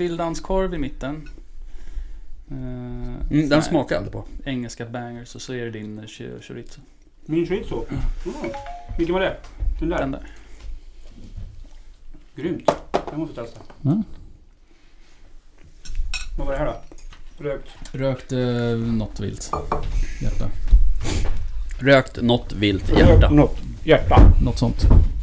Vildanskorv 0.00 0.74
i 0.74 0.78
mitten. 0.78 1.28
Eh, 2.50 2.56
Mm, 3.30 3.48
den 3.48 3.62
smakar 3.62 3.94
jag 3.94 4.00
aldrig 4.00 4.12
på. 4.12 4.24
Engelska 4.44 4.86
bangers 4.86 5.34
och 5.34 5.42
så 5.42 5.52
är 5.54 5.64
det 5.64 5.70
din 5.70 5.98
eh, 5.98 6.04
cho- 6.04 6.40
chorizo. 6.42 6.80
Min 7.26 7.46
chorizo. 7.46 7.84
Mm. 7.90 8.02
Vilken 8.98 9.14
var 9.14 9.20
det? 9.20 9.36
Den 9.80 9.88
där? 9.88 9.98
Den 9.98 10.10
där. 10.10 10.22
Grymt. 12.36 12.70
Jag 13.10 13.18
måste 13.18 13.34
testa. 13.34 13.60
Mm. 13.84 14.02
Vad 16.38 16.46
var 16.46 16.52
det 16.54 16.58
här 16.58 16.66
då? 16.66 17.44
Rökt? 17.44 17.68
Rökt 17.92 18.32
eh, 18.32 18.38
något 18.78 19.20
vilt. 19.20 19.50
Hjärta. 20.22 20.48
Rökt 21.78 22.22
något 22.22 22.52
vilt 22.52 22.98
hjärta. 22.98 23.30
Något. 23.30 23.58
Hjärta. 23.84 24.32
Något 24.42 24.58
sånt. 24.58 24.76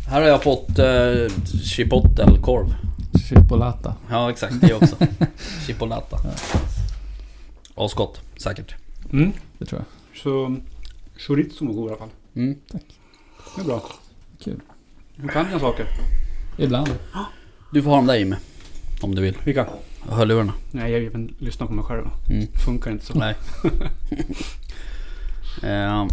Här 0.08 0.22
har 0.22 0.28
jag 0.28 0.44
fått 0.44 0.80
uh, 0.80 1.28
chipotle-korv. 1.64 2.76
Chipolata. 3.20 3.96
Ja 4.10 4.32
exakt, 4.32 4.62
det 4.62 4.74
också. 4.74 4.96
Chipolata. 5.66 6.18
Asgott, 7.76 8.22
säkert. 8.38 8.76
Mm. 9.14 9.32
Det 9.58 9.66
tror 9.66 9.82
jag. 9.82 10.22
Så 10.22 10.58
chorizo 11.18 11.66
var 11.66 11.74
god 11.74 11.86
i 11.86 11.90
alla 11.90 11.98
fall. 11.98 12.10
Mm. 12.36 12.58
Det 13.56 13.62
är 13.62 13.66
bra. 13.66 13.84
Kul. 14.44 14.62
Du 15.16 15.28
kan 15.28 15.46
dina 15.46 15.60
saker. 15.60 15.88
Ibland. 16.58 16.90
Du 17.72 17.84
får 17.84 17.90
ha 17.90 17.98
dem 17.98 18.08
där 18.08 18.16
Jimmy. 18.16 18.36
Om 19.02 19.16
du 19.16 19.22
vill. 19.22 19.38
Vilka? 19.44 19.68
Hörlurarna. 20.10 20.54
Nej, 20.72 20.92
jag 20.92 21.00
vill 21.00 21.34
lyssna 21.40 21.68
på 21.68 21.74
mig 21.74 21.86
själv. 21.86 22.06
Mm. 22.30 22.48
Funkar 22.66 22.92
inte 22.92 23.06
så. 23.06 23.14
Nej. 23.14 23.36
Eh, 25.64 26.08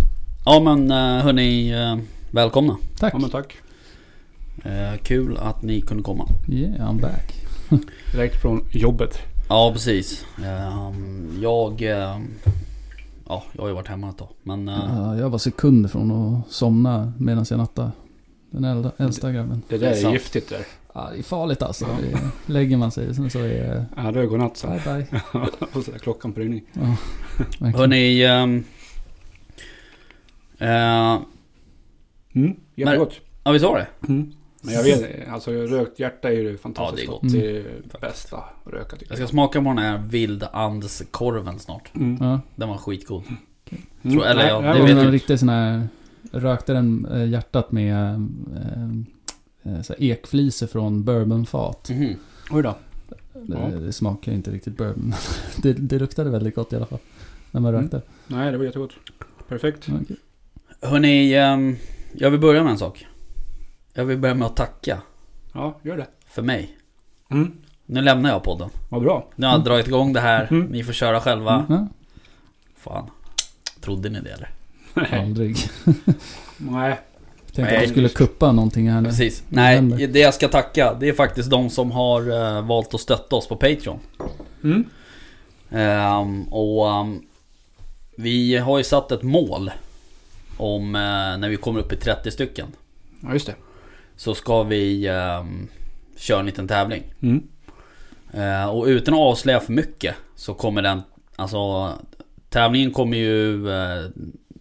ja 0.44 0.60
men 0.60 0.90
uh, 0.90 1.24
hörni, 1.24 1.70
eh, 1.70 1.96
välkomna. 2.30 2.76
Tack. 2.98 3.14
Ja, 3.14 3.18
men 3.18 3.30
tack. 3.30 3.56
Eh, 4.64 4.96
kul 5.02 5.36
att 5.36 5.62
ni 5.62 5.80
kunde 5.80 6.02
komma. 6.02 6.28
Yeah, 6.48 6.90
I'm 6.90 7.00
back. 7.00 7.34
Direkt 8.12 8.42
från 8.42 8.64
jobbet. 8.72 9.18
Ja 9.48 9.70
precis. 9.72 10.26
Eh, 10.44 10.92
jag... 11.40 11.82
eh, 11.82 12.18
ja, 13.28 13.42
jag 13.52 13.62
har 13.62 13.68
ju 13.68 13.74
varit 13.74 13.88
hemma 13.88 14.08
ett 14.10 14.18
tag. 14.18 14.28
Men... 14.42 14.68
eh, 14.68 14.74
Ja, 14.96 15.16
jag 15.16 15.30
var 15.30 15.38
sekunder 15.38 15.88
från 15.88 16.10
att 16.10 16.52
somna 16.52 17.12
medan 17.18 17.44
jag 17.50 17.56
nattade. 17.58 17.90
Den 18.50 18.64
äldsta, 18.64 19.04
äldsta 19.04 19.32
grabben. 19.32 19.62
Det 19.68 19.78
Det 19.78 19.84
där 19.84 19.92
är 19.92 19.96
är, 19.96 20.00
sant. 20.02 20.14
giftigt 20.14 20.48
där. 20.48 20.60
Ja, 20.92 21.08
det 21.12 21.18
är 21.18 21.22
farligt 21.22 21.62
alltså. 21.62 21.86
Det, 22.00 22.18
lägger 22.52 22.76
man 22.76 22.90
sig 22.90 23.14
sen 23.14 23.30
så 23.30 23.38
är 23.38 23.48
det 23.48 23.86
Ja, 23.96 24.12
det 24.12 24.20
är 24.20 24.26
godnatt 24.26 24.56
så. 24.56 24.66
bye 24.66 24.80
bye. 24.84 25.20
Och 25.72 25.84
så 25.84 25.90
där 25.90 25.98
klockan 25.98 26.32
på 26.32 26.40
ringning. 26.40 26.62
Ja, 26.72 27.66
hörni... 27.66 28.22
ehm, 28.24 28.64
eh, 30.58 31.18
Mm. 32.36 32.56
Jättegott. 32.74 33.12
ja 33.44 33.50
vi 33.50 33.58
sa 33.60 33.78
det. 33.78 33.86
Mm. 34.08 34.32
Men 34.64 34.74
jag 34.74 34.82
vet, 34.82 35.28
alltså 35.28 35.50
rökt 35.50 35.98
hjärta 35.98 36.28
är 36.28 36.32
ju 36.32 36.56
fantastiskt 36.58 37.06
Ja, 37.08 37.18
det 37.22 37.26
är 37.28 37.42
gott. 37.42 37.42
Det 37.42 37.58
är 37.58 37.82
det 37.92 38.00
bästa 38.00 38.36
att 38.36 38.72
röka 38.72 38.96
tycker 38.96 39.12
Jag 39.12 39.18
ska 39.18 39.26
smaka 39.26 39.58
på 39.62 39.68
den 39.68 39.78
här 39.78 39.98
vildandeskorven 39.98 41.58
snart. 41.58 41.90
Mm. 41.96 42.16
Ja. 42.20 42.40
Den 42.54 42.68
var 42.68 42.76
skitgod. 42.78 43.22
Mm. 43.26 44.16
Tror- 44.16 44.26
eller 44.26 44.48
ja, 44.48 44.60
det 44.60 44.66
vet 44.72 44.80
var 44.80 44.88
jag 44.88 44.98
en 45.04 45.12
riktig 45.12 45.38
sån 45.38 45.48
här... 45.48 45.88
Rökte 46.32 46.72
den 46.72 47.06
eh, 47.12 47.28
hjärtat 47.28 47.72
med 47.72 48.14
eh, 49.64 49.72
eh, 49.78 49.80
ekfliser 50.10 50.66
från 50.66 51.04
bourbonfat. 51.04 51.88
Mhm. 51.90 52.14
Oj 52.50 52.62
då. 52.62 52.76
Det, 53.32 53.54
Ja. 53.72 53.78
det 53.78 53.92
smakar 53.92 54.32
inte 54.32 54.50
riktigt 54.50 54.76
bourbon. 54.76 55.14
det, 55.62 55.72
det 55.72 55.98
luktade 55.98 56.30
väldigt 56.30 56.54
gott 56.54 56.72
i 56.72 56.76
alla 56.76 56.86
fall. 56.86 56.98
När 57.50 57.60
man 57.60 57.74
Mm. 57.74 57.82
rökte. 57.82 58.02
Nej, 58.26 58.52
det 58.52 58.58
var 58.58 58.64
jättegott. 58.64 58.92
Perfekt. 59.48 59.88
Okej. 60.02 60.16
Hörni, 60.82 61.34
ehm, 61.34 61.76
jag 62.12 62.30
vill 62.30 62.40
börja 62.40 62.62
med 62.62 62.70
en 62.72 62.78
sak. 62.78 63.06
Jag 63.94 64.04
vill 64.04 64.18
börja 64.18 64.34
med 64.34 64.46
att 64.46 64.56
tacka 64.56 65.00
Ja, 65.52 65.78
gör 65.82 65.96
det. 65.96 66.06
för 66.28 66.42
mig. 66.42 66.78
Mm. 67.30 67.52
Nu 67.86 68.00
lämnar 68.02 68.30
jag 68.30 68.42
podden. 68.42 68.70
Vad 68.88 69.02
bra. 69.02 69.28
Nu 69.36 69.46
har 69.46 69.52
jag 69.54 69.64
dragit 69.64 69.86
igång 69.88 70.12
det 70.12 70.20
här. 70.20 70.48
Mm. 70.50 70.66
Ni 70.66 70.84
får 70.84 70.92
köra 70.92 71.20
själva. 71.20 71.66
Ja, 71.68 71.88
Fan. 72.76 73.10
Trodde 73.80 74.08
ni 74.08 74.20
det 74.20 74.30
eller? 74.30 74.50
aldrig. 75.20 75.56
Nej. 76.58 77.00
Tänkte 77.46 77.62
Nej, 77.62 77.76
att 77.76 77.82
du 77.82 77.88
skulle 77.88 78.08
kuppa 78.08 78.52
någonting 78.52 78.90
här 78.90 79.00
nu. 79.00 79.08
Precis. 79.08 79.42
Nej, 79.48 79.80
det 79.82 80.18
jag 80.20 80.34
ska 80.34 80.48
tacka 80.48 80.94
det 81.00 81.08
är 81.08 81.12
faktiskt 81.12 81.50
de 81.50 81.70
som 81.70 81.90
har 81.90 82.30
eh, 82.56 82.62
valt 82.66 82.94
att 82.94 83.00
stötta 83.00 83.36
oss 83.36 83.48
på 83.48 83.56
Patreon. 83.56 83.98
Mm. 84.64 84.84
Ehm, 85.70 86.42
och 86.42 86.90
ehm, 86.90 87.22
vi 88.16 88.56
har 88.56 88.78
ju 88.78 88.84
satt 88.84 89.12
ett 89.12 89.22
mål 89.22 89.70
om 90.56 90.94
eh, 90.94 91.00
när 91.38 91.48
vi 91.48 91.56
kommer 91.56 91.80
upp 91.80 91.92
i 91.92 91.96
30 91.96 92.30
stycken. 92.30 92.66
Ja, 93.20 93.32
just 93.32 93.46
det. 93.46 93.54
Så 94.16 94.34
ska 94.34 94.62
vi 94.62 95.08
um, 95.08 95.68
köra 96.16 96.40
en 96.40 96.46
liten 96.46 96.68
tävling. 96.68 97.02
Mm. 97.22 97.48
Eh, 98.32 98.66
och 98.68 98.84
utan 98.84 99.14
att 99.14 99.20
avslöja 99.20 99.60
för 99.60 99.72
mycket 99.72 100.14
så 100.36 100.54
kommer 100.54 100.82
den, 100.82 101.02
alltså 101.36 101.92
tävlingen 102.48 102.90
kommer 102.90 103.16
ju, 103.16 103.70
eh, 103.70 104.04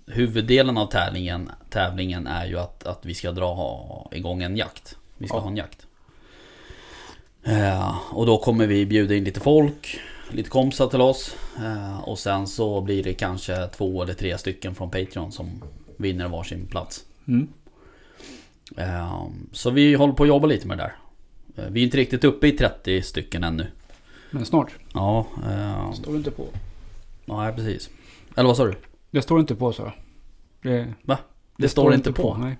huvuddelen 0.08 0.78
av 0.78 0.86
tävlingen, 0.88 1.52
tävlingen 1.69 2.28
är 2.28 2.46
ju 2.46 2.59
att, 2.59 2.84
att 2.86 3.06
vi 3.06 3.14
ska 3.14 3.31
dra 3.31 3.53
ha, 3.53 4.09
igång 4.12 4.44
en 4.44 4.58
jakt. 4.58 4.97
Vi 5.18 5.28
ska 5.28 5.38
Ja. 5.38 5.41
ha 5.41 5.50
en 5.50 5.58
jakt. 5.58 5.88
Eh, 7.44 7.97
och 8.12 8.25
då 8.25 8.38
kommer 8.38 8.68
vi 8.68 8.85
bjuda 8.85 9.16
in 9.16 9.24
lite 9.24 9.40
folk, 9.40 10.00
lite 10.31 10.50
kompisar 10.50 10.88
till 10.88 11.02
oss. 11.02 11.35
Eh, 11.58 12.00
och 12.00 12.20
sen 12.20 12.47
så 12.47 12.81
blir 12.81 13.03
det 13.03 13.14
kanske 13.14 13.68
två 13.68 14.03
eller 14.03 14.14
tre 14.14 14.38
stycken 14.38 14.75
från 14.75 14.90
Patreon 14.91 15.31
som 15.31 15.64
vinner 15.97 16.28
varsin 16.28 16.68
plats. 16.68 17.03
Mm. 17.28 17.47
Eh, 18.78 19.25
Så 19.51 19.69
vi 19.69 19.94
håller 19.95 20.13
på 20.13 20.23
att 20.23 20.29
jobba 20.29 20.47
lite 20.47 20.67
med 20.67 20.78
det 20.78 20.84
där. 20.84 20.95
Eh, 21.63 21.69
Vi 21.72 21.79
är 21.79 21.84
inte 21.84 21.97
riktigt 21.97 22.23
uppe 22.23 22.47
i 22.47 22.51
30 22.51 23.01
stycken 23.01 23.44
ännu. 23.44 23.67
Men 24.31 24.45
snart. 24.45 24.72
Ja, 24.94 25.28
eh, 25.51 25.91
Står 25.94 26.11
det 26.11 26.17
inte 26.17 26.31
på. 26.31 26.45
nej 27.25 27.53
precis. 27.53 27.89
Eller 28.35 28.47
vad 28.47 28.57
sa 28.57 28.66
du? 28.66 28.75
Det 29.11 29.22
står 29.22 29.39
inte 29.39 29.56
på 29.56 29.73
så. 29.73 29.91
Det, 30.61 30.94
Va? 31.01 31.17
Det, 31.57 31.69
står 31.69 31.94
inte 31.94 32.13
på. 32.13 32.38
Nej. 32.38 32.57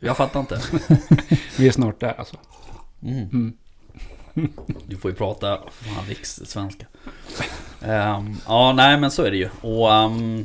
Jag 0.00 0.16
fattar 0.16 0.40
inte. 0.40 0.60
Vi 1.58 1.68
är 1.68 1.72
snart 1.72 2.00
där 2.00 2.14
alltså. 2.18 2.36
Mm. 3.02 3.28
Mm. 3.32 3.56
Du 4.86 4.96
får 4.96 5.10
ju 5.10 5.16
prata 5.16 5.58
fan, 5.70 6.04
rikssvenska. 6.08 6.86
Ehm, 7.82 8.36
ja, 8.46 8.72
nej 8.72 8.98
men 9.00 9.10
så 9.10 9.22
är 9.22 9.30
det 9.30 9.36
ju. 9.36 9.48
Och 9.60 9.92
ehm, 9.94 10.44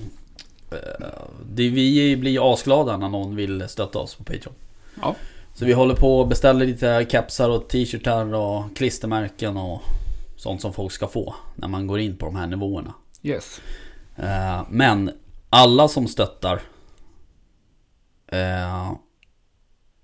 eh, 0.72 1.08
det, 1.46 1.70
vi 1.70 2.18
blir 2.18 2.32
ju 2.32 2.40
asglada 2.42 2.98
när 2.98 3.10
någon 3.10 3.36
vill 3.36 3.70
stötta 3.70 4.00
oss 4.00 4.16
på 4.16 4.24
Patreon. 4.24 4.54
Ja. 5.02 5.16
Så 5.54 5.66
vi 5.66 5.74
håller 5.74 5.96
på 5.96 6.20
och 6.20 6.28
beställer 6.28 6.66
lite 6.66 7.06
kepsar 7.10 7.50
och 7.50 7.70
t-shirtar 7.70 8.34
och 8.34 8.78
klistermärken 8.78 9.58
och 9.58 9.82
sånt 10.38 10.62
som 10.62 10.74
folk 10.74 10.92
ska 10.92 11.08
få 11.08 11.36
när 11.56 11.68
man 11.68 11.88
går 11.88 12.00
in 12.00 12.18
på 12.18 12.26
de 12.26 12.36
här 12.36 12.48
nivåerna. 12.48 12.94
Yes. 13.22 13.62
Eh, 14.16 14.62
men 14.70 15.12
alla 15.50 15.88
som 15.88 16.08
stöttar 16.08 16.62
eh, 18.28 18.92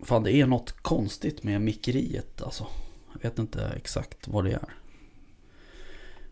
Fan 0.04 0.24
det 0.24 0.32
är 0.32 0.46
något 0.46 0.72
konstigt 0.72 1.44
med 1.44 1.62
mickeriet 1.62 2.42
alltså. 2.42 2.68
Jag 3.14 3.30
vet 3.30 3.40
inte 3.40 3.72
exakt 3.76 4.28
vad 4.28 4.46
det 4.46 4.52
är. 4.52 4.74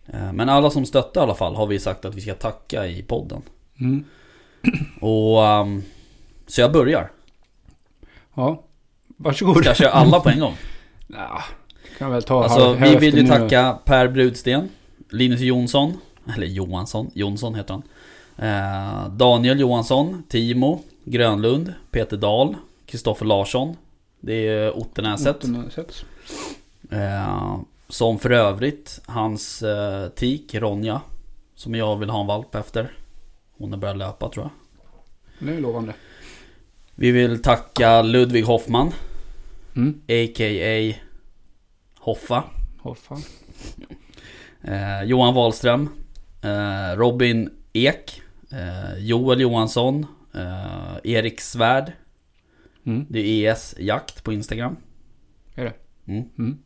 Eh, 0.05 0.33
men 0.33 0.49
alla 0.49 0.69
som 0.69 0.85
stöttar 0.85 1.21
i 1.21 1.23
alla 1.23 1.35
fall 1.35 1.55
har 1.55 1.67
vi 1.67 1.79
sagt 1.79 2.05
att 2.05 2.15
vi 2.15 2.21
ska 2.21 2.33
tacka 2.33 2.87
i 2.87 3.03
podden. 3.03 3.41
Mm. 3.79 4.03
Och 5.01 5.45
ehm, 5.45 5.83
Så 6.47 6.61
jag 6.61 6.71
börjar. 6.71 7.11
Ja. 8.35 8.63
Varsågod. 9.17 9.57
Ska 9.57 9.69
jag 9.69 9.77
köra 9.77 9.89
alla 9.91 10.19
på 10.19 10.29
en 10.29 10.39
gång? 10.39 10.53
Ja, 11.07 11.43
kan 11.97 12.11
väl 12.11 12.23
ta 12.23 12.43
Alltså 12.43 12.67
halv- 12.73 12.79
vi 12.81 12.95
vill 12.95 13.17
ju 13.17 13.23
nu. 13.23 13.29
tacka 13.29 13.79
Per 13.85 14.07
Brudsten 14.07 14.69
Linus 15.09 15.39
Jonsson 15.41 15.97
Eller 16.35 16.47
Johansson, 16.47 17.11
Jonsson 17.13 17.55
heter 17.55 17.73
han 17.73 17.83
eh, 18.47 19.09
Daniel 19.09 19.59
Johansson 19.59 20.23
Timo 20.29 20.79
Grönlund 21.03 21.73
Peter 21.91 22.17
Dahl 22.17 22.55
Kristoffer 22.85 23.25
Larsson 23.25 23.75
Det 24.19 24.33
är 24.47 24.77
Ottenäset 24.77 25.35
Ottenäset. 25.35 26.05
eh, 26.91 27.57
Som 27.89 28.19
för 28.19 28.29
övrigt 28.31 29.01
Hans 29.05 29.61
eh, 29.61 30.07
tik 30.09 30.55
Ronja 30.55 31.01
Som 31.55 31.75
jag 31.75 31.95
vill 31.97 32.09
ha 32.09 32.21
en 32.21 32.27
valp 32.27 32.55
efter 32.55 32.91
Hon 33.57 33.71
har 33.71 33.79
börjat 33.79 33.97
löpa 33.97 34.29
tror 34.29 34.49
jag 35.39 35.47
Det 35.49 35.55
är 35.57 35.61
lovande. 35.61 35.93
Vi 36.95 37.11
vill 37.11 37.41
tacka 37.41 38.01
Ludvig 38.01 38.43
Hoffman 38.45 38.91
Mm. 39.75 40.01
A.k.a. 40.07 40.95
Hoffa 41.99 42.43
fan. 42.95 43.21
Eh, 44.61 45.03
Johan 45.03 45.33
Wahlström 45.33 45.89
eh, 46.41 46.97
Robin 46.97 47.49
Ek 47.73 48.21
eh, 48.51 48.97
Joel 48.99 49.41
Johansson 49.41 50.05
eh, 50.35 50.95
Erik 51.03 51.41
Svärd 51.41 51.91
Mm. 52.87 53.05
Det 53.09 53.19
är 53.19 53.51
ES 53.51 53.75
Jakt 53.79 54.23
på 54.23 54.33
Instagram 54.33 54.75
Är 55.55 55.63
det? 55.65 55.73
mm. 56.11 56.23
Mm. 56.37 56.57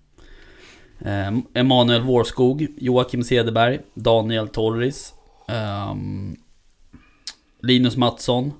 eh, 1.00 1.62
Emanuel 1.62 2.02
Vårskog 2.02 2.68
Joakim 2.78 3.24
Cederberg 3.24 3.80
Daniel 3.94 4.48
Torris 4.48 5.14
ehm, 5.48 6.36
Linus 7.62 7.98
Mattsson 7.98 8.54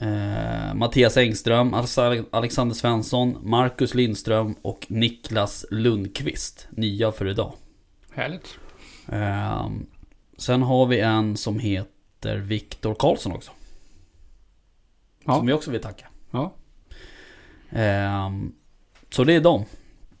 Eh, 0.00 0.74
Mattias 0.74 1.16
Engström, 1.16 1.74
Alex- 1.74 2.24
Alexander 2.30 2.74
Svensson, 2.74 3.38
Marcus 3.42 3.94
Lindström 3.94 4.54
och 4.62 4.86
Niklas 4.88 5.66
Lundqvist. 5.70 6.66
Nya 6.70 7.12
för 7.12 7.28
idag. 7.28 7.52
Härligt. 8.12 8.58
Eh, 9.08 9.70
sen 10.38 10.62
har 10.62 10.86
vi 10.86 11.00
en 11.00 11.36
som 11.36 11.58
heter 11.58 12.36
Viktor 12.36 12.94
Karlsson 12.94 13.32
också. 13.32 13.50
Ja. 15.24 15.36
Som 15.36 15.46
vi 15.46 15.52
också 15.52 15.70
vill 15.70 15.80
tacka. 15.80 16.06
Ja, 16.30 16.54
Ehm, 17.72 18.52
så 19.10 19.24
det 19.24 19.32
är 19.34 19.40
de 19.40 19.64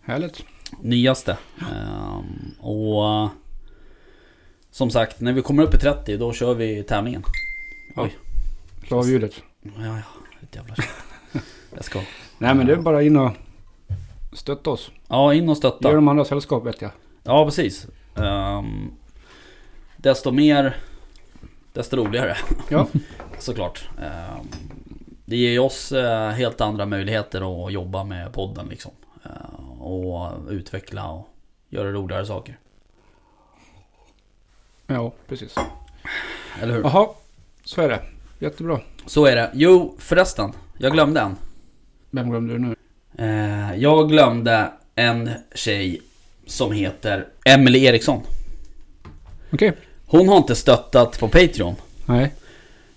härligt. 0.00 0.44
nyaste. 0.80 1.36
Ehm, 1.72 2.50
och 2.60 3.28
som 4.70 4.90
sagt, 4.90 5.20
när 5.20 5.32
vi 5.32 5.42
kommer 5.42 5.62
upp 5.62 5.74
i 5.74 5.78
30 5.78 6.16
då 6.16 6.32
kör 6.32 6.54
vi 6.54 6.82
tävlingen. 6.82 7.22
Ja. 7.96 8.02
Oj. 8.02 8.16
Slå 8.86 8.98
av 8.98 9.08
ljudet. 9.08 9.42
Ja, 9.62 9.70
ja, 9.76 10.02
ett 10.42 10.56
jävla. 10.56 10.74
Jag 11.74 11.84
ska. 11.84 11.98
Nej 12.38 12.54
men 12.54 12.66
det 12.66 12.72
är 12.72 12.76
bara 12.76 13.02
in 13.02 13.16
och 13.16 13.32
stötta 14.32 14.70
oss. 14.70 14.90
Ja, 15.08 15.34
in 15.34 15.48
och 15.48 15.56
stötta. 15.56 15.92
de 15.92 16.08
andra 16.08 16.24
sällskap 16.24 16.66
vet 16.66 16.82
jag. 16.82 16.90
Ja, 17.22 17.44
precis. 17.44 17.86
Ehm, 18.16 18.90
desto 19.96 20.30
mer, 20.30 20.76
desto 21.72 21.96
roligare. 21.96 22.36
Ja. 22.68 22.86
Såklart. 23.38 23.88
Ehm, 24.02 24.48
det 25.24 25.36
ger 25.36 25.50
ju 25.50 25.58
oss 25.58 25.92
eh, 25.92 26.30
helt 26.30 26.60
andra 26.60 26.86
möjligheter 26.86 27.66
att 27.66 27.72
jobba 27.72 28.04
med 28.04 28.32
podden 28.32 28.66
liksom. 28.68 28.92
Ehm, 29.24 29.80
och 29.80 30.50
utveckla 30.50 31.10
och 31.10 31.28
göra 31.68 31.92
roligare 31.92 32.26
saker. 32.26 32.58
Ja, 34.86 35.12
precis. 35.28 35.54
Eller 36.62 36.74
hur? 36.74 36.82
Jaha, 36.82 37.08
så 37.64 37.80
är 37.82 37.88
det. 37.88 38.02
Jättebra. 38.42 38.80
Så 39.06 39.26
är 39.26 39.36
det. 39.36 39.50
Jo, 39.54 39.94
förresten. 39.98 40.52
Jag 40.78 40.92
glömde 40.92 41.20
en. 41.20 41.36
Vem 42.10 42.30
glömde 42.30 42.52
du 42.52 42.58
nu? 42.58 42.76
Eh, 43.18 43.74
jag 43.76 44.08
glömde 44.08 44.72
en 44.94 45.30
tjej 45.54 46.02
som 46.46 46.72
heter 46.72 47.28
Emily 47.44 47.84
Eriksson. 47.84 48.20
Okej. 49.52 49.72
Hon 50.06 50.28
har 50.28 50.36
inte 50.36 50.54
stöttat 50.54 51.20
på 51.20 51.28
Patreon. 51.28 51.74
Nej. 52.06 52.32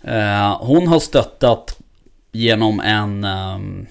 Eh, 0.01 0.57
hon 0.62 0.88
har 0.88 1.00
stöttat 1.00 1.80
genom 2.31 2.80
en 2.80 3.24
ehm, 3.24 3.86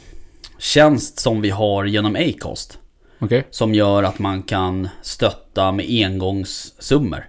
tjänst 0.58 1.18
som 1.18 1.40
vi 1.40 1.50
har 1.50 1.84
genom 1.84 2.16
Acast. 2.16 2.78
Okej. 3.18 3.46
Som 3.50 3.74
gör 3.74 4.02
att 4.02 4.18
man 4.18 4.42
kan 4.42 4.88
stötta 5.02 5.72
med 5.72 5.86
engångssummor. 5.88 7.24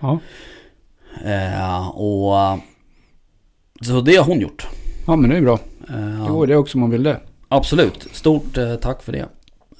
Ja. 0.00 0.18
Eh, 1.24 1.88
och 1.88 2.58
så 3.80 4.00
det 4.00 4.16
har 4.16 4.24
hon 4.24 4.40
gjort. 4.40 4.66
Ja 5.06 5.16
men 5.16 5.30
det 5.30 5.36
är 5.36 5.40
bra. 5.42 5.58
Eh, 5.88 6.22
Det 6.24 6.28
går 6.28 6.46
det 6.46 6.56
också 6.56 6.76
om 6.76 6.80
man 6.80 6.90
vill 6.90 7.02
det. 7.02 7.20
Absolut, 7.48 8.06
stort 8.12 8.56
eh, 8.58 8.74
tack 8.74 9.02
för 9.02 9.12
det. 9.12 9.26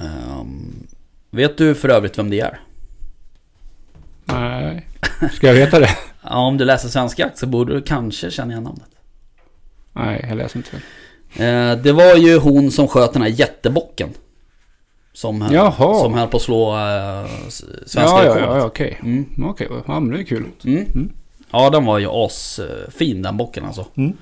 Ehm, 0.00 0.86
vet 1.30 1.58
du 1.58 1.74
för 1.74 1.88
övrigt 1.88 2.18
vem 2.18 2.30
det 2.30 2.40
är? 2.40 2.60
Nej. 4.24 4.86
Ska 5.32 5.46
jag 5.46 5.54
veta 5.54 5.80
det? 5.80 5.88
Ja, 6.30 6.36
om 6.46 6.56
du 6.58 6.64
läser 6.64 6.88
Svensk 6.88 7.18
Jakt 7.18 7.38
så 7.38 7.46
borde 7.46 7.74
du 7.74 7.82
kanske 7.82 8.30
känna 8.30 8.52
igen 8.52 8.62
namnet. 8.64 8.88
Nej, 9.92 10.24
jag 10.28 10.36
läser 10.38 10.56
inte. 10.58 10.76
Eh, 11.44 11.82
det 11.82 11.92
var 11.92 12.14
ju 12.16 12.38
hon 12.38 12.70
som 12.70 12.88
sköt 12.88 13.12
den 13.12 13.22
här 13.22 13.28
jättebocken. 13.28 14.08
Som, 15.12 15.42
höll- 15.42 15.54
Jaha. 15.54 15.94
som 15.94 16.14
höll 16.14 16.28
på 16.28 16.36
att 16.36 16.42
slå 16.42 16.76
svenska 17.86 18.00
Ja, 18.00 18.24
ja, 18.24 18.30
rekordet. 18.34 18.48
ja, 18.56 18.64
okej. 18.64 18.98
Mm. 19.02 19.26
Okej, 19.44 19.68
ja 19.86 20.00
men 20.00 20.10
det 20.10 20.18
är 20.20 20.24
kul. 20.24 20.44
Mm. 20.64 20.82
Mm. 20.94 21.12
Ja, 21.50 21.70
den 21.70 21.84
var 21.84 21.98
ju 21.98 22.06
asfin 22.10 23.22
den 23.22 23.36
bocken 23.36 23.64
alltså. 23.64 23.86
Mm. 23.94 24.12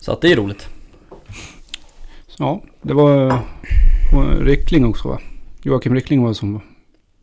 Så 0.00 0.12
att 0.12 0.20
det 0.20 0.32
är 0.32 0.36
roligt. 0.36 0.68
Ja, 2.38 2.62
det 2.82 2.94
var, 2.94 3.26
var 4.14 4.44
Rickling 4.44 4.84
också 4.86 5.08
va? 5.08 5.18
Joakim 5.62 5.94
Rickling 5.94 6.22
var 6.22 6.32
som 6.32 6.60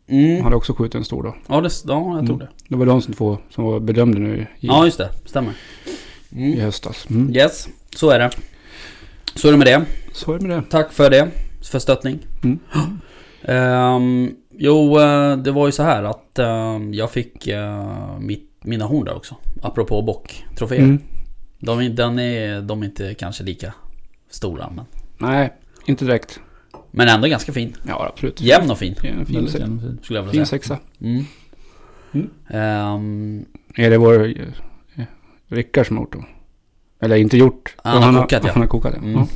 Mm. 0.08 0.44
hade 0.44 0.56
också 0.56 0.72
skjutit 0.74 0.94
en 0.94 1.04
stor 1.04 1.22
då. 1.22 1.34
Ja, 1.48 1.60
det, 1.60 1.70
ja, 1.84 2.16
jag 2.16 2.26
tror 2.26 2.36
Mm. 2.36 2.38
det. 2.38 2.48
Det 2.68 2.76
var 2.76 2.86
de 2.86 3.02
som 3.02 3.14
två 3.14 3.38
som 3.50 3.64
var 3.64 3.80
bedömde 3.80 4.18
nu 4.20 4.38
i, 4.38 4.46
Ja, 4.66 4.84
just 4.84 4.98
det. 4.98 5.10
Stämmer. 5.24 5.52
i 6.30 6.44
Mm. 6.52 6.60
höstas. 6.60 7.06
Mm. 7.10 7.34
Yes, 7.36 7.68
så 7.96 8.10
är 8.10 8.18
det. 8.18 8.30
Så 9.34 9.48
är 9.48 9.52
det 9.52 9.58
med 9.58 9.66
det. 9.66 9.84
Så 10.12 10.32
är 10.32 10.38
det 10.38 10.46
med 10.46 10.56
det. 10.58 10.62
Tack 10.70 10.92
för 10.92 11.10
det. 11.10 11.28
För 11.70 11.78
stöttning. 11.78 12.18
Mm. 12.44 12.58
Ehm, 13.42 14.30
jo, 14.58 14.98
eh, 15.00 15.36
det 15.36 15.50
var 15.52 15.66
ju 15.66 15.72
så 15.72 15.82
här 15.82 16.04
att 16.04 16.38
ehm, 16.38 16.94
jag 16.94 17.10
fick 17.10 17.46
eh, 17.46 18.18
mitt, 18.20 18.55
mina 18.66 18.84
horn 18.84 19.04
där 19.04 19.16
också. 19.16 19.36
Apropå 19.62 20.02
bocktroféer. 20.02 20.78
Mm. 20.82 20.98
De, 21.58 21.78
är- 21.80 21.88
den 21.90 22.18
är, 22.18 22.60
de 22.62 22.82
är 22.82 22.86
inte 22.86 23.14
kanske 23.14 23.44
lika 23.44 23.74
stora 24.30 24.70
men, 24.76 24.84
Nej, 25.18 25.52
inte 25.86 26.04
direkt. 26.04 26.40
men 26.90 27.08
ändå 27.08 27.28
ganska 27.28 27.52
fin. 27.52 27.76
Ja, 27.88 28.10
absolut. 28.14 28.40
Jämn 28.40 28.70
och 28.70 28.78
fin 28.78 28.94
Ja, 29.02 29.08
En 29.08 29.26
fin, 29.26 29.34
Väldigt 29.34 29.52
se- 29.52 29.58
genomfin. 29.58 29.98
skulle 30.02 30.18
jag 30.18 30.24
vilja 30.24 30.32
fin 30.32 30.46
säga. 30.46 30.60
sexa. 30.60 30.78
Mm. 31.00 31.24
Mm. 32.12 32.30
Ehm, 32.48 33.44
Är 33.74 33.90
det 33.90 33.98
vår 33.98 34.24
eh, 34.26 35.04
Rickard 35.48 35.86
som 35.86 35.96
har 35.96 36.04
gjort 36.04 36.12
dem? 36.12 36.26
Eller 37.00 37.16
inte 37.16 37.36
gjort. 37.36 37.74
Han 37.84 38.02
har 38.14 38.22
kokat, 38.22 38.42
ja. 38.44 38.50
Han 38.52 38.62
har 38.62 38.68
kokat 38.68 38.92
det. 38.92 38.98
Mm. 38.98 39.12
Ja. 39.12 39.26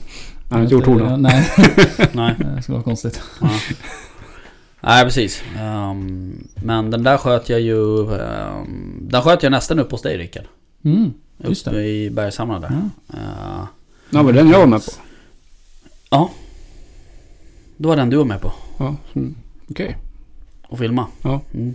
Han 0.51 0.59
har 0.59 0.63
inte 0.63 0.75
gjort 0.75 0.87
hornen. 0.87 1.23
Nej, 1.23 1.49
nej. 2.13 2.35
det 2.57 2.63
skulle 2.63 2.75
vara 2.77 2.85
konstigt. 2.85 3.23
Ja. 3.41 3.49
Nej 4.83 5.05
precis. 5.05 5.43
Ehm, 5.59 6.49
men 6.55 6.91
den 6.91 7.03
där 7.03 7.17
sköt 7.19 7.49
jag 7.49 7.61
ju... 7.61 8.15
ehm, 8.15 8.99
den 9.11 9.23
sköt 9.23 9.43
jag 9.43 9.51
nästan 9.53 9.79
upp 9.79 9.91
hos 9.91 10.03
dig 10.03 10.19
Rickard. 10.19 10.45
Mm, 10.85 11.13
just 11.39 11.67
Uppe 11.67 11.77
det. 11.77 11.87
i 11.87 12.11
Bergshamra 12.11 12.59
där. 12.59 12.71
Ja. 13.07 13.15
Eh, 13.19 13.65
Ja, 14.13 14.23
men 14.23 14.35
den 14.35 14.49
jag 14.49 14.59
var 14.59 14.67
med 14.67 14.81
på. 14.85 16.31
det 17.77 17.89
var 17.89 17.97
den 17.97 18.11
du 18.11 18.17
var 18.17 18.25
med 18.25 18.41
på. 18.41 18.53
Ja, 18.79 18.97
mm. 19.13 19.35
okej. 19.71 19.97
Och 20.69 20.79
filma. 20.79 21.07
Ja. 21.23 21.41
Mm. 21.55 21.75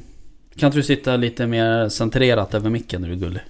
Kan 0.56 0.68
inte 0.68 0.78
du 0.80 0.84
sitta 0.84 1.16
lite 1.16 1.48
mer 1.48 1.90
centrerat 1.90 2.54
över 2.54 2.70
micken 2.70 3.02
när 3.02 3.08
du 3.08 3.14
är 3.14 3.18
gullig? 3.20 3.42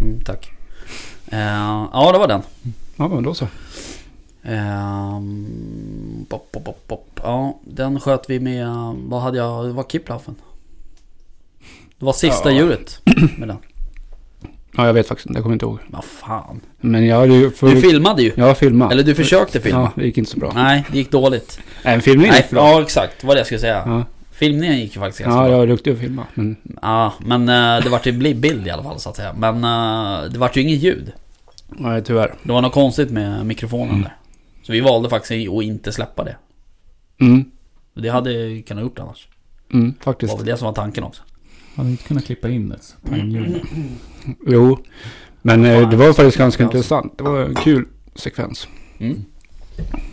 Mm, 0.00 0.20
tack. 0.20 0.50
Eh, 1.26 1.38
ja, 1.92 2.10
det 2.12 2.18
var 2.18 2.28
den. 2.28 2.42
Ja, 2.96 3.08
men 3.08 3.22
då 3.22 3.34
så. 3.34 3.46
Ehm, 4.42 5.46
pop, 6.28 6.52
pop, 6.52 6.64
pop, 6.64 6.86
pop. 6.88 7.20
Ja, 7.22 7.58
den 7.64 8.00
sköt 8.00 8.30
vi 8.30 8.40
med... 8.40 8.66
Vad 9.08 9.20
hade 9.22 9.38
jag? 9.38 9.64
Det 9.66 9.72
var 9.72 9.84
Kiplaffen. 9.84 10.34
Det 11.98 12.04
var 12.04 12.12
sista 12.12 12.50
Ja. 12.52 12.56
djuret 12.58 13.00
med 13.38 13.48
den. 13.48 13.56
Ja, 14.76 14.86
jag 14.86 14.92
vet 14.94 15.08
faktiskt 15.08 15.26
inte. 15.26 15.38
Jag 15.38 15.42
kommer 15.42 15.52
inte 15.54 15.64
ihåg. 15.66 15.78
Vad 15.88 16.04
fan. 16.04 16.60
Men 16.80 17.06
jag 17.06 17.16
hade 17.20 17.34
ju... 17.34 17.50
För... 17.50 17.68
Du 17.70 17.80
filmade 17.80 18.22
ju. 18.22 18.32
Jag 18.36 18.58
filmat. 18.58 18.92
Eller 18.92 19.02
du 19.02 19.14
försökte 19.14 19.60
filma. 19.60 19.80
Ja, 19.80 19.92
det 19.94 20.06
gick 20.06 20.18
inte 20.18 20.30
så 20.30 20.38
bra. 20.38 20.52
Nej, 20.54 20.84
det 20.92 20.98
gick 20.98 21.10
dåligt. 21.10 21.60
Nej, 21.84 21.94
en 21.94 22.02
filmning 22.02 22.28
Nej, 22.30 22.40
gick 22.40 22.50
bra. 22.50 22.68
ja 22.70 22.82
exakt. 22.82 23.24
Vad 23.24 23.36
det 23.36 23.40
jag 23.40 23.46
skulle 23.46 23.60
säga. 23.60 23.82
Ja, 23.86 24.04
Filmningen 24.30 24.78
gick 24.78 24.94
ju 24.94 25.00
faktiskt 25.00 25.18
ganska 25.24 25.38
ja 25.40 25.44
bra. 25.44 25.52
jag 25.52 25.62
är 25.62 25.66
duktig 25.66 25.90
att 25.92 25.98
filma. 25.98 26.26
Men 26.34 26.56
Ja, 26.82 27.12
men 27.20 27.48
eh, 27.48 27.84
det 27.84 27.88
vart 27.90 28.06
ju 28.06 28.12
bli- 28.12 28.34
bild 28.34 28.66
i 28.66 28.70
alla 28.70 28.82
fall 28.82 28.98
så 29.00 29.08
att 29.10 29.16
säga. 29.16 29.34
Men 29.38 29.64
eh, 29.64 30.30
det 30.30 30.38
vart 30.38 30.56
ju 30.56 30.60
inget 30.62 30.78
ljud. 30.78 31.12
nej, 31.68 32.04
tyvärr. 32.04 32.34
Det 32.42 32.52
var 32.52 32.62
något 32.62 32.72
konstigt 32.72 33.10
med 33.10 33.46
mikrofonen 33.46 34.02
där. 34.02 34.16
Så 34.68 34.72
vi 34.72 34.80
valde 34.80 35.08
faktiskt 35.08 35.48
att 35.48 35.62
inte 35.62 35.92
släppa 35.92 36.24
det. 36.24 36.36
Mm, 37.20 37.44
Det 37.94 38.08
hade 38.08 38.62
kunnat 38.62 38.82
gjort 38.84 38.98
annars. 38.98 39.28
mm, 39.72 39.94
Det 39.98 40.04
faktiskt. 40.04 40.30
var 40.32 40.38
väl 40.38 40.46
det 40.46 40.56
som 40.56 40.66
var 40.66 40.72
tanken 40.72 41.04
också. 41.04 41.22
Hade 41.74 41.90
inte 41.90 42.04
kunnat 42.04 42.24
klippa 42.24 42.48
in 42.48 42.74
pangljud. 43.10 43.60
Jo. 44.46 44.78
Men 45.42 45.64
eh, 45.64 45.90
det 45.90 45.96
var 45.96 46.12
faktiskt 46.12 46.36
ganska 46.36 46.62
intressant. 46.62 47.18
Det 47.18 47.24
var 47.24 47.40
en 47.40 47.54
kul 47.54 47.84
sekvens. 48.14 48.68
Mm. 48.98 49.24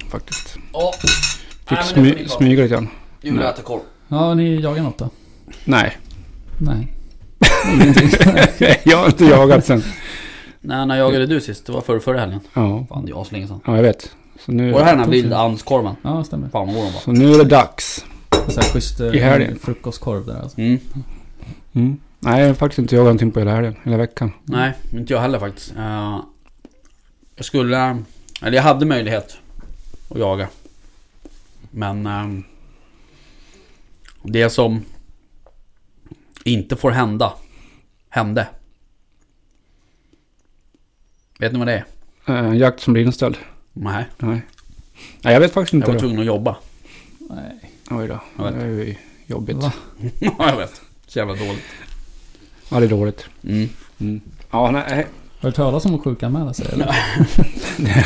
Faktiskt. 0.10 0.58
Ja, 0.74 0.94
Fick 1.66 1.80
smy, 1.82 2.28
smyga 2.28 2.64
lite 2.64 2.74
grann. 2.76 2.88
Jul 3.22 3.42
äter 3.42 3.64
korv. 3.64 3.82
Ja, 4.08 4.34
ni 4.34 4.62
jagar 4.62 4.84
något 4.84 4.98
då? 4.98 5.10
Nej. 5.66 5.98
Nej. 6.58 6.88
Jag 8.84 8.98
har 8.98 9.06
inte 9.06 9.26
jagat 9.26 9.66
sen. 9.66 9.84
Nej, 10.62 10.86
när 10.86 10.98
jagade 10.98 11.26
du 11.26 11.42
sist? 11.42 11.66
Det 11.66 11.72
var 11.72 11.82
förra, 11.82 12.00
förra 12.00 12.20
helgen. 12.20 12.40
Ja. 12.54 12.86
Fan, 12.90 13.06
det 13.06 13.12
är 13.12 13.22
aslänge 13.22 13.48
sedan. 13.48 13.60
ja, 13.66 13.76
jag 13.76 13.84
vet. 13.84 14.16
Så 14.40 14.52
nu, 14.52 14.74
Och 14.74 14.80
det 14.80 14.86
här 14.86 14.94
är 14.94 14.96
den 14.98 15.06
här 15.06 15.12
vildanskorven. 15.12 15.96
Ja, 16.02 16.24
stämmer. 16.24 16.50
Fan 16.50 16.68
vad 16.68 16.76
god 16.76 16.86
den 16.86 16.94
var. 16.94 17.02
så 17.02 17.12
nu 17.12 17.34
är 17.34 17.38
det 17.38 17.44
dags. 17.44 18.06
Så 18.48 18.62
här 18.62 18.70
schysst 18.70 19.00
eh, 19.00 19.08
I 19.08 19.20
helgen. 19.20 19.60
frukostkorv 19.60 20.26
där 20.26 20.42
alltså. 20.42 20.62
Mm. 20.62 20.80
Mm. 21.74 22.00
Nej, 22.20 22.42
jag 22.42 22.48
har 22.48 22.54
faktiskt 22.54 22.80
inte 22.80 22.96
jagat 22.96 23.06
någonting 23.06 23.32
på 23.32 23.40
hela 23.40 23.52
helgen. 23.56 23.76
Hela 23.84 23.98
veckan. 23.98 24.32
Nej, 24.44 24.74
inte 24.94 25.14
jag 25.14 25.22
heller 25.22 25.40
faktiskt. 25.40 25.74
Eh, 25.78 26.20
jag 27.36 27.46
skulle... 27.46 27.98
Eller 28.42 28.56
jag 28.58 28.64
hade 28.64 28.86
möjlighet 28.86 29.38
att 30.10 30.20
jaga. 30.20 30.48
Men... 31.72 32.06
ehm, 32.08 32.44
det 34.24 34.50
som 34.50 34.82
inte 36.44 36.76
får 36.76 36.92
hända, 36.92 37.34
hände. 38.10 38.48
Vet 41.40 41.54
ni 41.54 41.60
vad 41.60 41.68
det 41.68 41.74
är? 41.74 41.86
En 42.36 42.58
jakt 42.58 42.80
som 42.80 42.94
blir 42.94 43.06
inställd. 43.06 43.38
Nej, 43.78 44.06
Nej. 44.18 44.42
Nej, 45.22 45.34
jag 45.34 45.40
vet 45.40 45.54
faktiskt 45.54 45.74
jag 45.74 45.78
inte. 45.80 45.88
var 45.88 45.94
det. 45.94 46.00
tvungen 46.00 46.20
att 46.20 46.26
jobba. 46.26 46.56
Nej. 47.20 47.72
Oj 47.92 48.08
då. 48.08 48.20
Jag 48.38 48.44
vet. 48.44 48.54
Det 48.56 48.62
är 48.62 48.68
ju 48.68 48.96
jobbigt. 49.28 49.56
Va? 49.58 49.72
Ja, 50.20 50.34
jag 50.40 50.58
vet. 50.58 50.82
Så 51.08 51.20
jävla 51.20 51.34
dåligt. 51.34 51.64
Ja, 52.72 52.80
det 52.80 52.86
är 52.86 52.90
dåligt. 52.90 53.26
Mm. 53.44 53.70
Mm. 54.00 54.22
Ja, 54.52 54.72
nej. 54.72 55.08
Har 55.40 55.50
du 55.50 55.56
talat 55.56 55.86
om 55.86 55.96
att 55.96 56.04
sjukanmäla 56.04 56.54
sig 56.54 56.68
eller? 56.74 56.96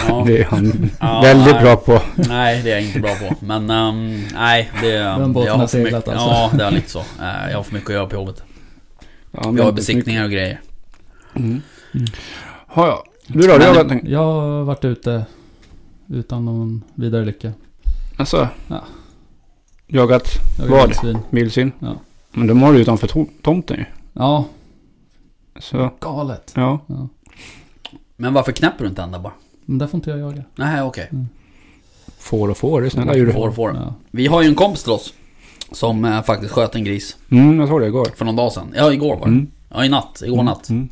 Ja. 0.08 0.24
Det 0.28 0.38
är 0.42 0.46
han 0.46 0.90
Ja, 1.00 1.22
väldigt 1.22 1.54
nej. 1.54 1.64
bra 1.64 1.76
på. 1.76 2.02
Nej, 2.16 2.62
det 2.64 2.72
är 2.72 2.76
jag 2.76 2.84
inte 2.86 3.00
bra 3.00 3.16
på. 3.16 3.36
Men 3.46 3.70
ehm, 3.70 4.24
nej, 4.34 4.72
det... 4.82 4.92
Den 4.98 5.34
båten 5.34 5.48
jag 5.48 5.58
har 5.58 5.68
seglat 5.68 6.08
alltså. 6.08 6.28
Ja, 6.28 6.52
det 6.54 6.64
är 6.64 6.72
lite 6.72 6.90
så. 6.90 7.00
Eh, 7.00 7.50
jag 7.50 7.58
har 7.58 7.64
för 7.64 7.74
mycket 7.74 7.90
att 7.90 7.94
göra 7.96 8.08
på 8.08 8.16
jobbet. 8.16 8.44
Ja, 9.32 9.50
Vi 9.50 9.62
har 9.62 9.72
besiktningar 9.72 10.24
och 10.24 10.32
grejer. 10.32 10.62
Mm. 11.36 11.62
Mm. 11.94 12.06
Ja, 12.76 12.88
ja. 12.88 13.04
Du 13.28 13.40
då? 13.48 13.54
Du 13.54 13.60
Men- 13.60 13.68
har 13.76 13.84
varit... 13.84 14.04
Jag 14.04 14.20
har 14.24 14.64
varit 14.64 14.86
ute 14.86 15.26
utan 16.10 16.46
någon 16.46 16.84
vidare 16.96 17.26
lycka. 17.26 17.52
Alltså? 18.18 18.48
Ja. 18.68 18.84
Jagat 19.88 20.28
Jag 20.58 20.66
Vad? 20.68 20.88
vildsvin. 20.88 21.18
vildsvin? 21.30 21.72
Ja. 21.80 21.96
Men 22.32 22.48
de 22.48 22.62
har 22.62 22.74
du 22.74 22.80
utanför 22.80 23.08
to- 23.08 23.28
tomten 23.42 23.78
ju. 23.78 23.86
Ja, 24.14 24.46
Så, 25.60 25.90
galet. 26.00 26.54
ja. 26.56 26.80
Ja. 26.88 27.08
Men 28.18 28.34
varför 28.34 28.52
knäpper 28.52 28.84
du 28.84 28.90
inte 28.90 29.02
ända 29.02 29.20
bara? 29.20 29.34
Men 29.66 29.78
där 29.78 29.88
får 29.88 29.98
inte 29.98 30.10
jag 30.10 30.20
jaga. 30.20 30.44
Nej, 30.56 30.82
okej. 30.82 31.10
Får 32.20 32.50
och 32.50 32.58
får, 32.58 32.82
det 32.82 32.88
är 32.88 32.90
snälla 32.90 33.16
djur. 33.16 33.32
Får, 33.32 33.52
får. 33.52 33.76
Ja. 33.76 33.94
Vi 34.12 34.28
har 34.28 34.42
ju 34.42 34.48
en 34.48 34.56
kompis 34.56 34.84
till 34.84 34.92
oss. 34.92 35.14
Som 35.72 36.06
eh, 36.06 36.22
faktiskt 36.24 36.52
sköt 36.54 36.76
en 36.76 36.84
gris. 36.84 37.18
Mm, 37.30 37.60
jag 37.60 37.70
såg 37.70 37.82
det 37.82 37.88
igår. 37.88 38.08
För 38.16 38.26
någon 38.26 38.36
dag 38.36 38.52
sedan. 38.52 38.74
Ja, 38.76 38.94
igår 38.94 39.16
var 39.16 39.26
det. 39.26 39.32
Mm. 39.32 39.48
Ja, 39.70 39.86
i 39.86 39.90
natt. 39.90 40.22
Igår 40.26 40.44
natt. 40.44 40.70
Mm. 40.70 40.90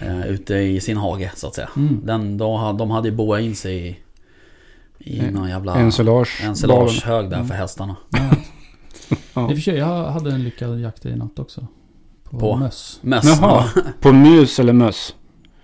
Eh, 0.00 0.26
ute 0.26 0.54
i 0.54 0.80
sin 0.80 0.96
hage, 0.96 1.32
så 1.36 1.46
att 1.46 1.54
säga. 1.54 1.68
Mm. 1.76 2.00
Den, 2.04 2.38
då, 2.38 2.72
de 2.78 2.90
hade 2.90 3.08
ju 3.08 3.14
boat 3.14 3.40
in 3.40 3.56
sig 3.56 3.88
i... 3.88 3.96
I 5.04 5.18
En- 5.18 5.34
någon 5.34 5.48
jävla... 5.48 5.74
Ensilage. 5.74 6.40
ensilagehög 6.44 7.30
där 7.30 7.44
för 7.44 7.54
hästarna. 7.54 7.96
Ja. 8.10 8.18
Ja. 9.34 9.42
I 9.50 9.52
och 9.52 9.56
för 9.56 9.62
sig, 9.62 9.76
jag 9.76 10.04
hade 10.10 10.32
en 10.32 10.44
lyckad 10.44 10.80
jakt 10.80 11.06
i 11.06 11.16
natt 11.16 11.38
också. 11.38 11.66
På, 12.24 12.38
På? 12.38 12.56
möss. 12.56 12.98
Möss. 13.02 13.24
Jaha. 13.24 13.64
Ja. 13.74 13.82
På 14.00 14.12
mus 14.12 14.58
eller 14.58 14.72
möss? 14.72 15.14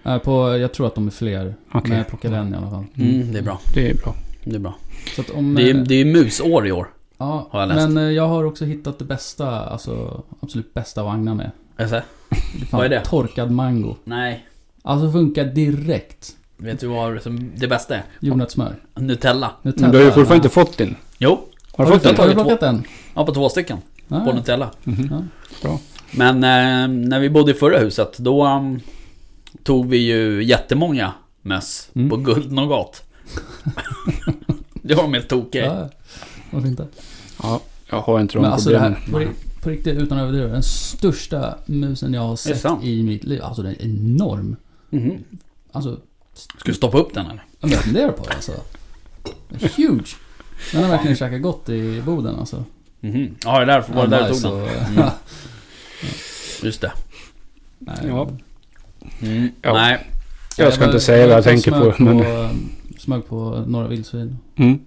Äh, 0.04 0.18
på, 0.18 0.56
jag 0.58 0.72
tror 0.74 0.86
att 0.86 0.94
de 0.94 1.06
är 1.06 1.10
fler. 1.10 1.54
Okej. 1.72 1.88
Men 1.88 1.98
jag 1.98 2.08
plockade 2.08 2.36
en 2.36 2.54
i 2.54 2.56
alla 2.56 2.70
fall. 2.70 2.84
Mm, 2.96 3.32
det 3.32 3.38
är 3.38 3.42
bra. 3.42 3.60
Det 3.74 3.90
är 3.90 3.94
bra. 3.94 4.14
Det 4.44 4.54
är 4.54 4.58
bra. 4.58 4.74
Så 5.16 5.20
att 5.20 5.30
om, 5.30 5.54
Det 5.54 5.70
är, 5.70 5.74
eh, 5.74 5.82
det 5.82 5.94
är 5.94 6.04
musår 6.04 6.66
i 6.66 6.72
år. 6.72 6.88
ja, 7.18 7.48
har 7.50 7.60
jag 7.60 7.68
läst. 7.68 7.88
men 7.88 7.96
eh, 8.04 8.10
jag 8.12 8.28
har 8.28 8.44
också 8.44 8.64
hittat 8.64 8.98
det 8.98 9.04
bästa, 9.04 9.60
alltså 9.60 10.22
absolut 10.40 10.74
bästa 10.74 11.02
vagnar 11.02 11.34
med. 11.34 11.50
Fan 11.78 12.02
Vad 12.70 12.84
är 12.84 12.88
det? 12.88 13.04
Torkad 13.04 13.50
mango. 13.50 13.96
Nej. 14.04 14.46
Alltså 14.82 15.12
funkar 15.12 15.44
direkt. 15.44 16.36
Vet 16.60 16.80
du 16.80 16.86
vad 16.86 17.22
som 17.22 17.52
det 17.56 17.68
bästa 17.68 17.96
är? 17.96 18.04
Jordnötssmör. 18.20 18.74
Nutella. 18.94 19.50
Men 19.62 19.72
du 19.76 19.84
har 19.84 19.92
ju 20.04 20.04
fortfarande 20.04 20.34
inte 20.36 20.48
fått 20.48 20.78
din. 20.78 20.96
Jo. 21.18 21.40
Har 21.72 21.84
Har 21.84 21.92
du 21.92 21.98
du, 21.98 22.04
fått 22.04 22.16
den? 22.16 22.20
har 22.20 22.28
du 22.28 22.34
plockat 22.34 22.60
den? 22.60 22.84
Ja, 23.14 23.26
på 23.26 23.34
två 23.34 23.48
stycken. 23.48 23.78
Ah, 24.08 24.20
På 24.24 24.32
Nutella. 24.32 24.70
Mhm. 24.84 25.28
ja. 25.62 25.78
Men 26.10 26.36
eh, 26.36 26.88
när 27.08 27.20
vi 27.20 27.30
bodde 27.30 27.50
i 27.50 27.54
förra 27.54 27.78
huset, 27.78 28.18
då 28.18 28.46
um, 28.46 28.80
tog 29.62 29.88
vi 29.88 29.96
ju 29.96 30.44
jättemånga 30.44 31.12
möss 31.42 31.90
Mm. 31.94 32.10
på 32.10 32.16
guldnougat. 32.16 33.02
det 34.82 34.94
var 34.94 35.02
de 35.02 35.14
helt 35.14 35.28
tokiga 35.28 35.64
ja. 35.64 35.88
Varför 36.50 36.68
inte? 36.68 36.86
Ja, 37.42 37.60
jag 37.90 38.00
har 38.00 38.20
inte 38.20 38.34
de 38.34 38.42
Men 38.42 38.52
alltså 38.52 38.70
det 38.70 38.74
problemen. 38.78 39.00
här, 39.04 39.12
på, 39.12 39.18
ri- 39.20 39.62
på 39.62 39.70
riktigt 39.70 39.98
utan 39.98 40.18
att 40.18 40.22
överdriva. 40.22 40.48
Den 40.52 40.62
största 40.62 41.54
musen 41.66 42.14
jag 42.14 42.20
har 42.20 42.36
sett 42.36 42.66
i 42.82 43.02
mitt 43.02 43.24
liv. 43.24 43.42
Alltså 43.42 43.62
den 43.62 43.72
är 43.72 43.82
enorm. 43.84 44.56
Mhm. 44.90 45.24
Alltså, 45.72 45.96
Ska 46.38 46.70
du 46.70 46.74
stoppa 46.74 46.98
upp 46.98 47.14
den 47.14 47.26
eller? 47.26 47.44
jag 47.60 47.80
funderar 47.80 48.12
på 48.12 48.24
det 48.24 48.34
alltså. 48.34 48.52
Huge. 49.76 50.16
Den 50.72 50.82
har 50.82 50.90
verkligen 50.90 51.16
käkat 51.16 51.42
gott 51.42 51.68
i 51.68 52.02
Boden 52.02 52.36
alltså. 52.38 52.64
Mhm. 53.00 53.34
Ja, 53.44 53.58
det 53.60 53.64
där 53.64 53.84
var 53.94 54.06
det 54.06 54.16
där 54.16 54.28
du 54.28 54.34
tog 54.40 54.52
den. 54.60 54.68
Mm. 54.98 55.08
Just 56.62 56.80
det. 56.80 56.92
Nej, 57.78 57.96
Ja. 58.06 58.30
Mm. 59.20 59.48
Ja. 59.62 59.72
Nej. 59.72 60.10
Jag 60.56 60.72
ska 60.72 60.84
inte 60.84 61.00
säga 61.00 61.26
vad 61.26 61.36
jag 61.36 61.44
tänker 61.44 61.70
på, 61.70 62.02
men- 62.02 62.18
på 62.18 62.50
smög 62.98 63.26
på 63.28 63.64
några 63.66 63.88
vildsvin. 63.88 64.38
Mm. 64.56 64.78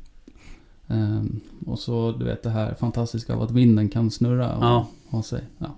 Ehm, 0.87 1.39
och 1.65 1.79
så 1.79 2.11
du 2.11 2.25
vet 2.25 2.43
det 2.43 2.49
här 2.49 2.75
fantastiska 2.79 3.33
av 3.33 3.41
att 3.41 3.51
vinden 3.51 3.89
kan 3.89 4.11
snurra 4.11 4.55
och 4.55 4.63
Ja. 4.65 4.87
ha 5.09 5.23
sig. 5.23 5.41
Ja, 5.57 5.75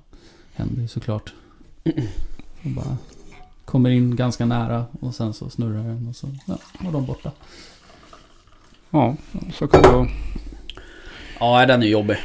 händer 0.53 0.82
ju 0.82 0.88
såklart. 0.88 1.34
Och 2.63 2.70
bara 2.70 2.98
kommer 3.65 3.89
in 3.89 4.15
ganska 4.15 4.46
nära 4.46 4.86
och 5.00 5.15
sen 5.15 5.34
så 5.34 5.50
snurrar 5.50 5.84
den 5.84 6.08
och 6.08 6.15
så 6.15 6.27
ja, 6.48 6.58
var 6.79 6.91
de 6.91 7.05
borta. 7.05 7.32
Ja, 8.89 9.15
så 9.53 9.67
kan 9.67 9.82
det 9.82 9.88
vara. 9.89 10.08
Ja, 11.39 11.65
den 11.65 11.84
är 11.84 11.88
jobbig. 11.88 12.17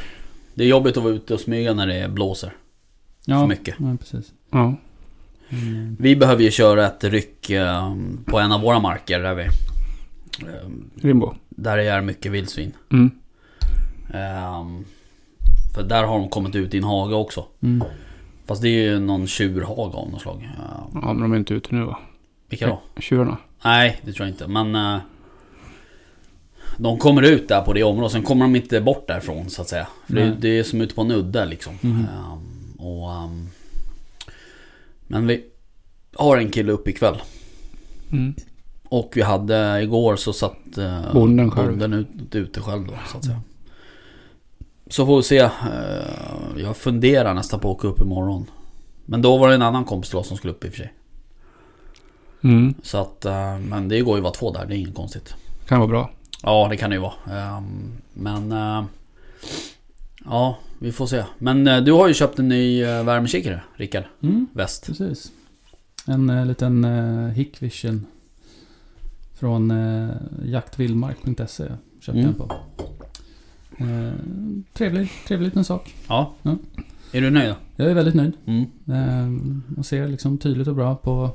Det 0.53 0.63
är 0.63 0.67
jobbigt 0.67 0.97
att 0.97 1.03
vara 1.03 1.13
ute 1.13 1.33
och 1.33 1.39
smyga 1.39 1.73
när 1.73 1.87
det 1.87 2.09
blåser 2.09 2.53
Ja, 3.25 3.39
för 3.39 3.47
mycket. 3.47 3.75
Ja, 3.79 3.95
precis. 3.99 4.33
Ja. 4.51 4.75
Mm. 5.49 5.95
Vi 5.99 6.15
behöver 6.15 6.43
ju 6.43 6.51
köra 6.51 6.87
ett 6.87 7.03
ryck 7.03 7.49
eh, 7.49 7.95
på 8.25 8.39
en 8.39 8.51
av 8.51 8.61
våra 8.61 8.79
marker 8.79 9.19
där 9.19 9.33
vi... 9.35 9.43
eh, 9.43 10.69
Rimbo. 11.01 11.33
Där 11.49 11.77
det 11.77 11.83
är 11.83 12.01
mycket 12.01 12.31
vildsvin. 12.31 12.73
Mm. 12.91 13.11
Ehm, 14.13 14.85
för 15.75 15.83
där 15.83 16.03
har 16.03 16.19
de 16.19 16.29
kommit 16.29 16.55
ut 16.55 16.73
i 16.73 16.77
en 16.77 16.83
hage 16.83 17.15
också. 17.15 17.45
Mm. 17.61 17.87
Fast 18.49 18.61
det 18.61 18.69
är 18.69 18.91
ju 18.91 18.99
någon 18.99 19.27
tjurhage 19.27 19.95
av 19.95 20.11
något 20.11 20.21
slag. 20.21 20.49
Ja, 20.93 21.01
men 21.01 21.21
de 21.21 21.33
är 21.33 21.37
inte 21.37 21.53
ute 21.53 21.75
nu 21.75 21.83
va? 21.83 21.97
vilka 22.49 22.67
då? 22.67 22.81
Tjurarna. 22.99 23.37
Nej, 23.63 24.01
det 24.05 24.13
tror 24.13 24.27
jag 24.27 24.33
inte. 24.33 24.47
Men... 24.47 24.75
eh, 24.75 24.99
de 26.77 26.97
kommer 26.97 27.21
ut 27.21 27.47
där 27.47 27.61
på 27.61 27.73
det 27.73 27.83
området, 27.83 28.11
sen 28.11 28.23
kommer 28.23 28.45
de 28.45 28.55
inte 28.55 28.81
bort 28.81 29.07
därifrån 29.07 29.49
så 29.49 29.61
att 29.61 29.69
säga. 29.69 29.87
För 30.07 30.13
det, 30.13 30.35
det 30.39 30.59
är 30.59 30.63
som 30.63 30.81
ute 30.81 30.95
på 30.95 31.01
en 31.01 31.11
udde 31.11 31.45
liksom. 31.45 31.73
Mhm. 31.81 32.05
Ehm, 32.05 32.85
och, 32.85 33.11
ehm, 33.11 33.47
men 35.07 35.27
vi 35.27 35.43
har 36.15 36.37
en 36.37 36.51
kille 36.51 36.71
uppe 36.71 36.89
ikväll. 36.89 37.15
Mm. 38.11 38.33
Och 38.83 39.11
vi 39.15 39.21
hade 39.21 39.81
igår 39.81 40.15
så 40.15 40.33
satt 40.33 40.57
uh, 40.77 41.13
Bonden 41.13 41.51
själv. 41.51 41.69
bonden 41.69 41.93
ut, 41.93 42.35
ute 42.35 42.61
själv 42.61 42.87
då 42.87 42.93
så 43.11 43.17
att 43.17 43.25
säga. 43.25 43.41
Så 44.89 45.05
får 45.05 45.17
vi 45.17 45.23
se. 45.23 45.37
eh, 45.37 45.49
jag 46.57 46.77
funderar 46.77 47.33
nästan 47.33 47.59
på 47.59 47.71
att 47.71 47.75
åka 47.77 47.87
upp 47.87 48.01
imorgon. 48.01 48.45
Men 49.05 49.21
då 49.21 49.37
var 49.37 49.47
det 49.49 49.55
en 49.55 49.61
annan 49.61 49.85
kompis 49.85 50.09
till 50.09 50.17
oss 50.19 50.27
som 50.27 50.37
skulle 50.37 50.53
upp 50.53 50.65
i 50.65 50.67
och 50.67 50.71
för 50.71 50.77
sig. 50.77 50.93
Mm. 52.43 52.73
Så 52.83 52.97
att, 52.97 53.25
eh, 53.25 53.57
men 53.59 53.87
det 53.87 54.01
går 54.01 54.15
ju 54.15 54.19
att 54.19 54.23
vara 54.23 54.33
två 54.33 54.51
där, 54.51 54.65
det 54.65 54.75
är 54.75 54.77
inget 54.77 54.95
konstigt. 54.95 55.35
Kan 55.67 55.79
vara 55.79 55.87
bra. 55.89 56.11
Ja, 56.43 56.67
det 56.69 56.77
kan 56.77 56.89
det 56.89 56.95
ju 56.95 57.01
vara. 57.01 57.13
Ehm, 57.57 57.91
men... 58.13 58.51
eh, 58.51 58.83
ja, 60.25 60.57
vi 60.79 60.91
får 60.91 61.07
se. 61.07 61.23
Men 61.37 61.85
du 61.85 61.91
har 61.91 62.07
ju 62.07 62.13
köpt 62.13 62.39
en 62.39 62.49
ny 62.49 62.83
värmekikare, 62.83 63.61
Rickard. 63.75 64.03
Mm, 64.21 64.47
Väst. 64.53 64.85
precis. 64.85 65.31
En 66.07 66.47
liten 66.47 66.83
Hickvision. 67.31 68.05
Från 69.39 69.73
jaktvildmark.se 70.45 71.63
köpte 72.01 72.19
Mm. 72.19 72.25
jag 72.25 72.37
på. 72.37 72.55
Uh, 73.81 74.11
trevlig, 74.73 75.09
trevlig 75.27 75.45
liten 75.45 75.63
sak. 75.63 75.95
Ja. 76.07 76.33
Ja. 76.41 76.57
Är 77.11 77.21
du 77.21 77.29
nöjd 77.29 77.49
då? 77.49 77.55
Jag 77.83 77.91
är 77.91 77.95
väldigt 77.95 78.15
nöjd. 78.15 78.33
Mm. 78.45 78.61
Uh, 78.89 79.41
man 79.67 79.83
ser 79.83 80.07
liksom 80.07 80.37
tydligt 80.37 80.67
och 80.67 80.75
bra 80.75 80.95
på 80.95 81.29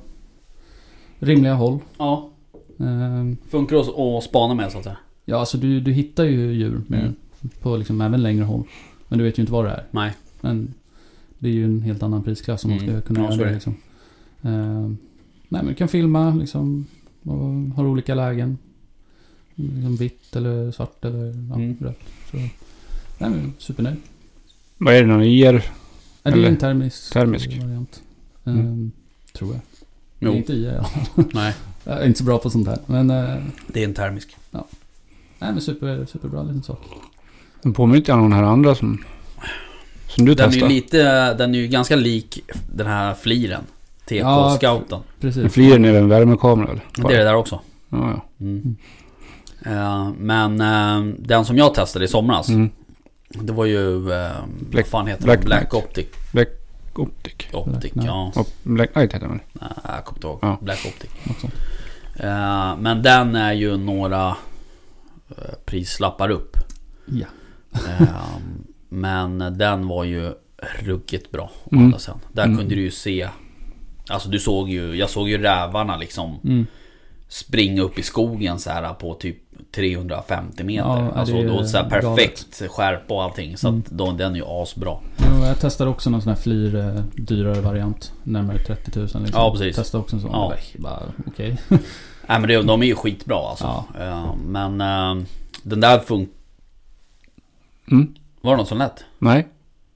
rimliga 1.19 1.55
håll. 1.55 1.79
Ja. 1.99 2.31
Eh, 2.79 3.35
Funkar 3.51 3.77
det 3.77 3.83
att- 4.19 4.25
spana 4.25 4.55
med 4.55 4.73
så 4.73 4.79
att 4.79 4.85
säga? 4.85 4.97
ja, 5.25 5.37
alltså 5.37 5.59
du, 5.59 5.81
du 5.81 5.93
hittar 5.93 6.25
ju 6.25 6.53
djur 6.53 6.83
med 6.87 7.01
Mm. 7.01 7.15
på 7.61 7.77
liksom 7.77 8.01
även 8.01 8.23
längre 8.23 8.45
håll. 8.45 8.63
Men 9.09 9.19
du 9.19 9.25
vet 9.25 9.39
ju 9.39 9.41
inte 9.41 9.53
vad 9.53 9.65
det 9.65 9.71
är. 9.71 9.85
Nej. 9.91 10.13
Men 10.41 10.75
det 11.39 11.49
är 11.49 11.53
ju 11.53 11.65
en 11.65 11.83
helt 11.83 12.03
annan 12.03 12.23
prisklass 12.23 12.65
om 12.65 12.71
man 12.71 12.79
Mm. 12.81 12.91
ska 13.01 13.07
kunna 13.07 13.21
Ja, 13.21 13.33
göra 13.33 13.39
det. 13.45 13.49
det. 13.49 13.55
Liksom. 13.55 13.75
Eh, 14.43 14.81
nej, 15.49 15.63
men 15.63 15.67
du 15.67 15.75
kan 15.75 15.89
filma 15.89 16.35
liksom. 16.35 16.87
Och 17.23 17.37
har 17.77 17.87
olika 17.87 18.15
lägen. 18.15 18.59
Liksom 19.55 19.97
vitt 19.97 20.37
eller 20.37 20.71
svart 20.71 21.05
eller 21.05 21.25
ja, 21.27 21.55
Mm. 21.55 21.77
rött. 21.81 21.99
Så, 22.35 22.39
nej, 23.19 23.31
men 23.31 23.55
supernöjd. 23.59 23.97
Vad 24.79 24.95
är 24.95 25.01
det? 25.01 25.07
Någon 25.07 25.23
IR? 25.23 25.53
Nej, 26.23 26.35
det 26.35 26.45
är 26.45 26.49
en 26.49 26.57
termisk, 26.57 27.13
termisk. 27.13 27.49
variant. 27.63 28.03
Mm. 28.45 28.93
Tror 29.33 29.51
jag. 29.53 29.61
Det 30.19 30.27
är 30.27 30.31
Jo. 30.31 30.37
inte 30.37 30.53
i 30.53 30.65
ja. 30.75 30.87
Nej. 31.33 31.55
Jag 31.85 32.03
är 32.03 32.07
inte 32.07 32.19
så 32.19 32.25
bra 32.25 32.39
på 32.39 32.51
sånt 32.51 32.67
här. 32.69 32.79
Men, 32.87 33.11
eh, 33.11 33.37
Det 33.67 33.81
är 33.81 33.85
en 33.85 33.95
termisk. 33.95 34.37
nej, 34.51 34.63
men 35.39 35.61
super, 35.61 36.07
superbra 36.13 36.43
liten 36.43 36.63
sak. 36.63 36.81
Den 37.63 37.73
påminner 37.73 37.97
inte 37.99 38.13
om 38.13 38.23
den 38.23 38.33
här 38.33 38.43
andra 38.43 38.75
som... 38.75 39.05
Som 40.09 40.25
du 40.25 40.35
Den 40.35 40.47
är 40.49 40.51
testade. 40.53 40.75
lite, 40.75 41.35
den 41.35 41.55
är 41.55 41.59
ju 41.59 41.67
ganska 41.67 41.97
lik 41.97 42.41
den 42.75 42.87
här 42.87 43.15
fliren. 43.15 43.63
TK 44.07 44.15
Ja, 44.17 44.57
Scouten. 44.61 45.01
Precis. 45.21 45.53
Fliren 45.53 45.85
är 45.85 45.93
väl 45.93 46.03
en 46.03 46.09
värmekamera 46.09 46.69
eller? 46.71 46.85
Det 47.09 47.15
är 47.15 47.19
det 47.19 47.25
där 47.25 47.35
också. 47.35 47.61
Ja, 47.89 48.11
ja. 48.11 48.25
Mm. 48.41 48.77
Eh, 49.65 50.11
men 50.19 50.61
eh, 50.61 51.15
den 51.19 51.45
som 51.45 51.57
jag 51.59 51.75
testade 51.75 52.05
i 52.05 52.09
somras. 52.09 52.49
Mm. 52.49 52.71
Det 53.29 53.53
var 53.53 53.65
ju... 53.65 53.79
Uh, 53.79 54.31
Black- 54.71 54.75
vad 54.83 54.87
fan 54.87 55.07
heter 55.07 55.25
Black 55.25 55.41
det? 55.41 55.47
Black. 55.47 55.75
Optic. 55.75 56.07
Optic. 56.95 57.35
Optic, 57.53 57.93
Black 57.93 58.07
ja. 58.07 58.33
Och 58.37 58.47
Black 58.63 58.93
Knight 58.93 59.13
heter 59.13 59.27
den? 59.29 59.41
Nej, 59.53 59.69
jag 59.85 60.05
kommer 60.05 60.19
inte 60.19 60.27
ihåg. 60.27 60.39
Ja. 60.43 60.59
Black 60.61 60.87
Optic. 60.87 61.11
Eh, 62.17 62.77
men 62.79 63.03
den 63.03 63.37
är 63.37 63.53
ju 63.53 63.77
några 63.77 64.29
eh, 65.31 65.55
prislappar 65.65 66.31
upp. 66.31 66.57
Ja. 67.07 67.27
Eh, 67.75 68.37
men 68.89 69.39
den 69.39 69.89
var 69.89 70.05
ju 70.05 70.33
ruggigt 70.81 71.31
bra. 71.33 71.51
Mm. 71.73 71.99
sidan. 71.99 72.21
Där 72.33 72.45
Mm. 72.45 72.57
kunde 72.59 72.75
du 72.75 72.81
ju 72.81 72.91
se 72.91 73.29
Alltså 74.09 74.29
du 74.29 74.39
såg 74.39 74.71
ju, 74.71 74.95
jag 74.97 75.11
såg 75.11 75.29
ju 75.29 75.39
rävarna 75.39 75.97
liksom 75.97 76.41
Mm. 76.45 76.67
springa 77.29 77.83
upp 77.83 77.99
i 77.99 78.03
skogen 78.03 78.59
så 78.59 78.71
här 78.71 78.95
på 78.95 79.15
typ 79.15 79.39
350 79.75 80.65
meter. 80.65 80.89
Ja, 80.89 81.11
alltså 81.15 81.43
då 81.43 81.65
så 81.65 81.77
galet. 81.77 81.91
perfekt 81.91 82.63
skärpa 82.71 83.15
och 83.15 83.23
allting. 83.23 83.57
Så 83.57 83.69
Mm. 83.69 83.81
att 83.81 83.91
då, 83.91 84.13
den 84.13 84.33
är 84.33 84.37
ju 84.37 84.45
asbra. 84.47 84.97
Ja, 85.17 85.47
jag 85.47 85.61
testade 85.61 85.91
också 85.91 86.11
någon 86.11 86.23
sån 86.23 86.33
här 86.33 86.41
flyr 86.41 86.75
eh, 86.77 86.95
dyrare 87.15 87.61
variant. 87.61 88.13
Närmare 88.23 88.59
30 88.59 88.91
000 88.99 89.05
liksom. 89.07 89.27
Ja, 89.33 89.51
precis. 89.53 89.77
Testade 89.77 90.03
också 90.03 90.17
en 90.17 90.23
sån. 90.23 90.31
Ja. 90.33 90.53
Bara, 90.79 91.03
okej. 91.27 91.57
Nej 92.29 92.41
men 92.41 92.43
det, 92.43 92.63
de 92.63 92.83
är 92.83 92.87
ju 92.87 92.95
skitbra 92.95 93.37
alltså. 93.49 93.65
Ja. 93.99 94.05
Eh, 94.05 94.35
Men 94.47 94.81
eh, 94.81 95.25
den 95.63 95.81
där 95.81 95.99
funkar... 95.99 96.35
Mm. 97.91 98.15
Var 98.41 98.51
det 98.53 98.57
något 98.57 98.69
som 98.69 98.79
lät? 98.79 99.05
Nej, 99.19 99.49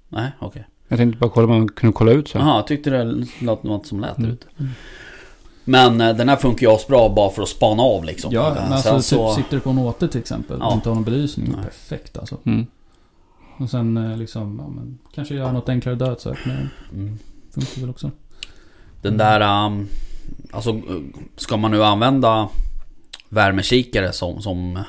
Nej, 0.08 0.30
okej. 0.38 0.66
jag 0.88 0.98
tänkte 0.98 1.18
bara 1.18 1.30
kolla 1.30 1.44
om 1.52 1.58
man 1.58 1.68
kunde 1.68 1.92
kolla 1.92 2.12
ut 2.12 2.28
så. 2.28 2.38
Jaha, 2.38 2.56
jag 2.56 2.66
tyckte 2.66 2.90
det 2.90 3.04
lät 3.40 3.62
något 3.62 3.86
som 3.86 4.00
lät 4.00 4.18
Mm. 4.18 4.30
ut. 4.30 4.46
Men 5.68 6.00
eh, 6.00 6.16
den 6.16 6.28
här 6.28 6.36
funkar 6.36 6.66
ju 6.66 6.72
asbra 6.72 7.08
bara 7.08 7.30
för 7.30 7.42
att 7.42 7.48
spana 7.48 7.82
av 7.82 8.04
liksom. 8.04 8.32
Ja, 8.32 8.48
Eh, 8.56 8.68
men 8.70 8.78
sen 8.82 8.94
alltså 8.94 9.16
så- 9.16 9.34
typ 9.34 9.44
sitter 9.44 9.56
du 9.56 9.60
på 9.60 9.70
en 9.70 9.78
åter 9.78 10.08
till 10.08 10.20
exempel 10.20 10.56
Ja. 10.60 10.66
och 10.68 10.74
inte 10.74 10.88
har 10.88 10.94
någon 10.94 11.04
belysning. 11.04 11.52
Nej. 11.56 11.64
Perfekt 11.64 12.18
alltså. 12.18 12.36
Mm. 12.44 12.66
Och 13.58 13.70
sen 13.70 13.96
eh, 13.96 14.16
liksom, 14.16 14.58
ja, 14.64 14.68
men, 14.68 14.98
kanske 15.14 15.34
göra 15.34 15.52
något 15.52 15.68
enklare 15.68 15.96
dödsök 15.96 16.46
med. 16.46 16.68
Mm. 16.92 17.18
Funkar 17.54 17.80
väl 17.80 17.90
också. 17.90 18.10
Den 19.02 19.16
där... 19.18 19.66
Um, 19.66 19.88
alltså, 20.52 20.80
ska 21.36 21.56
man 21.56 21.70
nu 21.70 21.84
använda 21.84 22.48
värmekikare 23.28 24.12
som... 24.12 24.42
som 24.42 24.82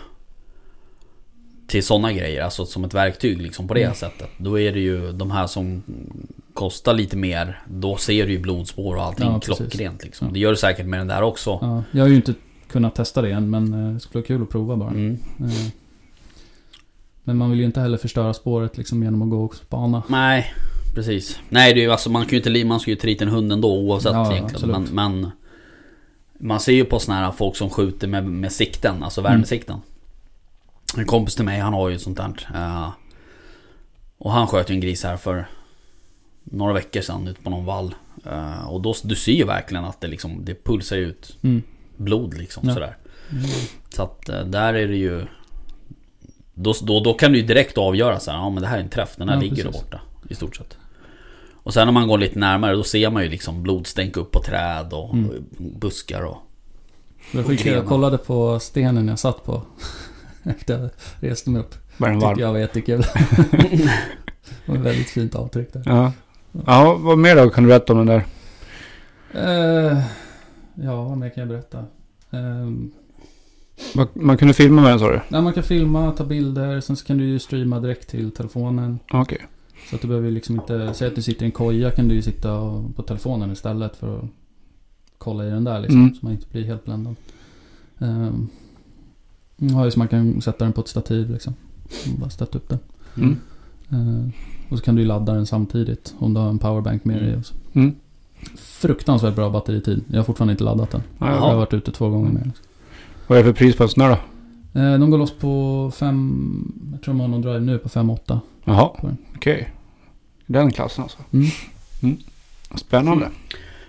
till 1.68 1.84
sådana 1.86 2.14
grejer, 2.14 2.44
alltså 2.44 2.66
som 2.66 2.84
ett 2.84 2.94
verktyg 2.94 3.42
liksom 3.42 3.68
på 3.68 3.74
det 3.74 3.84
Mm. 3.84 3.96
sättet. 3.96 4.30
Då 4.38 4.60
är 4.60 4.74
det 4.74 4.80
ju 4.80 5.12
de 5.12 5.32
här 5.32 5.48
som 5.48 5.84
kostar 6.60 6.94
lite 6.94 7.18
mer. 7.18 7.62
Då 7.68 7.98
ser 7.98 8.26
du 8.28 8.32
ju 8.32 8.40
blodspår 8.40 8.96
och 8.96 9.04
allting 9.04 9.28
Ja, 9.28 9.40
klockrent 9.40 10.04
liksom. 10.04 10.28
Ja. 10.28 10.34
Det 10.34 10.40
gör 10.40 10.50
du 10.50 10.58
säkert 10.58 10.86
med 10.86 11.00
den 11.00 11.08
där 11.08 11.22
också. 11.22 11.58
Ja, 11.62 11.84
jag 11.92 12.04
har 12.04 12.10
ju 12.10 12.16
inte 12.16 12.34
kunnat 12.68 12.96
testa 12.96 13.22
det 13.22 13.32
än 13.32 13.50
men 13.50 13.74
eh, 13.88 13.94
det 13.94 14.00
skulle 14.00 14.22
vara 14.22 14.28
kul 14.28 14.42
att 14.44 14.50
prova 14.50 14.76
bara. 14.76 14.90
Mm. 14.90 15.18
Eh, 15.40 15.68
Men 17.24 17.38
man 17.38 17.50
vill 17.50 17.60
ju 17.60 17.66
inte 17.66 17.82
heller 17.82 17.98
förstöra 17.98 18.34
spåret 18.34 18.78
liksom 18.78 19.04
genom 19.04 19.22
att 19.22 19.30
gå 19.30 19.44
och 19.46 19.56
spana. 19.56 20.04
Nej, 20.08 20.54
precis. 20.96 21.40
Nej, 21.50 21.74
det 21.74 21.80
är 21.80 21.84
ju 21.84 21.92
alltså 21.92 22.10
man 22.12 22.22
kan 22.26 22.32
ju 22.32 22.38
inte 22.38 22.66
man 22.66 22.80
ska 22.80 22.92
ju 22.92 22.98
trita 22.98 23.26
en 23.26 23.32
hund 23.32 23.52
ändå 23.52 23.74
oavsett 23.74 24.14
Ja, 24.14 24.34
egentligen. 24.34 24.72
Men, 24.72 24.84
men 24.84 25.32
man 26.40 26.60
ser 26.60 26.74
ju 26.74 26.86
på 26.86 27.00
såna 27.00 27.18
här 27.18 27.32
folk 27.32 27.56
som 27.56 27.70
skjuter 27.70 28.08
med, 28.08 28.26
med 28.26 28.52
sikten, 28.52 29.04
alltså 29.04 29.22
värmesikten. 29.22 29.78
En 30.98 31.06
kompis 31.06 31.36
till 31.36 31.46
mig, 31.46 31.60
han 31.60 31.74
har 31.74 31.90
ju 31.90 31.96
ett 31.96 32.02
sånt 32.02 32.18
där. 32.18 32.50
eh, 32.54 32.90
och 34.18 34.32
han 34.32 34.48
sköt 34.48 34.70
ju 34.70 34.74
en 34.74 34.82
gris 34.82 35.04
här 35.04 35.18
för 35.18 35.48
några 36.44 36.74
veckor 36.74 37.02
sedan 37.02 37.28
ute 37.28 37.42
på 37.42 37.50
någon 37.50 37.66
vall. 37.66 37.96
Eh, 38.26 38.70
och 38.70 38.82
då, 38.82 38.96
du 39.04 39.16
ser 39.16 39.32
ju 39.32 39.44
verkligen 39.46 39.86
att 39.86 40.02
det 40.02 40.08
liksom, 40.08 40.46
det 40.46 40.64
pulsar 40.64 40.98
ut 40.98 41.38
Mm. 41.42 41.62
blod 41.98 42.38
liksom 42.38 42.68
Ja. 42.68 42.74
sådär. 42.74 42.98
Mm. 43.32 43.44
Så 43.90 44.04
att 44.04 44.30
eh, 44.30 44.42
där 44.46 44.74
är 44.74 44.88
det 44.88 44.96
ju... 44.96 45.26
Då, 46.54 46.74
då, 46.82 47.00
då 47.00 47.14
kan 47.14 47.32
du 47.32 47.38
ju 47.40 47.46
direkt 47.46 47.78
avgöra 47.78 48.20
så 48.20 48.32
här, 48.32 48.38
ja 48.38 48.50
men 48.50 48.62
det 48.62 48.68
här 48.70 48.78
är 48.78 48.82
en 48.84 48.90
träff, 48.90 49.16
den 49.16 49.30
här 49.30 49.36
Ja, 49.36 49.42
ligger 49.42 49.56
där 49.56 49.64
precis. 49.64 49.82
borta. 49.82 50.02
I 50.30 50.36
stort 50.36 50.56
sett. 50.56 50.78
Och 51.64 51.74
sen 51.74 51.88
när 51.88 51.92
man 51.92 52.08
går 52.08 52.18
lite 52.18 52.40
närmare 52.40 52.76
då 52.76 52.84
ser 52.84 53.10
man 53.10 53.24
ju 53.24 53.30
liksom 53.30 53.64
blodstänk 53.64 54.18
upp 54.18 54.32
på 54.32 54.40
träd 54.44 54.94
och 54.94 55.14
Mm. 55.14 55.46
buskar 55.58 56.22
och... 56.22 56.38
Jag, 57.32 57.54
jag 57.66 57.86
kollade 57.86 58.18
på 58.18 58.60
stenen 58.60 59.08
jag 59.08 59.20
satt 59.20 59.44
på. 59.46 59.62
Efter 60.44 60.90
jag 61.20 61.30
reste 61.32 61.50
mig 61.50 61.62
upp. 61.62 61.76
Var 61.98 62.08
den 62.10 62.18
Tyckte 62.18 62.28
varm? 62.28 62.40
jag 62.40 62.52
var 62.52 62.60
jättekul. 62.60 63.02
det 63.52 63.90
var 64.66 64.76
ett 64.76 64.82
väldigt 64.82 65.10
fint 65.10 65.36
avtryck 65.36 65.74
där. 65.74 65.84
Ja. 65.86 66.12
Ja, 66.66 66.96
vad 67.00 67.18
mer 67.18 67.36
då 67.36 67.50
kan 67.50 67.64
du 67.64 67.68
berätta 67.68 67.94
om 67.94 68.06
den 68.06 68.08
där? 68.08 68.26
Eh, 69.34 70.04
ja, 70.76 71.04
vad 71.04 71.18
mer 71.18 71.30
kan 71.30 71.42
jag 71.42 71.48
berätta? 71.50 71.78
Eh, 72.32 72.70
Vad- 73.96 74.08
Man 74.14 74.38
kunde 74.38 74.54
filma 74.54 74.82
med 74.82 74.92
den 74.92 75.00
sa 75.00 75.12
du? 75.12 75.22
nej, 75.30 75.42
man 75.42 75.54
kan 75.54 75.64
filma, 75.64 76.12
ta 76.12 76.24
bilder, 76.26 76.82
sen 76.82 76.96
så 76.96 77.06
kan 77.06 77.18
du 77.18 77.24
ju 77.26 77.40
streama 77.40 77.80
direkt 77.80 78.10
till 78.10 78.32
telefonen. 78.32 79.00
Okej. 79.12 79.48
Så 79.90 79.96
att 79.96 80.02
du 80.02 80.08
behöver 80.08 80.28
ju 80.28 80.34
liksom 80.34 80.56
inte... 80.56 80.94
Säg 80.94 81.08
att 81.08 81.16
du 81.16 81.22
sitter 81.22 81.44
i 81.44 81.46
en 81.46 81.52
koja 81.52 81.92
kan 81.92 82.08
du 82.08 82.16
ju 82.16 82.22
sitta 82.22 82.50
på 82.96 83.04
telefonen 83.04 83.52
istället 83.52 83.96
för 83.96 84.18
att 84.20 84.26
kolla 85.18 85.48
i 85.48 85.50
den 85.50 85.64
där 85.64 85.80
liksom. 85.80 86.02
Mm. 86.02 86.16
Så 86.16 86.20
man 86.26 86.32
inte 86.34 86.46
blir 86.52 86.64
helt 86.64 86.86
bländad. 86.86 87.16
Um, 87.98 88.50
ja, 89.58 89.86
just 89.86 89.98
man 89.98 90.08
kan 90.08 90.42
sätta 90.42 90.64
den 90.66 90.74
på 90.74 90.82
ett 90.82 90.88
stativ 90.88 91.30
liksom. 91.32 91.54
Och 92.14 92.20
bara 92.20 92.30
stötta 92.30 92.58
upp 92.58 92.70
den. 92.70 92.80
Mm. 93.18 93.38
Eh, 93.90 94.30
och 94.70 94.78
så 94.78 94.84
kan 94.84 94.96
du 94.96 95.02
ju 95.02 95.08
ladda 95.08 95.34
den 95.34 95.46
samtidigt 95.46 96.14
om 96.20 96.34
du 96.34 96.40
har 96.40 96.50
en 96.50 96.60
powerbank 96.60 97.06
med 97.06 97.16
dig. 97.18 97.28
Mm. 97.28 97.40
och 97.40 97.46
så. 97.46 97.54
Mm. 97.74 97.96
Fruktansvärt 98.58 99.36
bra 99.36 99.50
batteritid. 99.50 100.04
Jag 100.08 100.18
har 100.20 100.24
fortfarande 100.24 100.52
inte 100.52 100.64
laddat 100.64 100.92
den. 100.92 101.02
Ja, 101.18 101.26
Jag 101.28 101.36
ja. 101.36 101.40
har 101.40 101.56
varit 101.56 101.74
ute 101.74 101.92
två 101.92 102.10
gånger 102.10 102.30
med 102.32 102.42
den. 102.42 102.54
Vad 103.28 103.38
är 103.40 103.44
det 103.44 103.50
för 103.54 103.58
pris 103.58 103.76
på 103.76 103.84
en 103.84 103.90
sån 103.90 104.04
där 104.04 104.10
då? 104.74 104.80
Eh, 104.80 105.00
de 105.00 105.10
går 105.12 105.18
loss 105.18 105.32
på 105.40 105.92
fem... 105.96 106.74
Jag 106.92 107.02
tror 107.02 107.14
de 107.14 107.20
har 107.20 107.28
någon 107.28 107.42
drive 107.42 107.60
nu 107.60 107.78
på 107.78 107.90
5-8. 107.90 108.40
Jaha, 108.66 108.90
okej. 109.36 109.70
Den 110.46 110.72
klassen 110.72 111.04
alltså. 111.04 111.18
Mm. 111.34 112.18
Spännande. 112.76 113.30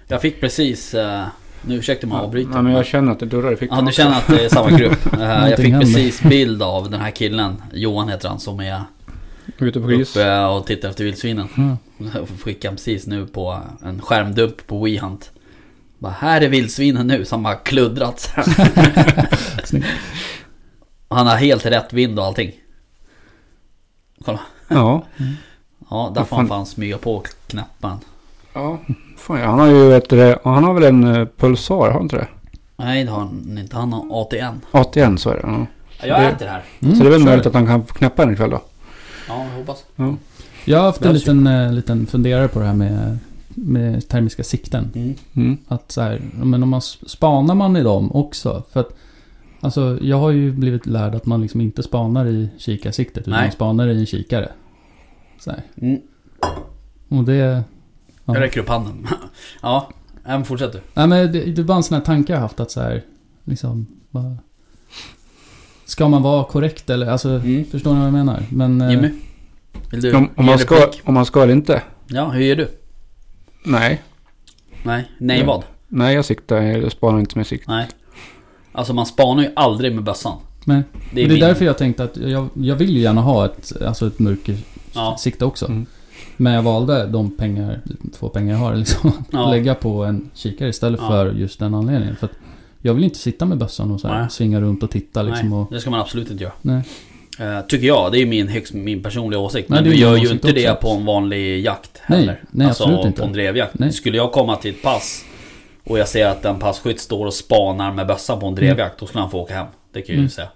Jag 0.09 0.21
fick 0.21 0.41
precis... 0.41 0.95
eh, 0.95 1.25
nu 1.67 1.75
ursäkta 1.75 2.07
mig 2.07 2.17
att 2.17 2.23
avbryta. 2.23 2.51
Ja, 2.55 2.63
men 2.63 2.73
jag 2.73 2.87
känner 2.87 3.13
att 3.13 3.19
det 3.21 3.27
durrar 3.27 3.53
i 3.53 3.57
fickan 3.57 3.77
Ja, 3.79 3.83
du 3.83 3.89
också. 3.89 4.03
känner 4.03 4.17
att 4.17 4.27
det 4.27 4.45
är 4.45 4.49
samma 4.49 4.71
grupp. 4.79 5.13
Eh, 5.21 5.49
jag 5.49 5.59
fick 5.59 5.75
precis 5.81 6.23
bild 6.23 6.63
av 6.63 6.91
den 6.91 7.01
här 7.01 7.11
killen, 7.11 7.63
Johan 7.73 8.09
heter 8.09 8.29
han, 8.29 8.41
som 8.41 8.61
är 8.61 8.83
Ute 9.61 9.81
på 9.81 9.87
gris. 9.87 10.17
uppe 10.17 10.45
och 10.45 10.67
tittar 10.67 10.89
efter 10.89 11.05
vildsvinen. 11.05 11.49
Jag 12.15 12.29
skickade 12.45 12.77
precis 12.77 13.07
nu 13.07 13.27
på 13.27 13.61
en 13.85 14.03
skärmdump 14.03 14.67
på 14.67 14.85
WeHunt. 14.85 15.31
Bara, 15.99 16.13
här 16.13 16.41
är 16.41 16.49
vildsvinen 16.49 17.07
nu 17.07 17.25
som 17.25 17.45
har 17.45 17.65
kluddrat. 17.65 18.21
så 18.21 18.31
här. 18.41 19.29
Snyggt. 19.65 19.87
Han 21.09 21.27
har 21.27 21.37
helt 21.37 21.67
rätt 21.67 21.93
vind 21.93 22.19
och 22.19 22.25
allting. 22.25 22.53
Kolla. 24.25 24.41
Ja. 24.69 25.05
Ja, 25.91 26.13
där 26.15 26.25
får 26.25 26.37
han 26.37 26.49
fan- 26.49 26.67
smyga 26.67 26.99
på 26.99 27.23
knappen. 27.47 27.97
ja. 28.53 28.79
Fan, 29.17 29.41
han 29.41 29.59
har 29.59 29.67
ju 29.67 30.01
du, 30.01 30.17
det, 30.17 30.39
han 30.45 30.65
har 30.65 30.75
väl 30.75 30.83
en 30.85 31.05
uh, 31.05 31.29
pulsar, 31.37 31.75
har 31.77 31.91
han 31.91 32.03
inte 32.03 32.17
det? 32.17 32.27
Nej, 32.77 33.05
det 33.05 33.11
har 33.11 33.19
han 33.19 33.59
inte. 33.61 33.77
Han 33.77 33.93
har 33.93 34.21
ATN. 34.23 34.61
81 34.71 35.21
så 35.21 35.31
är 35.31 35.35
det. 35.35 35.41
Ja. 35.45 35.67
Ja, 36.01 36.07
jag 36.07 36.21
Det- 36.21 36.29
äter 36.29 36.47
här. 36.47 36.63
Mm, 36.81 36.95
så 36.97 37.03
det 37.03 37.09
är 37.09 37.11
väl 37.11 37.21
kör. 37.21 37.27
möjligt 37.27 37.47
att 37.47 37.55
han 37.55 37.67
kan 37.67 37.83
knäppa 37.83 38.25
den 38.25 38.35
ikväll 38.35 38.51
då. 38.51 38.63
Ja, 39.31 39.45
jag 39.45 39.59
hoppas. 39.59 39.85
Ja. 39.97 40.15
Jag 40.65 40.79
har 40.79 40.85
haft 40.85 41.05
en 41.05 41.13
liten, 41.15 41.47
eh, 41.47 41.73
liten 41.73 42.07
funderare 42.07 42.49
på 42.49 42.59
det 42.61 42.67
här 42.67 42.75
med, 42.75 43.19
med 43.49 44.09
termiska 44.09 44.43
sikten. 44.45 44.91
Mm. 44.95 45.15
Mm. 45.37 45.59
Att 45.69 45.93
så 45.93 46.01
här, 46.01 46.21
men 46.35 46.63
om 46.63 46.69
man 46.69 46.81
spanar 46.83 47.55
man 47.55 47.77
i 47.77 47.83
dem 47.83 48.13
också? 48.13 48.63
För 48.73 48.81
att 48.81 48.97
Alltså 49.63 49.99
jag 50.03 50.17
har 50.17 50.31
ju 50.31 50.53
blivit 50.53 50.87
lärd 50.87 51.15
att 51.15 51.27
man 51.27 51.43
liksom 51.43 51.61
inte 51.61 51.83
spanar 51.83 52.27
i 52.27 52.49
kikarsiktet 52.59 53.19
utan 53.19 53.33
Nej. 53.33 53.43
man 53.43 53.53
spanar 53.53 53.89
i 53.89 54.01
en 54.01 54.07
kikare. 54.07 54.49
Så 55.39 55.51
här. 55.51 55.63
Mm. 55.77 56.01
Och 57.09 57.25
det... 57.25 57.35
Jag 58.25 58.37
Ja. 58.37 58.41
räcker 58.41 58.61
upp 58.61 58.69
handen. 58.69 59.07
ja, 59.63 59.91
men 60.25 60.45
fortsätt 60.45 60.73
du. 60.73 60.81
Nej 60.95 61.07
men 61.07 61.33
det, 61.33 61.45
det 61.45 61.61
är 61.61 61.65
bara 61.65 61.77
en 61.77 61.83
sån 61.83 61.95
här 61.95 62.05
tanke 62.05 62.33
jag 62.33 62.37
har 62.39 62.43
haft 62.43 62.61
att 62.61 62.71
så 62.71 62.81
här, 62.81 63.03
liksom, 63.45 63.87
bara, 64.11 64.37
Ska 65.91 66.09
man 66.09 66.23
vara 66.23 66.45
korrekt 66.45 66.91
eller, 66.91 67.07
alltså, 67.07 67.29
Mm. 67.29 67.65
förstår 67.65 67.91
ni 67.93 67.97
vad 67.99 68.07
jag 68.07 68.13
menar? 68.13 68.43
Men... 68.51 68.81
eh, 68.81 68.91
Jimmy? 68.91 69.11
Vill 69.91 70.01
du 70.01 70.15
Om, 70.15 70.29
om, 70.37 70.45
man 70.47 70.59
ska, 70.59 70.75
replik? 70.75 71.01
om 71.05 71.15
man 71.15 71.27
ska 71.27 71.43
eller 71.43 71.53
inte? 71.53 71.83
Ja, 72.07 72.29
hur 72.29 72.41
gör 72.43 72.57
du? 72.57 72.69
Nej. 73.65 74.03
Nej, 74.83 75.11
nej 75.19 75.39
Ja. 75.41 75.47
vad? 75.47 75.63
Nej, 75.89 76.15
jag 76.15 76.25
siktar. 76.25 76.57
Jag 76.63 76.93
spanar 76.93 77.19
inte 77.21 77.39
med 77.39 77.47
sikt. 77.47 77.69
Nej. 77.69 77.87
Alltså 78.73 78.95
man 78.95 79.07
spanar 79.07 79.43
ju 79.43 79.51
aldrig 79.57 79.95
med 79.95 80.05
bössan. 80.05 80.39
Nej. 80.65 80.83
Det 80.93 81.23
är, 81.23 81.29
Det 81.29 81.31
är 81.35 81.39
min... 81.39 81.41
därför 81.41 81.65
jag 81.65 81.79
tänkte 81.79 82.05
att 82.05 82.17
jag, 82.17 82.49
jag 82.55 82.77
vill 82.77 82.91
ju 82.91 83.01
gärna 83.01 83.21
ha 83.21 83.45
ett, 83.45 83.73
alltså 83.87 84.07
ett 84.07 84.19
mörkersikte 84.19 85.45
Ja. 85.45 85.47
också. 85.47 85.67
Mm. 85.67 85.87
Men 86.37 86.53
jag 86.53 86.63
valde 86.63 87.07
de 87.07 87.37
pengar, 87.37 87.81
två 88.19 88.29
pengar 88.29 88.53
jag 88.53 88.59
har 88.61 88.75
liksom, 88.77 89.09
att 89.09 89.15
Ja. 89.31 89.51
lägga 89.51 89.75
på 89.75 90.05
en 90.05 90.31
kikare 90.35 90.69
istället 90.69 91.01
Ja. 91.03 91.09
för 91.09 91.33
just 91.33 91.59
den 91.59 91.75
anledningen. 91.75 92.17
För 92.17 92.27
att 92.27 92.33
jag 92.83 92.95
vill 92.95 93.05
inte 93.05 93.19
sitta 93.19 93.45
med 93.47 93.59
bössan 93.59 93.91
och 93.91 94.01
så 94.01 94.09
här, 94.09 94.21
Nej. 94.21 94.31
svinga 94.31 94.61
runt 94.61 94.83
och 94.83 94.91
titta 94.91 95.23
liksom. 95.23 95.49
Nej, 95.51 95.59
Och, 95.59 95.73
det 95.73 95.81
ska 95.81 95.91
man 95.91 96.01
absolut 96.01 96.31
inte 96.31 96.43
göra. 96.45 96.53
nej. 96.63 96.83
Eh, 97.39 97.61
tycker 97.61 97.87
jag, 97.87 98.13
det 98.13 98.19
är 98.23 98.27
min, 98.27 98.49
högst, 98.49 98.73
min 98.73 99.03
personliga 99.03 99.41
åsikt. 99.41 99.69
Nej, 99.69 99.77
Men 99.83 99.85
det 99.91 99.97
du 99.97 100.03
gör 100.03 100.17
ju 100.17 100.29
inte 100.31 100.53
det 100.53 100.71
också. 100.71 100.81
på 100.89 100.91
en 100.95 101.05
vanlig 101.05 101.61
jakt 101.65 102.03
Nej, 102.09 102.19
heller. 102.19 102.43
nej, 102.51 102.67
alltså 102.67 102.83
absolut 102.85 103.07
inte. 103.07 103.21
på 103.21 103.27
en 103.27 103.33
drevjakt. 103.33 103.79
Nej. 103.79 103.93
Skulle 103.93 104.17
jag 104.17 104.33
komma 104.33 104.57
till 104.57 104.71
ett 104.71 104.83
pass 104.83 105.25
och 105.85 105.99
jag 105.99 106.09
ser 106.09 106.27
att 106.27 106.45
en 106.45 106.59
passkytt 106.59 107.01
står 107.01 107.27
och 107.27 107.35
spanar 107.35 107.93
med 107.93 108.07
bössa 108.07 108.37
på 108.37 108.47
en 108.47 108.55
drevjakt, 108.55 108.99
då 109.01 109.07
skulle 109.07 109.21
han 109.23 109.31
få 109.31 109.39
åka 109.41 109.55
hem. 109.55 109.67
Det 109.93 110.03
kan 110.03 110.07
jag 110.15 110.15
ju 110.15 110.19
Mm. 110.19 110.31
säga. 110.31 110.49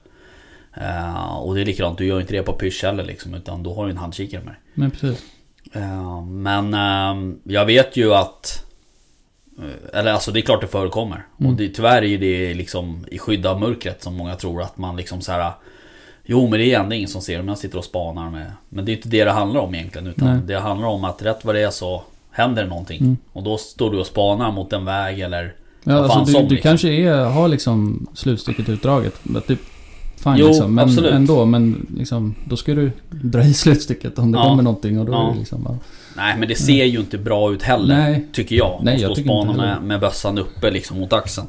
Eh, 0.76 1.36
och 1.36 1.54
det 1.54 1.60
är 1.60 1.64
likadant, 1.64 1.98
du 1.98 2.06
gör 2.06 2.20
inte 2.20 2.32
det 2.32 2.42
på 2.42 2.52
pysch 2.52 2.82
heller 2.84 3.04
liksom, 3.04 3.34
utan 3.34 3.62
då 3.62 3.74
har 3.74 3.84
du 3.84 3.90
en 3.90 3.96
handkikare 3.96 4.40
med 4.44 4.52
dig. 4.52 4.60
Men 4.74 4.90
precis. 4.90 5.22
Eh, 5.72 6.22
Men 6.26 6.74
eh, 6.74 7.34
jag 7.44 7.66
vet 7.66 7.96
ju 7.96 8.14
att 8.14 8.63
eh, 8.63 8.63
Eller 9.92 10.12
alltså 10.12 10.30
det 10.30 10.40
är 10.40 10.42
klart 10.42 10.60
det 10.60 10.66
förekommer 10.66 11.26
Mm. 11.40 11.52
Och 11.52 11.58
det, 11.58 11.68
tyvärr 11.68 12.02
är 12.02 12.06
ju 12.06 12.18
det 12.18 12.54
liksom 12.54 13.04
i 13.10 13.18
skydd 13.18 13.46
av 13.46 13.60
mörkret 13.60 14.02
som 14.02 14.14
många 14.14 14.34
tror 14.34 14.62
att 14.62 14.78
man 14.78 14.96
liksom 14.96 15.20
så 15.20 15.32
här. 15.32 15.52
Jo 16.24 16.48
men 16.48 16.58
det 16.58 16.74
är 16.74 16.80
ändå 16.80 16.94
ingen 16.94 17.08
som 17.08 17.22
ser 17.22 17.40
om 17.40 17.48
jag 17.48 17.58
sitter 17.58 17.78
och 17.78 17.84
spanar 17.84 18.30
med 18.30 18.52
Men 18.68 18.84
det 18.84 18.92
är 18.92 18.96
inte 18.96 19.08
det 19.08 19.24
det 19.24 19.30
handlar 19.30 19.60
om 19.60 19.74
egentligen 19.74 20.06
utan 20.06 20.28
Nej. 20.28 20.40
det 20.46 20.58
handlar 20.58 20.88
om 20.88 21.04
att 21.04 21.22
rätt 21.22 21.44
vad 21.44 21.54
det 21.54 21.62
är 21.62 21.70
så 21.70 22.02
händer 22.30 22.62
det 22.62 22.68
någonting. 22.68 23.00
Mm. 23.00 23.16
Och 23.32 23.42
då 23.42 23.58
står 23.58 23.90
du 23.90 23.98
och 23.98 24.06
spanar 24.06 24.52
mot 24.52 24.72
en 24.72 24.84
väg 24.84 25.20
eller... 25.20 25.54
Ja, 25.84 25.94
alltså, 25.94 26.24
som, 26.24 26.42
du, 26.42 26.48
du 26.48 26.54
liksom. 26.54 26.70
kanske 26.70 26.88
är, 26.88 27.24
har 27.24 27.48
liksom 27.48 28.06
slutstycket 28.14 28.68
utdraget. 28.68 29.20
Typ, 29.46 29.60
fine 30.24 30.36
Jo, 30.38 30.46
liksom. 30.46 30.74
Men 30.74 30.84
absolut. 30.84 31.12
ändå, 31.12 31.44
men 31.44 31.86
liksom, 31.96 32.34
då 32.48 32.56
ska 32.56 32.74
du 32.74 32.90
dra 33.10 33.42
i 33.44 33.54
slutstycket 33.54 34.18
om 34.18 34.32
det 34.32 34.38
Ja. 34.38 34.44
kommer 34.44 34.62
någonting 34.62 34.98
och 34.98 35.06
då 35.06 35.12
Ja. 35.12 35.34
liksom... 35.38 35.62
Ja. 35.68 35.78
Nej 36.16 36.38
men 36.38 36.48
det 36.48 36.54
ser 36.54 36.84
ju 36.84 37.00
inte 37.00 37.18
bra 37.18 37.52
ut 37.52 37.62
heller. 37.62 37.96
Nej. 37.98 38.26
Tycker 38.32 38.56
jag. 38.56 38.80
Nej, 38.82 38.94
att 38.94 39.00
jag 39.00 39.12
stå 39.12 39.20
och 39.20 39.24
spana 39.26 39.52
med, 39.52 39.82
med 39.82 40.00
bössan 40.00 40.38
uppe 40.38 40.70
liksom 40.70 41.00
mot 41.00 41.12
axeln. 41.12 41.46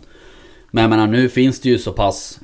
Men 0.72 0.82
jag 0.82 0.90
menar 0.90 1.08
nu 1.08 1.30
finns 1.30 1.60
det 1.60 1.70
ju 1.70 1.78
så 1.78 1.92
pass 1.92 2.40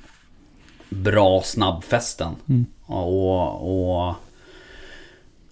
bra 0.90 1.42
snabbfästen. 1.46 2.32
Mm. 2.50 2.66
Och, 2.86 4.08
och 4.08 4.16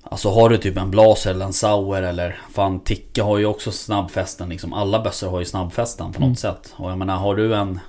Alltså 0.04 0.30
har 0.30 0.50
du 0.50 0.58
typ 0.58 0.78
en 0.78 0.92
Blaser 0.92 1.32
eller 1.32 1.46
en 1.46 1.54
Sauer 1.54 2.04
eller 2.04 2.40
fan 2.52 2.80
Ticka 2.80 3.24
har 3.24 3.38
ju 3.38 3.46
också 3.46 3.72
snabbfästen 3.72 4.50
liksom. 4.50 4.74
Alla 4.74 5.02
bössor 5.04 5.30
har 5.30 5.40
ju 5.40 5.46
snabbfästen 5.46 6.06
på 6.14 6.20
något 6.20 6.26
Mm. 6.26 6.36
sätt. 6.36 6.74
Och 6.76 6.92
jag 6.92 6.98
menar 6.98 7.18
har 7.18 7.36
du 7.36 7.56
en... 7.56 7.80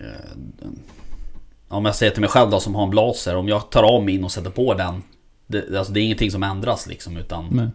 Eh, 0.00 0.66
om 1.68 1.84
jag 1.84 1.94
säger 1.94 2.12
till 2.12 2.20
mig 2.20 2.30
själv 2.30 2.50
då 2.50 2.60
som 2.60 2.74
har 2.74 2.82
en 2.82 2.90
Blaser. 2.90 3.36
Om 3.36 3.48
jag 3.48 3.70
tar 3.70 3.82
av 3.82 4.04
min 4.04 4.24
och 4.24 4.32
sätter 4.32 4.50
på 4.50 4.74
den. 4.74 5.02
Det, 5.46 5.78
alltså 5.78 5.92
det 5.92 6.00
är 6.00 6.04
ingenting 6.04 6.30
som 6.30 6.42
ändras 6.42 6.86
liksom 6.86 7.16
utan 7.16 7.46
Nej. 7.50 7.68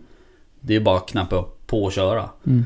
det 0.59 0.75
är 0.75 0.79
bara 0.79 0.97
att 0.97 1.07
knappa 1.09 1.35
upp 1.35 1.67
på 1.67 1.83
och 1.83 1.91
köra. 1.91 2.29
Mm. 2.47 2.65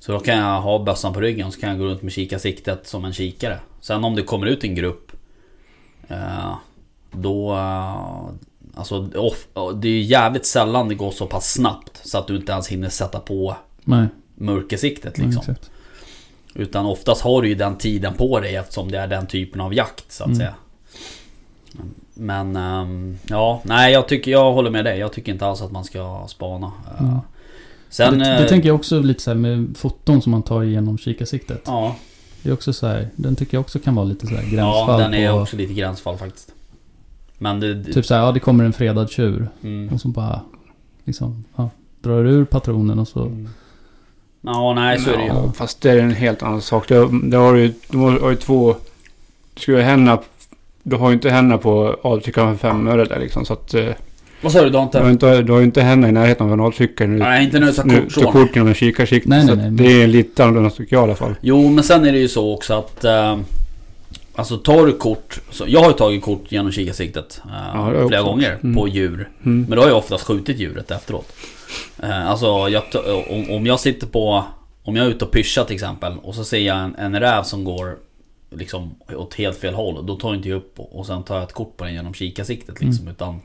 Så 0.00 0.12
då 0.12 0.20
kan 0.20 0.38
jag 0.38 0.60
ha 0.60 0.78
bössan 0.84 1.12
på 1.12 1.20
ryggen 1.20 1.52
så 1.52 1.60
kan 1.60 1.70
jag 1.70 1.78
gå 1.78 1.84
runt 1.84 2.02
med 2.02 2.12
kikarsiktet 2.12 2.86
som 2.86 3.04
en 3.04 3.12
kikare. 3.12 3.58
Sen 3.80 4.04
om 4.04 4.14
det 4.14 4.22
kommer 4.22 4.46
ut 4.46 4.64
en 4.64 4.74
grupp 4.74 5.12
eh, 6.08 6.54
Då 7.12 7.52
eh, 7.54 8.24
Alltså 8.76 9.00
det 9.74 9.88
är 9.88 9.92
ju 9.92 10.02
jävligt 10.02 10.46
sällan 10.46 10.88
det 10.88 10.94
går 10.94 11.10
så 11.10 11.26
pass 11.26 11.52
snabbt 11.52 12.00
så 12.04 12.18
att 12.18 12.26
du 12.26 12.36
inte 12.36 12.52
ens 12.52 12.68
hinner 12.68 12.88
sätta 12.88 13.20
på 13.20 13.56
Nej, 13.84 14.06
mörkersiktet 14.34 15.16
nej, 15.16 15.26
liksom. 15.26 15.40
exakt. 15.40 15.70
Utan 16.54 16.86
oftast 16.86 17.22
har 17.22 17.42
du 17.42 17.48
ju 17.48 17.54
den 17.54 17.76
tiden 17.78 18.14
på 18.14 18.40
dig 18.40 18.56
eftersom 18.56 18.90
det 18.90 18.98
är 18.98 19.06
den 19.06 19.26
typen 19.26 19.60
av 19.60 19.74
jakt 19.74 20.12
så 20.12 20.22
att 20.24 20.26
Mm. 20.26 20.38
säga. 20.38 20.54
Men 22.14 22.56
ehm, 22.56 23.18
ja, 23.26 23.60
nej 23.64 23.92
jag 23.92 24.08
tycker 24.08 24.30
jag 24.30 24.52
håller 24.52 24.70
med 24.70 24.84
dig. 24.84 24.98
Jag 24.98 25.12
tycker 25.12 25.32
inte 25.32 25.46
alls 25.46 25.62
att 25.62 25.72
man 25.72 25.84
ska 25.84 26.24
spana. 26.28 26.72
Eh, 26.98 27.04
Mm. 27.04 27.18
Sen... 27.88 28.18
det, 28.18 28.24
det 28.24 28.42
eh, 28.42 28.48
tänker 28.48 28.68
jag 28.68 28.76
också 28.76 29.00
lite 29.00 29.22
så 29.22 29.30
här 29.30 29.38
med 29.38 29.76
foton 29.76 30.22
som 30.22 30.30
man 30.32 30.42
tar 30.42 30.62
igenom 30.62 30.98
kikarsiktet. 30.98 31.62
Ja, 31.66 31.96
Det 32.42 32.48
är 32.48 32.52
också 32.52 32.72
så 32.72 32.86
här, 32.86 33.08
den 33.16 33.36
tycker 33.36 33.56
jag 33.56 33.60
också 33.60 33.78
kan 33.78 33.94
vara 33.94 34.06
lite 34.06 34.26
så 34.26 34.34
här 34.34 34.42
ja 34.42 34.48
gränsfall 34.50 35.00
den 35.00 35.14
är 35.14 35.32
på... 35.32 35.38
också 35.38 35.56
lite 35.56 35.74
gränsfall 35.74 36.18
faktiskt. 36.18 36.52
Men 37.38 37.60
det... 37.60 37.84
Typ 37.84 38.06
så 38.06 38.14
här, 38.14 38.20
ja 38.22 38.32
det 38.32 38.40
kommer 38.40 38.64
en 38.64 38.72
fredad 38.72 39.10
tjur. 39.10 39.48
mm. 39.62 39.94
Och 39.94 40.00
så 40.00 40.08
bara, 40.08 40.40
liksom, 41.04 41.44
ja, 41.56 41.70
drar 42.00 42.24
ur 42.24 42.44
patronen 42.44 42.98
och 42.98 43.08
så... 43.08 43.22
Mm. 43.22 43.48
Ja, 44.40 44.74
nej 44.74 44.98
så 44.98 45.10
är 45.10 45.16
det 45.16 45.22
ju. 45.22 45.28
Ja, 45.28 45.52
fast 45.52 45.80
det 45.80 45.90
är 45.90 45.98
en 45.98 46.10
helt 46.10 46.42
annan 46.42 46.62
sak. 46.62 46.88
Det, 46.88 47.08
det 47.22 47.36
har 47.36 47.54
ju, 47.54 47.74
de 47.90 48.00
har 48.00 48.30
ju 48.30 48.36
två... 48.36 48.76
Ju 49.66 49.74
ha 49.74 49.82
händerna... 49.82 50.22
Du 50.86 50.96
har 50.96 51.08
ju 51.08 51.14
inte 51.14 51.30
händerna 51.30 51.58
på 51.58 51.96
avtryckaren 52.02 52.48
med 52.50 52.60
fem 52.60 52.88
öre 52.88 53.04
där 53.04 53.20
liksom. 53.20 53.44
Så 53.44 53.52
att... 53.52 53.74
eh, 53.74 53.84
Vad 54.40 54.52
sa 54.52 54.62
du? 54.64 54.70
Du 54.70 54.78
har 54.78 54.88
Du 54.92 54.98
har, 54.98 55.10
inte... 55.10 55.42
du 55.42 55.52
har 55.52 55.58
ju 55.58 55.64
inte 55.64 55.82
händerna 55.82 56.08
i 56.08 56.12
närheten 56.12 56.46
av 56.46 56.52
en 56.52 56.60
avtryckare 56.60 57.08
nu. 57.08 57.18
Nej, 57.18 57.44
inte 57.44 57.58
när 57.60 57.66
du 57.66 57.72
tar 57.72 57.84
nu 57.84 58.00
kort 58.02 58.12
så. 58.12 58.30
kort 58.32 58.54
genom 58.56 58.68
en 58.68 58.74
kikarsikt. 58.74 59.26
Nej, 59.26 59.38
nej, 59.38 59.48
så 59.48 59.54
nej, 59.54 59.64
men- 59.64 59.76
Det 59.76 60.02
är 60.02 60.06
lite 60.06 60.44
annorlunda 60.44 60.70
tycker 60.70 60.96
jag 60.96 61.02
i 61.02 61.04
alla 61.04 61.14
fall. 61.14 61.34
Jo, 61.40 61.68
men 61.70 61.84
sen 61.84 62.04
är 62.04 62.12
det 62.12 62.18
ju 62.18 62.28
så 62.28 62.54
också 62.54 62.74
att... 62.74 63.04
Eh, 63.04 63.38
alltså 64.34 64.56
tar 64.56 64.86
du 64.86 64.92
kort... 64.92 65.40
Så, 65.50 65.64
jag 65.68 65.80
har 65.80 65.86
ju 65.88 65.92
tagit 65.96 66.22
kort 66.22 66.44
genom 66.48 66.72
kikarsiktet 66.72 67.40
eh, 67.44 67.50
Ja, 67.74 67.90
flera 67.90 68.04
också. 68.22 68.22
gånger 68.30 68.58
Mm. 68.62 68.76
på 68.76 68.88
djur. 68.88 69.28
Mm. 69.44 69.66
Men 69.68 69.76
då 69.76 69.82
har 69.82 69.88
jag 69.88 69.98
oftast 69.98 70.24
skjutit 70.24 70.58
djuret 70.58 70.90
efteråt. 70.90 71.32
Eh, 72.02 72.30
alltså 72.30 72.46
jag, 72.46 72.82
om, 73.30 73.50
om 73.50 73.66
jag 73.66 73.80
sitter 73.80 74.06
på... 74.06 74.44
Om 74.86 74.96
jag 74.96 75.06
är 75.06 75.10
ute 75.10 75.24
och 75.24 75.30
pyschar 75.30 75.64
till 75.64 75.74
exempel 75.74 76.12
och 76.22 76.34
så 76.34 76.44
ser 76.44 76.58
jag 76.58 76.76
en, 76.78 76.94
en 76.98 77.20
räv 77.20 77.42
som 77.42 77.64
går 77.64 77.94
liksom 78.56 78.94
åt 79.16 79.34
helt 79.34 79.56
fel 79.58 79.74
håll. 79.74 80.06
Då 80.06 80.16
tar 80.16 80.28
jag 80.28 80.36
inte 80.36 80.48
jag 80.48 80.56
upp 80.56 80.80
och, 80.80 80.98
och 80.98 81.06
sen 81.06 81.22
tar 81.22 81.34
jag 81.34 81.44
ett 81.44 81.52
kort 81.52 81.76
på 81.76 81.84
den 81.84 81.94
genom 81.94 82.14
kikarsiktet 82.14 82.80
liksom. 82.80 83.08
Utan 83.08 83.40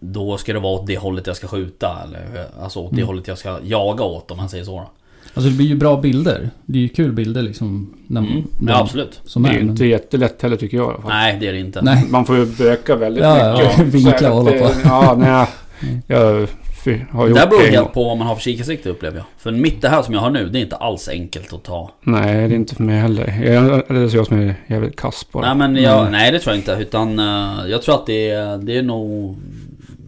då 0.00 0.36
ska 0.38 0.52
det 0.52 0.58
vara 0.58 0.72
åt 0.80 0.86
det 0.86 0.98
hållet 0.98 1.26
jag 1.26 1.36
ska 1.36 1.46
skjuta. 1.46 1.98
Eller 2.04 2.46
alltså 2.62 2.78
åt 2.80 2.90
det 2.90 2.96
Mm. 2.96 3.06
hållet 3.06 3.28
jag 3.28 3.38
ska 3.38 3.58
jaga 3.62 4.04
åt 4.04 4.30
om 4.30 4.36
man 4.36 4.48
säger 4.48 4.64
så. 4.64 4.76
då. 4.80 4.90
Alltså 5.34 5.50
det 5.50 5.56
blir 5.56 5.66
ju 5.66 5.74
bra 5.76 5.96
bilder. 6.00 6.50
Det 6.66 6.78
är 6.78 6.82
ju 6.82 6.88
kul 6.88 7.12
bilder 7.12 7.42
liksom. 7.42 7.94
När, 8.06 8.20
Mm. 8.20 8.44
Ja 8.66 8.80
absolut. 8.80 9.20
Som 9.24 9.42
Det 9.42 9.48
är 9.48 9.52
ju 9.52 9.58
men- 9.58 9.70
inte 9.70 9.86
jättelätt 9.86 10.42
heller 10.42 10.56
tycker 10.56 10.76
jag. 10.76 11.02
Nej 11.08 11.36
det 11.40 11.48
är 11.48 11.52
det 11.52 11.58
inte. 11.58 11.82
Nej. 11.82 12.04
Man 12.10 12.24
får 12.26 12.36
ju 12.36 12.46
böka 12.46 12.96
väldigt 12.96 13.24
Ja, 13.24 13.52
mycket. 13.58 13.78
ja. 13.78 13.84
Vinkla 13.84 14.32
och 14.32 14.36
hålla 14.44 14.50
på. 14.58 14.70
Ja, 14.84 15.14
nej. 15.18 15.46
Mm. 15.82 16.02
Jag 16.06 16.48
fy- 16.84 17.00
har 17.10 17.22
Det 17.24 17.28
gjort 17.30 17.38
där 17.38 17.46
beror 17.46 17.60
det 17.62 17.70
helt 17.70 17.92
på 17.92 18.04
vad 18.04 18.16
man 18.18 18.26
har 18.26 18.34
för 18.34 18.42
kikarsikte 18.42 18.88
upplever 18.90 19.16
jag. 19.16 19.24
För 19.38 19.50
mitt 19.50 19.82
det 19.82 19.88
här 19.88 20.02
som 20.02 20.14
jag 20.14 20.20
har 20.20 20.30
nu, 20.30 20.48
det 20.48 20.58
är 20.58 20.60
inte 20.62 20.76
alls 20.76 21.08
enkelt 21.08 21.52
att 21.52 21.64
ta. 21.64 21.90
Nej, 22.00 22.48
det 22.48 22.54
är 22.54 22.56
inte 22.56 22.74
för 22.74 22.82
mig 22.82 22.98
heller. 23.00 23.42
Jag, 23.44 23.82
det 23.88 24.00
är 24.00 24.08
så 24.08 24.16
jag 24.16 24.26
som 24.26 24.40
är 24.40 24.54
jävligt 24.66 24.96
kass 24.96 25.26
bara. 25.32 25.54
Nej 25.54 25.68
men 25.68 25.82
jag, 25.82 26.00
Mm. 26.00 26.12
nej 26.12 26.32
det 26.32 26.38
tror 26.38 26.52
jag 26.54 26.60
inte. 26.60 26.72
Utan 26.80 27.18
eh, 27.18 27.66
jag 27.66 27.82
tror 27.82 27.94
att 27.94 28.06
det 28.06 28.30
är, 28.30 28.58
det 28.58 28.78
är 28.78 28.82
nog 28.82 29.36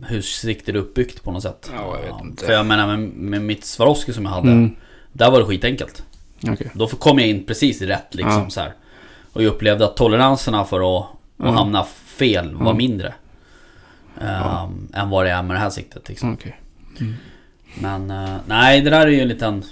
hur 0.08 0.20
siktet 0.20 0.68
är 0.74 0.78
uppbyggt 0.78 1.22
på 1.22 1.32
något 1.32 1.42
sätt. 1.42 1.70
Ja, 1.76 1.96
jag 2.04 2.12
vet 2.14 2.24
inte. 2.24 2.44
För 2.46 2.52
jag 2.52 2.66
menar 2.66 2.86
med, 2.86 2.98
med 3.08 3.42
mitt 3.42 3.64
Swarovski 3.64 4.12
som 4.12 4.24
jag 4.24 4.32
hade. 4.32 4.50
Mm. 4.50 4.70
Där 5.12 5.30
var 5.30 5.38
det 5.38 5.44
skitenkelt. 5.46 6.02
Okej. 6.48 6.70
Då 6.74 6.86
kom 6.88 7.18
jag 7.18 7.28
in 7.28 7.44
precis 7.46 7.82
rätt 7.82 8.14
liksom 8.14 8.42
Ja. 8.42 8.50
så 8.50 8.60
här. 8.60 8.72
Och 9.32 9.42
jag 9.42 9.48
upplevde 9.48 9.84
att 9.84 9.96
toleranserna 9.96 10.64
för 10.64 10.98
att, 10.98 11.06
att 11.38 11.54
hamna 11.54 11.84
fel 12.06 12.54
var 12.54 12.74
mindre. 12.74 13.08
ehm, 14.20 14.26
Ja. 14.44 14.70
Än 14.94 15.10
vad 15.10 15.24
det 15.26 15.30
är 15.30 15.42
med 15.42 15.56
det 15.56 15.60
här 15.60 15.70
siktet 15.70 16.08
liksom. 16.08 16.36
Okej. 16.96 17.14
Men 17.80 18.10
eh, 18.10 18.36
nej 18.46 18.80
det 18.80 18.90
där 18.90 19.00
är 19.06 19.10
ju 19.10 19.20
en 19.20 19.28
liten 19.28 19.64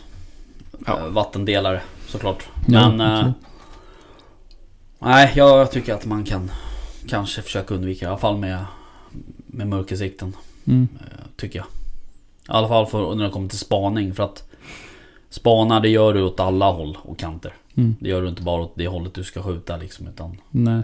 Ja. 0.86 0.98
eh, 0.98 1.06
vattendelare 1.08 1.80
såklart. 2.06 2.48
Ja, 2.66 2.88
Men 2.90 3.00
eh, 3.00 3.14
absolut. 3.16 3.34
nej 4.98 5.32
jag 5.36 5.70
tycker 5.70 5.94
att 5.94 6.06
man 6.06 6.24
kan 6.24 6.50
kanske 7.08 7.42
försöka 7.42 7.74
undvika 7.74 8.04
i 8.06 8.08
alla 8.08 8.18
fall 8.18 8.36
med, 8.38 8.64
med 9.46 9.66
mörkersikten. 9.68 10.36
Mm. 10.66 10.88
eh, 11.00 11.06
Tycker 11.36 11.58
jag. 11.58 11.66
I 11.66 11.68
alla 12.46 12.68
fall 12.68 12.86
för, 12.86 13.14
när 13.14 13.24
det 13.24 13.30
kommer 13.30 13.48
till 13.48 13.58
spaning 13.58 14.14
för 14.14 14.22
att 14.22 14.44
Spana 15.30 15.80
det 15.80 15.88
gör 15.88 16.14
du 16.14 16.22
åt 16.22 16.40
alla 16.40 16.70
håll 16.70 16.98
och 17.02 17.18
kanter. 17.18 17.54
Mm. 17.74 17.96
Det 18.00 18.08
gör 18.08 18.22
du 18.22 18.28
inte 18.28 18.42
bara 18.42 18.62
åt 18.62 18.72
det 18.76 18.86
hållet 18.88 19.14
du 19.14 19.24
ska 19.24 19.42
skjuta 19.42 19.76
liksom 19.76 20.06
utan 20.08 20.36
Nej. 20.50 20.82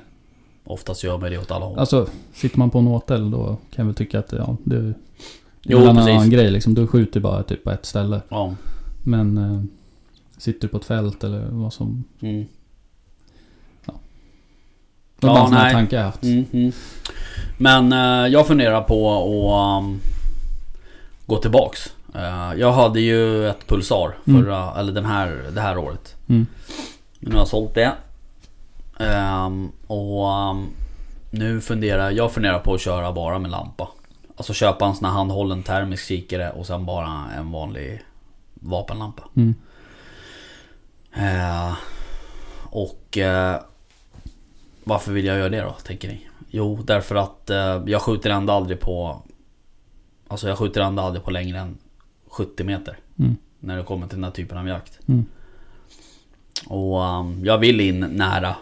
Oftast 0.65 1.05
gör 1.05 1.19
man 1.19 1.31
det 1.31 1.39
åt 1.39 1.51
alla 1.51 1.65
håll. 1.65 1.79
Alltså, 1.79 2.09
sitter 2.33 2.59
man 2.59 2.71
på 2.71 2.79
en 2.79 2.89
åtel 2.89 3.31
då 3.31 3.47
kan 3.47 3.57
jag 3.77 3.85
väl 3.85 3.95
tycka 3.95 4.19
att 4.19 4.33
ja, 4.33 4.57
det 4.65 4.77
är 4.77 4.95
Jo, 5.63 5.79
en 5.79 5.97
precis. 5.97 6.11
annan 6.11 6.31
grej 6.31 6.51
liksom. 6.51 6.75
Du 6.75 6.87
skjuter 6.87 7.21
bara 7.21 7.43
typ 7.43 7.65
på 7.65 7.71
ett 7.71 7.87
ställe. 7.87 8.21
Ja. 8.29 8.55
Men 9.05 9.39
eh, 9.39 9.63
sitter 10.39 10.61
du 10.61 10.69
på 10.69 10.77
ett 10.77 10.85
fält 10.85 11.25
eller 11.25 11.47
vad 11.51 11.73
som... 11.73 12.05
Mm. 12.21 12.47
Det 15.21 15.27
var 15.27 15.35
Ja, 15.35 15.35
bara 15.35 15.45
en 15.45 15.49
sån 15.49 15.59
här 15.59 15.73
tanke 15.73 15.97
jag 15.97 16.03
haft. 16.03 16.23
Mm, 16.23 16.45
mm. 16.53 16.73
Men 17.59 17.93
eh, 17.93 18.33
jag 18.33 18.47
funderar 18.47 18.83
på 18.83 19.11
att 19.15 19.83
um, 19.85 20.01
gå 21.27 21.37
tillbaks. 21.37 21.93
Eh, 22.15 22.53
jag 22.61 22.73
hade 22.73 23.01
ju 23.01 23.49
ett 23.49 23.67
Pulsar 23.67 24.17
Mm. 24.27 24.43
förra, 24.45 24.75
eller 24.81 24.93
den 24.93 25.05
här, 25.05 25.51
det 25.55 25.61
här 25.61 25.79
året. 25.79 26.15
Mm. 26.29 26.47
Men 27.19 27.31
nu 27.31 27.35
har 27.35 27.41
jag 27.41 27.49
sålt 27.49 27.75
det. 27.75 27.93
Ehm, 28.99 29.69
och 29.87 30.27
um, 30.51 30.67
nu 31.31 31.61
funderar 31.61 32.11
jag 32.11 32.33
funderar 32.33 32.59
på 32.59 32.75
att 32.75 32.81
köra 32.81 33.13
bara 33.13 33.39
med 33.39 33.51
lampa. 33.51 33.89
Alltså 34.41 34.53
köpa 34.53 34.87
en 34.87 34.95
sån 34.95 35.05
här 35.05 35.13
handhållen 35.13 35.63
termisk 35.63 36.07
kikare 36.07 36.51
och 36.51 36.67
sen 36.67 36.87
bara 36.87 37.33
en 37.37 37.51
vanlig 37.51 38.03
vapenlampa. 38.55 39.23
Mm. 39.37 39.55
Eh, 41.13 41.73
och 42.65 43.19
eh, 43.19 43.61
varför 44.85 45.13
vill 45.13 45.25
jag 45.25 45.39
göra 45.39 45.49
det 45.49 45.61
då, 45.61 45.71
tänker 45.71 46.09
ni? 46.09 46.29
Jo, 46.51 46.83
därför 46.85 47.15
att 47.15 47.51
eh, 47.51 47.83
jag 47.87 48.03
skjuter 48.03 48.31
ändå 48.31 48.53
aldrig 48.53 48.81
på... 48.81 49.23
Alltså 50.29 50.49
jag 50.49 50.59
skjuter 50.59 50.81
ändå 50.81 51.03
aldrig 51.03 51.25
på 51.25 51.31
längre 51.31 51.59
än 51.59 51.79
70 52.29 52.65
meter. 52.65 52.99
Mm. 53.19 53.37
När 53.59 53.77
det 53.77 53.83
kommer 53.83 54.07
till 54.07 54.17
den 54.17 54.25
här 54.25 54.31
typen 54.31 54.59
av 54.59 54.69
jakt. 54.69 54.99
Mm. 55.09 55.25
Och 56.67 57.01
um, 57.01 57.45
jag 57.45 57.59
vill 57.59 57.81
in 57.81 58.01
nära 58.01 58.57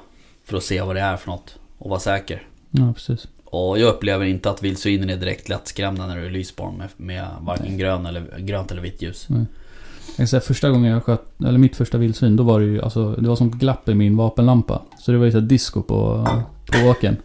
för 0.44 0.56
att 0.56 0.64
se 0.64 0.82
vad 0.82 0.96
det 0.96 1.00
är 1.00 1.16
för 1.16 1.30
något. 1.30 1.58
Och 1.78 1.90
vara 1.90 2.00
säker. 2.00 2.46
Ja, 2.70 2.92
precis. 2.92 3.28
Och 3.50 3.78
jag 3.78 3.88
upplever 3.94 4.24
inte 4.24 4.50
att 4.50 4.62
vildsvinen 4.62 5.11
är 5.11 5.16
direkt 5.16 5.48
lättskrämda 5.48 6.06
när 6.06 6.16
du 6.16 6.26
är 6.26 6.30
lysbarn 6.30 6.76
med, 6.76 6.88
med 6.96 7.28
varken 7.40 7.78
grön 7.78 8.06
eller, 8.06 8.38
grönt 8.38 8.70
eller 8.72 8.82
vitt 8.82 9.02
ljus. 9.02 9.26
Jag 9.28 10.16
kan 10.16 10.28
säga 10.28 10.40
första 10.40 10.70
gången 10.70 10.92
jag 10.92 11.04
sköt, 11.04 11.40
eller 11.40 11.58
mitt 11.58 11.76
första 11.76 11.98
vildsvin, 11.98 12.37
då 12.37 12.42
var 12.42 12.61
det 12.61 12.66
ju 12.66 12.82
alltså, 12.82 13.12
det 13.12 13.28
var 13.28 13.37
som 13.37 13.50
glapp 13.50 13.88
i 13.88 13.94
min 13.94 14.16
vapenlampa. 14.16 14.82
Så 14.98 15.12
det 15.12 15.18
var 15.18 15.26
ju 15.26 15.32
så 15.32 15.40
disco 15.40 15.82
på, 15.82 16.28
på 16.72 16.88
åken. 16.88 17.16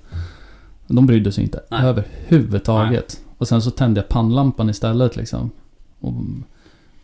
De 0.88 1.06
brydde 1.06 1.32
sig 1.32 1.44
inte 1.44 1.60
Nej. 1.72 1.82
överhuvudtaget. 1.86 3.22
Och 3.38 3.48
sen 3.48 3.62
så 3.62 3.72
tände 3.72 4.00
jag 4.00 4.10
pannlampan 4.10 4.70
istället 4.70 5.16
liksom. 5.16 5.52
Och 6.00 6.14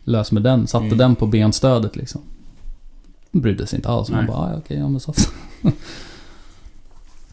lös 0.04 0.32
med 0.32 0.42
den, 0.42 0.66
satte 0.66 0.84
Mm. 0.86 0.98
den 0.98 1.16
på 1.16 1.26
benstödet 1.26 1.96
liksom. 1.96 2.20
De 3.32 3.40
brydde 3.40 3.66
sig 3.66 3.76
inte 3.76 3.88
alls. 3.88 4.10
Man 4.10 4.18
Nej. 4.18 4.26
bara, 4.28 4.38
ah, 4.38 4.56
okej, 4.58 4.78
ja 4.78 4.88
men 4.88 5.00
så. 5.00 5.14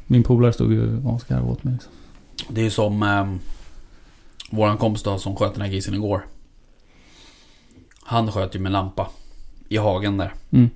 Min 0.08 0.24
polare 0.24 0.54
stod 0.54 0.74
ju 0.74 1.02
skarvade 1.22 1.52
åt 1.52 1.63
mig 1.63 1.74
liksom. 1.74 1.91
Det 2.50 2.62
är 2.62 2.65
ju 2.65 2.72
som 2.72 3.04
um, 3.04 3.39
våran 4.50 4.78
kompis 4.78 5.04
då 5.04 5.17
som 5.17 5.36
sköt 5.36 5.54
den 5.54 5.62
här 5.62 5.70
grisen 5.70 5.93
igår. 5.93 6.26
Han 8.04 8.32
sköt 8.32 8.56
ju 8.56 8.60
med 8.60 8.72
lampa. 8.72 9.08
I 9.70 9.78
hagen 9.78 10.17
där. 10.17 10.34
Mm. 10.52 10.70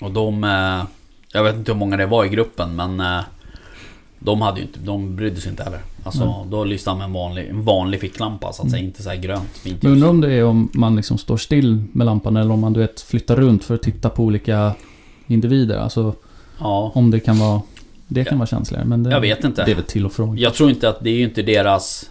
Och 0.00 0.10
de... 0.12 0.44
eh, 0.44 0.84
Jag 1.32 1.44
vet 1.44 1.56
inte 1.56 1.72
hur 1.72 1.78
många 1.78 1.96
det 1.96 2.06
var 2.06 2.24
i 2.24 2.28
gruppen 2.28 2.76
men... 2.76 3.00
eh, 3.00 3.20
De 4.18 4.40
hade 4.42 4.60
ju 4.60 4.66
inte... 4.66 4.78
De 4.80 5.16
brydde 5.16 5.40
sig 5.40 5.50
inte 5.50 5.64
heller. 5.64 5.80
Alltså 6.04 6.22
Mm. 6.22 6.50
då 6.50 6.64
lyssnade 6.64 7.00
han 7.00 7.10
med 7.12 7.18
en 7.18 7.22
vanlig, 7.24 7.48
en 7.48 7.62
vanlig 7.64 8.00
ficklampa 8.00 8.52
så 8.52 8.62
att 8.62 8.70
säga. 8.70 8.82
Inte 8.84 9.02
så 9.02 9.08
här 9.08 9.16
grönt 9.16 9.48
fint 9.50 9.82
Men 9.82 9.92
undrar 9.92 10.08
om 10.08 10.20
det 10.20 10.32
är 10.32 10.44
om 10.44 10.70
man 10.74 10.96
liksom 10.96 11.18
står 11.18 11.36
still 11.36 11.82
med 11.92 12.04
lampan 12.06 12.36
eller 12.36 12.54
om 12.54 12.60
man 12.60 12.72
du 12.72 12.80
vet 12.80 13.00
flyttar 13.00 13.36
runt 13.36 13.64
för 13.64 13.74
att 13.74 13.82
titta 13.82 14.10
på 14.10 14.22
olika 14.24 14.72
individer. 15.26 15.78
Alltså 15.78 16.14
Ja. 16.58 16.92
om 16.94 17.10
det 17.10 17.20
kan 17.20 17.38
vara... 17.38 17.62
Det 18.08 18.24
kan 18.24 18.34
Ja. 18.34 18.38
vara 18.38 18.46
känsligare. 18.46 18.84
Men 18.84 19.02
det, 19.02 19.10
Jag 19.10 19.20
vet 19.20 19.44
inte. 19.44 19.64
Det 19.64 19.70
är 19.70 19.74
väl 19.74 19.84
till 19.84 20.06
och 20.06 20.12
från. 20.12 20.38
Jag 20.38 20.54
tror 20.54 20.70
inte 20.70 20.88
att 20.88 21.00
det 21.04 21.10
är 21.10 21.14
ju 21.14 21.24
inte 21.24 21.42
deras... 21.42 22.10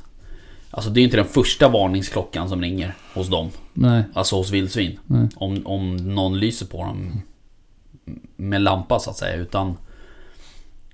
Alltså 0.72 0.90
det 0.90 1.00
är 1.02 1.04
inte 1.04 1.18
den 1.18 1.26
första 1.26 1.70
varningsklockan 1.70 2.50
som 2.50 2.62
ringer 2.62 2.96
hos 3.14 3.28
dem. 3.28 3.50
Nej. 3.74 4.04
Alltså 4.14 4.36
hos 4.36 4.52
vildsvin. 4.52 5.00
Nej. 5.06 5.28
Om, 5.36 5.62
om 5.66 5.96
någon 6.16 6.40
lyser 6.40 6.66
på 6.66 6.78
dem 6.84 7.22
med 8.36 8.62
lampa 8.62 9.00
så 9.00 9.10
att 9.10 9.18
säga. 9.18 9.36
Utan... 9.36 9.78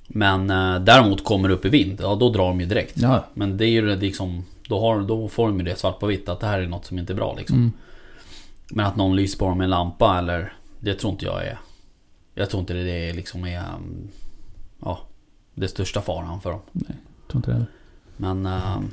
Men 0.07 0.49
eh, 0.49 0.79
däremot 0.79 1.23
kommer 1.23 1.47
det 1.49 1.53
upp 1.55 1.65
i 1.65 1.69
vind, 1.69 1.99
ja 2.01 2.15
då 2.15 2.29
drar 2.29 2.47
de 2.47 2.59
ju 2.59 2.65
direkt. 2.65 2.93
Ja. 2.95 3.25
Men 3.33 3.57
det 3.57 3.65
är 3.65 3.69
ju 3.69 3.95
liksom... 3.95 4.45
Då, 4.67 4.79
har, 4.79 5.01
då 5.01 5.27
får 5.27 5.47
de 5.47 5.59
ju 5.59 5.65
det 5.65 5.79
svart 5.79 5.99
på 5.99 6.05
vitt 6.05 6.29
att 6.29 6.39
det 6.39 6.47
här 6.47 6.59
är 6.59 6.67
något 6.67 6.85
som 6.85 6.99
inte 6.99 7.13
är 7.13 7.15
bra 7.15 7.35
liksom. 7.37 7.57
Mm. 7.57 7.71
Men 8.71 8.85
att 8.85 8.95
någon 8.95 9.15
lyser 9.15 9.39
på 9.39 9.45
dem 9.49 9.57
med 9.57 9.65
en 9.65 9.69
lampa 9.69 10.17
eller... 10.19 10.53
Det 10.79 10.93
tror 10.93 11.11
inte 11.13 11.25
jag 11.25 11.45
är... 11.45 11.59
Jag 12.35 12.49
tror 12.49 12.59
inte 12.61 12.73
det 12.73 13.13
liksom 13.13 13.45
är... 13.45 13.63
Ja... 14.83 14.99
Det 15.55 15.67
största 15.67 16.01
faran 16.01 16.41
för 16.41 16.51
dem. 16.51 16.59
Tror 16.73 16.87
inte 17.35 17.51
det 17.51 17.53
heller. 17.53 17.67
Men... 18.17 18.45
ehm, 18.45 18.89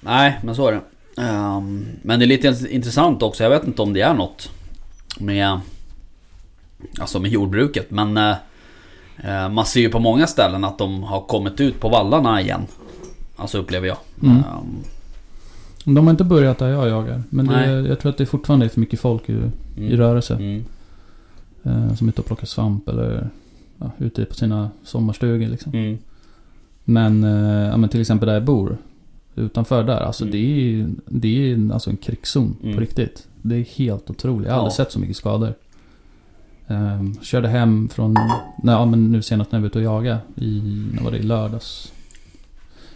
nej, 0.00 0.40
men 0.44 0.54
så 0.54 0.68
är 0.68 0.72
det. 0.72 0.80
Ehm, 1.22 1.86
men 2.02 2.18
det 2.18 2.24
är 2.24 2.26
lite 2.26 2.66
intressant 2.70 3.22
också. 3.22 3.42
Jag 3.42 3.50
vet 3.50 3.64
inte 3.64 3.82
om 3.82 3.92
det 3.92 4.00
är 4.00 4.14
något 4.14 4.50
med... 5.18 5.60
Alltså 7.00 7.20
med 7.20 7.30
jordbruket. 7.30 7.90
Men... 7.90 8.16
eh, 8.16 8.36
eh, 9.16 9.48
man 9.48 9.66
ser 9.66 9.80
ju 9.80 9.88
på 9.88 9.98
många 9.98 10.26
ställen 10.26 10.64
att 10.64 10.78
de 10.78 11.02
har 11.02 11.20
kommit 11.20 11.60
ut 11.60 11.80
på 11.80 11.88
vallarna 11.88 12.40
igen. 12.40 12.66
Alltså 13.36 13.58
upplever 13.58 13.88
jag. 13.88 13.98
Mm. 14.22 14.36
Ehm, 14.36 14.44
De 15.84 16.06
har 16.06 16.10
inte 16.10 16.24
börjat 16.24 16.58
där 16.58 16.68
jag 16.68 16.88
jagar. 16.88 17.22
Men 17.30 17.46
det, 17.46 17.56
Nej. 17.56 17.88
jag 17.88 18.00
tror 18.00 18.10
att 18.12 18.18
det 18.18 18.26
fortfarande 18.26 18.66
är 18.66 18.70
för 18.70 18.80
mycket 18.80 19.00
folk 19.00 19.28
i, 19.28 19.50
i 19.76 19.96
rörelse. 19.96 20.34
Mm. 20.34 20.64
Eh, 21.62 21.94
som 21.94 22.08
ute 22.08 22.20
och 22.20 22.26
plockar 22.26 22.46
svamp 22.46 22.88
eller 22.88 23.30
ja, 23.80 23.90
ute 23.98 24.24
på 24.24 24.34
sina 24.34 24.70
sommarstugor 24.84 25.48
liksom. 25.48 25.72
Mm. 25.74 25.98
Men, 26.84 27.24
eh, 27.24 27.68
ja, 27.68 27.76
men 27.76 27.88
till 27.88 28.00
exempel 28.00 28.26
där 28.26 28.34
jag 28.34 28.44
bor. 28.44 28.76
Utanför 29.34 29.84
där. 29.84 30.00
Alltså 30.00 30.24
Mm. 30.24 30.32
det 30.32 30.38
är 30.80 30.90
det 31.06 31.52
är 31.52 31.72
alltså 31.72 31.90
en 31.90 31.96
krigszon 31.96 32.56
Mm. 32.62 32.74
på 32.74 32.80
riktigt. 32.80 33.26
Det 33.42 33.56
är 33.56 33.64
helt 33.64 34.10
otroligt. 34.10 34.46
Jag 34.46 34.54
har 34.54 34.58
aldrig 34.58 34.72
Ja. 34.72 34.76
sett 34.76 34.92
så 34.92 34.98
mycket 35.00 35.16
skador. 35.16 35.54
Ehm, 36.66 37.14
körde 37.22 37.48
hem 37.48 37.88
från, 37.88 38.14
nej, 38.62 38.74
ja, 38.74 38.86
men 38.86 39.12
nu 39.12 39.22
senast 39.22 39.52
när 39.52 39.58
jag 39.58 39.62
var 39.62 39.66
ute 39.66 39.78
och 39.78 39.84
jagade 39.84 40.18
i, 40.36 40.62
när 40.94 41.02
var 41.02 41.10
det, 41.10 41.18
i 41.18 41.22
lördags? 41.22 41.92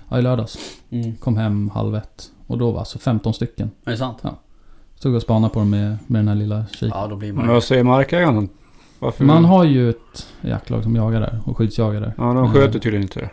Ja, 0.09 0.19
i 0.19 0.23
lördags. 0.23 0.59
Mm. 0.91 1.15
Kom 1.17 1.37
hem 1.37 1.69
halv 1.75 1.95
ett. 1.97 2.31
Och 2.47 2.59
då 2.59 2.71
var 2.71 2.79
alltså 2.79 2.99
15 2.99 3.35
stycken. 3.35 3.71
Är 3.85 3.91
det 3.91 3.97
sant? 3.97 4.19
Stod 4.97 5.15
och 5.15 5.23
spanade 5.23 5.53
på 5.55 5.59
dem 5.59 5.71
med, 5.71 5.97
med 6.07 6.19
den 6.19 6.29
här 6.29 6.35
lilla 6.35 6.65
kikaren. 6.73 6.93
Ja, 7.03 7.07
då 7.07 7.17
blir 7.17 7.33
Men 7.33 7.45
man 7.47 7.55
vad 7.55 7.65
säger 7.65 7.85
markägaren? 7.85 8.49
Varför? 9.05 9.25
Man 9.25 9.45
har 9.45 9.65
ju 9.65 9.91
ett 9.91 10.27
jaktlag 10.41 10.83
som 10.83 10.97
jagar 10.97 11.21
där 11.21 11.41
och 11.45 11.57
skyddsjagar 11.57 12.01
där. 12.01 12.15
Ja, 12.17 12.33
de 12.33 12.53
sköter 12.53 12.79
tydligen 12.79 13.03
inte 13.03 13.21
det. 13.21 13.31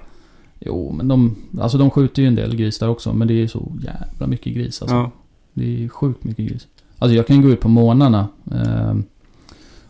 Jo, 0.59 0.91
men 0.97 1.07
de, 1.07 1.35
alltså 1.61 1.77
de 1.77 1.89
skjuter 1.89 2.21
ju 2.21 2.27
en 2.27 2.35
del 2.35 2.55
gris 2.55 2.79
där 2.79 2.89
också. 2.89 3.13
Men 3.13 3.27
det 3.27 3.33
är 3.33 3.47
så 3.47 3.71
jävla 3.81 4.27
mycket 4.27 4.53
gris 4.53 4.81
alltså. 4.81 4.95
Ja. 4.95 5.11
Det 5.53 5.83
är 5.83 5.89
sjukt 5.89 6.23
mycket 6.23 6.49
gris. 6.49 6.67
Alltså 6.99 7.15
jag 7.15 7.27
kan 7.27 7.41
gå 7.41 7.49
ut 7.49 7.59
på 7.59 7.69
morgnarna. 7.69 8.27
Eh, 8.51 8.93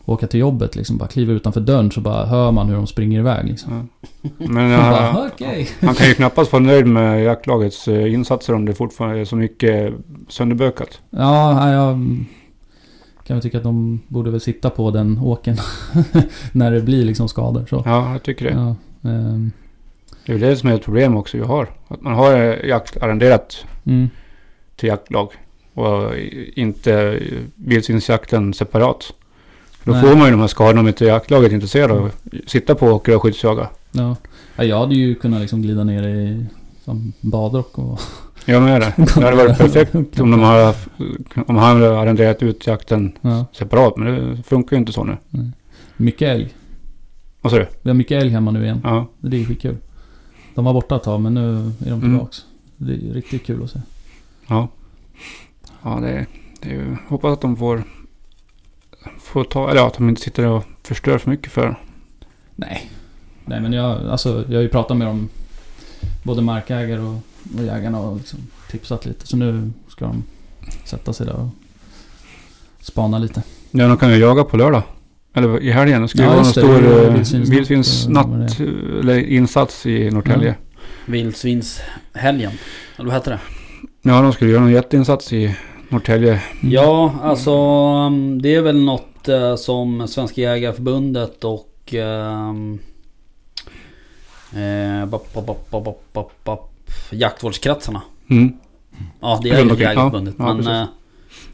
åka 0.04 0.26
till 0.26 0.40
jobbet 0.40 0.76
liksom. 0.76 0.96
Bara 0.96 1.08
kliva 1.08 1.32
utanför 1.32 1.60
dörren 1.60 1.90
så 1.90 2.00
bara 2.00 2.26
hör 2.26 2.52
man 2.52 2.68
hur 2.68 2.76
de 2.76 2.86
springer 2.86 3.18
iväg 3.18 3.46
liksom. 3.46 3.88
ja. 4.22 4.28
Men 4.38 4.54
Man 4.54 4.70
ja, 4.70 5.12
bara, 5.14 5.26
okej. 5.26 5.68
han 5.80 5.94
kan 5.94 6.08
ju 6.08 6.14
knappast 6.14 6.52
vara 6.52 6.62
nöjd 6.62 6.86
med 6.86 7.24
jaktlagets 7.24 7.88
eh, 7.88 8.12
insatser 8.12 8.54
om 8.54 8.64
det 8.64 8.74
fortfarande 8.74 9.20
är 9.20 9.24
så 9.24 9.36
mycket 9.36 9.94
sönderbökat. 10.28 11.00
Ja, 11.10 11.72
jag 11.72 11.98
kan 13.32 13.36
väl 13.36 13.42
tycka 13.42 13.58
att 13.58 13.64
de 13.64 14.00
borde 14.08 14.30
väl 14.30 14.40
sitta 14.40 14.70
på 14.70 14.90
den 14.90 15.18
åken 15.18 15.56
när 16.52 16.70
det 16.70 16.80
blir 16.80 17.04
liksom 17.04 17.28
skador. 17.28 17.66
Så. 17.70 17.82
Ja, 17.86 18.12
jag 18.12 18.22
tycker 18.22 18.44
det. 18.44 18.50
Ja, 18.50 18.76
ehm, 19.10 19.52
Det 20.26 20.32
är 20.32 20.38
det 20.38 20.56
som 20.56 20.68
är 20.68 20.74
ett 20.74 20.84
problem 20.84 21.16
också 21.16 21.36
vi 21.36 21.44
har. 21.44 21.68
Att 21.88 22.00
man 22.02 22.12
har 22.12 22.36
eh, 22.36 22.68
jakt 22.68 22.96
arrenderat 22.96 23.64
mm, 23.84 24.10
till 24.76 24.88
jaktlag. 24.88 25.32
Och 25.74 26.16
inte 26.54 26.94
eh, 26.94 27.38
vildsvinsjakten 27.54 28.54
separat. 28.54 29.12
Då 29.84 29.92
Nej. 29.92 30.02
får 30.02 30.16
man 30.16 30.24
ju 30.24 30.30
de 30.30 30.40
här 30.40 30.46
skadorna 30.46 30.80
om 30.80 30.88
inte 30.88 31.04
jaktlaget 31.04 31.50
är 31.50 31.54
intresserad 31.54 31.90
av 31.90 32.04
att 32.04 32.50
sitta 32.50 32.74
på 32.74 32.86
åker 32.86 33.16
och 33.16 33.22
skyddsjaga. 33.22 33.68
ja. 33.92 34.16
ja, 34.56 34.64
jag 34.64 34.78
hade 34.78 34.94
ju 34.94 35.14
kunnat 35.14 35.40
liksom 35.40 35.62
glida 35.62 35.84
ner 35.84 36.08
i 36.08 36.46
som 36.84 37.12
badrock 37.20 37.78
och... 37.78 38.00
Jag 38.44 38.62
med 38.62 38.80
det. 38.80 38.94
Det 39.14 39.24
hade 39.24 39.36
varit 39.36 39.58
perfekt 39.58 39.94
om 40.20 40.30
de 40.30 40.40
haft- 40.40 40.88
om 41.46 41.56
han 41.56 41.58
hade 41.82 41.98
arrenderat 42.00 42.42
ut 42.42 42.66
jakten 42.66 43.12
Ja, 43.20 43.46
separat. 43.52 43.96
Men 43.96 44.36
det 44.36 44.42
funkar 44.42 44.76
ju 44.76 44.80
inte 44.80 44.92
så 44.92 45.04
nu. 45.04 45.16
mycket 45.96 46.28
älg. 46.28 46.54
Vad 47.40 47.52
sa 47.52 47.58
du? 47.58 47.66
Vi 47.82 47.90
har 47.90 47.94
mycket 47.94 48.22
älg 48.22 48.30
hemma 48.30 48.50
nu 48.50 48.64
igen. 48.64 48.80
Ja. 48.84 49.06
Det 49.20 49.40
är 49.40 49.44
skitkul. 49.44 49.76
De 50.54 50.64
var 50.64 50.72
borta 50.72 50.96
ett 50.96 51.02
tag 51.02 51.20
men 51.20 51.34
nu 51.34 51.56
är 51.56 51.70
de 51.80 51.88
Mm. 51.90 52.00
tillbaks. 52.00 52.44
Det 52.76 52.92
är 52.92 53.12
riktigt 53.14 53.46
kul 53.46 53.62
att 53.64 53.70
se. 53.70 53.80
Ja. 54.48 54.68
Ja, 55.82 55.98
det 56.02 56.08
är, 56.10 56.26
det 56.62 56.68
är 56.68 56.72
ju... 56.74 56.96
Hoppas 57.08 57.32
att 57.32 57.40
de 57.40 57.56
får... 57.56 57.82
Får 59.20 59.44
ta... 59.44 59.70
Eller 59.70 59.86
att 59.86 59.94
de 59.94 60.08
inte 60.08 60.20
sitter 60.22 60.46
och 60.46 60.64
förstör 60.82 61.18
för 61.18 61.30
mycket 61.30 61.52
för 61.52 61.76
Nej. 62.56 62.90
Nej 63.44 63.60
men 63.60 63.72
jag, 63.72 64.06
alltså, 64.08 64.44
jag 64.48 64.54
har 64.56 64.62
ju 64.62 64.68
pratat 64.68 64.96
med 64.96 65.06
dem. 65.06 65.28
Både 66.22 66.42
markägare 66.42 67.00
och, 67.00 67.16
och 67.58 67.64
jägarna 67.64 68.00
och 68.00 68.16
liksom 68.16 68.38
tipsat 68.70 69.06
lite. 69.06 69.26
Så 69.26 69.36
nu 69.36 69.70
ska 69.88 70.04
de 70.04 70.24
sätta 70.84 71.12
sig 71.12 71.26
där 71.26 71.34
och 71.36 71.48
spana 72.80 73.18
lite. 73.18 73.42
Ja, 73.70 73.88
de 73.88 73.96
kan 73.96 74.10
ju 74.12 74.16
jaga 74.16 74.44
på 74.44 74.56
lördag. 74.56 74.82
Eller 75.34 75.60
i 75.62 75.70
helgen. 75.70 76.02
Det 76.02 76.08
ska 76.08 76.18
ju 76.18 76.24
Ja, 76.24 76.30
vara 76.30 76.42
det. 76.42 76.44
stor 76.48 77.04
eh, 77.04 77.50
vildsvinsnatt, 77.50 78.26
eh, 78.26 78.66
eh, 78.66 78.98
Eller 79.00 79.18
insats 79.18 79.86
i 79.86 80.10
Norrtälje. 80.10 80.54
Vildsvinshelgen. 81.06 82.52
Eller 82.96 83.06
vad 83.06 83.14
heter 83.14 83.30
det? 83.30 83.40
Ja, 84.02 84.22
de 84.22 84.32
skulle 84.32 84.50
göra 84.50 84.64
en 84.64 84.70
jätteinsats 84.70 85.32
i 85.32 85.56
Norrtälje. 85.88 86.30
Mm. 86.32 86.72
Ja, 86.74 87.14
alltså 87.22 87.52
um, 88.06 88.42
det 88.42 88.54
är 88.54 88.62
väl 88.62 88.84
något 88.84 89.28
eh, 89.28 89.56
som 89.56 90.08
Svenska 90.08 90.40
Jägareförbundet 90.40 91.44
och 91.44 91.94
ehm, 91.94 92.78
eh, 94.52 95.06
bap, 95.06 95.34
bap, 95.70 95.70
bap, 96.12 96.71
jaktvårdskretsarna. 97.10 98.02
Mm. 98.30 98.52
Ja, 99.20 99.40
det 99.42 99.50
är 99.50 99.62
ju 99.64 99.68
Jägareförbundet. 99.70 100.34
ja, 100.38 100.44
ja, 100.44 100.54
men 100.54 100.56
precis. 100.56 100.72
eh, 100.72 100.86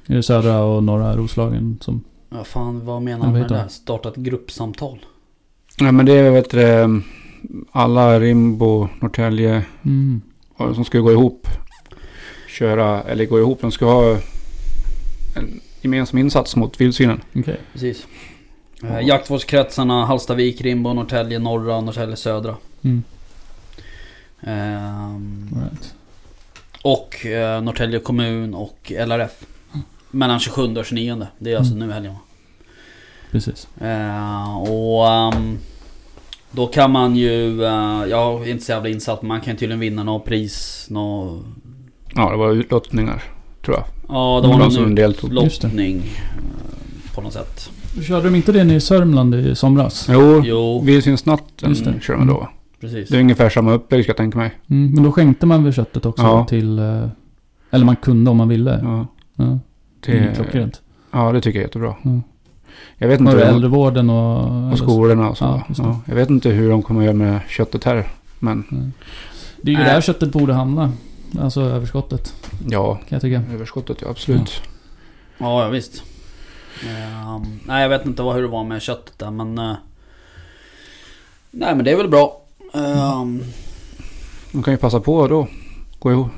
Det 0.06 0.14
är 0.14 0.22
södra 0.22 0.60
och 0.62 0.82
norra 0.84 1.16
Roslagen 1.16 1.78
som... 1.80 2.04
vad 2.28 2.46
fan, 2.46 2.84
vad 2.86 3.02
menar 3.02 3.18
Ja, 3.18 3.24
han 3.24 3.32
med 3.32 3.42
det 3.42 3.48
där? 3.54 3.68
Starta 3.68 4.08
ett 4.08 4.16
gruppsamtal. 4.16 4.98
Nej, 5.80 5.92
men 5.92 6.06
det 6.06 6.12
är 6.12 6.30
vet 6.30 6.50
du, 6.50 6.62
eh, 6.62 6.88
alla 7.72 8.20
Rimbo, 8.20 8.88
Norrtälje 9.00 9.64
Mm. 9.84 10.20
som 10.74 10.84
ska 10.84 10.98
gå 10.98 11.12
ihop. 11.12 11.48
Köra, 12.48 13.02
eller 13.02 13.26
gå 13.26 13.38
ihop. 13.38 13.60
De 13.60 13.70
ska 13.72 13.84
ha 13.86 14.16
en 15.36 15.60
gemensam 15.82 16.18
insats 16.18 16.56
mot 16.56 16.80
vildsvinen. 16.80 17.20
Okej. 17.36 17.56
Precis. 17.72 18.06
Eh, 18.82 18.88
Ja. 18.94 19.00
jaktvårdskretsarna 19.00 20.04
Hallstavik, 20.06 20.60
Rimbo, 20.60 20.92
Norrtälje 20.92 21.38
norra, 21.38 21.80
Norrtälje 21.80 22.16
södra. 22.16 22.56
Mm. 22.82 23.02
Ehm, 24.40 25.48
right. 25.54 25.94
och 26.82 27.26
eh, 27.26 27.62
Norrtälje 27.62 27.98
kommun 28.00 28.54
och 28.54 28.92
LRF. 29.06 29.46
Mellan 30.10 30.40
27 30.40 30.76
och 30.76 30.84
29. 30.86 31.26
Det 31.38 31.52
är 31.52 31.56
alltså 31.56 31.74
nu 31.74 31.88
i 31.88 31.92
helgen 31.92 32.12
va? 32.12 32.18
Precis. 33.30 33.68
Eh, 33.80 34.58
och 34.58 35.08
ehm, 35.08 35.58
då 36.50 36.66
kan 36.66 36.90
man 36.90 37.16
ju, 37.16 37.64
eh, 37.64 38.04
jag 38.10 38.42
är 38.48 38.50
inte 38.50 38.64
så 38.64 38.72
jävla 38.72 38.88
insatt, 38.88 39.22
men 39.22 39.28
man 39.28 39.40
kan 39.40 39.56
tydligen 39.56 39.80
vinna 39.80 40.02
något 40.04 40.24
pris, 40.24 40.86
nå 40.90 41.38
Ja, 42.14 42.30
det 42.30 42.36
var 42.36 42.52
utlottningar 42.52 43.22
tror 43.64 43.76
jag. 43.76 43.84
Ja, 44.08 44.40
det 44.42 44.48
var 44.48 44.58
någon 44.58 44.72
som 44.72 44.94
deltog. 44.94 45.30
Utlottning 45.30 45.96
eh, 45.96 47.14
på 47.14 47.20
något 47.20 47.32
sätt. 47.32 47.70
Körde 48.06 48.24
de 48.24 48.34
inte 48.34 48.52
det 48.52 48.64
nere 48.64 48.76
i 48.76 48.80
Sörmland 48.80 49.34
i 49.34 49.54
somras? 49.54 50.06
Jo, 50.10 50.42
Jo, 50.44 50.80
vildsvinsnatten 50.84 51.68
Just 51.68 51.84
det. 51.84 51.94
kör 52.02 52.16
de 52.16 52.26
då. 52.26 52.48
Precis. 52.80 53.08
Det 53.08 53.16
är 53.16 53.20
ungefär 53.20 53.48
samma 53.50 53.72
upplägg 53.72 54.02
ska 54.04 54.10
jag 54.10 54.16
tänka 54.16 54.38
mig. 54.38 54.50
Mm, 54.70 54.94
men 54.94 55.02
då 55.02 55.12
skänkte 55.12 55.46
man 55.46 55.64
väl 55.64 55.72
köttet 55.72 56.06
också 56.06 56.22
Ja. 56.22 56.44
till... 56.48 56.78
eh, 56.78 57.08
Eller 57.70 57.84
man 57.84 57.96
kunde 57.96 58.30
om 58.30 58.36
man 58.36 58.48
ville. 58.48 58.80
Ja, 58.82 59.06
Ja, 59.36 59.58
det 60.00 60.12
är 60.18 60.20
det, 60.28 60.34
klockrent. 60.34 60.82
ja, 61.10 61.32
det 61.32 61.40
tycker 61.40 61.58
jag 61.58 61.62
är 61.62 61.66
jättebra. 61.68 61.94
Mm. 62.04 62.22
Jag 62.98 63.08
vet 63.08 63.20
inte. 63.20 63.32
hur- 63.32 63.40
äldrevården 63.40 64.10
och... 64.10 64.72
Och 64.72 64.78
skolorna 64.78 65.28
och 65.30 65.38
så. 65.38 65.44
Ja, 65.44 65.62
Ja, 65.78 66.00
jag 66.06 66.14
vet 66.14 66.30
inte 66.30 66.48
hur 66.50 66.70
de 66.70 66.82
kommer 66.82 67.00
att 67.00 67.04
göra 67.04 67.16
med 67.16 67.40
köttet 67.48 67.84
här. 67.84 68.08
Men 68.38 68.64
Det 69.62 69.70
är 69.70 69.72
ju 69.72 69.78
Nej. 69.82 69.92
där 69.94 70.00
köttet 70.00 70.32
borde 70.32 70.54
hamna. 70.54 70.92
Alltså 71.40 71.60
överskottet 71.60 72.34
Ja, 72.68 72.94
kan 72.94 73.06
jag 73.08 73.22
tycka. 73.22 73.42
överskottet 73.54 73.98
ja, 74.02 74.10
absolut. 74.10 74.62
Ja, 75.38 75.62
ja 75.64 75.68
visst. 75.68 76.02
Ehm, 76.88 77.42
nej, 77.66 77.82
jag 77.82 77.88
vet 77.88 78.06
inte 78.06 78.22
vad, 78.22 78.34
hur 78.34 78.42
det 78.42 78.48
var 78.48 78.64
med 78.64 78.82
köttet 78.82 79.18
där, 79.18 79.30
men... 79.30 79.58
eh, 79.58 79.74
nej, 81.50 81.74
men 81.74 81.84
det 81.84 81.90
är 81.90 81.96
väl 81.96 82.08
bra. 82.08 82.40
Ehm, 82.74 83.42
De 84.52 84.62
kan 84.62 84.74
ju 84.74 84.78
passa 84.78 85.00
på 85.00 85.28
då. 85.28 85.48
Gå 85.98 86.12
ihop 86.12 86.28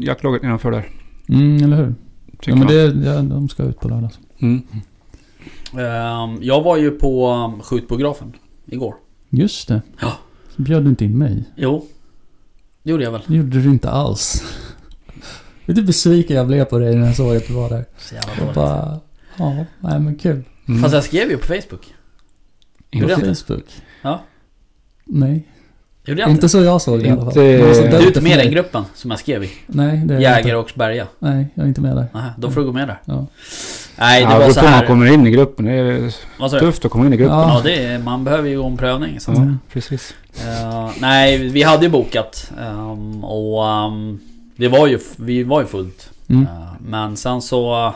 jaktlaget 0.00 0.42
innanför 0.42 0.70
där. 0.70 0.88
Mm, 1.28 1.64
eller 1.64 1.76
hur? 1.76 1.94
Tycker 2.32 2.50
Ja, 2.50 2.56
men 2.56 2.66
det, 2.66 3.06
ja, 3.10 3.22
de 3.22 3.48
ska 3.48 3.62
ut 3.62 3.80
på 3.80 3.88
lördag. 3.88 4.10
Mm. 4.38 4.62
ehm, 5.72 6.38
jag 6.42 6.62
var 6.62 6.76
ju 6.76 6.90
på 6.90 7.30
um, 7.32 7.60
skjutbiografen 7.60 8.32
igår. 8.66 8.94
Just 9.30 9.68
det. 9.68 9.82
Ja. 10.00 10.12
Så 10.56 10.62
bjöd 10.62 10.84
du 10.84 10.88
inte 10.90 11.04
in 11.04 11.18
mig. 11.18 11.44
Jo. 11.56 11.86
Det 12.82 12.90
gjorde 12.90 13.04
jag 13.04 13.12
väl. 13.12 13.22
Det 13.26 13.34
gjorde 13.36 13.60
du 13.62 13.70
inte 13.70 13.90
alls. 13.90 14.42
Vet 15.66 15.76
du 15.76 15.80
hur 15.82 15.86
besviken 15.86 16.36
jag 16.36 16.46
blev 16.46 16.64
på 16.64 16.78
dig 16.78 16.96
när 16.96 17.06
jag 17.06 17.16
såg 17.16 17.36
att 17.36 17.46
du 17.46 17.52
var 17.54 17.68
där? 17.68 17.84
Så 17.98 18.14
jävla 18.14 18.34
dåligt. 18.40 18.54
bara... 18.54 19.00
Ja, 19.36 19.64
nej 19.80 20.00
men 20.00 20.18
kul. 20.18 20.44
Mm. 20.68 20.82
Fast 20.82 20.94
jag 20.94 21.04
skrev 21.04 21.30
ju 21.30 21.36
på 21.36 21.46
Facebook. 21.46 21.94
På? 22.92 23.08
Facebook? 23.08 23.64
Ja. 24.02 24.22
Nej. 25.04 25.42
Gjorde 26.04 26.20
jag 26.20 26.26
inte? 26.30 26.34
Inte 26.36 26.48
så 26.48 26.62
jag 26.62 26.82
såg 26.82 27.00
det 27.00 27.06
i 27.06 27.10
alla 27.10 27.24
fall. 27.24 27.34
Det 27.34 27.62
var 27.66 27.74
så 27.74 27.82
Du 27.82 27.86
är 27.88 28.06
inte 28.06 28.20
med 28.20 28.32
i 28.32 28.36
den 28.42 28.50
gruppen 28.50 28.84
som 28.94 29.10
jag 29.10 29.20
skrev 29.20 29.44
i? 29.44 29.50
Nej, 29.66 29.96
det 30.04 30.14
är 30.14 30.20
jag 30.20 30.36
Jäger 30.36 30.38
inte. 30.38 30.56
och 30.56 30.72
Berga? 30.74 31.06
Nej, 31.18 31.46
jag 31.54 31.64
är 31.64 31.68
inte 31.68 31.80
med 31.80 31.96
där. 31.96 32.06
Nej, 32.12 32.30
då 32.36 32.50
får 32.50 32.60
du 32.60 32.66
gå 32.66 32.72
med 32.72 32.88
där. 32.88 33.00
Ja. 33.04 33.26
Nej, 33.98 34.24
det 34.24 34.30
ja, 34.32 34.38
var 34.38 34.50
så 34.50 34.60
om 34.60 34.64
man 34.66 34.74
här. 34.74 34.86
kommer 34.86 35.06
in 35.06 35.26
i 35.26 35.30
gruppen. 35.30 35.64
Det 35.64 35.72
är 35.72 36.58
tufft 36.60 36.84
att 36.84 36.90
komma 36.90 37.06
in 37.06 37.12
i 37.12 37.16
gruppen. 37.16 37.36
Ja. 37.38 37.54
Ja, 37.56 37.60
det 37.64 37.84
är, 37.84 37.98
man 37.98 38.24
behöver 38.24 38.48
ju 38.48 38.58
gå 38.62 38.66
en 38.66 38.76
prövning 38.76 39.20
så 39.20 39.30
att 39.30 39.36
Ja, 39.38 39.44
säga. 39.44 39.58
precis. 39.72 40.14
Eh, 40.44 40.90
nej, 41.00 41.48
vi 41.48 41.62
hade 41.62 41.84
ju 41.84 41.90
bokat. 41.90 42.52
ehm, 42.60 43.24
och 43.24 43.68
ehm, 43.68 44.20
det 44.56 44.68
var 44.68 44.86
ju, 44.86 44.98
vi 45.16 45.42
var 45.42 45.60
ju 45.60 45.66
fullt. 45.66 46.10
Mm. 46.28 46.42
Eh, 46.42 46.72
men 46.78 47.16
sen 47.16 47.42
så 47.42 47.94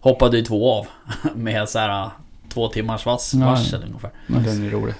hoppade 0.00 0.36
ju 0.36 0.44
två 0.44 0.72
av. 0.72 0.86
Med 1.34 1.68
så 1.68 1.78
här 1.78 2.02
uh, 2.04 2.10
två 2.54 2.68
timmars 2.68 3.06
vas, 3.06 3.34
Ja. 3.34 3.46
varsel 3.46 3.82
ungefär. 3.86 4.10
Nice. 4.26 4.50
Den 4.50 4.66
är 4.66 4.70
rolig. 4.70 4.94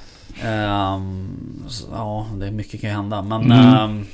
Så, 1.69 1.87
ja, 1.93 2.27
det 2.39 2.47
är 2.47 2.51
mycket 2.51 2.81
kan 2.81 2.91
hända. 2.91 3.23
Men... 3.23 3.53
Mm. 3.53 3.99
eh, 3.99 4.05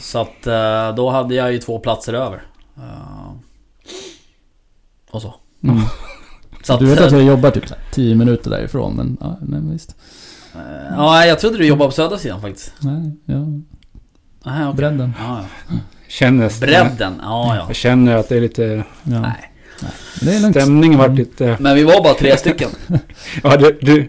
så 0.00 0.18
att 0.20 0.46
eh, 0.46 0.94
då 0.96 1.10
hade 1.10 1.34
jag 1.34 1.52
ju 1.52 1.58
två 1.58 1.78
platser 1.78 2.12
över. 2.14 2.42
Eh, 2.76 3.30
och 5.10 5.22
så. 5.22 5.34
Mm. 5.64 5.78
så 6.62 6.72
att, 6.72 6.80
Du 6.80 6.86
vet 6.86 7.00
eh, 7.00 7.06
att 7.06 7.12
jag 7.12 7.22
jobbar 7.22 7.50
typ 7.50 7.68
så 7.68 7.74
här 7.74 7.82
10 7.92 8.14
minuter 8.14 8.50
därifrån, 8.50 8.94
men 8.96 9.16
ja, 9.20 9.38
nej 9.42 9.60
visst. 9.72 9.96
eh, 10.54 10.94
Ja, 10.96 11.26
jag 11.26 11.38
trodde 11.40 11.58
du 11.58 11.66
jobbade 11.66 11.88
på 11.88 11.94
södra 11.94 12.18
sidan 12.18 12.40
faktiskt. 12.40 12.72
Nej, 12.80 13.16
ja. 13.24 13.46
Aha, 14.50 14.64
okej. 14.68 14.76
Bredden. 14.76 15.12
Ja, 15.18 15.44
ja. 15.68 15.74
Känner, 16.08 16.60
Bredden, 16.60 17.20
ja 17.22 17.56
ja. 17.56 17.64
Jag 17.66 17.76
känner 17.76 18.16
att 18.16 18.28
det 18.28 18.36
är 18.36 18.40
lite... 18.40 18.84
Ja. 19.02 19.20
Nej. 19.20 19.51
Det. 20.20 20.50
Stämningen 20.50 20.98
vart 20.98 21.06
Mm. 21.06 21.18
lite... 21.18 21.56
Men 21.60 21.74
vi 21.74 21.84
var 21.84 22.02
bara 22.02 22.14
tre 22.14 22.36
stycken. 22.36 22.68
Ja, 23.42 23.56
du, 23.56 23.78
du, 23.82 24.02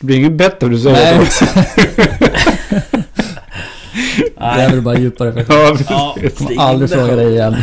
det 0.00 0.06
blir 0.06 0.16
inget 0.16 0.32
bättre 0.32 0.66
om 0.66 0.72
du 0.72 0.78
säger 0.78 1.16
Nej, 1.18 1.26
så. 1.26 1.44
det 4.36 4.62
är 4.62 4.70
väl 4.70 4.82
bara 4.82 4.98
djupare 4.98 5.32
för 5.44 5.54
Ja, 5.54 5.76
Ja, 5.88 6.16
Jag 6.22 6.34
kommer 6.34 6.60
aldrig 6.60 6.90
fråga 6.90 7.16
dig 7.16 7.32
igen. 7.32 7.56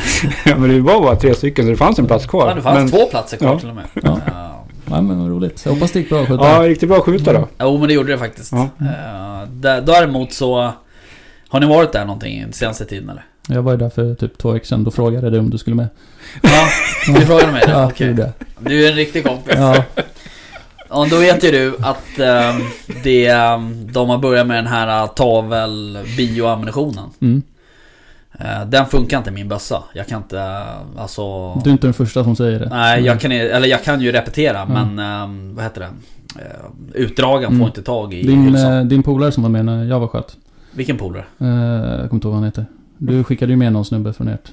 ja, 0.46 0.58
men 0.58 0.70
det 0.70 0.80
var 0.82 1.02
bara 1.02 1.16
tre 1.16 1.34
stycken 1.36 1.66
så 1.66 1.72
det 1.72 1.78
fanns 1.78 2.00
en 2.00 2.08
plats 2.08 2.26
kvar. 2.26 2.48
Ja, 2.50 2.54
det 2.56 2.62
fanns 2.62 2.78
men, 2.78 2.90
två 3.00 3.06
platser 3.10 3.38
kvar 3.38 3.50
Ja. 3.54 3.60
till 3.60 3.70
och 3.70 3.76
med. 3.76 3.84
Ja. 3.94 4.20
Ja. 4.28 4.66
Nej 4.86 5.02
men 5.02 5.20
vad 5.20 5.30
roligt. 5.30 5.62
Jag 5.66 5.72
hoppas 5.74 5.92
det 5.92 6.00
gick 6.00 6.10
bra 6.10 6.22
att 6.22 6.28
skjuta. 6.28 6.44
Ja, 6.44 6.68
gick 6.68 6.80
det 6.80 6.88
bra 6.88 6.98
att 6.98 7.04
skjuta 7.04 7.34
då? 7.34 7.48
Jo 7.60 7.78
men 7.78 7.88
det 7.88 7.94
gjorde 7.94 8.12
det 8.12 8.18
faktiskt. 8.18 8.52
Ja. 8.52 8.70
Eh, 8.80 9.50
där- 9.50 9.82
däremot 9.82 10.34
så... 10.34 10.72
Har 11.50 11.60
ni 11.60 11.66
varit 11.66 11.92
där 11.92 12.06
någonting 12.06 12.46
senaste 12.52 12.86
tiden 12.86 13.10
eller? 13.10 13.26
Jag 13.48 13.62
var 13.62 13.72
ju 13.72 13.78
där 13.78 13.90
för 13.90 14.16
typ 14.16 14.38
två 14.38 14.52
veckor 14.52 14.66
sedan. 14.66 14.84
Då 14.84 14.92
frågade 14.92 15.30
du 15.30 15.40
om 15.40 15.50
du 15.50 15.58
skulle 15.58 15.76
med. 15.76 15.88
Ja, 16.42 16.68
du 17.08 17.14
frågade 17.26 17.52
mig 17.52 17.64
det? 17.66 17.72
Ja, 17.72 17.86
Okej. 17.88 18.14
det 18.14 18.22
jag. 18.22 18.32
Du 18.72 18.86
är 18.86 18.90
en 18.92 18.96
riktig 18.96 19.26
kompis. 19.26 19.54
Ja, 19.58 19.84
Ja, 20.90 21.08
då 21.10 21.18
vet 21.20 21.44
ju 21.44 21.52
du 21.52 21.76
att 21.82 22.20
ehm, 22.20 22.56
det, 23.04 23.28
ehm, 23.28 23.92
de 23.92 24.10
har 24.10 24.18
börjat 24.18 24.48
med 24.48 24.58
den 24.58 24.68
här 24.68 25.04
uh, 25.04 25.10
tavel 25.10 25.98
bioammunitionen. 26.18 27.06
mm. 27.20 27.42
Eh, 28.40 28.66
den 28.66 28.86
funkar 28.86 29.18
inte 29.18 29.30
i 29.30 29.34
min 29.34 29.48
bössa. 29.48 29.84
Jag 29.94 30.08
kan 30.08 30.18
inte, 30.22 30.40
eh, 30.40 31.02
alltså... 31.02 31.54
Du 31.64 31.70
är 31.70 31.72
inte 31.72 31.88
den 31.88 31.94
första 31.94 32.24
som 32.24 32.36
säger 32.36 32.60
det. 32.60 32.70
Nej, 32.70 33.04
jag 33.06 33.20
kan, 33.22 33.32
eller 33.32 33.68
jag 33.68 33.84
kan 33.84 34.02
ju 34.02 34.12
repetera 34.12 34.62
Mm. 34.62 34.96
men 34.96 35.06
ehm, 35.24 35.56
vad 35.56 35.64
heter 35.64 35.82
det? 35.82 35.88
Uh, 36.42 36.44
utdragen 36.94 37.48
Mm. 37.48 37.60
får 37.60 37.68
inte 37.68 37.82
tag 37.84 38.14
i 38.14 38.24
Din, 38.28 38.44
hylsan. 38.44 38.74
eh, 38.78 38.84
din 38.84 39.04
polare 39.04 39.32
som 39.32 39.44
var 39.44 39.50
med 39.50 39.66
när 39.66 39.84
jag 39.86 40.00
var 40.00 40.08
sköt. 40.08 40.38
Vilken 40.72 40.98
polare? 40.98 41.24
Eh, 41.40 41.48
jag 41.48 41.98
kommer 41.98 42.14
inte 42.14 42.28
ihåg 42.28 42.34
vad 42.34 42.34
han 42.36 42.44
heter. 42.44 42.66
Du 42.98 43.24
skickade 43.24 43.52
ju 43.52 43.58
med 43.58 43.74
någon 43.74 43.86
snubbe 43.86 44.14
från 44.14 44.28
ert 44.28 44.52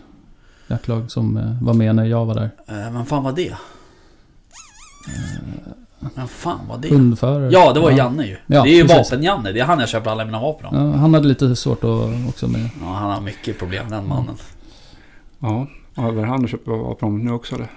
jaktlag 0.66 1.10
som 1.10 1.36
eh, 1.36 1.62
var 1.62 1.74
med 1.74 1.96
när 1.96 2.04
jag 2.04 2.26
var 2.26 2.34
där. 2.34 2.50
Uh, 2.70 2.92
vem 2.92 3.06
fan 3.06 3.24
var 3.24 3.32
det? 3.32 3.54
Vem 6.14 6.28
fan 6.28 6.58
var 6.68 6.78
det? 6.78 6.88
Hundförare. 6.88 7.50
Ja, 7.52 7.72
det 7.72 7.80
var 7.80 7.90
Janne 7.90 8.26
ju. 8.26 8.36
Ja, 8.46 8.62
det 8.62 8.70
är 8.70 8.74
ju 8.74 8.82
vapen-Janne. 8.82 9.52
Det 9.52 9.60
är 9.60 9.64
han 9.64 9.80
jag 9.80 9.88
köper 9.88 10.10
alla 10.10 10.24
mina 10.24 10.40
vapen 10.40 10.66
av. 10.66 10.74
Ja, 10.74 10.96
han 10.96 11.14
hade 11.14 11.28
lite 11.28 11.56
svårt 11.56 11.84
att 11.84 12.28
också 12.28 12.48
med. 12.48 12.70
Ja, 12.80 12.86
han 12.86 13.10
har 13.10 13.20
mycket 13.20 13.58
problem 13.58 13.90
den 13.90 14.08
mannen. 14.08 14.34
Ja. 15.38 15.66
ja 15.94 16.02
var 16.02 16.12
det 16.12 16.26
han 16.26 16.42
du 16.42 16.48
köpte 16.48 16.70
vapen 16.70 17.18
nu 17.18 17.32
också 17.32 17.54
eller? 17.54 17.68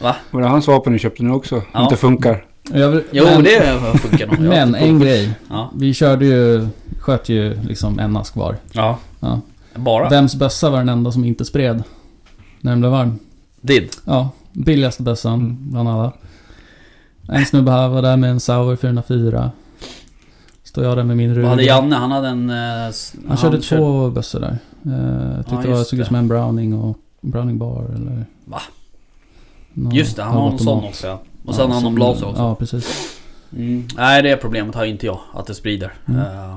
Va? 0.00 0.16
Var 0.30 0.40
det 0.40 0.48
hans 0.48 0.66
vapen 0.66 0.92
du 0.92 0.98
köpte 0.98 1.22
nu 1.22 1.30
också? 1.30 1.62
Ja. 1.72 1.82
Inte 1.82 1.96
funkar? 1.96 2.44
Jag 2.72 2.90
vill, 2.90 3.02
Jo, 3.10 3.24
men, 3.24 3.44
det 3.44 3.98
funkar 3.98 4.26
nog. 4.26 4.40
Men 4.40 4.74
en 4.74 4.98
grej. 4.98 5.34
Ja. 5.50 5.70
Vi 5.74 5.94
körde 5.94 6.24
ju, 6.24 6.68
sköt 6.98 7.28
ju 7.28 7.62
liksom 7.62 7.98
en 7.98 8.16
ask 8.16 8.36
var. 8.36 8.56
ja. 8.72 8.98
Ja. 9.20 9.40
Bara? 9.74 10.08
Vems 10.08 10.34
bössa 10.34 10.70
var 10.70 10.78
den 10.78 10.88
enda 10.88 11.12
som 11.12 11.24
inte 11.24 11.44
spred? 11.44 11.82
När 12.60 12.70
den 12.72 12.80
blev 12.80 12.92
varm? 12.92 13.18
Din? 13.60 13.88
Ja, 14.04 14.30
billigaste 14.52 15.02
bössan 15.02 15.34
Mm. 15.40 15.56
bland 15.70 15.88
alla. 15.88 16.12
En 17.28 17.46
snubbe 17.46 17.70
här 17.70 17.88
var 17.88 18.02
där 18.02 18.16
med 18.16 18.30
en 18.30 18.40
Sauer 18.40 18.76
404. 18.76 19.50
Står 20.64 20.84
jag 20.84 20.96
där 20.96 21.04
med 21.04 21.16
min 21.16 21.28
Vad 21.28 21.36
Ruger. 21.36 21.48
hade 21.48 21.62
Janne? 21.62 21.96
Han 21.96 22.10
hade 22.12 22.28
en... 22.28 22.50
eh, 22.50 22.86
s- 22.88 23.14
Han 23.28 23.36
körde 23.36 23.60
två 23.62 24.10
bössor 24.10 24.40
där. 24.40 24.58
Eh, 24.86 25.36
Jag 25.36 25.46
tyckte 25.46 25.68
Ja, 25.68 25.76
det 25.78 25.84
såg 25.84 25.98
ut 25.98 26.06
som 26.06 26.16
en 26.16 26.28
Browning 26.28 26.74
och 26.74 26.98
Browning 27.20 27.58
Bar 27.58 27.84
eller... 27.96 28.24
Va? 28.44 28.60
Någon 29.72 29.94
Just 29.94 30.16
det, 30.16 30.22
han 30.22 30.32
har 30.34 30.50
en 30.50 30.58
sån 30.58 30.84
också 30.84 31.06
ja. 31.06 31.22
Och 31.44 31.54
sen 31.54 31.66
har 31.66 31.74
han 31.74 31.82
någon 31.82 31.94
blaser 31.94 32.26
också. 32.28 32.42
Ja, 32.42 32.54
precis. 32.54 33.16
Mm. 33.56 33.88
Nej, 33.96 34.22
det 34.22 34.36
problemet 34.36 34.74
har 34.74 34.84
inte 34.84 35.06
jag. 35.06 35.18
Att 35.34 35.46
det 35.46 35.54
sprider. 35.54 35.92
Mm. 36.08 36.20
Eh, 36.20 36.56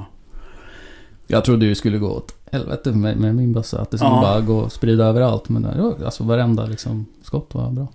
Jag 1.28 1.46
trodde 1.46 1.66
ju 1.66 1.76
skulle 1.76 1.98
gå 1.98 2.08
åt 2.10 2.36
helvete 2.52 2.92
med, 2.92 3.18
med 3.18 3.36
min 3.36 3.54
bössa. 3.54 3.82
Att 3.82 3.92
det 3.92 3.98
skulle 3.98 4.12
Ja. 4.12 4.22
bara 4.22 4.42
gå 4.42 4.58
och 4.58 4.72
sprida 4.72 5.06
överallt. 5.06 5.50
Men 5.50 5.62
det, 5.62 5.82
var- 5.82 6.06
alltså 6.06 6.24
varenda 6.24 6.66
liksom, 6.66 7.06
skott 7.24 7.50
var 7.52 7.72
bra. 7.72 7.88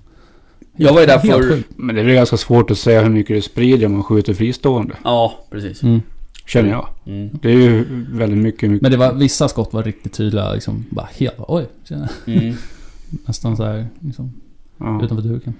Jag 0.77 0.93
var 0.95 1.01
ju 1.01 1.07
där 1.07 1.19
för-. 1.19 1.63
Men 1.77 1.95
det 1.95 2.01
är 2.01 2.05
väl 2.05 2.15
ganska 2.15 2.37
svårt 2.37 2.71
att 2.71 2.79
säga 2.79 3.03
hur 3.03 3.11
mycket 3.11 3.37
det 3.37 3.43
sprider 3.43 3.87
om 3.87 3.93
man 3.93 4.03
skjuter 4.05 4.35
fristående. 4.35 4.95
ja, 5.05 5.35
precis. 5.51 5.83
Mm. 5.83 6.03
Känner 6.47 6.71
jag. 6.71 6.89
Mm. 7.07 7.29
Det 7.43 7.49
är 7.49 7.55
ju 7.55 7.85
väldigt 8.13 8.39
mycket, 8.39 8.71
mycket. 8.71 8.83
Men 8.83 8.91
det 8.91 8.97
var, 8.97 9.13
vissa 9.13 9.49
skott 9.49 9.73
var 9.73 9.83
riktigt 9.83 10.13
tydliga. 10.13 10.53
Liksom, 10.53 10.85
bara 10.91 11.09
helt, 11.17 11.35
oj, 11.39 11.67
tjena. 11.85 12.09
Mm. 12.27 12.55
Nästan 13.27 13.57
så 13.57 13.65
här, 13.65 13.87
liksom, 14.01 14.33
Ja. 14.79 15.01
utanför 15.05 15.29
duken. 15.29 15.55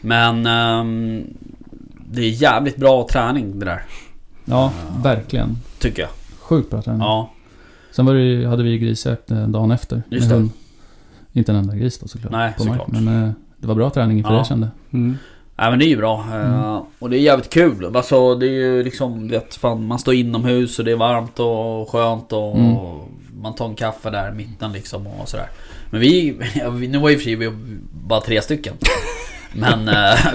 Men... 0.00 0.46
ehm, 0.46 1.22
det 2.10 2.20
är 2.22 2.28
jävligt 2.42 2.76
bra 2.76 3.08
träning 3.10 3.58
det 3.58 3.64
där. 3.64 3.82
Ja, 4.44 4.72
Ja. 4.94 5.02
verkligen. 5.02 5.56
Tycker 5.78 6.02
jag. 6.02 6.10
Sjukt 6.44 6.70
bra 6.70 6.82
träning. 6.82 7.00
Ja. 7.00 7.30
Sen 7.90 8.06
var 8.06 8.14
det, 8.14 8.46
hade 8.48 8.62
vi 8.62 8.70
ju 8.70 8.78
grisjakt 8.78 9.30
eh, 9.30 9.48
dagen 9.48 9.70
efter. 9.70 10.02
Just 10.08 10.28
det. 10.28 10.48
Inte 11.32 11.52
en 11.52 11.58
enda 11.58 11.74
gris 11.74 11.98
då 11.98 12.08
såklart. 12.08 12.32
Nej, 12.32 12.54
på 12.58 12.64
mark. 12.64 12.78
såklart. 12.80 13.00
Men 13.02 13.24
eh, 13.24 13.30
det 13.56 13.66
var 13.66 13.74
bra 13.74 13.90
träning 13.90 14.18
inför 14.18 14.30
Ja. 14.30 14.34
det 14.34 14.38
jag 14.38 14.46
kände. 14.46 14.68
Mm. 14.92 15.18
Nej 15.56 15.70
men 15.70 15.78
det 15.78 15.84
är 15.84 15.88
ju 15.88 15.96
bra. 15.96 16.24
Eh, 16.32 16.64
Mm. 16.64 16.80
Och 16.98 17.10
det 17.10 17.18
är 17.18 17.20
jävligt 17.20 17.50
kul. 17.50 17.96
Alltså 17.96 18.34
det 18.34 18.46
är 18.46 18.50
ju 18.50 18.82
liksom, 18.84 19.28
vet 19.28 19.54
fan, 19.54 19.86
man 19.86 19.98
står 19.98 20.14
inomhus 20.14 20.78
och 20.78 20.84
det 20.84 20.92
är 20.92 20.96
varmt 20.96 21.40
och 21.40 21.90
skönt 21.90 22.32
och, 22.32 22.56
Mm. 22.58 22.76
och 22.76 23.08
man 23.40 23.54
tar 23.54 23.66
en 23.68 23.74
kaffe 23.74 24.10
där 24.10 24.32
i 24.32 24.34
mitten 24.34 24.72
liksom 24.72 25.06
och 25.06 25.28
sådär. 25.28 25.46
Men 25.90 26.00
vi, 26.00 26.36
ja, 26.54 26.70
nu 26.70 26.98
var 26.98 27.08
ju 27.10 27.16
för 27.16 27.24
sig 27.24 27.34
vi 27.36 27.50
bara 28.06 28.20
tre 28.20 28.42
stycken. 28.42 28.74
Men 29.56 29.90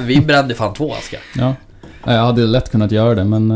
vi 0.05 0.22
brände 0.22 0.55
fan 0.55 0.74
två 0.74 0.93
askar. 0.93 1.20
Ja. 1.36 1.53
Ja, 2.05 2.14
Jag 2.14 2.22
hade 2.26 2.41
lätt 2.47 2.72
kunnat 2.72 2.91
göra 2.91 3.16
det 3.16 3.24
men... 3.24 3.47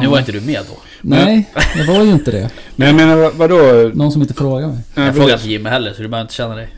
Nu 0.00 0.06
var 0.08 0.18
inte 0.18 0.32
du 0.32 0.40
med 0.40 0.60
då. 0.68 0.76
Nej, 1.08 1.50
jag 1.76 1.86
var 1.86 2.04
ju 2.04 2.10
inte 2.12 2.30
det. 2.30 2.50
Men 2.76 2.86
jag 2.88 2.96
menar 2.96 3.16
vad- 3.16 3.34
vadå? 3.34 3.90
Någon 3.94 4.12
som 4.12 4.22
inte 4.22 4.34
frågade 4.34 4.66
mig. 4.72 4.78
Jag 4.94 5.14
frågade 5.14 5.32
inte 5.34 5.48
Jimmy 5.48 5.70
heller 5.70 5.92
så 5.92 6.02
du 6.02 6.08
behöver 6.08 6.24
inte 6.24 6.34
känna 6.34 6.54
dig. 6.54 6.68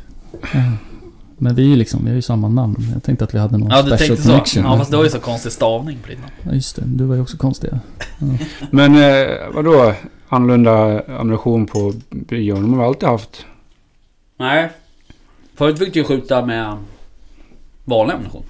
Men 1.40 1.54
vi 1.54 1.62
är 1.62 1.66
ju 1.66 1.76
liksom, 1.76 2.04
vi 2.04 2.10
har 2.10 2.16
ju 2.16 2.22
samma 2.22 2.48
namn. 2.48 2.76
Jag 2.94 3.02
tänkte 3.02 3.24
att 3.24 3.34
vi 3.34 3.38
hade 3.38 3.58
någon 3.58 3.70
Ja 3.70 3.82
du 3.82 3.88
special 3.88 4.08
tänkte 4.08 4.22
så. 4.24 4.30
connection. 4.30 4.64
Ja 4.64 4.78
fast 4.78 4.90
det 4.90 4.96
var 4.96 5.04
ju 5.04 5.10
så 5.10 5.20
konstig 5.20 5.52
stavning 5.52 5.98
på 6.02 6.08
din 6.08 6.18
namn. 6.20 6.32
Ja, 6.42 6.52
just 6.52 6.76
det. 6.76 6.82
Du 6.86 7.04
var 7.04 7.14
ju 7.14 7.20
också 7.22 7.36
konstig. 7.36 7.70
Men 8.70 8.94
eh, 8.94 9.28
vadå? 9.54 9.94
Annorlunda 10.28 11.02
ammunition 11.20 11.66
på 11.66 11.92
bion? 12.10 12.62
De 12.62 12.74
har 12.78 12.86
alltid 12.86 13.08
haft. 13.08 13.44
Nej. 14.38 14.68
Förut 15.56 15.78
fick 15.78 15.92
du 15.92 15.98
ju 16.00 16.04
skjuta 16.04 16.44
med 16.46 16.76
vanlig 17.84 18.14
ammunition. 18.14 18.42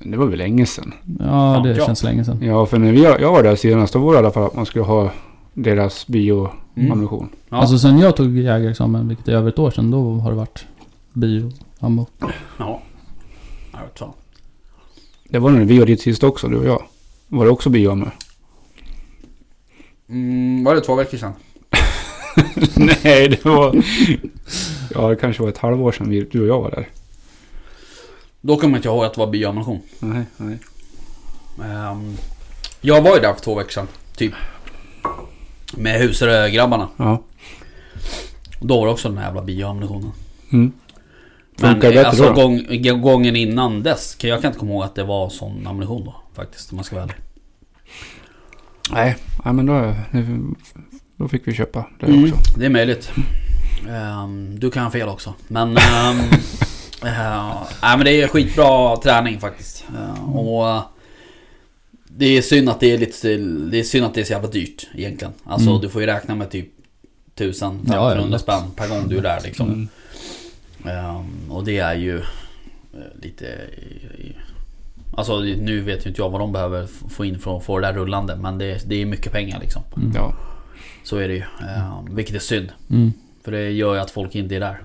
Det 0.00 0.16
var 0.16 0.26
väl 0.26 0.38
länge 0.38 0.66
sedan. 0.66 0.94
Ja, 1.18 1.60
det 1.64 1.76
Ja. 1.76 1.86
känns 1.86 2.02
länge 2.02 2.24
sedan. 2.24 2.38
Ja, 2.42 2.66
för 2.66 2.78
när 2.78 2.92
vi, 2.92 3.02
jag 3.02 3.32
var 3.32 3.42
där 3.42 3.56
senast 3.56 3.92
då 3.92 3.98
var 3.98 4.12
det 4.12 4.16
i 4.16 4.18
alla 4.18 4.30
fall 4.30 4.44
att 4.46 4.56
man 4.56 4.66
skulle 4.66 4.84
ha 4.84 5.10
deras 5.54 6.06
bio 6.06 6.50
Mm. 6.76 7.08
Ja. 7.10 7.26
Alltså 7.48 7.78
sen 7.78 7.98
jag 7.98 8.16
tog 8.16 8.38
jägarexamen, 8.38 9.08
vilket 9.08 9.28
är 9.28 9.32
över 9.32 9.48
ett 9.48 9.58
år 9.58 9.70
sedan, 9.70 9.90
då 9.90 10.12
har 10.14 10.30
det 10.30 10.36
varit 10.36 10.64
bio, 11.12 11.52
ammo. 11.80 12.06
Ja. 12.58 12.80
Jag 13.72 13.80
vet 13.80 13.98
fan. 13.98 14.12
Det 15.28 15.38
var 15.38 15.50
när 15.50 15.64
vi 15.64 15.78
var 15.78 15.86
dit 15.86 16.00
sist 16.00 16.24
också, 16.24 16.48
du 16.48 16.56
och 16.56 16.64
jag. 16.64 16.82
Var 17.28 17.44
det 17.44 17.50
också 17.50 17.70
bio 17.70 17.94
med? 17.94 18.10
Mm, 20.08 20.64
var 20.64 20.74
det 20.74 20.80
två 20.80 20.94
veckor 20.94 21.18
sedan? 21.18 21.32
Nej, 23.04 23.28
det 23.28 23.44
var... 23.44 23.82
Ja, 24.94 25.08
det 25.08 25.16
kanske 25.16 25.42
var 25.42 25.48
ett 25.48 25.58
halvår 25.58 25.92
sedan 25.92 26.10
vi, 26.10 26.20
du 26.32 26.40
och 26.40 26.46
jag 26.46 26.60
var 26.60 26.70
där. 26.70 26.88
Då 28.44 28.56
kommer 28.56 28.72
jag 28.74 28.78
inte 28.78 28.88
ihåg 28.88 29.04
att 29.04 29.14
det 29.14 29.20
var 29.20 29.26
bioammunition. 29.26 29.80
Nej, 29.98 30.22
nej. 30.36 30.58
Ehm, 31.64 32.16
jag 32.80 33.02
var 33.02 33.14
ju 33.14 33.20
där 33.20 33.32
för 33.34 33.40
två 33.40 33.54
veckor 33.54 33.70
sedan. 33.70 33.88
Typ. 34.16 34.32
Med 35.76 36.00
Huserö-grabbarna. 36.00 36.88
Ja. 36.96 37.22
Då 38.60 38.78
var 38.78 38.86
det 38.86 38.92
också 38.92 39.08
den 39.08 39.18
här 39.18 39.24
jävla 39.24 39.42
bioammunitionen. 39.42 40.10
Mm. 40.52 40.72
Men 41.56 41.80
bättre 41.80 42.06
alltså 42.06 42.24
då? 42.24 42.32
gång, 42.32 43.00
gången 43.02 43.36
innan 43.36 43.82
dess. 43.82 44.14
kan- 44.14 44.30
Jag 44.30 44.40
kan 44.40 44.48
inte 44.48 44.58
komma 44.58 44.72
ihåg 44.72 44.82
att 44.84 44.94
det 44.94 45.04
var 45.04 45.28
sån 45.30 45.66
ammunition 45.66 46.04
då. 46.04 46.14
Faktiskt, 46.34 46.70
om 46.72 46.76
man 46.76 46.84
ska 46.84 46.96
vara 46.96 47.04
ärlig. 47.04 47.16
Nej, 48.92 49.16
nej 49.44 49.54
men 49.54 49.66
då, 49.66 49.94
då 51.16 51.28
fick 51.28 51.48
vi 51.48 51.54
köpa 51.54 51.84
det 52.00 52.06
Mm, 52.06 52.24
också. 52.24 52.36
det 52.58 52.66
är 52.66 52.70
möjligt. 52.70 53.10
Ehm, 53.90 54.58
du 54.58 54.70
kan 54.70 54.84
ha 54.84 54.90
fel 54.90 55.08
också. 55.08 55.34
Men... 55.48 55.68
Um, 55.68 55.76
nej 57.82 57.96
men 57.96 58.04
det 58.04 58.22
är 58.22 58.28
skitbra 58.28 58.96
träning 58.96 59.40
faktiskt. 59.40 59.84
Ehm, 59.98 60.36
och... 60.36 60.68
eh, 60.68 60.82
Det 62.16 62.26
är 62.38 62.42
synd 62.42 62.68
att 62.68 62.80
det 62.80 62.92
är 62.94 62.98
lite... 62.98 63.36
Det 63.70 63.80
är 63.80 63.84
synd 63.84 64.06
att 64.06 64.14
det 64.14 64.20
är 64.20 64.24
så 64.24 64.32
jävla 64.32 64.48
dyrt 64.48 64.88
egentligen. 64.94 65.32
Alltså 65.44 65.68
Mm. 65.70 65.82
du 65.82 65.88
får 65.88 66.00
ju 66.00 66.06
räkna 66.06 66.34
med 66.34 66.50
typ 66.50 66.68
1000 67.34 67.80
Ja, 67.86 67.94
ja, 67.94 68.12
1500 68.12 68.28
lätt. 68.32 68.40
spänn 68.40 68.70
per 68.76 68.88
gång 68.88 69.08
du 69.08 69.18
är 69.18 69.22
där 69.22 69.40
liksom. 69.44 69.68
Mm. 69.68 69.88
Ehm, 70.98 71.50
och 71.52 71.64
det 71.64 71.78
är 71.78 71.94
ju 71.94 72.18
eh, 72.18 72.24
lite... 73.22 73.46
Alltså 75.16 75.38
nu 75.40 75.80
vet 75.80 76.06
ju 76.06 76.08
inte 76.08 76.20
jag 76.20 76.30
vad 76.30 76.40
de 76.40 76.52
behöver 76.52 76.86
få 77.10 77.24
in 77.24 77.38
för 77.38 77.56
att 77.56 77.64
få 77.64 77.78
det 77.78 77.86
där 77.86 77.94
rullande. 77.94 78.36
Men 78.36 78.58
det, 78.58 78.82
det 78.88 79.02
är 79.02 79.06
mycket 79.06 79.32
pengar 79.32 79.60
liksom. 79.60 79.82
Mm. 79.96 80.12
Ja. 80.14 80.34
Så 81.04 81.16
är 81.16 81.28
det 81.28 81.34
ju. 81.34 81.42
Vilket 82.10 82.34
är 82.34 82.38
synd. 82.38 82.72
Mm. 82.90 83.12
För 83.44 83.52
det 83.52 83.70
gör 83.70 83.94
ju 83.94 84.00
att 84.00 84.10
folk 84.10 84.34
inte 84.34 84.56
är 84.56 84.60
där. 84.60 84.82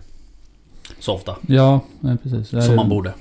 Så 1.00 1.14
ofta. 1.14 1.36
Ja, 1.48 1.80
nej, 2.00 2.18
precis. 2.24 2.52
Här 2.54 2.62
Som 2.62 2.72
är- 2.72 2.76
man 2.76 2.90
borde. 2.90 3.14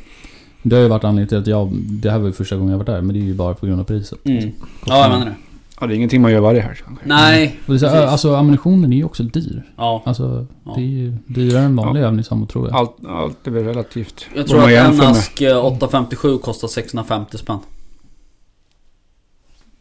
det 0.63 0.77
har 0.77 0.83
ju 0.83 0.89
varit 0.89 1.05
anledningen 1.05 1.29
till 1.29 1.39
att 1.39 1.47
jag... 1.47 1.73
Det 1.73 2.11
här 2.11 2.19
var 2.19 2.27
ju 2.27 2.33
första 2.33 2.57
gången 2.57 2.71
jag 2.71 2.79
var 2.79 2.85
där, 2.85 3.01
men 3.03 3.15
det 3.15 3.21
är 3.21 3.25
ju 3.25 3.35
bara 3.35 3.55
på 3.55 3.67
grund 3.67 3.81
av 3.81 3.85
priset. 3.85 4.19
Mm. 4.27 4.51
Ja, 4.87 5.01
jag 5.03 5.11
menar 5.11 5.27
det. 5.27 5.35
ja, 5.81 5.87
det 5.87 5.95
är 5.95 5.97
ingenting 5.97 6.23
man 6.23 6.33
gör 6.33 6.41
varje 6.41 6.61
helg 6.61 6.77
kanske. 6.85 7.05
Nej. 7.09 7.57
Och 7.67 7.73
det 7.73 7.77
är 7.77 7.79
så, 7.79 7.87
Precis. 7.87 8.11
alltså 8.11 8.35
ammunitionen 8.35 8.93
är 8.93 8.97
ju 8.97 9.05
också 9.05 9.23
dyr. 9.23 9.63
Ja. 9.77 10.03
Alltså, 10.07 10.47
Ja. 10.65 10.73
det 10.77 10.81
är 10.81 10.85
ju 10.87 11.17
dyrare 11.27 11.65
än 11.65 11.77
vanlig 11.77 12.01
övningsammo 12.03 12.47
tror 12.47 12.69
jag. 12.69 12.77
Allt, 12.77 12.97
allt 13.07 13.47
är 13.47 13.51
väl 13.51 13.65
relativt. 13.65 14.27
Jag 14.37 14.47
tror 14.47 14.63
att 14.65 14.71
en 14.71 15.01
ask 15.01 15.41
eh, 15.41 15.65
857 15.65 16.39
kostar 16.39 16.69
650 16.69 17.39
spänn. 17.39 17.59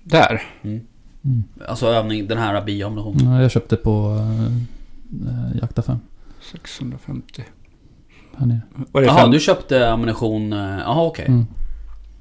Där. 0.03 0.41
Mm. 0.63 0.81
Alltså 1.67 1.88
övning, 1.88 2.27
den 2.27 2.38
här 2.38 2.61
bioammunitionen. 2.65 3.33
Ja, 3.36 3.41
jag 3.41 3.51
köpte 3.51 3.75
på 3.75 4.17
äh, 5.27 5.57
jaktaffären 5.61 5.99
650. 6.51 7.43
Här 8.38 8.45
nere. 8.45 8.61
Var 8.91 9.01
det 9.01 9.07
Jaha, 9.07 9.17
fem? 9.17 9.31
du 9.31 9.39
köpte 9.39 9.91
ammunition. 9.91 10.53
eh, 10.53 10.59
Jaha, 10.59 11.05
okej. 11.05 11.25
Mm. 11.27 11.45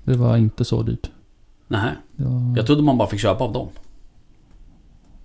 Det 0.04 0.14
var 0.16 0.36
inte 0.36 0.64
så 0.64 0.82
dyrt. 0.82 1.10
Nej. 1.68 1.92
Var... 2.16 2.56
Jag 2.56 2.66
trodde 2.66 2.82
man 2.82 2.98
bara 2.98 3.08
fick 3.08 3.20
köpa 3.20 3.44
av 3.44 3.52
dem. 3.52 3.68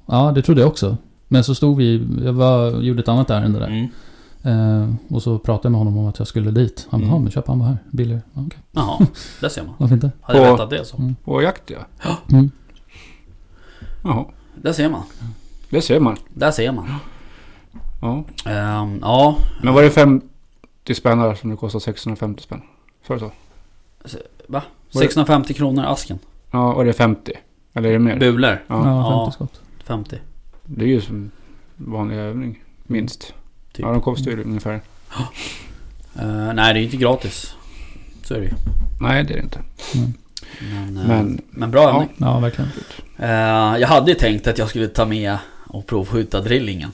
Ja, 0.05 0.31
det 0.35 0.41
trodde 0.41 0.61
jag 0.61 0.67
också. 0.69 0.97
Men 1.27 1.43
så 1.43 1.55
stod 1.55 1.77
vi... 1.77 2.07
Jag 2.25 2.33
var, 2.33 2.71
gjorde 2.81 2.99
ett 3.01 3.07
annat 3.07 3.29
ärende 3.29 3.59
där. 3.59 3.67
Mm. 3.67 3.89
Eh, 4.43 5.13
och 5.15 5.23
så 5.23 5.39
pratade 5.39 5.65
jag 5.65 5.71
med 5.71 5.79
honom 5.79 5.97
om 5.97 6.05
att 6.05 6.19
jag 6.19 6.27
skulle 6.27 6.51
dit. 6.51 6.87
Han 6.89 6.99
bara, 7.01 7.07
Mm. 7.09 7.21
men 7.23 7.31
köp 7.31 7.49
ammo 7.49 7.63
här. 7.63 7.77
Billigare. 7.91 8.21
Ja, 8.33 8.41
okej. 8.47 8.59
Jaha, 8.71 8.99
där 9.41 9.49
ser 9.49 9.63
man. 9.63 9.73
Varför 9.77 9.95
inte? 9.95 10.11
Hade 10.21 10.39
jag 10.39 10.47
På- 10.47 10.53
vetat 10.53 10.69
det 10.69 10.85
så. 10.85 10.97
Mm. 10.97 11.15
På 11.23 11.41
jakt 11.41 11.69
ja. 11.69 11.77
Mm. 12.31 12.51
Jaha. 14.03 14.25
Där 14.55 14.73
ser 14.73 14.89
man. 14.89 15.01
Det 15.69 15.81
ser 15.81 15.99
man. 15.99 16.17
Där 16.33 16.51
ser 16.51 16.71
man. 16.71 16.87
Ja. 18.01 18.23
Ehm, 18.45 18.99
ja, 19.01 19.37
Men 19.63 19.73
var 19.73 19.81
det 19.81 19.89
50 20.89 21.01
spänn 21.01 21.35
som 21.35 21.49
det 21.49 21.55
kostar 21.55 21.79
650 21.79 22.43
spänn? 22.43 22.61
Så 23.07 23.13
det 23.13 23.19
så? 23.19 23.25
va? 23.25 23.31
Var 24.47 24.61
det- 24.91 24.97
650 25.07 25.53
kronor 25.53 25.85
asken. 25.85 26.19
Ja, 26.51 26.73
och 26.73 26.83
det 26.83 26.89
är 26.89 26.93
50. 26.93 27.33
Eller 27.73 27.89
är 27.89 27.93
det 27.93 27.99
mer? 27.99 28.19
Bulor. 28.19 28.63
Ja, 28.67 28.85
Ja. 28.85 29.25
50 29.25 29.35
skott. 29.35 29.61
50. 29.83 30.17
Det 30.65 30.83
är 30.85 30.87
ju 30.87 31.01
som 31.01 31.31
vanlig 31.75 32.15
övning. 32.17 32.63
Minst. 32.83 33.33
Typ. 33.73 33.85
Ja, 33.85 33.91
de 33.91 34.01
kostar 34.01 34.31
ju 34.31 34.43
ungefär. 34.43 34.81
Eh, 36.19 36.53
nej, 36.53 36.55
det 36.55 36.79
är 36.79 36.81
ju 36.81 36.83
inte 36.83 36.97
gratis. 36.97 37.55
Så 38.23 38.33
är 38.33 38.39
det 38.39 38.45
ju. 38.45 38.51
Nej, 39.01 39.23
det 39.23 39.33
är 39.33 39.37
det 39.37 39.43
inte. 39.43 39.59
Mm. 39.95 40.13
Men, 40.61 40.97
eh, 40.97 41.07
men, 41.07 41.41
Men 41.49 41.71
bra 41.71 41.81
Ja. 41.81 41.89
övning. 41.89 42.09
Ja, 42.17 42.39
verkligen. 42.39 42.71
Eh, 43.17 43.29
jag 43.81 43.87
hade 43.87 44.11
ju 44.11 44.17
tänkt 44.17 44.47
att 44.47 44.57
jag 44.57 44.69
skulle 44.69 44.87
ta 44.87 45.05
med 45.05 45.37
och 45.67 45.87
provskjuta 45.87 46.41
drillingen. 46.41 46.91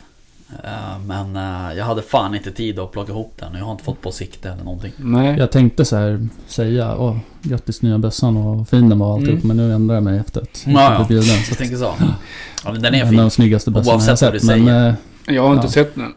Eh, 0.63 0.99
men 1.07 1.35
eh, 1.35 1.77
jag 1.77 1.85
hade 1.85 2.01
fan 2.01 2.35
inte 2.35 2.51
tid 2.51 2.79
att 2.79 2.91
plocka 2.91 3.11
ihop 3.11 3.33
den. 3.39 3.55
Jag 3.57 3.65
har 3.65 3.71
inte 3.71 3.83
fått 3.83 4.01
på 4.01 4.11
sikte 4.11 4.49
eller 4.49 4.63
någonting. 4.63 4.91
nej. 4.97 5.35
Jag 5.39 5.51
tänkte 5.51 5.85
så 5.85 5.95
här 5.95 6.27
säga, 6.47 6.95
åh, 6.97 7.17
grattis 7.41 7.81
nya 7.81 7.97
bössan 7.97 8.37
och 8.37 8.69
fin 8.69 8.89
den 8.89 8.99
var 8.99 9.07
och 9.07 9.13
alltihop. 9.13 9.43
Mm. 9.43 9.57
Men 9.57 9.67
nu 9.67 9.73
ändrar 9.73 9.95
jag 9.95 10.03
mig 10.03 10.19
efter 10.19 10.41
att 10.41 10.63
Ja, 10.65 10.71
ja. 10.71 10.93
jag 10.93 11.07
blev 11.07 11.07
bjuden. 11.21 11.43
Så 11.43 11.51
Jag 11.51 11.57
tänker 11.57 11.77
så. 11.77 11.93
Ja, 12.65 12.71
men 12.71 12.81
den 12.81 12.93
är 12.93 12.97
en 12.99 13.05
av 13.07 13.09
fin. 13.09 13.17
de 13.19 13.29
snyggaste 13.29 13.71
bössorna 13.71 14.03
jag 14.05 14.09
har 14.17 14.21
vad 14.25 14.33
du 14.33 14.39
sett. 14.39 14.47
Men 14.47 14.65
säger. 14.65 14.87
eh, 15.27 15.35
Jag 15.35 15.43
har 15.47 15.53
inte 15.53 15.67
Ja. 15.67 15.71
sett 15.71 15.95
den. 15.95 16.13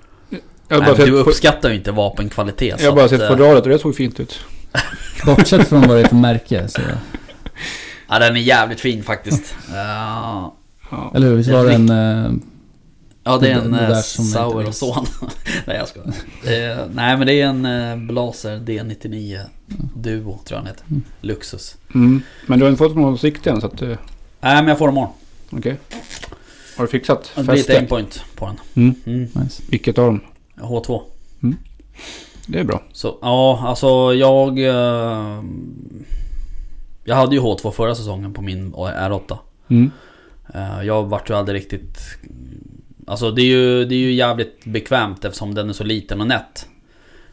Jag 0.68 0.80
Nej, 0.82 0.94
du 0.96 1.12
uppskattar 1.12 1.68
ju 1.68 1.74
inte 1.74 1.92
vapenkvalitet. 1.92 2.80
jag 2.80 2.88
har 2.90 2.96
bara 2.96 3.04
att, 3.04 3.10
sett 3.10 3.28
fodralet 3.28 3.62
och 3.64 3.68
det 3.70 3.78
såg 3.78 3.94
fint 3.96 4.20
ut. 4.20 4.40
bortsett 5.26 5.68
från 5.68 5.80
vad 5.80 5.96
det 5.96 6.00
är 6.02 6.08
för 6.08 6.16
märke 6.16 6.68
så... 6.68 6.80
Ja, 8.08 8.18
den 8.18 8.36
är 8.36 8.40
jävligt 8.40 8.80
fin 8.80 9.02
faktiskt. 9.02 9.54
Ja, 9.74 10.54
Ja. 10.90 11.12
Eller 11.14 11.26
hur? 11.26 11.36
Visst 11.36 11.50
var 11.50 11.64
det 11.64 11.74
en... 11.74 11.88
eh, 11.90 12.30
ja 13.28 13.38
det 13.38 13.50
är 13.50 13.58
en 13.58 13.72
det 13.72 14.02
Sauer 14.02 14.66
och 14.66 14.74
son. 14.74 15.06
nej 15.66 15.76
jag 15.76 15.88
skojar. 15.88 16.08
Eh, 16.44 16.86
nej 16.94 17.16
men 17.16 17.26
det 17.26 17.34
är 17.34 17.46
en 17.46 17.64
eh, 17.66 17.96
Blaser 17.96 18.58
D99 18.58 19.40
Duo 19.94 20.38
tror 20.44 20.56
jag 20.56 20.60
den 20.60 20.66
heter. 20.66 20.84
Mm. 20.90 21.02
Luxus. 21.20 21.76
Mm. 21.94 22.22
Men 22.46 22.58
du 22.58 22.64
har 22.64 22.70
inte 22.70 22.78
fått 22.84 22.96
någon 22.96 23.18
sikte 23.18 23.50
än 23.50 23.60
så 23.60 23.66
att... 23.66 23.82
eh, 23.82 23.88
Nej 24.40 24.54
men 24.54 24.68
jag 24.68 24.78
får 24.78 24.86
dem 24.86 24.94
imorgon. 24.94 25.12
Okej. 25.50 25.76
Har 26.76 26.84
du 26.84 26.90
fixat 26.90 27.32
Det 27.36 27.42
blir 27.42 27.54
ett 27.60 27.70
aimpoint 27.70 28.24
på 28.34 28.46
den. 28.46 28.56
Mm. 28.74 28.94
Mm. 29.06 29.28
nice. 29.44 29.62
Vilket 29.70 29.98
av 29.98 30.06
dem? 30.06 30.20
H2. 30.56 31.02
Det 32.46 32.58
är 32.58 32.64
bra. 32.64 32.82
Så 32.92 33.18
ja, 33.22 33.62
alltså 33.66 34.14
jag... 34.14 34.58
Eh, 34.58 35.42
jag 37.04 37.16
hade 37.16 37.34
ju 37.34 37.40
H2 37.40 37.70
förra 37.70 37.94
säsongen 37.94 38.34
på 38.34 38.42
min 38.42 38.72
R8. 38.74 39.38
Mm. 39.68 39.90
Eh, 40.54 40.82
jag 40.82 41.04
vart 41.04 41.30
ju 41.30 41.34
aldrig 41.34 41.60
riktigt... 41.60 41.98
Alltså 43.08 43.30
det 43.30 43.42
är, 43.42 43.46
ju, 43.46 43.84
det 43.84 43.94
är 43.94 43.98
ju 43.98 44.12
jävligt 44.12 44.64
bekvämt 44.64 45.24
eftersom 45.24 45.54
den 45.54 45.68
är 45.68 45.72
så 45.72 45.84
liten 45.84 46.20
och 46.20 46.26
nätt. 46.26 46.68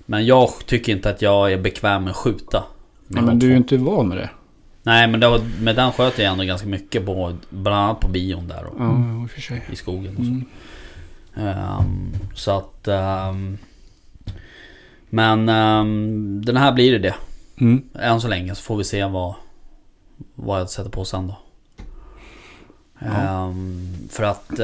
Men 0.05 0.25
jag 0.25 0.49
tycker 0.65 0.91
inte 0.91 1.09
att 1.09 1.21
jag 1.21 1.53
är 1.53 1.57
bekväm 1.57 2.03
med 2.03 2.11
att 2.11 2.17
skjuta. 2.17 2.63
med 3.07 3.21
Ja, 3.21 3.25
men 3.25 3.39
du 3.39 3.45
är 3.45 3.49
H2. 3.49 3.51
ju 3.51 3.57
inte 3.57 3.77
van 3.77 4.07
med 4.07 4.17
det. 4.17 4.29
Nej 4.83 5.07
men 5.07 5.19
var, 5.19 5.41
med 5.61 5.75
den 5.75 5.91
sköt 5.91 6.17
jag 6.19 6.31
ändå 6.31 6.43
ganska 6.43 6.67
mycket 6.67 7.05
på 7.05 7.33
Bland 7.49 7.77
annat 7.77 7.99
på 7.99 8.07
bion 8.09 8.47
där 8.47 8.65
och 8.65 8.75
Ja, 8.79 9.27
i 9.37 9.61
och 9.67 9.73
i 9.73 9.75
skogen 9.75 10.17
och 10.17 10.25
så. 10.25 10.31
Mm. 10.31 10.45
Ehm, 11.35 12.13
så 12.35 12.51
att... 12.51 12.87
ehm, 12.87 13.57
men 15.09 15.49
ehm, 15.49 16.41
den 16.45 16.57
här 16.57 16.71
blir 16.71 16.91
det 16.91 16.99
det. 16.99 17.15
Mm. 17.57 17.83
Än 17.99 18.21
så 18.21 18.27
länge 18.27 18.55
så 18.55 18.61
får 18.61 18.77
vi 18.77 18.83
se 18.83 19.05
vad, 19.05 19.35
vad 20.35 20.59
jag 20.59 20.69
sätter 20.69 20.89
på 20.89 21.05
sen 21.05 21.27
då. 21.27 21.37
Ja. 22.99 23.53
För 24.09 24.23
att 24.23 24.59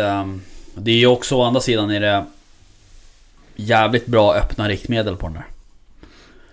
det 0.75 0.91
är 0.91 0.95
ju 0.97 1.07
också 1.07 1.35
å 1.35 1.43
andra 1.43 1.61
sidan 1.61 1.89
är 1.91 1.99
det 1.99 2.25
jävligt 3.55 4.05
bra 4.05 4.33
öppna 4.35 4.69
riktmedel 4.69 5.15
på 5.15 5.25
den 5.27 5.33
där. 5.33 5.45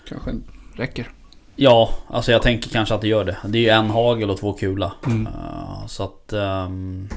Kanske 0.08 0.30
räcker. 0.76 1.10
Ja, 1.56 1.94
alltså 2.08 2.32
jag 2.32 2.42
tänker 2.42 2.70
kanske 2.70 2.94
att 2.94 3.00
det 3.00 3.08
gör 3.08 3.24
det. 3.24 3.36
Det 3.46 3.58
är 3.58 3.62
ju 3.62 3.68
en 3.68 3.90
hagel 3.90 4.30
och 4.30 4.38
två 4.38 4.52
kula. 4.52 4.92
Mm. 5.06 5.26
Eh, 5.26 5.86
så 5.86 6.02
att 6.04 6.32
ehm, 6.32 7.08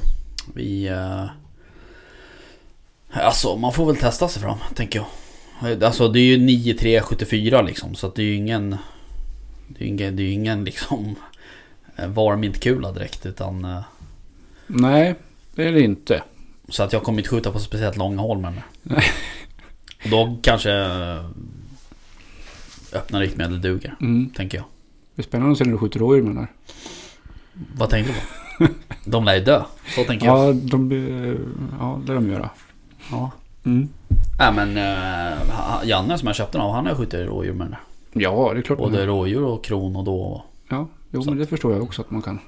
vi... 0.54 0.88
eh, 0.88 1.26
alltså 3.12 3.56
man 3.58 3.74
får 3.74 3.86
väl 3.86 3.96
testa 3.98 4.28
sig 4.28 4.42
fram, 4.42 4.58
tänker 4.76 5.00
jag. 5.00 5.84
Alltså 5.84 6.08
det 6.08 6.20
är 6.20 6.24
ju 6.24 6.38
9374 6.38 7.62
liksom, 7.62 7.96
så 7.96 8.08
att 8.08 8.16
det 8.16 8.22
är 8.22 8.26
ju 8.26 8.36
ingen... 8.36 8.78
Det 9.68 9.80
är 9.84 9.86
ju 9.86 9.88
ingen, 9.90 10.16
det 10.16 10.22
är 10.24 10.26
ju 10.26 10.32
ingen 10.32 10.64
liksom... 10.64 11.16
eh, 11.96 12.08
Varmintkula 12.08 12.92
direkt, 12.92 13.26
utan... 13.26 13.66
eh, 13.66 13.82
Nej, 14.68 15.16
det 15.56 15.68
är 15.68 15.72
det 15.72 15.82
inte. 15.82 16.24
Så 16.72 16.84
att 16.84 16.94
jag 16.94 17.04
kommer 17.04 17.20
inte 17.20 17.30
skjuta 17.30 17.52
på 17.52 17.60
speciellt 17.60 17.98
långa 17.98 18.22
hål 18.22 18.38
med 18.38 18.54
den 18.54 18.62
där. 18.84 19.04
Och 20.04 20.10
då 20.10 20.38
kanske... 20.42 20.72
Öppna 22.94 23.20
riktmedel 23.20 23.62
duger, 23.62 23.96
Mm. 24.02 24.30
tänker 24.36 24.58
jag. 24.58 24.66
Det 25.16 25.22
är 25.22 25.24
spännande 25.24 25.52
att 25.52 25.58
se 25.58 25.64
när 25.64 25.72
du 25.72 25.78
skjuter 25.78 26.00
rådjur 26.00 26.22
med 26.24 26.32
den 26.32 26.38
här. 26.38 26.48
Vad 27.78 27.90
tänkte 27.90 28.14
du 28.60 28.68
på? 28.68 28.74
De 29.06 29.26
lär 29.26 29.36
ju 29.36 29.44
dö. 29.44 29.64
Så 29.96 30.04
tänker 30.04 30.26
jag. 30.26 30.50
Ja, 30.50 30.54
de, 30.54 30.88
blir- 30.90 31.40
ja, 31.80 32.02
det 32.06 32.14
de 32.14 32.30
göra. 32.32 32.50
Ja. 33.12 33.32
Mm. 33.66 33.90
Nej 34.40 34.54
men 34.54 34.70
uh, 34.78 35.88
Janne 35.90 36.18
som 36.18 36.28
jag 36.28 36.36
köpte 36.36 36.58
den 36.58 36.66
av, 36.68 36.74
han 36.74 36.86
har 36.88 36.96
skjutit 36.96 37.28
rådjur 37.28 37.54
med 37.54 37.68
den 37.68 37.72
där. 37.72 38.22
Ja, 38.22 38.52
det 38.54 38.60
är 38.60 38.62
klart. 38.62 38.78
Både 38.80 39.06
rådjur 39.06 39.44
och 39.44 39.64
kron 39.64 39.96
och 39.96 40.04
då. 40.04 40.46
Ja, 40.70 40.88
jo, 41.12 41.24
men 41.26 41.38
det 41.38 41.46
förstår 41.48 41.74
jag 41.74 41.84
också 41.84 42.02
att 42.02 42.12
man 42.12 42.22
kan. 42.22 42.40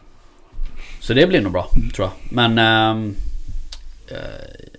Så 1.00 1.14
det 1.14 1.28
blir 1.28 1.42
nog 1.42 1.52
bra, 1.52 1.68
tror 1.96 2.08
jag. 2.08 2.34
Men... 2.54 2.58
eh, 3.08 3.14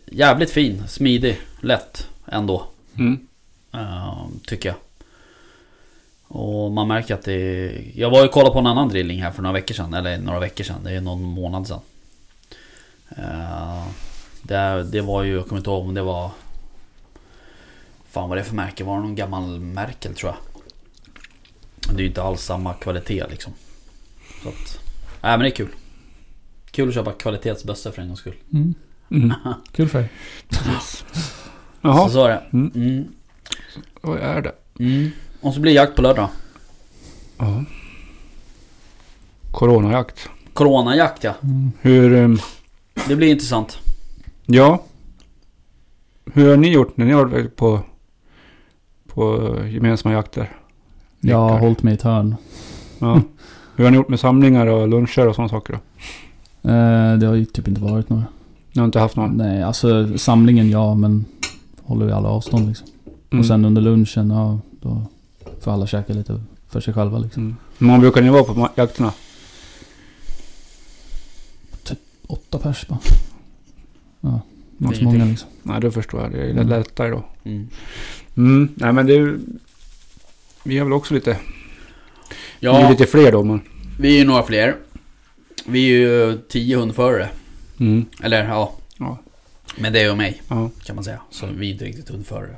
jävligt 0.07 0.51
fin, 0.51 0.89
smidig, 0.89 1.41
lätt 1.61 2.09
ändå. 2.27 2.67
Mm. 2.99 3.27
Ehm, 3.73 4.41
tycker 4.47 4.69
jag. 4.69 4.77
Och 6.29 6.73
man 6.73 6.89
märker 6.89 7.15
att 7.15 7.23
det... 7.23 7.73
Jag 7.95 8.11
var 8.11 8.23
ju 8.23 8.29
kollade 8.29 8.53
på 8.53 8.59
en 8.59 8.67
annan 8.67 8.89
drilling 8.89 9.23
här 9.23 9.31
för 9.31 9.43
några 9.43 9.53
veckor 9.53 9.75
sedan. 9.75 9.95
Eller 9.95 10.19
några 10.19 10.41
veckor 10.41 10.65
sedan, 10.65 10.85
det 10.85 10.91
är 10.91 11.01
någon 11.01 11.23
månad 11.23 11.67
sedan. 11.67 11.81
Uh, 13.19 13.87
det, 14.43 14.87
det 14.93 15.01
var 15.01 15.23
ju, 15.23 15.35
jag 15.35 15.49
kommer 15.49 15.59
inte 15.59 15.71
ihåg 15.71 15.89
om 15.89 15.95
det 15.95 16.03
var... 16.03 16.31
Fan 18.11 18.29
vad 18.29 18.39
det 18.39 18.43
är 18.43 18.45
för 18.45 18.55
märke? 18.55 18.85
Var 18.85 18.97
det 18.97 19.03
någon 19.03 19.15
gammal 19.15 19.61
Merkel 19.61 20.15
tror 20.15 20.33
jag? 20.33 20.39
Det 21.95 22.01
är 22.01 22.03
ju 22.03 22.09
inte 22.09 22.23
alls 22.23 22.43
samma 22.43 22.75
kvalitet 22.75 23.25
liksom. 23.31 23.53
Så 24.43 24.49
att... 24.49 24.79
Nej 25.21 25.31
men 25.31 25.41
det 25.41 25.49
är 25.49 25.51
kul. 25.51 25.75
Kul 26.71 26.89
att 26.89 26.95
köpa 26.95 27.13
kvalitetsbössor 27.13 27.91
för 27.91 28.03
en 28.03 28.09
gångs 28.09 28.21
skull. 28.21 28.37
Mm. 28.53 28.75
Mm. 29.11 29.33
Kul 29.73 29.89
för 29.89 29.99
dig. 29.99 30.11
Jaha, 31.81 32.09
Så 32.09 32.13
så 32.13 32.25
är 32.25 32.29
det. 32.29 32.43
Mm. 32.53 32.71
Mm. 32.75 33.05
vad 34.01 34.19
är 34.19 34.43
det? 34.43 34.53
Mm. 34.79 35.11
Och 35.41 35.55
så 35.55 35.61
blir 35.61 35.73
det 35.73 35.77
jakt 35.77 35.97
på 35.97 36.03
lördag. 36.03 36.29
Ja. 37.39 37.65
Coronajakt. 39.53 40.29
Coronajakt 40.53 41.25
ja. 41.25 41.35
Mm. 41.43 41.73
Hur... 41.81 42.15
ehm, 42.15 42.39
Det 43.09 43.17
blir 43.17 43.29
intressant. 43.31 43.79
Ja. 44.47 44.83
Hur 46.33 46.51
har 46.51 46.57
ni 46.57 46.69
gjort 46.73 46.97
när 46.97 47.07
ni 47.07 47.13
har 47.13 47.25
varit 47.25 47.57
på, 47.57 47.81
på 49.09 49.55
gemensamma 49.69 50.13
jakter? 50.15 50.57
Jag 51.21 51.39
har 51.39 51.59
hållit 51.59 51.83
mig 51.83 51.91
i 51.93 51.95
ett 51.95 52.03
hörn. 52.03 52.37
Ja. 52.99 53.21
Hur 53.77 53.85
har 53.85 53.91
ni 53.91 53.97
gjort 53.97 54.09
med 54.09 54.21
samlingar 54.21 54.67
och 54.67 54.89
luncher 54.89 55.29
och 55.29 55.35
sådana 55.35 55.49
saker 55.49 55.73
då? 55.73 55.79
Eh, 56.71 57.19
det 57.19 57.27
har 57.27 57.35
ju 57.35 57.45
typ 57.45 57.69
inte 57.69 57.81
varit 57.81 58.09
några. 58.09 58.25
Ni 58.75 58.81
har 58.81 58.85
inte 58.87 58.99
haft 58.99 59.17
någon? 59.17 59.37
Nej, 59.37 59.63
alltså 59.63 60.19
samlingen 60.19 60.71
ja, 60.71 60.95
men 60.95 61.25
håller 61.83 62.07
vi 62.07 62.13
alla 62.13 62.29
avstånd 62.29 62.69
liksom. 62.69 62.87
Mm. 63.31 63.41
Och 63.41 63.47
sen 63.47 63.65
under 63.65 63.83
lunchen, 63.83 64.31
ja, 64.31 64.59
då 64.81 65.03
får 65.61 65.73
alla 65.73 65.87
käka 65.87 66.13
lite 66.13 66.41
för 66.69 66.81
sig 66.81 66.95
själva 66.95 67.19
liksom. 67.19 67.43
Mm. 67.43 67.57
Hur 67.79 67.87
många 67.87 67.99
brukar 67.99 68.23
ni 68.23 68.29
vara 68.31 68.45
på 68.45 68.69
jakterna? 68.75 69.13
Åtta 72.27 72.59
pers 72.59 72.87
bara. 72.89 72.99
Ja, 74.21 74.41
Det 74.79 74.85
är 74.85 74.87
inte 74.87 74.99
så 74.99 75.05
många 75.05 75.25
liksom. 75.25 75.49
Nej, 75.63 75.81
då 75.81 75.91
förstår 75.91 76.21
jag. 76.23 76.33
Det 76.33 76.39
är 76.43 76.51
Mm. 76.51 76.69
lättare 76.69 77.11
då. 77.11 77.25
Mm. 77.45 77.69
Mm. 78.37 78.69
Nej, 78.75 78.93
men 78.93 79.07
det 79.07 79.15
är 79.15 79.39
Vi 80.63 80.79
är 80.79 80.85
väl 80.85 80.93
också 80.93 81.15
lite... 81.15 81.31
Vi 82.61 82.67
är 82.67 82.81
Ja, 82.81 82.91
lite 82.91 83.07
fler 83.07 83.33
då, 83.33 83.43
men... 83.43 83.61
vi 84.01 84.15
är 84.15 84.19
ju 84.19 84.25
några 84.27 84.43
fler. 84.43 84.77
Vi 85.67 85.85
är 85.89 85.99
ju 85.99 86.39
tio 86.49 86.77
hundförare. 86.79 87.29
Mm. 87.81 88.07
Eller 88.23 88.45
ja. 88.49 88.73
Ja. 88.99 89.19
Men 89.77 89.93
det 89.93 90.01
är 90.01 90.05
ju 90.05 90.15
mig 90.15 90.43
Ja. 90.49 90.71
kan 90.85 90.95
man 90.97 91.05
säga. 91.05 91.21
Så 91.31 91.47
vi 91.47 91.69
är 91.69 91.73
inte 91.73 91.85
riktigt 91.85 92.09
hundförare. 92.09 92.57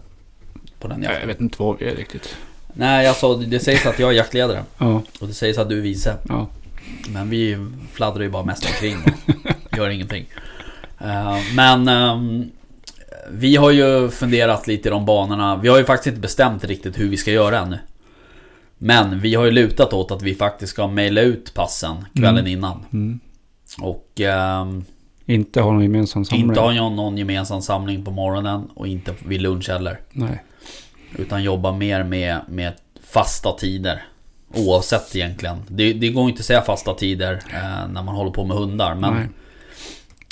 På 0.79 0.89
den 0.89 1.03
Jag 1.03 1.12
jakten. 1.12 1.29
vet 1.29 1.41
inte 1.41 1.57
vad 1.62 1.79
vi 1.79 1.87
är 1.91 1.97
riktigt. 1.97 2.37
Nej, 2.73 3.07
alltså 3.09 3.35
det 3.37 3.61
sägs 3.61 3.87
att 3.87 3.99
jag 3.99 4.11
är 4.11 4.14
jaktledare. 4.14 4.62
Ja. 4.79 5.03
Och 5.21 5.27
det 5.27 5.35
sägs 5.35 5.59
att 5.59 5.69
du 5.69 5.79
är 5.79 5.83
vice. 5.83 6.17
Ja. 6.29 6.49
Men 7.09 7.31
vi 7.31 7.67
fladdrar 7.93 8.23
ju 8.23 8.29
bara 8.31 8.45
mest 8.45 8.67
omkring 8.67 8.97
och 9.71 9.77
gör 9.79 9.89
ingenting. 9.89 10.27
Eh, 11.01 11.39
men 11.55 11.89
ehm, 11.89 12.51
vi 13.31 13.57
har 13.57 13.71
ju 13.71 14.09
funderat 14.11 14.67
lite 14.67 14.89
i 14.89 14.91
de 14.91 15.07
banorna. 15.07 15.57
Vi 15.57 15.69
har 15.69 15.79
ju 15.79 15.85
faktiskt 15.85 16.07
inte 16.07 16.21
bestämt 16.21 16.64
riktigt 16.64 16.99
hur 16.99 17.09
vi 17.09 17.17
ska 17.17 17.31
göra 17.33 17.59
ännu. 17.59 17.79
Men 18.79 19.21
vi 19.21 19.35
har 19.35 19.45
ju 19.45 19.51
lutat 19.51 19.93
åt 19.93 20.11
att 20.11 20.23
vi 20.23 20.35
faktiskt 20.35 20.73
ska 20.73 20.87
mejla 20.87 21.21
ut 21.21 21.55
passen 21.55 21.97
kvällen 22.14 22.39
Mm. 22.39 22.47
innan. 22.53 22.85
Mm. 22.93 23.21
Och 23.81 24.21
ehm, 24.21 24.85
Inte 25.27 25.61
ha 25.61 25.72
någon 25.72 25.83
gemensam 25.83 26.24
samling. 26.24 26.49
inte 26.49 26.61
ha 26.61 26.72
någon, 26.72 27.18
gemensam 27.18 27.62
samling 27.62 28.05
på 28.05 28.11
morgonen 28.11 28.70
och 28.74 28.89
inte 28.89 29.14
vid 29.24 29.43
lunch 29.43 29.68
heller. 29.68 30.01
Nej. 30.12 30.43
Utan 31.18 31.43
jobba 31.43 31.72
mer 31.72 32.05
med, 32.05 32.41
med 32.49 32.72
fasta 33.03 33.53
tider. 33.53 34.05
Oavsett 34.55 35.16
egentligen. 35.16 35.62
Det, 35.68 35.93
det 35.93 36.09
går 36.09 36.29
inte 36.29 36.41
att 36.41 36.47
säga 36.47 36.62
fasta 36.62 36.95
tider 36.95 37.33
eh, 37.33 37.89
när 37.89 38.03
man 38.03 38.09
håller 38.09 38.31
på 38.31 38.45
med 38.45 38.57
hundar. 38.57 38.95
Men 38.95 39.14
Nej. 39.14 39.29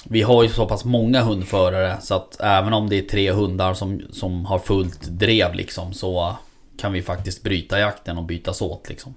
vi 0.05 0.23
har 0.23 0.43
ju 0.43 0.49
så 0.49 0.67
pass 0.67 0.85
många 0.85 1.23
hundförare 1.23 1.97
så 2.01 2.15
att 2.15 2.41
även 2.41 2.73
om 2.73 2.89
det 2.89 2.99
är 2.99 3.03
tre 3.03 3.33
hundar 3.33 3.75
som, 3.75 4.03
som 4.11 4.47
har 4.47 4.59
fullt 4.59 5.03
drev 5.03 5.55
liksom 5.55 5.93
så 5.93 6.37
kan 6.79 6.93
vi 6.93 7.03
faktiskt 7.03 7.43
bryta 7.43 7.79
jakten 7.79 8.19
och 8.19 8.25
bytas 8.25 8.63
åt 8.63 8.89
liksom. 8.89 9.15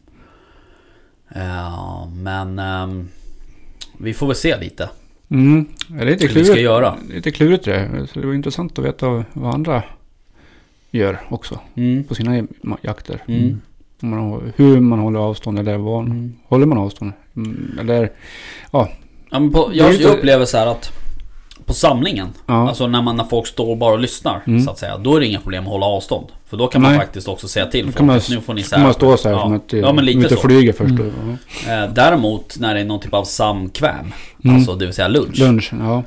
Eh, 1.29 2.07
men 2.07 2.59
ehm, 2.59 3.09
vi 3.97 4.13
får 4.13 4.27
väl 4.27 4.35
se 4.35 4.57
lite 4.57 4.89
Mm. 5.29 5.65
Det 5.87 6.01
är 6.01 6.05
lite 6.05 6.27
vi 6.27 6.33
ska 6.33 6.43
klurigt. 6.43 6.63
göra. 6.63 6.95
Lite 7.09 7.31
klurigt 7.31 7.65
det. 7.65 8.07
Så 8.13 8.19
det 8.19 8.27
var 8.27 8.33
intressant 8.33 8.79
att 8.79 8.85
veta 8.85 9.23
vad 9.33 9.53
andra 9.53 9.83
gör 10.91 11.19
också. 11.29 11.59
Mm. 11.75 12.03
På 12.03 12.15
sina 12.15 12.47
jakter. 12.81 13.23
Mm. 13.27 13.61
Om 14.01 14.09
man, 14.09 14.53
hur 14.55 14.79
man 14.79 14.99
håller 14.99 15.19
avstånd 15.19 15.59
eller 15.59 15.77
vad. 15.77 16.05
Mm. 16.05 16.33
Håller 16.47 16.65
man 16.65 16.77
avstånd? 16.77 17.11
Mm. 17.35 17.77
Eller 17.81 18.11
Ja, 18.71 18.89
men 19.31 19.51
på, 19.51 19.69
jag, 19.73 19.93
jag 19.93 20.17
upplever 20.17 20.45
så 20.45 20.57
här 20.57 20.67
att 20.67 20.91
på 21.65 21.73
samlingen, 21.73 22.27
ja. 22.45 22.67
alltså 22.69 22.87
när, 22.87 23.01
man, 23.01 23.15
när 23.17 23.23
folk 23.23 23.47
står 23.47 23.75
bara 23.75 23.93
och 23.93 23.99
lyssnar 23.99 24.43
Mm. 24.47 24.61
så 24.61 24.71
att 24.71 24.77
säga, 24.77 24.97
då 24.97 25.15
är 25.15 25.19
det 25.19 25.25
inga 25.27 25.39
problem 25.39 25.63
att 25.63 25.69
hålla 25.69 25.85
avstånd. 25.85 26.27
För 26.49 26.57
då 26.57 26.67
kan 26.67 26.81
man 26.81 26.91
Nej. 26.91 26.99
faktiskt 26.99 27.27
också 27.27 27.47
säga 27.47 27.65
till 27.65 27.85
Då 27.85 27.91
folk 27.91 27.97
kan 27.97 28.05
man, 28.05 28.17
att 28.17 28.29
nu 28.29 28.41
får 28.41 28.53
ni 28.53 28.63
kan 28.63 28.81
man 28.81 28.93
stå 28.93 29.17
så 29.17 29.27
här 29.29 29.35
ja. 29.35 29.41
som 29.41 29.53
att 29.53 29.73
ja, 29.73 29.93
men 29.93 30.05
lite 30.05 30.29
så. 30.35 30.41
flyger 30.41 30.73
först. 30.73 30.91
Mm. 30.91 31.07
och- 31.07 31.37
ja. 31.67 31.83
Eh, 31.83 31.93
däremot 31.93 32.57
när 32.59 32.73
det 32.75 32.79
är 32.81 32.85
någon 32.85 32.99
typ 32.99 33.13
av 33.13 33.23
samkväm, 33.23 34.13
Mm. 34.43 34.55
alltså 34.55 34.75
det 34.75 34.85
vill 34.85 34.93
säga 34.95 35.07
lunch, 35.07 35.39
Lunchen, 35.39 35.79
ja. 35.79 36.03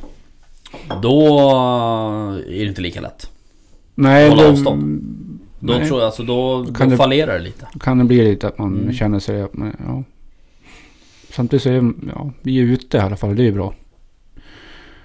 då 1.02 1.38
är 2.48 2.58
det 2.62 2.64
inte 2.68 2.80
lika 2.80 3.00
lätt. 3.00 3.30
Nej, 3.94 4.28
Hålla 4.28 4.48
avstånd. 4.48 5.00
Då 5.60 5.72
nej, 5.72 5.86
tror 5.88 6.00
jag, 6.00 6.06
alltså 6.06 6.22
då, 6.22 6.64
Kan 6.64 6.86
då 6.88 6.90
det- 6.90 6.96
fallerar 6.96 7.38
det 7.38 7.44
lite. 7.44 7.66
kan 7.80 7.98
det 7.98 8.04
bli 8.04 8.24
lite 8.24 8.48
att 8.48 8.58
man 8.58 8.80
Mm. 8.80 8.92
känner 8.94 9.18
sig 9.18 9.42
att 9.42 9.54
man, 9.54 9.76
ja. 9.86 10.02
Samtidigt 11.32 11.62
så 11.62 11.68
är 11.68 11.92
ja, 12.14 12.30
vi 12.42 12.58
är 12.58 12.62
ute 12.62 12.96
i 12.96 13.00
alla 13.00 13.16
fall. 13.16 13.36
Det 13.36 13.42
är 13.42 13.44
ju 13.44 13.52
bra. 13.52 13.74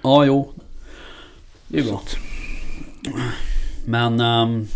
Ja, 0.02 0.24
jo. 0.24 0.52
Det 1.68 1.78
är 1.78 1.84
bra. 1.84 2.00
Men... 3.86 4.20
ehm, 4.20 4.66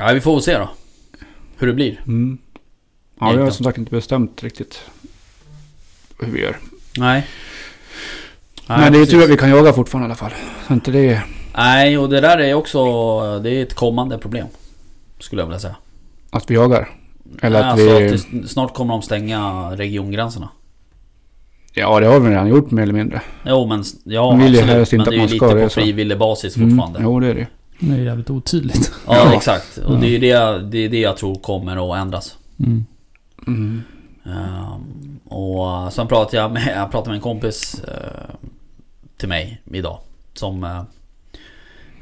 ja, 0.00 0.12
vi 0.12 0.20
får 0.20 0.32
väl 0.32 0.42
se 0.42 0.58
då. 0.58 0.68
Hur 1.58 1.66
det 1.66 1.72
blir. 1.72 2.00
Mm. 2.06 2.38
Ja, 3.20 3.30
vi 3.30 3.42
har 3.42 3.50
som 3.50 3.64
sagt 3.64 3.78
inte 3.78 3.90
bestämt 3.90 4.42
riktigt 4.42 4.80
hur 6.18 6.32
vi 6.32 6.40
gör. 6.40 6.56
Nej. 6.98 7.26
Men 8.66 8.80
det 8.80 8.86
är 8.86 8.90
precis. 8.90 9.10
tur 9.10 9.22
att 9.22 9.30
vi 9.30 9.36
kan 9.36 9.50
jaga 9.50 9.72
fortfarande 9.72 10.04
i 10.04 10.08
alla 10.08 10.14
fall. 10.14 10.32
Så 10.66 10.74
inte 10.74 10.90
det 10.90 11.22
Nej, 11.56 11.98
och 11.98 12.08
det 12.08 12.20
där 12.20 12.38
är 12.38 12.54
också... 12.54 12.80
Det 13.38 13.50
är 13.50 13.62
ett 13.62 13.74
kommande 13.74 14.18
problem. 14.18 14.46
Skulle 15.18 15.42
jag 15.42 15.46
vilja 15.46 15.60
säga. 15.60 15.76
att 16.30 16.50
vi 16.50 16.54
jagar. 16.54 16.88
Eller 17.42 17.60
att 17.60 17.64
alltså 17.64 17.98
vi... 17.98 18.14
att 18.14 18.26
det, 18.30 18.48
snart 18.48 18.74
kommer 18.74 18.94
de 18.94 19.02
stänga 19.02 19.70
regiongränserna. 19.76 20.48
Ja, 21.72 22.00
det 22.00 22.06
har 22.06 22.20
vi 22.20 22.30
redan 22.30 22.48
gjort 22.48 22.70
mer 22.70 22.82
eller 22.82 22.92
mindre. 22.92 23.22
Jo 23.46 23.66
men... 23.66 23.84
Ja 24.04 24.30
vill 24.30 24.46
absolut. 24.46 24.70
helst 24.70 24.92
Men 24.92 25.00
det 25.00 25.16
är 25.16 25.24
att 25.24 25.30
ju 25.30 25.34
lite 25.34 25.62
på 25.62 25.68
frivillig 25.68 26.18
basis 26.18 26.56
Mm. 26.56 26.70
fortfarande. 26.70 27.00
Jo, 27.02 27.20
det 27.20 27.26
är 27.26 27.34
det. 27.34 27.46
Det 27.80 27.94
är 27.94 27.98
jävligt 27.98 28.30
otydligt. 28.30 28.92
Ja, 29.06 29.16
Ja. 29.16 29.34
exakt. 29.34 29.78
Och 29.78 29.98
det 29.98 30.06
är 30.06 30.18
det, 30.20 30.62
det 30.70 30.78
är 30.78 30.88
det 30.88 31.00
jag 31.00 31.16
tror 31.16 31.34
kommer 31.34 31.92
att 31.94 32.00
ändras. 32.02 32.38
Mm. 32.58 32.84
Mm. 33.46 33.82
Ehm, 34.24 35.18
och 35.24 35.92
sen 35.92 36.06
pratade 36.06 36.36
jag 36.36 36.52
med, 36.52 36.72
jag 36.76 36.90
pratade 36.90 37.08
med 37.10 37.16
en 37.16 37.22
kompis 37.22 37.82
eh, 37.88 38.34
till 39.16 39.28
mig 39.28 39.62
idag. 39.72 39.98
Som 40.34 40.84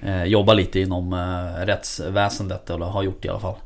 eh, 0.03 0.25
jobbar 0.25 0.55
lite 0.55 0.81
inom 0.81 1.13
eh, 1.13 1.67
rättsväsendet, 1.67 2.71
eller 2.71 2.87
har 2.87 3.03
gjort 3.03 3.23
det 3.23 3.27
i 3.27 3.31
alla 3.31 3.41
fall. 3.41 3.57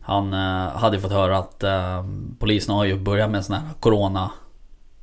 Han 0.00 0.32
hade 0.72 1.00
fått 1.00 1.12
höra 1.12 1.38
att 1.38 1.62
eh, 1.62 2.04
polisen 2.38 2.74
har 2.74 2.84
ju 2.84 2.98
börjat 2.98 3.30
med 3.30 3.44
sån 3.44 3.56
här 3.56 3.62
corona, 3.80 4.30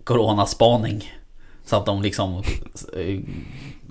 coronaspaning. 0.04 1.14
Så 1.66 1.76
att 1.76 1.86
de 1.86 2.02
liksom 2.02 2.44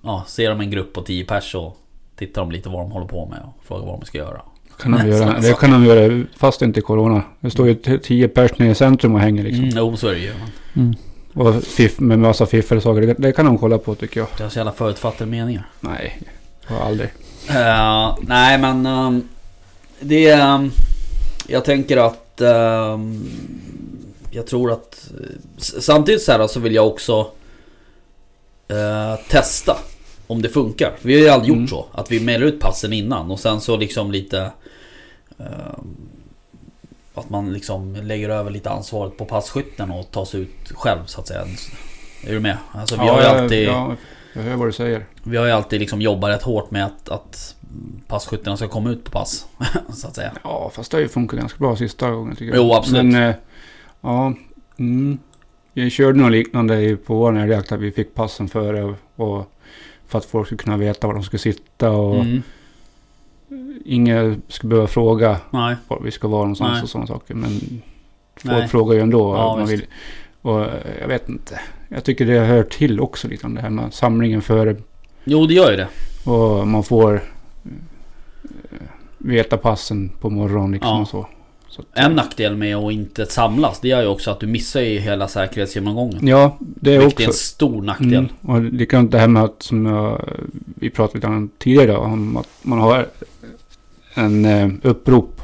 ja, 0.03 0.25
ser 0.27 0.51
de 0.51 0.61
en 0.61 0.71
grupp 0.71 0.93
på 0.93 1.03
10 1.03 1.25
pers 1.25 1.55
och 1.55 1.77
tittar 2.21 2.43
de 2.43 2.51
lite 2.53 2.69
vad 2.69 2.81
de 2.81 2.91
håller 2.91 3.07
på 3.07 3.27
med 3.27 3.39
och 3.39 3.67
frågar 3.67 3.87
vad 3.87 4.01
de 4.01 4.07
ska 4.07 4.19
göra. 4.19 4.41
Kan 4.83 4.93
de 4.93 4.99
Nej, 4.99 5.09
göra, 5.11 5.41
det 5.41 5.59
kan 5.61 5.71
de 5.71 5.85
göra 5.85 6.25
fast 6.37 6.63
inte 6.63 6.81
corona. 6.81 7.23
Det 7.41 7.51
står 7.51 7.69
ju 7.69 7.75
tio 7.99 8.29
pers 8.29 8.59
nere 8.59 8.71
i 8.71 8.75
centrum 8.75 9.15
och 9.15 9.21
hänger 9.21 9.43
liksom. 9.45 9.65
Mm, 9.65 9.77
jo 9.77 9.97
så 9.97 10.09
är 10.09 10.13
det 10.13 10.19
ju. 10.19 10.33
Mm. 10.77 10.95
Och 11.35 11.65
fiff, 11.65 12.01
med 12.01 12.19
massa 12.19 12.47
fiffel 12.47 12.77
och 12.77 12.83
saker. 12.83 13.01
Det, 13.01 13.15
det 13.19 13.33
kan 13.33 13.47
de 13.47 13.59
kolla 13.59 13.79
på 13.79 13.95
tycker 13.95 14.21
jag. 14.21 14.29
Det 14.39 14.45
är 14.45 14.49
så 14.49 14.59
jävla 14.59 14.73
förutfattade 14.73 15.31
meningar. 15.31 15.69
Nej, 15.81 16.21
har 16.67 16.87
aldrig. 16.87 17.09
Eh, 17.51 18.17
nej 18.21 18.59
men 18.59 18.87
ehm, 18.87 19.29
det... 20.01 20.31
ehm, 20.31 20.71
jag 21.47 21.65
tänker 21.65 21.97
att... 21.97 22.41
ehm, 22.41 23.25
Jag 24.31 24.47
tror 24.47 24.73
att... 24.73 25.11
Samtidigt 25.59 26.23
så 26.23 26.33
här 26.33 26.47
så 26.47 26.61
vill 26.61 26.75
jag 26.75 26.87
också 26.87 27.31
eh, 28.69 29.21
testa 29.29 29.77
om 30.31 30.43
det 30.43 30.49
funkar. 30.49 30.93
Vi 31.03 31.15
har 31.15 31.21
ju 31.21 31.29
aldrig 31.29 31.51
Mm. 31.51 31.61
gjort 31.63 31.71
så. 31.71 31.87
Att 31.93 32.13
vi 32.13 32.21
mejlar 32.21 32.47
ut 32.47 32.61
passen 32.61 32.93
innan 32.93 33.31
och 33.31 33.41
sen 33.41 33.61
så 33.61 33.77
liksom 33.77 34.13
lite... 34.13 34.51
Eh, 35.39 35.47
att 37.15 37.31
man 37.31 37.53
liksom 37.53 37.95
lägger 38.03 38.29
över 38.29 38.51
lite 38.51 38.71
ansvaret 38.71 39.17
på 39.17 39.25
passkytten 39.25 39.91
och 39.91 40.11
tar 40.11 40.25
sig 40.25 40.41
ut 40.41 40.73
själv 40.75 40.99
så 41.07 41.21
att 41.21 41.29
säga. 41.29 41.45
Är 42.27 42.33
du 42.33 42.41
med? 42.41 42.57
Alltså 42.73 42.95
vi 42.95 43.09
har 43.09 43.21
ju 43.21 43.27
alltid... 43.27 43.69
Ja, 43.69 43.97
jag 44.33 44.43
hör 44.43 44.57
vad 44.57 44.69
du 44.69 44.73
säger. 44.73 45.07
Vi 45.23 45.37
har 45.37 45.47
ju 45.47 45.53
alltid 45.53 45.81
liksom 45.81 46.01
jobbat 46.01 46.31
rätt 46.31 46.43
hårt 46.43 46.71
med 46.71 46.85
att, 46.87 47.09
att 47.09 47.55
passkyttarna 48.07 48.57
ska 48.57 48.69
komma 48.69 48.91
ut 48.91 49.05
på 49.05 49.11
pass. 49.11 49.47
så 49.95 50.07
att 50.07 50.15
säga. 50.15 50.33
Ja, 50.45 50.71
fast 50.75 50.91
det 50.91 50.97
har 50.97 51.03
ju 51.03 51.09
funkat 51.09 51.39
ganska 51.41 51.59
bra 51.59 51.77
sista 51.77 52.11
gången 52.11 52.37
tycker 52.37 52.55
jag. 52.55 52.65
Jo, 52.65 52.73
absolut. 52.75 53.05
Men, 53.05 53.29
eh, 53.29 53.35
ja. 54.01 54.35
Mm. 54.79 55.19
Jag 55.75 55.93
körde 55.93 56.19
något 56.19 56.33
liknande 56.33 56.97
på 56.97 57.15
vår 57.15 57.39
älgjakt. 57.39 57.73
Att 57.73 57.81
vi 57.81 57.93
fick 57.93 58.15
passen 58.15 58.49
före. 58.49 58.95
Och 59.17 59.53
för 60.11 60.19
att 60.19 60.25
folk 60.25 60.47
skulle 60.47 60.59
kunna 60.59 60.77
veta 60.77 61.07
var 61.07 61.15
de 61.15 61.23
skulle 61.23 61.41
sitta. 61.41 61.91
Och 61.91 62.25
Mm. 62.25 62.43
ingen 63.85 64.43
skulle 64.49 64.71
behöva 64.71 64.87
fråga 64.89 65.37
Nej. 65.51 65.77
var 65.89 66.01
vi 66.05 66.11
ska 66.11 66.29
vara 66.29 66.43
någonstans 66.43 66.73
Nej. 66.73 66.83
och 66.83 66.89
sådana 66.89 67.07
saker. 67.07 67.35
Men 67.35 67.51
folk 68.37 68.59
Nej. 68.59 68.69
frågar 68.69 68.95
ju 68.95 69.01
ändå. 69.01 69.37
Ja, 69.37 69.57
man 69.57 69.67
vill. 69.69 69.85
Och 70.43 70.61
eh, 70.61 70.71
jag 71.01 71.09
vet 71.09 71.29
inte. 71.29 71.61
Jag 71.89 72.05
tycker 72.05 72.27
det 72.27 72.39
hör 72.41 72.63
till 72.63 73.01
också 73.01 73.29
lite 73.29 73.47
om 73.47 73.55
det 73.55 73.61
här 73.61 73.71
med 73.71 73.95
samlingen 73.95 74.43
före. 74.43 74.77
Jo, 75.25 75.47
det 75.47 75.55
gör 75.55 75.71
ju 75.71 75.77
det. 75.77 75.89
Och 76.31 76.67
man 76.69 76.83
får 76.85 77.15
eh, 77.15 77.21
veta 79.19 79.57
passen 79.57 80.09
på 80.21 80.31
morgonen 80.31 80.73
liksom 80.73 80.91
Ja. 80.91 81.01
och 81.01 81.09
så. 81.09 81.27
Så 81.71 81.81
att, 81.83 81.87
En 81.93 82.13
nackdel 82.13 82.57
med 82.57 82.77
att 82.77 82.93
inte 82.93 83.27
samlas, 83.27 83.81
det 83.81 83.91
är 83.91 84.01
ju 84.03 84.09
också 84.09 84.31
att 84.31 84.41
du 84.41 84.47
missar 84.47 84.81
ju 84.81 84.99
hela 84.99 85.29
säkerhetsgenomgången. 85.29 86.27
Ja, 86.27 86.57
det 86.61 86.95
är 86.95 86.99
Vilket 86.99 87.13
också. 87.15 87.23
är 87.23 87.27
en 87.29 87.33
stor 87.33 87.83
nackdel. 87.83 88.09
Mm, 88.15 88.29
och 88.43 88.61
likadant 88.63 89.11
det 89.11 89.19
här 89.19 89.29
med 89.29 89.43
att 89.45 89.63
som 89.63 89.87
jag, 89.87 90.29
vi 90.65 90.91
pratade 90.91 91.19
lite 91.19 91.27
om 91.27 91.51
tidigare 91.59 91.97
om 91.97 92.37
att 92.37 92.49
man 92.63 92.79
har 92.81 93.07
en 94.15 94.45
eh, 94.45 94.69
upprop 94.83 95.41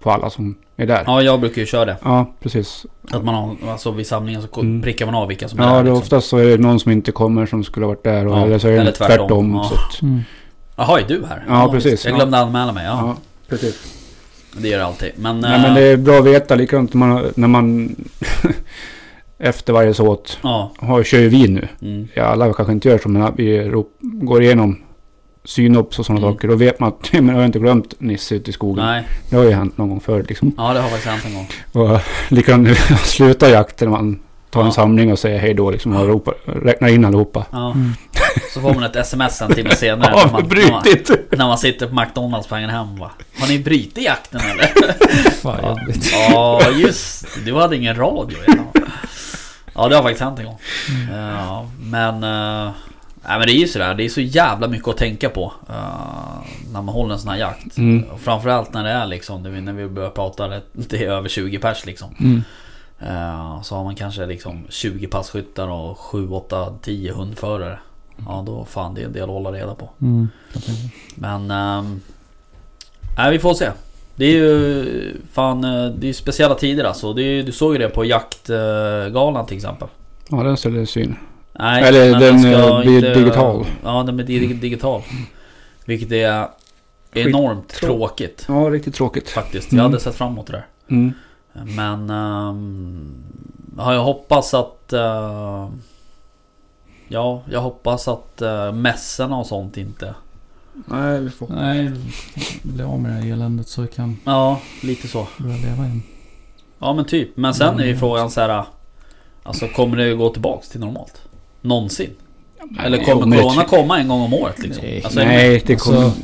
på 0.00 0.10
alla 0.10 0.30
som 0.30 0.54
är 0.76 0.86
där. 0.86 0.94
Ja, 0.96 1.02
Ja, 1.06 1.22
jag 1.22 1.40
brukar 1.40 1.60
ju 1.60 1.66
köra 1.66 1.84
det. 1.84 2.26
precis. 2.42 2.86
Att 3.10 3.24
man 3.24 3.34
har, 3.34 3.56
alltså 3.70 3.90
vid 3.90 4.06
samlingen 4.06 4.42
så 4.42 4.60
Mm. 4.60 4.82
prickar 4.82 5.06
man 5.06 5.14
av 5.14 5.28
vilka 5.28 5.48
som 5.48 5.58
är 5.60 5.64
Ja, 5.64 5.68
där. 5.68 5.74
det 5.74 5.80
är 5.80 5.84
liksom. 5.84 5.98
oftast 6.02 6.28
så 6.28 6.36
är 6.36 6.44
det 6.44 6.58
någon 6.58 6.80
som 6.80 6.92
inte 6.92 7.12
kommer 7.12 7.46
som 7.46 7.64
skulle 7.64 7.86
ha 7.86 7.88
varit 7.92 8.04
där. 8.04 8.26
Och, 8.26 8.36
Ja, 8.38 8.44
eller 8.46 8.58
så 8.58 8.68
är 8.68 8.72
det 8.72 8.78
eller 8.80 8.92
tvärtom. 8.92 9.16
tvärtom. 9.18 9.54
Ja. 9.54 9.64
så 9.68 9.74
att, 9.74 10.02
Mm. 10.02 10.20
Jaha, 10.76 11.00
är 11.00 11.04
du 11.08 11.24
här? 11.28 11.44
Ja, 11.48 11.68
precis. 11.72 11.92
visst. 11.92 12.04
Jag 12.04 12.14
glömde 12.14 12.38
anmäla 12.38 12.72
mig. 12.72 12.84
Ja, 12.86 12.90
ja. 13.06 13.16
precis. 13.48 13.96
Det 14.52 14.68
gör 14.68 14.78
det 14.78 14.84
alltid. 14.86 15.10
Men... 15.16 15.40
Nej, 15.40 15.60
men 15.60 15.70
eh, 15.70 15.74
det 15.74 15.82
är 15.82 15.96
bra 15.96 16.18
att 16.18 16.24
veta 16.26 16.54
likadant 16.54 16.94
när 16.94 17.06
man, 17.06 17.32
när 17.34 17.48
man 17.48 17.94
efter 19.38 19.72
varje 19.72 19.94
såt 19.94 20.38
Ja. 20.42 20.72
har, 20.78 21.02
kör 21.02 21.18
ju 21.18 21.28
vi 21.28 21.48
nu. 21.48 21.68
Mm. 21.82 22.08
Ja, 22.14 22.22
alla 22.24 22.52
kanske 22.52 22.72
inte 22.72 22.88
gör 22.88 22.98
så, 22.98 23.08
men 23.08 23.32
vi 23.36 23.70
går 24.00 24.42
igenom 24.42 24.78
synops 25.44 25.98
och 25.98 26.06
sådana 26.06 26.20
Mm. 26.26 26.34
saker. 26.34 26.48
Då 26.48 26.54
vet 26.54 26.80
man 26.80 26.88
att 26.88 27.12
men 27.12 27.28
jag 27.28 27.34
har 27.34 27.44
inte 27.44 27.58
glömt 27.58 27.94
Nisse 27.98 28.34
ute 28.34 28.50
i 28.50 28.52
skogen. 28.52 28.84
Nej. 28.84 29.04
Det 29.30 29.36
har 29.36 29.44
ju 29.44 29.50
hänt 29.50 29.78
någon 29.78 29.88
gång 29.88 30.00
förr 30.00 30.24
liksom. 30.28 30.52
Ja, 30.56 30.72
det 30.74 30.80
har 30.80 30.88
faktiskt 30.88 31.06
hänt 31.10 31.24
en 31.26 31.34
gång. 31.34 31.48
Och 31.92 32.00
likadant 32.28 32.62
när 32.62 32.70
vi 32.70 32.96
slutar 32.96 33.48
jakten, 33.48 33.90
man 33.90 34.18
tar 34.50 34.60
en 34.60 34.66
Ja. 34.66 34.72
samling 34.72 35.12
och 35.12 35.18
säger 35.18 35.38
hej 35.38 35.54
då 35.54 35.70
liksom 35.70 35.96
och 35.96 36.06
ropar, 36.08 36.34
räknar 36.44 36.88
in 36.88 37.04
allihopa. 37.04 37.46
Ja. 37.52 37.72
Mm. 37.72 37.90
Så 38.54 38.60
får 38.60 38.74
man 38.74 38.82
ett 38.82 38.96
sms 38.96 39.42
en 39.42 39.54
timme 39.54 39.74
senare. 39.74 40.12
Ja, 40.16 40.24
när, 40.24 40.32
man, 40.32 40.48
när, 40.48 40.70
man, 40.70 40.82
när 41.30 41.46
man 41.46 41.58
sitter 41.58 41.86
på 41.86 41.94
McDonalds 41.94 42.46
på 42.48 42.54
vägen 42.54 42.70
hem 42.70 42.96
va? 42.96 43.10
Har 43.40 43.48
ni 43.48 43.58
brutit 43.58 44.04
jakten 44.04 44.40
eller? 44.40 45.30
Fan 45.30 45.58
Ja. 45.62 46.60
Ja, 46.62 46.70
just 46.70 47.26
det. 47.34 47.40
Du 47.44 47.54
hade 47.54 47.76
ingen 47.76 47.96
radio 47.96 48.38
ja. 48.46 48.82
ja, 49.74 49.88
det 49.88 49.96
har 49.96 50.02
faktiskt 50.02 50.22
hänt 50.24 50.38
en 50.38 50.44
gång. 50.44 50.58
Ja, 51.12 51.68
men... 51.80 52.14
eh, 52.14 52.70
nej, 53.24 53.38
men 53.38 53.46
det 53.46 53.52
är 53.52 53.60
ju 53.60 53.68
sådär. 53.68 53.94
Det 53.94 54.04
är 54.04 54.08
så 54.08 54.20
jävla 54.20 54.68
mycket 54.68 54.88
att 54.88 54.96
tänka 54.96 55.28
på. 55.30 55.52
eh, 55.68 55.74
när 56.72 56.82
man 56.82 56.88
håller 56.88 57.14
en 57.14 57.20
sån 57.20 57.30
här 57.30 57.38
jakt. 57.38 57.78
Mm. 57.78 58.02
Och 58.10 58.20
framförallt 58.20 58.72
när 58.72 58.84
det 58.84 58.90
är 58.90 59.06
liksom, 59.06 59.42
vi- 59.52 59.60
när 59.60 59.72
vi 59.72 59.88
börjar 59.88 60.10
prata, 60.10 60.48
det- 60.48 60.62
det 60.72 61.04
är 61.04 61.10
över 61.10 61.28
20 61.28 61.58
pers 61.58 61.86
liksom. 61.86 62.14
Mm. 62.20 62.42
Eh, 63.00 63.62
Så 63.62 63.76
har 63.76 63.84
man 63.84 63.94
kanske 63.94 64.26
liksom 64.26 64.66
20 64.68 65.06
passkyttar 65.06 65.68
och 65.68 65.98
7, 65.98 66.28
8, 66.28 66.74
10 66.82 67.12
hundförare. 67.12 67.78
Ja 68.26 68.42
då 68.46 68.64
fan 68.64 68.94
det 68.94 69.00
är 69.00 69.06
en 69.06 69.12
del 69.12 69.22
att 69.22 69.28
hålla 69.28 69.52
reda 69.52 69.74
på. 69.74 69.90
Mm. 70.00 70.28
Men... 71.14 71.50
ehm, 71.50 72.00
Nej 73.16 73.30
vi 73.30 73.38
får 73.38 73.54
se. 73.54 73.70
Det 74.16 74.24
är 74.24 74.30
ju 74.32 75.16
fan, 75.32 75.64
eh, 75.64 75.86
det 75.86 76.08
är 76.08 76.12
speciella 76.12 76.54
tider 76.54 76.84
alltså. 76.84 77.10
Är, 77.18 77.42
du 77.42 77.52
såg 77.52 77.72
ju 77.72 77.78
det 77.78 77.88
på 77.88 78.04
jaktgalan 78.04 79.46
till 79.46 79.56
exempel. 79.56 79.88
Ja, 80.28 80.42
den 80.42 80.56
ställdes 80.56 80.96
in. 80.96 81.16
Nej, 81.52 81.82
Eller 81.84 82.10
men 82.10 82.20
den, 82.20 82.40
ska 82.40 82.50
eh, 82.50 82.80
blir 82.80 83.14
digital. 83.14 83.66
Ja 83.84 84.02
den 84.02 84.16
blir 84.16 84.26
di- 84.26 84.46
digital. 84.54 85.02
Vilket 85.84 86.12
är 86.12 86.48
enormt 87.12 87.68
tråkigt. 87.68 88.44
Ja, 88.48 88.54
riktigt 88.54 88.94
tråkigt. 88.94 89.30
Faktiskt. 89.30 89.72
Mm. 89.72 89.78
Jag 89.82 89.90
hade 89.90 90.00
sett 90.00 90.14
fram 90.14 90.32
emot 90.32 90.46
det 90.46 90.52
där. 90.52 90.66
Mm. 90.88 91.12
Men... 91.76 92.10
Um, 92.10 93.14
har 93.78 93.92
jag 93.92 94.02
hoppas 94.02 94.54
att... 94.54 94.92
eh, 94.92 95.68
ja, 97.12 97.42
jag 97.50 97.60
hoppas 97.60 98.08
att 98.08 98.42
uh, 98.42 98.72
mässorna 98.72 99.36
och 99.36 99.46
sånt 99.46 99.76
inte... 99.76 100.14
Nej, 100.86 101.20
vi 101.20 101.30
får... 101.30 101.48
Nej, 101.48 101.90
bli 102.62 102.82
av 102.82 103.00
med 103.00 103.10
det 103.10 103.14
här 103.22 103.32
eländet 103.32 103.68
så 103.68 103.82
vi 103.82 103.88
kan 103.88 104.16
Ja, 104.24 104.60
lite 104.82 105.08
så. 105.08 105.26
börja 105.38 105.56
leva 105.56 105.84
igen. 105.84 106.02
Ja 106.78 106.92
men 106.92 107.04
typ. 107.04 107.36
Men 107.36 107.54
sen 107.54 107.80
är 107.80 107.84
ju 107.84 107.96
frågan 107.96 108.30
så 108.30 108.40
här. 108.40 108.64
Alltså 109.42 109.66
kommer 109.68 109.96
det 109.96 110.14
gå 110.14 110.28
tillbaks 110.28 110.68
till 110.68 110.80
normalt? 110.80 111.22
Någonsin? 111.60 112.10
Eller 112.84 112.96
Nej, 112.96 113.06
kommer 113.06 113.26
men 113.26 113.38
jag 113.38 113.48
corona 113.48 113.64
komma 113.64 113.98
en 114.00 114.08
gång 114.08 114.20
om 114.22 114.34
året 114.34 114.58
liksom? 114.58 114.84
Nej. 114.84 115.04
Alltså, 115.04 115.18
Nej, 115.20 115.62
det 115.66 115.76
kommer... 115.76 116.04
Alltså, 116.04 116.20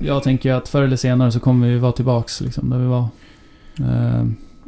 Jag 0.00 0.22
tänker 0.22 0.52
att 0.52 0.68
förr 0.68 0.82
eller 0.82 0.96
senare 0.96 1.32
så 1.32 1.40
kommer 1.40 1.68
vi 1.68 1.78
vara 1.78 1.92
tillbaks 1.92 2.40
liksom 2.40 2.70
där 2.70 2.78
vi 2.78 2.86
var. 2.86 3.00
Eh, 3.78 4.24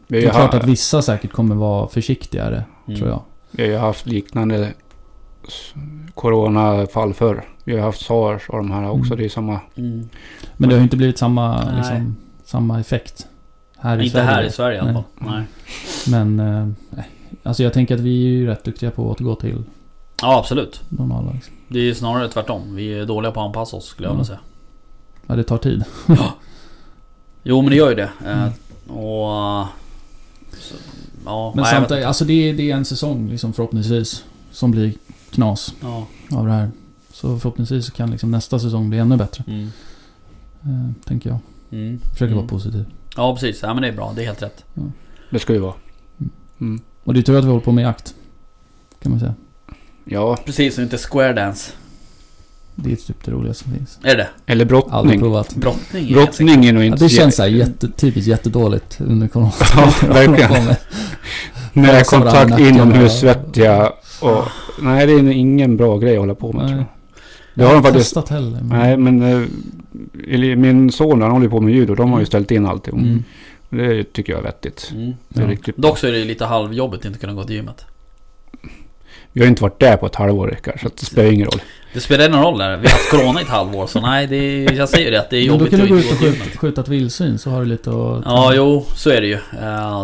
vi, 0.06 0.20
Det 0.20 0.26
är 0.26 0.30
klart 0.30 0.54
att 0.54 0.64
vissa 0.66 1.02
säkert 1.02 1.32
kommer 1.32 1.54
vara 1.54 1.88
försiktigare, 1.88 2.64
Mm. 2.86 2.98
tror 2.98 3.10
jag. 3.10 3.22
vi 3.50 3.62
har 3.62 3.70
ju 3.70 3.76
haft 3.78 4.06
liknande 4.06 4.72
coronafall 6.14 7.14
förr. 7.14 7.44
Vi 7.64 7.76
har 7.76 7.82
haft 7.82 8.00
sars 8.06 8.48
och 8.48 8.56
de 8.56 8.70
här 8.70 8.88
också. 8.90 9.06
Mm. 9.12 9.18
Det 9.18 9.24
är 9.24 9.28
samma... 9.28 9.60
Mm. 9.76 10.08
Men 10.56 10.68
det 10.68 10.74
har 10.74 10.78
ju 10.78 10.84
inte 10.84 10.96
blivit 10.96 11.18
samma, 11.18 11.72
liksom, 11.76 12.16
samma 12.44 12.80
effekt. 12.80 13.26
Här 13.78 13.98
i 13.98 14.04
Inte 14.04 14.12
Sverige. 14.12 14.26
här 14.28 14.42
i 14.42 14.50
Sverige 14.50 14.76
i 14.76 14.80
alla 14.80 14.92
fall. 14.92 15.02
Nej. 15.18 15.30
Nej. 15.32 15.44
Men, 16.24 16.40
eh, 16.40 16.68
alltså 17.42 17.62
jag 17.62 17.72
tänker 17.72 17.94
att 17.94 18.00
vi 18.00 18.24
är 18.26 18.30
ju 18.30 18.46
rätt 18.46 18.64
duktiga 18.64 18.90
på 18.90 19.02
att 19.10 19.20
återgå 19.20 19.34
till 19.34 19.62
Ja 20.22 20.38
absolut. 20.38 20.82
normala. 20.88 21.32
Liksom. 21.32 21.54
Det 21.68 21.78
är 21.78 21.82
ju 21.82 21.94
snarare 21.94 22.28
tvärtom. 22.28 22.74
Vi 22.74 22.98
är 22.98 23.06
dåliga 23.06 23.32
på 23.32 23.40
att 23.40 23.46
anpassa 23.46 23.76
oss 23.76 23.84
skulle 23.86 24.08
jag 24.08 24.12
vilja 24.12 24.24
säga. 24.24 24.38
Ja, 25.26 25.36
det 25.36 25.44
tar 25.44 25.58
tid. 25.58 25.84
Jo 27.42 27.62
men 27.62 27.70
det 27.70 27.76
gör 27.76 27.88
ju 27.88 27.94
det. 27.94 28.10
Eh, 28.26 28.48
Mm. 28.88 29.02
Och... 29.04 29.66
Så, 30.58 30.74
ja, 31.24 31.52
Men 31.54 31.62
nej, 31.62 31.72
samtidigt, 31.74 32.04
alltså 32.04 32.24
det 32.24 32.32
är, 32.48 32.54
det 32.54 32.70
är 32.70 32.76
en 32.76 32.84
säsong 32.84 33.28
liksom 33.28 33.52
förhoppningsvis 33.52 34.24
som 34.50 34.70
blir 34.70 34.92
knas 35.30 35.74
Ja. 35.80 36.06
av 36.32 36.46
det 36.46 36.52
här. 36.52 36.70
Så 37.12 37.38
förhoppningsvis 37.38 37.86
så 37.86 37.92
kan 37.92 38.10
liksom 38.10 38.30
nästa 38.30 38.58
säsong 38.58 38.88
bli 38.90 38.98
ännu 38.98 39.16
bättre. 39.16 39.44
Mm. 39.46 39.70
Eh, 40.62 40.92
tänker 41.08 41.30
jag. 41.30 41.38
Mm. 41.72 42.00
Försöker 42.12 42.24
Mm. 42.26 42.36
vara 42.36 42.46
positiv. 42.48 42.84
Ja 43.16 43.34
precis. 43.34 43.62
Ja 43.62 43.74
men 43.74 43.82
det 43.82 43.88
är 43.88 43.92
bra. 43.92 44.12
Det 44.16 44.22
är 44.22 44.26
helt 44.26 44.42
rätt. 44.42 44.64
Det 45.30 45.38
ska 45.38 45.52
ju 45.52 45.58
vara. 45.58 45.74
Mm. 46.20 46.30
Mm. 46.60 46.80
Och 47.04 47.14
det 47.14 47.20
är 47.20 47.22
tur 47.22 47.38
att 47.38 47.44
vi 47.44 47.48
håller 47.48 47.60
på 47.64 47.72
med 47.72 47.82
jakt. 47.84 48.14
Kan 49.02 49.10
man 49.12 49.20
säga. 49.20 49.34
Ja, 50.04 50.36
Precis, 50.44 50.78
och 50.78 50.82
inte 50.84 50.98
square 50.98 51.32
dance. 51.32 51.72
Det 52.74 52.92
är 52.92 52.96
typ 52.96 53.24
det 53.24 53.30
roligaste 53.30 53.64
som 53.64 53.72
finns. 53.72 53.98
Är 54.02 54.16
det? 54.16 54.28
eller 54.46 54.64
Aldrig 54.64 54.68
brottning. 54.68 55.20
provat. 55.20 55.54
Brottning? 55.54 56.08
är 56.10 56.14
Brottning 56.14 56.64
är 56.66 56.72
nog 56.72 56.82
Ja, 56.82 56.86
inte... 56.86 57.04
det 57.04 57.08
känns 57.08 57.36
så 57.36 57.42
här 57.42 57.48
jätte, 57.48 57.88
typiskt 57.90 58.28
jättedåligt 58.28 59.00
under 59.00 59.28
corona. 59.28 59.52
Ja, 59.76 59.92
verkligen. 60.08 60.74
I 61.72 61.80
nacken 61.80 62.58
inomhus, 62.58 63.20
svettiga 63.20 63.92
och... 64.20 64.44
Nej, 64.82 65.06
det 65.06 65.12
är 65.12 65.18
ingen 65.30 65.76
bra 65.76 65.98
grej 65.98 66.12
att 66.14 66.20
hålla 66.20 66.34
på 66.34 66.52
med 66.52 66.66
tror 66.68 66.76
Nej. 66.76 66.86
jag. 67.54 67.64
Jag 67.64 67.68
har 67.68 67.74
har 67.74 67.74
de 67.74 67.78
inte 67.78 67.88
faktiskt- 67.92 68.14
testat 68.14 68.28
heller. 68.28 68.58
men- 68.62 68.78
Nej, 68.78 68.96
men... 68.96 69.42
eh, 70.52 70.56
min 70.56 70.92
son 70.92 71.22
han 71.22 71.30
håller 71.30 71.44
ju 71.46 71.50
på 71.50 71.60
med 71.60 71.74
judo. 71.74 71.94
De 71.94 72.12
har 72.12 72.20
ju 72.20 72.26
ställt 72.26 72.50
in 72.50 72.66
allting. 72.66 72.98
Mm. 72.98 73.24
Det 73.68 74.12
tycker 74.12 74.32
jag 74.32 74.38
är 74.38 74.42
vettigt. 74.44 74.90
Mm. 74.94 75.12
Det 75.28 75.40
är 75.40 75.44
Ja. 75.44 75.50
riktigt 75.50 75.76
Dock 75.76 75.98
så 75.98 76.06
är 76.06 76.12
det 76.12 76.24
lite 76.24 76.44
halvjobbigt 76.44 77.00
att 77.00 77.06
inte 77.06 77.18
kunna 77.18 77.32
gå 77.32 77.44
till 77.44 77.56
gymmet. 77.56 77.84
Vi 79.32 79.40
har 79.40 79.48
inte 79.48 79.62
varit 79.62 79.80
där 79.80 79.96
på 79.96 80.06
ett 80.06 80.14
halvår 80.14 80.48
Rickard, 80.48 80.80
så 80.80 80.86
att 80.86 80.96
det 80.96 81.06
spelar 81.06 81.32
ingen 81.32 81.46
roll. 81.46 81.60
Det 81.94 82.00
spelar 82.00 82.28
ingen 82.28 82.42
roll 82.42 82.58
där. 82.58 82.70
Vi 82.76 82.86
har 82.86 82.90
haft 82.90 83.10
corona 83.10 83.40
i 83.40 83.42
ett 83.42 83.48
halvår 83.48 83.86
så 83.86 84.00
nej, 84.00 84.26
det 84.26 84.36
är, 84.36 84.72
jag 84.72 84.88
säger 84.88 85.04
ju 85.04 85.10
det 85.10 85.20
att 85.20 85.30
det 85.30 85.36
är 85.36 85.40
Men 85.40 85.48
då 85.48 85.54
jobbigt 85.64 85.70
kan 85.70 85.80
att 85.80 85.86
du 85.88 85.94
gå 85.94 86.00
inte 86.00 86.08
ut 86.08 86.10
gå 86.10 86.14
och 86.14 86.18
till 86.20 86.26
skjuta, 86.32 86.44
gymmet. 86.44 86.58
skjuta 86.58 86.80
ett 86.80 86.88
vildsvin 86.88 87.38
så 87.38 87.50
har 87.50 87.60
du 87.60 87.66
lite 87.66 87.90
att... 87.90 88.22
Ja, 88.24 88.52
jo, 88.54 88.84
så 88.94 89.10
är 89.10 89.20
det 89.20 89.26
ju. 89.26 89.38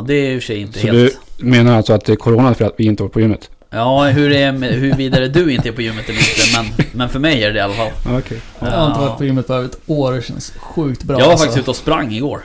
Det 0.07 0.15
är 0.15 0.31
i 0.35 0.39
och 0.39 0.43
för 0.43 0.47
sig 0.47 0.61
inte 0.61 0.79
Så 0.79 0.87
helt... 0.87 1.19
du 1.39 1.45
menar 1.47 1.77
alltså 1.77 1.93
att 1.93 2.05
det 2.05 2.13
är 2.13 2.17
corona 2.17 2.55
för 2.55 2.65
att 2.65 2.75
vi 2.77 2.85
inte 2.85 3.03
var 3.03 3.11
på 3.11 3.21
gymmet? 3.21 3.51
Ja, 3.71 4.05
hur 4.05 4.33
är 4.33 4.53
hur 4.53 4.95
vidare 4.95 5.29
du 5.29 5.53
inte 5.55 5.69
är 5.69 5.73
på 5.73 5.83
gymmet 5.83 6.09
är 6.09 6.13
inte, 6.13 6.57
men, 6.79 6.87
men 6.93 7.09
för 7.09 7.19
mig 7.19 7.45
är 7.45 7.53
det 7.53 7.59
i 7.59 7.61
alla 7.63 7.75
fall. 7.75 7.91
Ja, 8.05 8.19
Okej. 8.19 8.41
Jag 8.61 8.67
har 8.71 8.87
inte 8.87 9.01
varit 9.01 9.19
på 9.19 9.25
gymmet 9.25 9.47
på 9.47 9.53
över 9.55 9.65
ett 9.69 9.79
år, 9.87 10.13
det 10.13 10.23
känns 10.23 10.51
sjukt 10.51 11.03
bra 11.05 11.19
Jag 11.19 11.25
var 11.25 11.31
alltså. 11.33 11.47
faktiskt 11.47 11.63
ute 11.63 11.71
och 11.71 11.77
sprang 11.77 12.13
igår. 12.13 12.41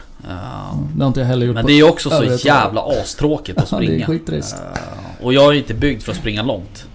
Det 0.96 1.04
har 1.04 1.08
inte 1.08 1.20
jag 1.20 1.28
heller 1.28 1.46
gjort 1.46 1.56
men 1.56 1.66
det 1.66 1.74
är 1.80 1.90
också 1.90 2.10
så 2.10 2.18
år. 2.18 2.46
jävla 2.46 2.82
astråkigt 2.82 3.58
att 3.58 3.68
Ja, 3.72 3.78
det 3.78 3.84
är 3.84 3.88
springa. 3.88 4.06
skittrist. 4.06 4.56
Och 5.22 5.34
jag 5.34 5.54
är 5.54 5.58
inte 5.58 5.74
byggd 5.74 6.02
för 6.04 6.12
att 6.12 6.18
springa 6.18 6.44
långt. 6.44 6.86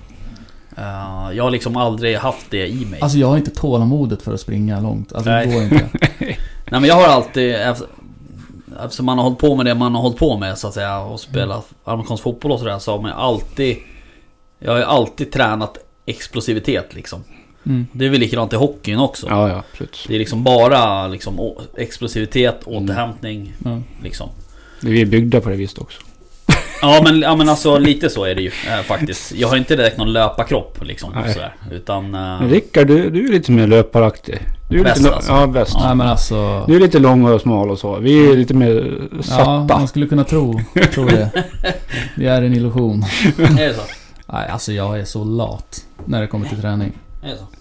Jag 1.34 1.44
har 1.44 1.50
liksom 1.50 1.76
aldrig 1.76 2.16
haft 2.16 2.46
det 2.50 2.66
i 2.66 2.86
mig. 2.90 3.00
Alltså 3.00 3.18
jag 3.18 3.28
har 3.28 3.36
inte 3.36 3.50
tålamodet 3.50 4.22
för 4.22 4.34
att 4.34 4.40
springa 4.40 4.80
långt. 4.80 5.12
Alltså 5.12 5.30
Nej. 5.30 5.46
det 5.46 5.52
går 5.54 5.62
inte. 5.62 5.88
Nej 6.70 6.80
men 6.80 6.84
jag 6.84 6.94
har 6.94 7.04
alltid, 7.08 7.54
efter- 7.54 7.86
eftersom 8.84 9.06
man 9.06 9.18
har 9.18 9.24
hållit 9.24 9.38
på 9.38 9.56
med 9.56 9.66
det 9.66 9.74
man 9.74 9.94
har 9.94 10.02
hållit 10.02 10.18
på 10.18 10.36
med 10.38 10.58
så 10.58 10.68
att 10.68 10.74
säga 10.74 10.98
och 10.98 11.20
spelat 11.20 11.66
amerikansk 11.84 12.22
fotboll 12.22 12.52
och 12.52 12.58
sådär 12.58 12.78
så 12.78 12.92
har 12.92 13.02
man 13.02 13.12
alltid 13.12 13.76
Jag 14.58 14.72
har 14.72 14.78
ju 14.78 14.84
alltid 14.84 15.32
tränat 15.32 15.78
explosivitet 16.06 16.94
liksom. 16.94 17.24
Mm. 17.66 17.86
Det 17.92 18.06
är 18.06 18.10
väl 18.10 18.20
likadant 18.20 18.52
i 18.52 18.56
hockeyn 18.56 18.98
också. 18.98 19.26
Ja, 19.30 19.48
ja, 19.48 19.62
absolut. 19.72 20.04
Det 20.08 20.14
är 20.14 20.18
liksom 20.18 20.44
bara 20.44 21.06
liksom 21.08 21.54
explosivitet, 21.76 22.60
återhämtning 22.64 23.52
Ja. 23.64 23.80
liksom. 24.02 24.28
Vi 24.82 25.00
är 25.02 25.06
byggda 25.06 25.40
på 25.40 25.48
det 25.48 25.56
viset 25.56 25.78
också. 25.78 26.00
Ja 26.82 27.00
men, 27.04 27.20
ja 27.20 27.36
men 27.36 27.48
alltså 27.48 27.78
lite 27.78 28.10
så 28.10 28.24
är 28.24 28.34
det 28.34 28.42
ju 28.42 28.50
eh, 28.68 28.82
faktiskt. 28.84 29.32
Jag 29.34 29.48
har 29.48 29.56
inte 29.56 29.76
direkt 29.76 29.98
någon 29.98 30.12
löparkropp 30.12 30.78
liksom. 30.84 31.12
Nej. 31.14 31.32
Sådär, 31.32 31.54
utan... 31.72 32.04
eh, 32.04 32.10
Men 32.20 32.50
Rickard, 32.50 32.86
du, 32.86 33.10
du 33.10 33.28
är 33.28 33.32
lite 33.32 33.52
mer 33.52 33.66
löparaktig. 33.66 34.38
Du 34.70 34.78
är 34.80 34.84
Bäst 34.84 34.98
lite, 34.98 35.14
alltså. 35.14 35.32
Ja, 35.32 35.46
bäst. 35.46 35.76
Nej 35.80 35.94
men 35.94 36.06
alltså... 36.08 36.64
Du 36.66 36.76
är 36.76 36.80
lite 36.80 36.98
lång 36.98 37.24
och 37.24 37.40
smal 37.40 37.70
och 37.70 37.78
så. 37.78 37.98
Vi 37.98 38.30
är 38.32 38.36
lite 38.36 38.54
mer 38.54 39.00
Ja, 39.16 39.22
satta. 39.22 39.78
man 39.78 39.88
skulle 39.88 40.06
kunna 40.06 40.24
tro, 40.24 40.60
tro 40.94 41.06
det. 41.06 41.30
Det 42.16 42.26
är 42.26 42.42
en 42.42 42.52
illusion. 42.54 43.02
är 43.38 43.68
det 43.68 43.74
så? 43.74 43.82
Nej, 44.26 44.48
alltså 44.48 44.72
jag 44.72 44.98
är 45.00 45.04
så 45.04 45.24
lat 45.24 45.86
när 46.04 46.20
det 46.20 46.26
kommer 46.26 46.48
till 46.48 46.60
träning. 46.60 46.92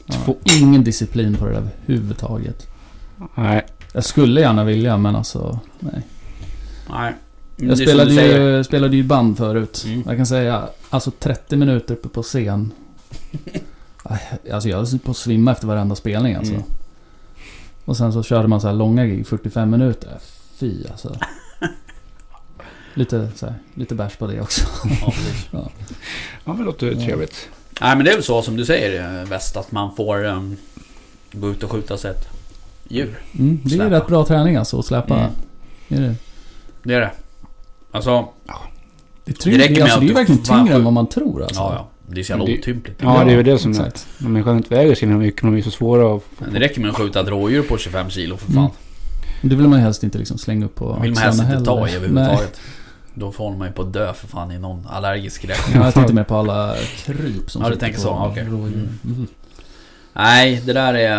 Jag 0.05 0.18
får 0.26 0.36
ingen 0.59 0.84
disciplin 0.84 1.36
på 1.36 1.45
det 1.45 1.51
där 1.51 1.57
överhuvudtaget. 1.57 2.68
Nej. 3.36 3.66
Jag 3.93 4.03
skulle 4.03 4.41
gärna 4.41 4.63
vilja 4.63 4.97
men 4.97 5.16
alltså, 5.16 5.59
nej. 5.80 6.01
Nej. 6.89 7.13
Jag 7.55 7.78
spelade 7.78 8.13
ju, 8.13 8.63
spelade 8.63 8.95
ju 8.95 9.03
band 9.03 9.38
förut. 9.38 9.84
Mm. 9.88 10.03
Jag 10.07 10.18
kan 10.18 10.26
säga, 10.26 10.68
alltså 10.89 11.11
30 11.11 11.55
minuter 11.55 11.93
uppe 11.93 12.09
på 12.09 12.24
scen. 12.24 12.72
Alltså 14.51 14.70
jag 14.70 14.78
höll 14.78 14.99
på 14.99 15.11
att 15.11 15.18
svimma 15.18 15.51
efter 15.51 15.68
varenda 15.68 15.95
spelning 15.95 16.36
alltså. 16.36 16.53
Mm. 16.53 16.66
Och 17.86 17.97
sen 17.97 18.13
så 18.13 18.24
körde 18.24 18.47
man 18.47 18.61
så 18.61 18.68
här 18.68 18.76
långa 18.76 19.05
gig, 19.05 19.28
45 19.28 19.70
minuter. 19.70 20.18
Fy 20.57 20.88
alltså. 20.91 21.16
Lite, 22.95 23.29
så 23.35 23.45
här, 23.45 23.55
lite 23.73 23.95
bärs 23.95 24.15
på 24.15 24.27
det 24.27 24.41
också. 24.41 24.65
Ja. 25.51 25.69
Ja, 26.45 26.53
men 26.53 26.57
det 26.57 26.63
låter 26.63 26.91
Ja. 26.91 27.05
trevligt. 27.05 27.49
Nej 27.81 27.95
men 27.95 28.05
det 28.05 28.11
är 28.11 28.15
väl 28.15 28.23
så 28.23 28.41
som 28.41 28.57
du 28.57 28.65
säger 28.65 29.19
eh, 29.21 29.27
väst 29.29 29.57
att 29.57 29.71
man 29.71 29.95
får 29.95 30.23
um, 30.25 30.57
gå 31.31 31.49
ut 31.51 31.63
och 31.63 31.71
skjuta 31.71 31.97
sig 31.97 32.11
ett 32.11 32.27
djur. 32.87 33.19
Mm, 33.39 33.59
det 33.63 33.69
är 33.73 33.75
Släpa. 33.75 33.89
rätt 33.95 34.07
bra 34.07 34.25
träning 34.25 34.55
alltså 34.55 34.79
att 34.79 34.85
släpa. 34.85 35.17
Mm. 35.19 35.31
Är 35.87 36.01
det? 36.09 36.15
Det 36.83 36.93
är 36.93 36.99
det. 36.99 37.11
Alltså, 37.91 38.27
Det, 38.45 38.51
är 38.51 38.55
Det 39.25 39.33
tyngre, 39.33 39.57
räcker 39.57 39.73
med 39.73 39.81
alltså, 39.83 39.95
att 39.97 40.01
det 40.01 40.05
är 40.05 40.07
ju 40.07 40.13
verkligen 40.13 40.43
tyngre 40.43 40.73
än 40.75 40.83
vad 40.83 40.93
man 40.93 41.07
tror 41.07 41.43
alltså. 41.43 41.61
ja 41.61 41.73
ja. 41.75 41.87
Det 42.07 42.19
är 42.19 42.23
så 42.23 42.31
jävla 42.31 42.43
otympligt. 42.45 42.97
Ja, 43.01 43.23
det 43.23 43.31
är 43.31 43.35
väl 43.35 43.45
det 43.45 43.57
som 43.59 43.71
är... 43.71 43.75
exakt. 43.75 44.07
De 44.19 44.33
människan 44.33 44.57
inte 44.57 44.75
väger 44.75 44.95
sina 44.95 45.17
mycket, 45.17 45.41
de 45.41 45.57
är 45.57 45.61
så 45.61 45.71
svåra 45.71 46.15
att... 46.15 46.23
Men 46.37 46.53
Det 46.53 46.59
räcker 46.59 46.81
med 46.81 46.89
att 46.89 46.95
skjuta 46.97 47.21
ett 47.21 47.27
rådjur 47.27 47.61
på 47.61 47.77
25 47.77 48.09
kilo 48.09 48.37
för 48.37 48.45
fan. 48.51 48.57
Mm. 48.57 48.69
Det 49.41 49.55
vill 49.55 49.67
man 49.67 49.79
helst 49.79 50.03
inte 50.03 50.17
liksom 50.17 50.37
slänga 50.37 50.65
upp 50.65 50.75
på 50.75 50.85
vill 51.01 51.11
man 51.13 51.23
helst 51.23 51.39
axlarna 51.39 51.53
inte 51.59 51.65
ta 51.65 51.87
i 51.87 51.91
heller. 51.91 52.05
överhuvudtaget. 52.05 52.59
Då 53.16 53.32
får 53.32 53.51
man 53.55 53.68
ju 53.68 53.74
på 53.74 53.82
att 53.82 53.93
dö 53.93 54.13
för 54.13 54.28
fan 54.28 54.51
i 54.51 54.59
någon 54.59 54.88
allergisk 54.89 55.45
reaktion. 55.45 55.82
Jag 55.82 55.93
tänkte 55.93 56.13
mer 56.13 56.24
på 56.24 56.36
alla 56.36 56.76
kryp 56.97 57.51
som 57.51 57.61
Ja, 57.61 57.70
du 57.70 57.76
tänker 57.76 57.95
på 57.97 58.01
så, 58.01 58.09
okej. 58.32 58.43
rådjur. 58.49 58.89
Mm. 59.05 59.28
Nej, 60.13 60.61
det 60.66 60.74
där 60.74 60.93
är... 60.93 61.18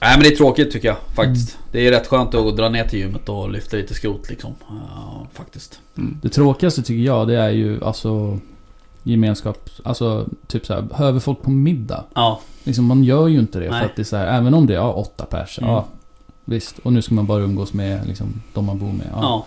Nej 0.00 0.10
men 0.16 0.20
det 0.20 0.28
är 0.28 0.36
tråkigt 0.36 0.70
tycker 0.72 0.88
jag 0.88 0.96
faktiskt. 1.14 1.54
Mm. 1.54 1.68
Det 1.72 1.86
är 1.86 1.90
rätt 1.90 2.06
skönt 2.06 2.34
att 2.34 2.56
dra 2.56 2.68
ner 2.68 2.84
till 2.84 2.98
gymmet 2.98 3.28
och 3.28 3.50
lyfta 3.50 3.76
lite 3.76 3.94
skrot 3.94 4.30
liksom. 4.30 4.54
Ja, 4.68 5.26
faktiskt. 5.32 5.80
Mm. 5.96 6.18
Det 6.22 6.28
tråkigaste 6.28 6.82
tycker 6.82 7.02
jag 7.02 7.28
det 7.28 7.36
är 7.36 7.48
ju 7.50 7.84
alltså 7.84 8.38
gemenskap, 9.02 9.70
alltså 9.84 10.26
typ 10.46 10.66
så 10.66 10.74
här, 10.74 10.82
behöver 10.82 11.20
folk 11.20 11.42
på 11.42 11.50
middag? 11.50 12.04
Ja, 12.14 12.40
Liksom 12.64 12.84
man 12.84 13.04
gör 13.04 13.28
ju 13.28 13.38
inte 13.38 13.58
det 13.58 13.70
Nej. 13.70 13.80
för 13.80 13.86
att 13.86 13.96
det 13.96 14.02
är 14.02 14.04
så 14.04 14.16
här, 14.16 14.26
även 14.38 14.54
om 14.54 14.66
det 14.66 14.72
är 14.72 14.78
ja, 14.78 14.92
åtta 14.92 15.24
pers, 15.24 15.58
Mm. 15.58 15.70
ja 15.70 15.86
visst. 16.44 16.78
Och 16.78 16.92
nu 16.92 17.02
ska 17.02 17.14
man 17.14 17.26
bara 17.26 17.42
umgås 17.42 17.72
med 17.72 18.06
liksom 18.06 18.42
de 18.54 18.64
man 18.66 18.78
bor 18.78 18.92
med. 18.92 19.06
Ja. 19.12 19.18
ja. 19.22 19.46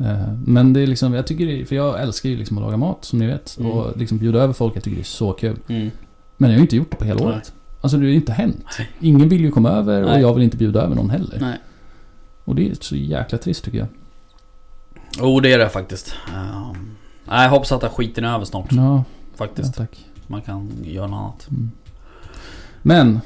Eh, 0.00 0.32
Men 0.46 0.72
det 0.72 0.80
är 0.80 0.86
liksom, 0.86 1.14
jag 1.14 1.26
tycker 1.26 1.46
det, 1.46 1.64
för 1.64 1.76
jag 1.76 2.02
älskar 2.02 2.28
ju 2.28 2.36
liksom 2.36 2.58
att 2.58 2.64
laga 2.64 2.76
mat 2.76 3.04
som 3.04 3.18
ni 3.18 3.26
vet. 3.26 3.56
Mm. 3.58 3.72
Och 3.72 3.96
liksom 3.96 4.18
bjuda 4.18 4.38
över 4.38 4.52
folk, 4.52 4.76
jag 4.76 4.82
tycker 4.82 4.96
det 4.96 5.02
är 5.02 5.04
så 5.04 5.32
kul. 5.32 5.56
Mm. 5.68 5.90
Men 6.36 6.50
jag 6.50 6.54
har 6.54 6.58
ju 6.58 6.62
inte 6.62 6.76
gjort 6.76 6.90
det 6.90 6.96
på 6.96 7.04
hela 7.04 7.24
Nej. 7.24 7.28
året. 7.34 7.52
Alltså 7.80 7.96
det 7.96 8.04
har 8.04 8.08
ju 8.08 8.14
inte 8.14 8.32
hänt. 8.32 8.64
Nej. 8.78 8.88
Ingen 9.00 9.28
vill 9.28 9.40
ju 9.40 9.50
komma 9.50 9.70
över 9.70 10.02
och 10.02 10.10
Nej. 10.10 10.20
jag 10.20 10.34
vill 10.34 10.42
inte 10.42 10.56
bjuda 10.56 10.82
över 10.82 10.94
någon 10.94 11.10
heller. 11.10 11.38
Nej. 11.40 11.58
Och 12.44 12.54
det 12.54 12.70
är 12.70 12.74
så 12.80 12.96
jäkla 12.96 13.38
trist 13.38 13.64
tycker 13.64 13.78
jag. 13.78 13.88
Jo 15.20 15.40
det 15.40 15.52
är 15.52 15.58
det 15.58 15.68
faktiskt. 15.68 16.14
Nej, 17.26 17.42
jag 17.42 17.50
hoppas 17.50 17.72
att 17.72 17.80
det 17.80 17.88
skiten 17.88 18.24
är 18.24 18.34
över 18.34 18.44
snart. 18.44 18.72
Ja, 18.72 18.76
ja 18.76 19.04
Faktiskt. 19.36 19.74
tack. 19.74 20.06
Man 20.26 20.42
kan 20.42 20.70
göra 20.84 21.06
något 21.06 21.18
annat. 21.18 21.48
Mm. 21.50 21.70
Men, 22.82 23.20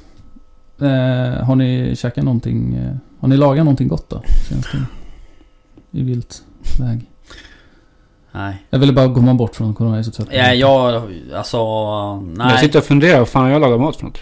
eh, 0.78 1.44
har 1.44 1.56
ni 1.56 1.96
käkat 1.96 2.24
någonting? 2.24 2.74
Eh, 2.74 2.96
har 3.20 3.28
ni 3.28 3.36
lagat 3.36 3.64
någonting 3.64 3.88
gott 3.88 4.10
då? 4.10 4.22
Senaste? 4.48 4.84
I 5.90 6.02
vilt 6.02 6.42
väg. 6.80 7.10
Nej. 8.32 8.62
Jag 8.70 8.78
ville 8.78 8.92
bara 8.92 9.14
komma 9.14 9.34
bort 9.34 9.56
från 9.56 9.74
corona, 9.74 9.94
jag 9.94 9.98
är 9.98 10.02
så 10.02 10.10
trött 10.10 10.28
på 10.28 10.34
Ja, 10.34 10.54
jag, 10.54 11.02
alltså, 11.34 12.20
nej. 12.20 12.50
Jag 12.50 12.60
sitter 12.60 12.78
och 12.78 12.84
funderar, 12.84 13.18
vad 13.18 13.28
fan 13.28 13.42
har 13.42 13.50
jag 13.50 13.60
lagat 13.60 13.80
mat 13.80 13.96
för 13.96 14.04
något? 14.04 14.18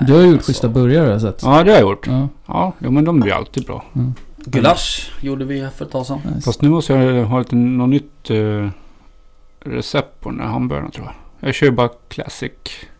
Du 0.00 0.12
har 0.12 0.20
ju 0.20 0.26
gjort 0.26 0.34
Alltså, 0.36 0.50
schyssta 0.52 0.68
burgare 0.68 1.04
har 1.04 1.10
jag 1.12 1.20
sett. 1.20 1.42
Ja, 1.42 1.64
det 1.64 1.70
har 1.70 1.78
jag 1.78 1.80
gjort. 1.80 2.06
Ja, 2.06 2.28
Ja, 2.46 2.72
jo, 2.78 2.90
men 2.90 3.04
de 3.04 3.20
blir 3.20 3.32
alltid 3.32 3.66
bra. 3.66 3.84
Gulasch 4.36 5.12
gjorde 5.20 5.44
vi 5.44 5.68
för 5.76 5.84
ett 5.84 5.90
tag 5.90 6.06
sedan. 6.06 6.20
nice. 6.34 6.40
Fast 6.40 6.62
nu 6.62 6.68
måste 6.68 6.92
jag 6.92 7.24
ha 7.24 7.38
lite, 7.38 7.56
något 7.56 7.88
nytt 7.88 8.30
eh, 8.30 8.68
recept 9.60 10.20
på 10.20 10.30
den 10.30 10.40
här 10.40 10.46
hamburgaren 10.46 10.90
tror 10.90 11.06
jag. 11.06 11.48
Jag 11.48 11.54
kör 11.54 11.70
bara 11.70 11.88
classic. 12.08 12.52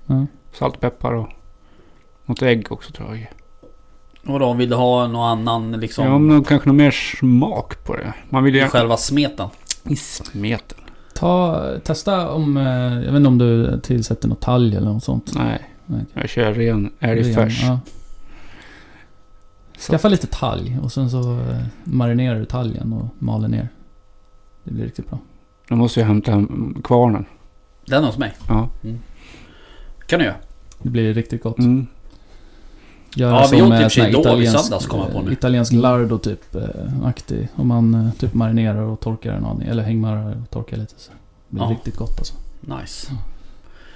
Ja. 0.07 0.27
Salt, 0.53 0.81
peppar 0.81 1.13
och 1.13 1.29
något 2.25 2.43
ägg 2.43 2.73
också 2.73 2.93
tror 2.93 3.09
jag. 3.17 3.27
Vadå, 4.27 4.53
vill 4.53 4.69
du 4.71 4.77
ha 4.77 5.07
någon 5.07 5.39
annan 5.39 5.73
liksom? 5.81 6.07
Ja, 6.07 6.19
men 6.19 6.45
kanske 6.45 6.69
något 6.69 6.77
mer 6.77 6.91
smak 6.91 7.85
på 7.85 7.97
det. 7.97 8.15
Man 8.31 8.45
vill 8.45 8.55
ju 8.55 8.65
I 8.65 8.69
själva 8.69 8.97
smeten? 8.97 9.49
I 9.85 9.97
smeten. 9.97 10.79
Ta, 11.15 11.63
testa 11.85 12.31
om, 12.31 12.57
eh, 12.57 12.65
jag 12.95 13.13
vet 13.13 13.15
inte 13.17 13.29
om 13.29 13.39
du 13.39 13.81
tillsätter 13.81 14.29
något 14.29 14.41
talg 14.41 14.75
eller 14.75 14.93
något 14.93 15.05
sånt. 15.05 15.33
Nej, 15.35 15.71
Nej. 15.87 16.05
jag 16.15 16.29
kör 16.29 16.53
ren 16.55 16.93
älgfärs. 17.01 17.63
ja. 17.63 17.81
Skaffa 19.79 20.09
lite 20.09 20.27
talg 20.27 20.79
och 20.83 20.93
sen 20.93 21.11
så 21.11 21.33
eh, 21.33 21.63
marinerar 21.85 22.39
du 22.39 22.45
talgen 22.45 22.93
och 22.93 23.09
maler 23.19 23.49
ner. 23.49 23.69
Det 24.65 24.71
blir 24.75 24.85
riktigt 24.85 25.11
bra. 25.11 25.19
Då 25.69 25.77
måste 25.77 26.01
jag 26.01 26.07
hämta 26.07 26.47
kvarnen. 26.85 27.25
Den 27.87 28.05
hos 28.05 28.19
mig. 28.19 28.35
Ja. 28.49 28.69
Kan 30.07 30.19
du 30.19 30.25
göra. 30.25 30.37
Det 30.83 30.91
blir 30.91 31.15
riktigt 31.15 31.43
gott. 31.43 31.59
Mm. 31.59 31.87
Göra 33.17 33.35
Ja, 33.35 33.49
vi 33.53 33.59
som, 33.59 33.73
åt 33.73 33.81
eh, 33.81 33.89
typ 33.89 34.13
då 34.13 34.19
i 34.19 34.21
italiensk, 34.21 34.61
söndags, 34.61 34.87
kom 34.87 35.01
jag 35.01 35.13
på 35.13 35.21
nu. 35.23 35.33
Italiensk 35.33 35.73
lardo 35.73 36.19
typ 36.19 36.55
eh, 36.55 36.63
aktig. 37.05 37.49
Om 37.57 37.69
man 37.69 37.95
eh, 37.95 38.13
typ 38.13 38.35
marinerar 38.35 38.83
och 38.83 39.01
torkar 39.01 39.33
en 39.33 39.45
aning. 39.45 39.69
Eller 39.69 39.83
hängmarar 39.83 40.37
och 40.43 40.51
torkar 40.51 40.77
lite 40.77 40.95
så. 40.97 41.11
Det 41.11 41.55
blir 41.55 41.65
Ja. 41.65 41.71
riktigt 41.71 41.97
gott 41.97 42.19
alltså. 42.19 42.35
Nice. 42.61 43.13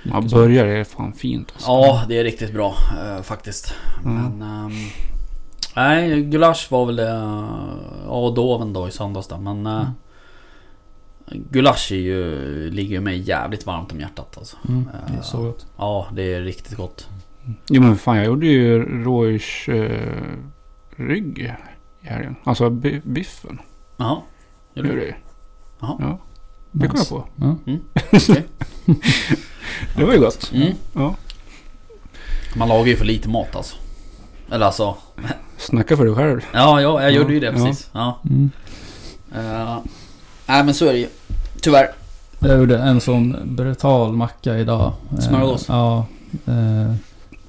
Ja, 0.03 0.29
så. 0.29 0.37
burgare 0.37 0.79
är 0.79 0.85
fan 0.85 1.12
fint 1.12 1.53
alltså. 1.53 1.71
Ja, 1.71 2.05
det 2.09 2.18
är 2.18 2.25
riktigt 2.25 2.53
bra 2.53 2.75
eh, 3.01 3.23
faktiskt. 3.23 3.75
Mm. 4.05 4.39
Men... 4.39 4.43
ehm, 4.43 4.73
nej, 5.77 6.23
gulasch 6.23 6.66
var 6.71 6.87
väl 6.87 6.97
det... 6.97 7.09
ja, 8.07 8.27
och 8.27 8.35
doven 8.35 8.73
då 8.73 8.89
i 8.89 8.91
söndags 8.91 9.29
då. 9.29 9.39
Men... 9.39 9.66
Uh, 9.66 9.85
Gulasch 11.51 11.93
är 11.93 11.97
ju, 11.97 12.71
ligger 12.71 12.91
ju 12.95 13.01
mig 13.01 13.18
jävligt 13.18 13.66
varmt 13.66 13.93
om 13.93 14.01
hjärtat 14.01 14.39
alltså. 14.39 14.57
Mm, 14.68 14.89
det 15.09 15.18
är 15.18 15.23
så 15.23 15.43
gott. 15.43 15.66
Ja, 15.77 16.07
det 16.12 16.35
är 16.35 16.41
riktigt 16.41 16.77
gott. 16.77 17.09
Jo 17.68 17.82
men 17.82 17.96
fan 17.96 18.16
jag 18.16 18.26
gjorde 18.26 18.46
ju 18.46 18.82
rådjurs 19.05 19.68
eh, 19.68 20.12
rygg 20.96 21.38
i 21.38 21.53
helgen. 22.09 22.36
Alltså 22.44 22.70
bi- 22.70 23.01
biffen. 23.05 23.59
Jaha. 23.96 24.16
Det 24.74 24.80
Gjorde 24.80 24.92
du? 24.92 24.98
jag 24.98 25.07
ju. 25.07 25.14
Jaha. 25.80 26.18
Det 26.72 26.88
kom 26.88 26.98
jag 26.98 27.09
på. 27.09 27.24
Ja. 27.36 27.57
Okej. 28.12 28.46
Det 29.96 30.05
var 30.05 30.12
ju 30.12 30.20
gott. 30.20 30.51
Mm. 30.55 30.72
Ja. 30.94 31.14
Man 32.57 32.68
lagar 32.68 32.86
ju 32.86 32.96
för 32.96 33.05
lite 33.05 33.28
mat 33.28 33.57
alltså. 33.57 33.76
Eller 34.51 34.66
alltså... 34.66 34.96
Snacka 35.57 35.96
för 35.96 36.05
dig 36.05 36.14
själv. 36.14 36.40
Ja, 36.53 36.80
ja 36.80 37.03
jag 37.03 37.12
gjorde 37.12 37.32
ju 37.34 37.40
det 37.40 37.46
Ja. 37.46 37.53
precis. 37.53 37.90
Ja. 37.92 38.20
Mm. 38.30 38.51
Eh, 39.34 39.78
nej 40.46 40.64
men 40.64 40.74
så 40.74 40.86
är 40.86 40.92
det 40.92 40.98
ju. 40.98 41.07
Tyvärr. 41.62 41.86
Jag 42.38 42.59
gjorde 42.59 42.78
en 42.78 43.01
sån 43.01 43.36
brutal 43.44 44.12
macka 44.12 44.59
idag. 44.59 44.92
Smörgås? 45.28 45.64
Ja. 45.68 46.07
Eh, 46.46 46.94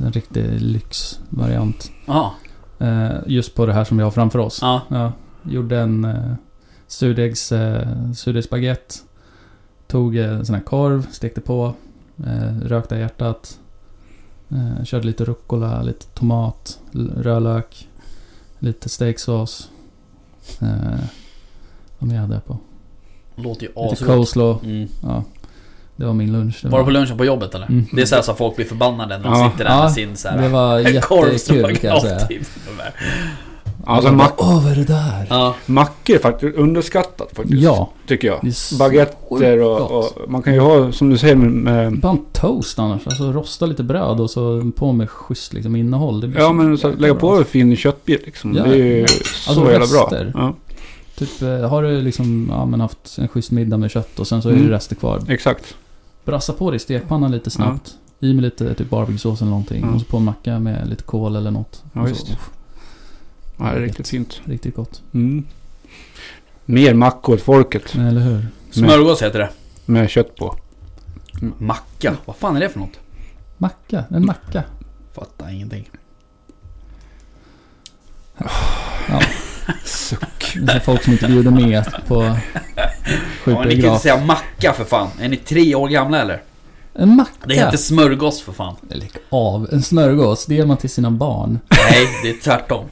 en 0.03 0.11
riktig 0.11 0.61
lyxvariant. 0.61 1.91
Jaha. 2.05 2.31
Eh, 2.79 3.11
just 3.27 3.55
på 3.55 3.65
det 3.65 3.73
här 3.73 3.83
som 3.83 3.97
vi 3.97 4.03
har 4.03 4.11
framför 4.11 4.39
oss. 4.39 4.59
Ja. 4.61 4.81
Ja, 4.89 5.11
gjorde 5.43 5.79
en 5.79 6.05
eh, 6.05 6.33
surdegs, 6.87 7.51
eh, 7.51 8.11
surdegsbaguette. 8.15 8.95
tog 9.87 10.17
eh, 10.17 10.43
sån 10.43 10.55
här 10.55 10.61
korv, 10.63 11.07
stekte 11.11 11.41
på, 11.41 11.73
eh, 12.25 12.59
rökte 12.65 12.95
hjärtat. 12.95 13.59
Eh, 14.49 14.83
körde 14.83 15.05
lite 15.07 15.25
rucola, 15.25 15.81
lite 15.81 16.05
tomat, 16.05 16.79
rödlök, 17.17 17.87
lite 18.59 18.89
steaksås. 18.89 19.69
Eh, 20.61 20.99
vad 21.99 22.09
mer 22.09 22.17
hade 22.19 22.33
jag 22.33 22.45
på? 22.45 22.57
Låter 23.35 23.61
ju 23.61 23.67
Lite 23.67 23.79
asgott. 23.79 24.07
coleslaw. 24.07 24.59
Mm. 24.71 24.87
Ja, 25.03 25.23
det 26.01 26.07
var 26.07 26.13
min 26.13 26.31
lunch. 26.33 26.59
Det 26.61 26.67
Var 26.69 26.79
det 26.79 26.85
på 26.85 26.91
lunchen 26.91 27.17
på 27.17 27.25
jobbet 27.25 27.55
eller? 27.55 27.65
Mm. 27.65 27.85
Det 27.93 28.01
är 28.01 28.05
så 28.05 28.15
här 28.15 28.21
så 28.21 28.33
folk 28.33 28.55
blir 28.55 28.65
förbannade 28.65 29.17
när 29.17 29.23
de 29.23 29.33
Ja. 29.39 29.51
sitter 29.51 29.63
där 29.65 29.71
Ja, 29.71 29.83
med 29.83 29.91
sin 29.91 30.15
så 30.17 30.27
här 30.27 30.41
Det 30.41 30.49
var 30.49 30.79
jättekul 30.89 31.75
kan 31.77 31.89
jag 31.89 32.01
säga. 32.01 32.27
Alltså 33.85 34.11
mack, 34.11 34.33
Åh, 34.37 34.63
vad 34.63 34.71
är 34.71 34.75
det 34.75 34.83
där? 34.83 35.25
Ja. 35.29 35.55
mackor 35.65 36.15
är 36.15 36.19
faktiskt 36.19 36.57
underskattat 36.57 37.29
faktiskt. 37.35 37.61
Ja, 37.63 37.89
Tycker 38.07 38.27
jag. 38.27 38.39
Baguetter 38.79 39.61
och, 39.61 39.91
och 39.91 40.31
man 40.31 40.41
kan 40.41 40.53
ju 40.53 40.59
ha, 40.59 40.91
som 40.91 41.09
du 41.09 41.17
säger, 41.17 41.35
med, 41.35 41.99
Bara 41.99 42.11
en 42.11 42.25
toast 42.33 42.79
annars. 42.79 43.01
Alltså 43.07 43.31
rosta 43.31 43.65
lite 43.65 43.83
bröd 43.83 44.19
och 44.19 44.29
så 44.29 44.71
på 44.75 44.91
med 44.91 45.09
schysst 45.09 45.53
liksom, 45.53 45.75
innehåll. 45.75 46.33
Ja 46.37 46.53
men 46.53 46.77
så 46.77 46.89
lägga 46.91 47.13
bra, 47.13 47.19
på 47.21 47.27
alltså. 47.29 47.41
en 47.41 47.45
fin 47.51 47.75
köttbit 47.77 48.25
liksom. 48.25 48.55
Ja, 48.55 48.63
det 48.63 48.69
är 48.73 48.75
ju 48.75 49.01
ja. 49.01 49.07
så 49.07 49.49
Alltså, 49.49 49.71
jävla 49.71 49.87
bra. 49.87 50.11
Ja, 50.33 50.53
Typ, 51.15 51.41
eh, 51.41 51.69
har 51.69 51.83
du 51.83 52.01
liksom 52.01 52.47
ja, 52.51 52.65
men 52.65 52.81
haft 52.81 53.17
en 53.17 53.27
schysst 53.27 53.51
middag 53.51 53.77
med 53.77 53.91
kött 53.91 54.19
och 54.19 54.27
sen 54.27 54.41
så 54.41 54.49
är 54.49 54.53
Mm. 54.53 54.67
det 54.67 54.75
rester 54.75 54.95
kvar. 54.95 55.19
exakt. 55.27 55.75
Brassa 56.25 56.53
på 56.53 56.71
det 56.71 56.75
i 56.75 56.79
stekpannan 56.79 57.31
lite 57.31 57.49
snabbt. 57.49 57.95
I 58.19 58.33
med 58.33 58.43
lite 58.43 58.73
typ 58.73 58.89
barbecuesås 58.89 59.41
eller 59.41 59.49
någonting. 59.51 59.81
Ja. 59.85 59.91
Och 59.93 60.01
så 60.01 60.05
på 60.07 60.17
en 60.17 60.23
macka 60.23 60.59
med 60.59 60.87
lite 60.89 61.03
kål 61.03 61.35
eller 61.35 61.51
något. 61.51 61.83
Ja, 61.93 62.01
Och 62.01 62.09
så, 62.09 62.27
Ja, 63.57 63.65
det 63.65 63.71
är 63.71 63.79
riktigt 63.79 64.07
fint. 64.07 64.41
riktigt 64.45 64.75
gott. 64.75 65.01
Mm. 65.13 65.45
Mer 66.65 66.93
mackor 66.93 67.35
åt 67.35 67.41
folket. 67.41 67.95
Eller 67.95 68.21
hur? 68.21 68.47
Smörgås 68.71 69.21
heter 69.21 69.39
det. 69.39 69.49
Med 69.85 70.09
kött 70.09 70.35
på. 70.35 70.55
Macka. 71.57 72.17
Vad 72.25 72.35
fan 72.35 72.55
är 72.55 72.59
det 72.59 72.69
för 72.69 72.79
något? 72.79 72.99
Macka. 73.57 74.03
En 74.09 74.25
macka. 74.25 74.63
Fattar 75.13 75.49
ingenting. 75.53 75.89
Suck. 79.83 80.57
Det 80.61 80.71
är 80.73 80.79
folk 80.79 81.03
som 81.03 81.13
inte 81.13 81.27
bjuder 81.27 81.51
med 81.51 81.85
på 82.07 82.23
Ja, 82.75 82.89
sju 83.43 83.53
men 83.53 83.67
ni 83.67 83.81
kan 83.81 83.91
inte 83.91 84.01
säga 84.03 84.25
macka 84.25 84.73
för 84.73 84.85
fan. 84.85 85.09
Är 85.21 85.29
ni 85.29 85.37
tre 85.37 85.75
år 85.75 85.87
gamla 85.87 86.21
eller? 86.21 86.41
En 86.93 87.15
macka? 87.15 87.31
Det 87.45 87.53
heter 87.55 87.77
smörgås 87.77 88.41
för 88.41 88.51
fan. 88.51 88.75
Lägg 88.89 89.11
av. 89.29 89.69
En 89.71 89.83
smörgås, 89.83 90.45
det 90.45 90.55
ger 90.55 90.65
man 90.65 90.77
till 90.77 90.89
sina 90.89 91.11
barn. 91.11 91.59
Nej, 91.69 92.07
det 92.23 92.29
är 92.29 92.41
tvärtom. 92.43 92.85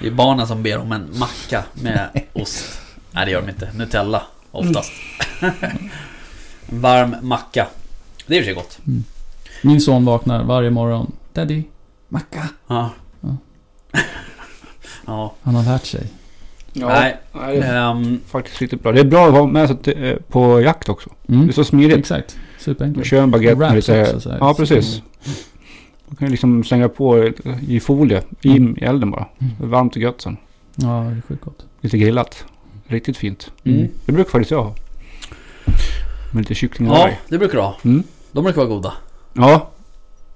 Det 0.00 0.06
är 0.06 0.10
barnen 0.10 0.46
som 0.46 0.62
ber 0.62 0.78
om 0.78 0.92
en 0.92 1.08
macka 1.18 1.64
med 1.72 2.08
ost. 2.32 2.64
Nej, 3.10 3.24
det 3.26 3.30
gör 3.32 3.40
de 3.42 3.48
inte. 3.48 3.70
Nutella, 3.74 4.22
oftast. 4.50 4.92
En 6.70 6.80
varm 6.80 7.16
macka. 7.22 7.66
Det 8.26 8.34
är 8.34 8.38
i 8.38 8.40
och 8.40 8.44
för 8.44 8.52
sig 8.52 8.54
gott. 8.54 8.78
Min 9.62 9.80
son 9.80 10.04
vaknar 10.04 10.44
varje 10.44 10.70
morgon. 10.70 11.12
Daddy, 11.32 11.62
macka. 12.08 12.48
Ja. 12.66 12.90
Ja. 13.20 13.36
Ja. 15.08 15.32
Han 15.42 15.54
har 15.54 15.64
lärt 15.64 15.84
sig. 15.86 16.06
Ja, 16.72 16.88
Nej. 16.88 17.16
nej, 17.32 17.56
det 17.60 17.66
är 17.66 17.90
ehm, 17.90 18.20
faktiskt 18.26 18.60
riktigt 18.60 18.82
bra. 18.82 18.92
Det 18.92 19.00
är 19.00 19.04
bra 19.04 19.26
att 19.26 19.32
ha 19.32 19.46
med 19.46 19.68
sig 19.68 19.92
eh, 19.94 20.16
på 20.28 20.60
jakt 20.60 20.88
också. 20.88 21.10
Det 21.26 21.34
Mm. 21.34 21.48
är 21.48 21.52
så 21.52 21.64
smidigt. 21.64 21.98
Exakt. 21.98 22.38
Superenkelt. 22.58 23.06
Kör 23.06 23.22
en 23.22 23.30
baguette 23.30 23.58
med 23.58 23.74
lite... 23.74 24.00
också, 24.02 24.20
så 24.20 24.30
här. 24.30 24.38
Ja, 24.40 24.54
precis. 24.54 25.02
Man 26.06 26.16
kan 26.16 26.26
ju 26.28 26.30
liksom 26.30 26.64
slänga 26.64 26.88
på 26.88 27.30
i 27.68 27.80
folie 27.80 28.22
i, 28.42 28.50
Mm. 28.56 28.76
i 28.78 28.84
elden 28.84 29.10
bara. 29.10 29.26
Mm. 29.40 29.52
Det 29.60 29.66
varmt 29.66 29.96
och 29.96 30.02
gött 30.02 30.20
sen. 30.20 30.36
Ja, 30.76 30.86
det 30.86 31.16
är 31.16 31.22
sjukt 31.28 31.44
gott. 31.44 31.64
Lite 31.80 31.98
grillat. 31.98 32.44
Riktigt 32.86 33.16
fint. 33.16 33.50
Mm. 33.64 33.88
Det 34.06 34.12
brukar 34.12 34.30
faktiskt 34.30 34.50
jag 34.50 34.62
ha. 34.62 34.74
Med 36.32 36.40
lite 36.40 36.54
kyckling 36.54 36.88
ja, 36.88 37.10
det 37.28 37.38
brukar 37.38 37.54
du 37.54 37.60
ha. 37.62 37.76
Mm. 37.84 38.02
De 38.32 38.44
brukar 38.44 38.60
vara 38.60 38.68
goda. 38.74 38.92
Ja, 39.32 39.70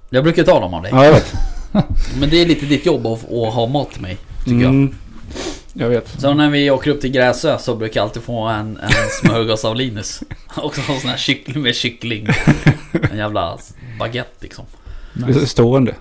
Jag 0.09 0.23
brukar 0.23 0.43
ta 0.43 0.59
dem 0.59 0.73
av 0.73 0.81
dig. 0.81 0.91
ja, 0.95 1.05
jag 1.05 1.11
vet. 1.13 1.33
Men 2.19 2.29
det 2.29 2.41
är 2.41 2.45
lite 2.45 2.65
ditt 2.65 2.85
jobb 2.85 3.05
att, 3.07 3.23
att 3.31 3.53
ha 3.53 3.67
mat 3.67 3.91
till 3.91 4.01
mig. 4.01 4.17
Tycker 4.43 4.61
jag. 4.61 4.69
Mm. 4.69 4.95
Jag 5.73 5.89
vet. 5.89 6.21
Så 6.21 6.33
när 6.33 6.49
vi 6.49 6.71
åker 6.71 6.91
upp 6.91 7.01
till 7.01 7.11
Gräsö 7.11 7.57
så 7.57 7.75
brukar 7.75 7.99
jag 7.99 8.05
alltid 8.05 8.23
få 8.23 8.39
en, 8.41 8.77
en 8.77 8.89
smörgås 9.21 9.65
av 9.65 9.75
Linus. 9.75 10.23
Också 10.55 10.81
en 10.91 10.99
sån 10.99 11.09
här 11.09 11.17
kyckling 11.17 11.61
med 11.63 11.75
kyckling. 11.75 12.27
En 13.11 13.17
jävla 13.17 13.57
baguette 13.99 14.29
liksom. 14.41 14.65
Det 15.13 15.23
är 15.23 15.27
Nice. 15.27 15.47
stående. 15.47 15.95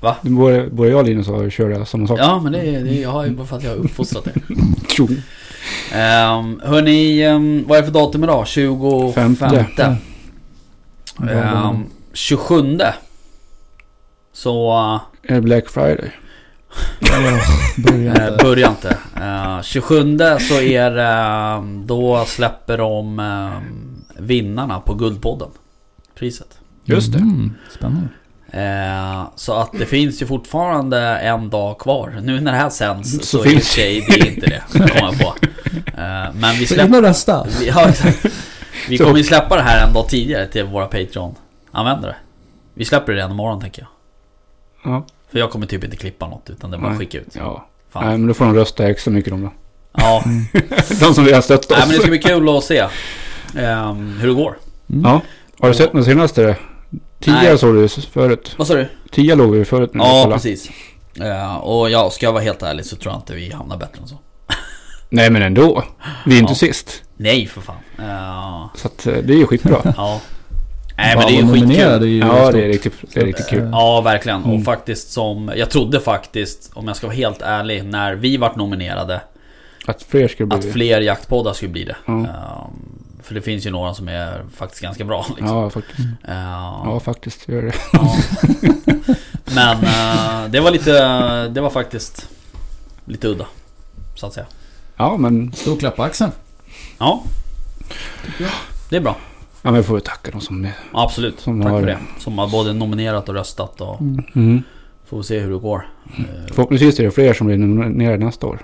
Va? 0.00 0.16
Både, 0.22 0.66
både 0.70 0.90
jag 0.90 0.98
och 0.98 1.04
Linus 1.04 1.26
har 1.26 1.50
kört 1.50 1.88
samma 1.88 2.06
sak. 2.06 2.18
Ja 2.20 2.40
men 2.40 2.52
det, 2.52 2.58
är- 2.58 2.84
det 2.84 2.94
jag 2.94 3.10
har 3.10 3.24
ju 3.26 3.30
bara 3.30 3.46
för 3.46 3.56
att 3.56 3.62
jag 3.64 3.70
har 3.70 3.76
uppfostrat 3.76 4.24
det. 4.24 4.34
Tjo. 4.88 5.04
Um, 5.04 6.60
hörni, 6.64 7.26
um, 7.26 7.64
vad 7.68 7.78
är 7.78 7.82
det 7.82 7.86
för 7.86 7.94
datum 7.94 8.24
idag? 8.24 8.46
25? 8.48 9.36
Femte. 9.36 9.96
Ja. 11.18 11.70
Um, 11.70 11.84
27 12.12 12.78
Så 14.32 14.72
Är 15.22 15.34
det 15.34 15.40
Black 15.40 15.68
Friday? 15.68 16.10
Ja, 17.00 17.40
Börja 17.76 18.10
inte. 18.10 18.38
börja 18.44 18.68
inte. 18.68 18.96
Uh, 19.16 19.62
27 19.62 20.18
så 20.40 20.60
är 20.60 20.90
det, 20.90 21.56
um, 21.58 21.86
då 21.86 22.24
släpper 22.26 22.78
de 22.78 23.18
um, 23.18 24.04
vinnarna 24.18 24.80
på 24.80 24.94
Guldpodden. 24.94 25.48
Priset. 26.18 26.58
Just 26.84 27.12
det. 27.12 27.18
Mm, 27.18 27.54
spännande. 27.70 28.08
Eh, 28.52 29.28
så 29.36 29.54
att 29.54 29.70
det 29.78 29.86
finns 29.86 30.22
ju 30.22 30.26
fortfarande 30.26 30.98
en 31.00 31.50
dag 31.50 31.78
kvar. 31.78 32.20
Nu 32.22 32.40
när 32.40 32.52
det 32.52 32.58
här 32.58 32.70
sänds 32.70 33.10
så, 33.18 33.24
Så 33.24 33.38
i 33.38 33.40
och 33.40 33.44
finns 33.44 33.68
för 33.68 33.74
sig 33.74 34.00
det 34.08 34.20
är 34.20 34.26
inte 34.32 34.46
det. 34.46 34.62
Kommer 34.72 34.96
jag 35.02 35.18
på. 35.18 35.34
Eh, 35.86 36.34
men 36.34 36.54
vi 36.58 36.66
Så 36.66 36.74
släpper... 36.74 36.96
och 36.96 37.02
rösta. 37.02 37.46
Vi, 37.60 37.66
ja, 37.68 37.88
exakt. 37.88 38.26
vi 38.88 38.98
Så- 38.98 39.04
kommer 39.04 39.18
ju 39.18 39.24
släppa 39.24 39.56
det 39.56 39.62
här 39.62 39.86
en 39.88 39.94
dag 39.94 40.08
tidigare 40.08 40.46
till 40.46 40.64
våra 40.64 40.86
Patreon-användare. 40.86 42.14
Vi 42.74 42.84
släpper 42.84 43.12
det 43.12 43.18
redan 43.18 43.30
imorgon 43.30 43.60
tänker 43.60 43.82
jag. 43.82 43.88
Ja. 44.92 45.06
För 45.32 45.38
jag 45.38 45.50
kommer 45.50 45.66
typ 45.66 45.84
inte 45.84 45.96
klippa 45.96 46.28
något 46.28 46.50
utan 46.50 46.70
det 46.70 46.78
bara 46.78 46.88
Nej. 46.90 46.98
skicka 46.98 47.18
ut. 47.18 47.28
ja. 47.32 47.66
Fan. 47.92 48.06
Nej, 48.08 48.18
men 48.18 48.28
då 48.28 48.34
får 48.34 48.44
de 48.44 48.54
rösta 48.54 48.88
extra 48.88 49.10
mycket 49.10 49.30
de 49.30 49.42
då. 49.42 49.52
Ja, 49.96 50.24
De 51.00 51.14
som 51.14 51.24
redan 51.24 51.42
stöttat 51.42 51.70
Nej, 51.70 51.78
oss. 51.78 51.86
men 51.86 51.94
det 51.96 52.00
ska 52.02 52.10
bli 52.10 52.18
kul 52.18 52.48
att 52.48 52.64
se 52.64 52.86
ehm, 53.56 54.18
hur 54.20 54.28
det 54.28 54.34
går. 54.34 54.58
Mm. 54.90 55.02
Ja. 55.04 55.20
Har 55.60 55.68
du 55.68 55.74
sett 55.74 55.92
den 55.92 56.04
senaste? 56.04 56.56
Tia 57.20 57.34
Nej. 57.34 57.58
såg 57.58 57.74
du 57.74 57.88
förut. 57.88 58.54
Vad 58.58 58.66
sa 58.66 58.74
du? 58.74 58.88
Tia 59.10 59.34
låg 59.34 59.50
vi 59.56 59.64
förut. 59.64 59.90
Ja, 59.94 60.28
precis. 60.32 60.70
Eh, 61.20 61.56
och 61.56 61.90
ja, 61.90 62.10
ska 62.10 62.26
jag 62.26 62.32
vara 62.32 62.42
helt 62.42 62.62
ärlig 62.62 62.86
så 62.86 62.96
tror 62.96 63.12
jag 63.14 63.20
inte 63.20 63.34
vi 63.34 63.52
hamnar 63.52 63.76
bättre 63.76 64.00
än 64.02 64.08
så. 64.08 64.18
Nej 65.08 65.30
men 65.30 65.42
ändå. 65.42 65.84
Vi 66.26 66.34
är 66.34 66.38
inte 66.40 66.50
Ja. 66.52 66.56
sist. 66.56 67.02
Nej 67.16 67.46
för 67.46 67.60
fan. 67.60 67.76
Eh, 67.98 68.66
Så 68.74 68.88
att 68.88 69.06
eh, 69.06 69.14
det 69.14 69.32
är 69.32 69.36
ju 69.36 69.46
skitbra. 69.46 69.80
ja. 69.96 70.20
Nej 71.00 71.16
men 71.16 71.26
det 71.26 71.32
är 71.32 71.42
ju 71.42 71.52
skitkul. 71.52 71.80
är 71.80 72.00
ju 72.06 72.18
ja 72.18 72.50
det 72.50 72.64
är 72.64 72.68
riktigt, 72.68 72.94
det 73.14 73.20
är 73.20 73.24
riktigt 73.24 73.48
kul. 73.48 73.62
Eh, 73.62 73.68
Ja, 73.72 74.00
verkligen. 74.00 74.44
Mm. 74.44 74.56
Och 74.56 74.64
faktiskt 74.64 75.12
som... 75.12 75.52
Jag 75.56 75.70
trodde 75.70 76.00
faktiskt, 76.00 76.70
om 76.74 76.88
jag 76.88 76.96
ska 76.96 77.06
vara 77.06 77.16
helt 77.16 77.42
ärlig, 77.42 77.84
när 77.84 78.14
vi 78.14 78.36
vart 78.36 78.56
nominerade 78.56 79.20
Att 79.86 80.02
fler 80.02 80.28
skulle 80.28 80.54
att 80.54 80.60
bli... 80.60 80.72
fler 80.72 81.00
jaktpoddar 81.00 81.52
skulle 81.52 81.72
bli 81.72 81.84
det. 81.84 81.96
Ehm, 82.06 82.26
för 83.22 83.34
det 83.34 83.40
finns 83.42 83.66
ju 83.66 83.70
några 83.70 83.94
som 83.94 84.08
är 84.08 84.42
faktiskt 84.56 84.82
ganska 84.82 85.04
bra. 85.04 85.26
Liksom. 85.28 85.56
Ja 85.56 85.70
faktiskt. 85.70 85.98
Ehm, 86.00 86.14
Ja 86.84 87.00
faktiskt. 87.04 87.48
Gör 87.48 87.62
det. 87.62 87.74
ja. 87.92 88.16
Men 89.54 89.76
eh, 89.84 90.50
det 90.50 90.60
var 90.60 90.70
lite... 90.70 90.92
Det 91.48 91.60
var 91.60 91.70
faktiskt 91.70 92.28
lite 93.04 93.28
udda. 93.28 93.46
Så 94.16 94.26
att 94.26 94.32
säga. 94.32 94.46
Ja 94.96 95.16
men. 95.16 95.52
Stor 95.52 95.76
klapp 95.76 95.96
på 95.96 96.02
axeln. 96.02 96.32
Ja. 96.98 97.22
Det 98.88 98.96
är 98.96 99.00
bra. 99.00 99.16
Ja 99.62 99.70
men 99.70 99.74
vi 99.74 99.82
får 99.82 99.94
väl 99.94 100.02
tacka 100.02 100.30
de 100.30 100.40
som. 100.40 100.68
Absolut. 100.92 101.40
Som 101.40 101.62
Tack 101.62 101.70
har- 101.72 101.80
för 101.80 101.86
det. 101.86 101.98
Som 102.18 102.38
har 102.38 102.48
både 102.48 102.72
nominerat 102.72 103.28
och 103.28 103.34
röstat 103.34 103.80
och 103.80 104.00
Mm. 104.00 104.24
Mm. 104.34 104.62
får 105.06 105.16
vi 105.16 105.22
se 105.24 105.38
hur 105.38 105.50
det 105.52 105.58
går. 105.58 105.88
Eh, 106.18 106.24
Förhoppningsvis 106.54 107.00
är 107.00 107.04
det 107.04 107.10
fler 107.10 107.34
som 107.34 107.46
blir 107.46 107.56
nominerade 107.58 108.24
nästa 108.24 108.46
år. 108.46 108.58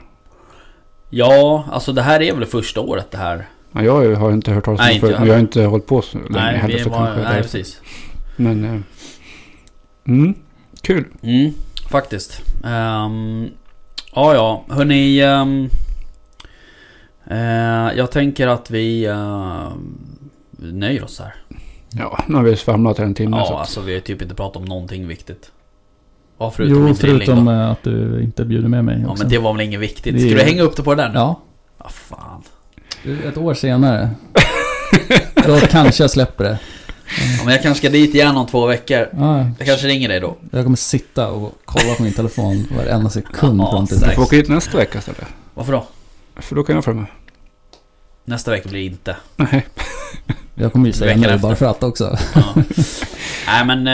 Ja, 1.10 1.64
alltså 1.72 1.92
det 1.92 2.02
här 2.02 2.22
är 2.22 2.32
väl 2.32 2.40
det 2.40 2.46
första 2.46 2.80
året 2.80 3.10
det 3.10 3.18
här. 3.18 3.48
Ja, 3.72 3.82
jag 3.82 4.16
har 4.16 4.32
inte 4.32 4.50
hört 4.52 4.64
talas 4.64 4.80
om 4.80 4.86
det 4.86 5.00
förut. 5.00 5.10
jag 5.12 5.18
Men 5.20 5.28
jag 5.28 5.34
har 5.34 5.40
inte 5.40 5.64
hållit 5.64 5.86
på 5.86 6.02
så 6.02 6.18
länge 6.18 6.28
Nej, 6.30 6.56
heller. 6.58 6.78
Så 6.78 6.90
var, 6.90 7.16
nej 7.16 7.42
precis. 7.42 7.80
Men... 8.36 8.64
eh, 8.64 8.80
Mm. 10.08 10.34
Kul. 10.82 11.04
Mm, 11.22 11.52
faktiskt. 11.90 12.42
Um, 12.64 13.44
ja, 14.14 14.34
ja. 14.34 14.64
Hörni. 14.68 15.22
Um, 15.24 15.70
eh, 17.30 17.96
jag 17.96 18.10
tänker 18.10 18.46
att 18.46 18.70
vi 18.70 19.08
uh, 19.08 19.68
nöjer 20.56 21.04
oss 21.04 21.18
här. 21.18 21.34
Ja, 21.90 22.24
nu 22.28 22.34
har 22.34 22.42
vi 22.42 22.56
svamlat 22.56 22.98
en 22.98 23.14
timme. 23.14 23.36
så 23.36 23.40
Ja, 23.40 23.54
att- 23.54 23.60
alltså 23.60 23.80
vi 23.80 23.94
har 23.94 24.00
typ 24.00 24.22
inte 24.22 24.34
pratat 24.34 24.56
om 24.56 24.64
någonting 24.64 25.08
viktigt. 25.08 25.50
Ja, 26.38 26.50
förutom 26.50 26.76
Jo, 26.78 26.84
min 26.84 26.94
förutom 26.94 27.44
då. 27.44 27.52
eh, 27.52 27.70
att 27.70 27.82
du 27.82 28.22
inte 28.22 28.44
bjuder 28.44 28.68
med 28.68 28.84
mig 28.84 28.98
Ja, 29.02 29.08
också. 29.10 29.22
men 29.22 29.30
det 29.32 29.38
var 29.38 29.52
väl 29.52 29.60
inget 29.66 29.80
viktigt. 29.80 30.14
Det 30.14 30.20
Ska 30.20 30.30
är- 30.30 30.34
du 30.34 30.42
hänga 30.42 30.62
upp 30.62 30.76
det 30.76 30.82
på 30.82 30.94
det 30.94 31.02
där 31.02 31.08
nu? 31.08 31.14
Ja, 31.14 31.40
Ah, 31.78 31.88
fan. 31.88 32.42
ett 33.28 33.36
år 33.36 33.54
senare. 33.54 34.10
Då 35.46 35.58
kanske 35.60 36.02
jag 36.02 36.10
släpper 36.10 36.44
det. 36.44 36.58
Ja, 37.38 37.44
men 37.44 37.52
jag 37.54 37.62
kanske 37.62 37.78
ska 37.78 37.90
dit 37.92 38.14
igen 38.14 38.36
om 38.36 38.46
två 38.46 38.66
veckor. 38.66 39.08
Ja, 39.12 39.38
Jag 39.58 39.66
kanske 39.66 39.86
ringer 39.86 40.08
dig 40.08 40.20
då. 40.20 40.36
jag 40.50 40.64
kommer 40.64 40.76
sitta 40.76 41.28
och 41.30 41.52
kolla 41.64 41.94
på 41.94 42.02
min 42.02 42.12
telefon 42.12 42.66
varenda 42.76 43.10
sekund 43.10 43.60
Ja. 43.60 43.86
Du 43.90 43.96
får 44.14 44.22
åka 44.22 44.36
hit 44.36 44.48
nästa 44.48 44.76
vecka 44.78 44.98
istället. 44.98 45.24
Varför 45.54 45.72
då? 45.72 45.86
För 46.36 46.54
då 46.56 46.62
kan 46.62 46.74
jag 46.74 46.84
följa 46.84 47.00
med. 47.00 47.10
Nästa 48.24 48.50
vecka 48.50 48.68
blir 48.68 48.80
det 48.80 48.86
inte. 48.86 49.16
Nej. 49.36 49.66
Jag 50.58 50.72
kommer 50.72 50.86
ju 50.86 50.92
säga 50.92 51.16
nej 51.16 51.24
efter. 51.30 51.38
bara 51.38 51.56
för 51.56 51.66
att 51.66 51.82
också. 51.82 52.18
Ja. 52.34 52.54
Nej 53.46 53.64
men 53.66 53.86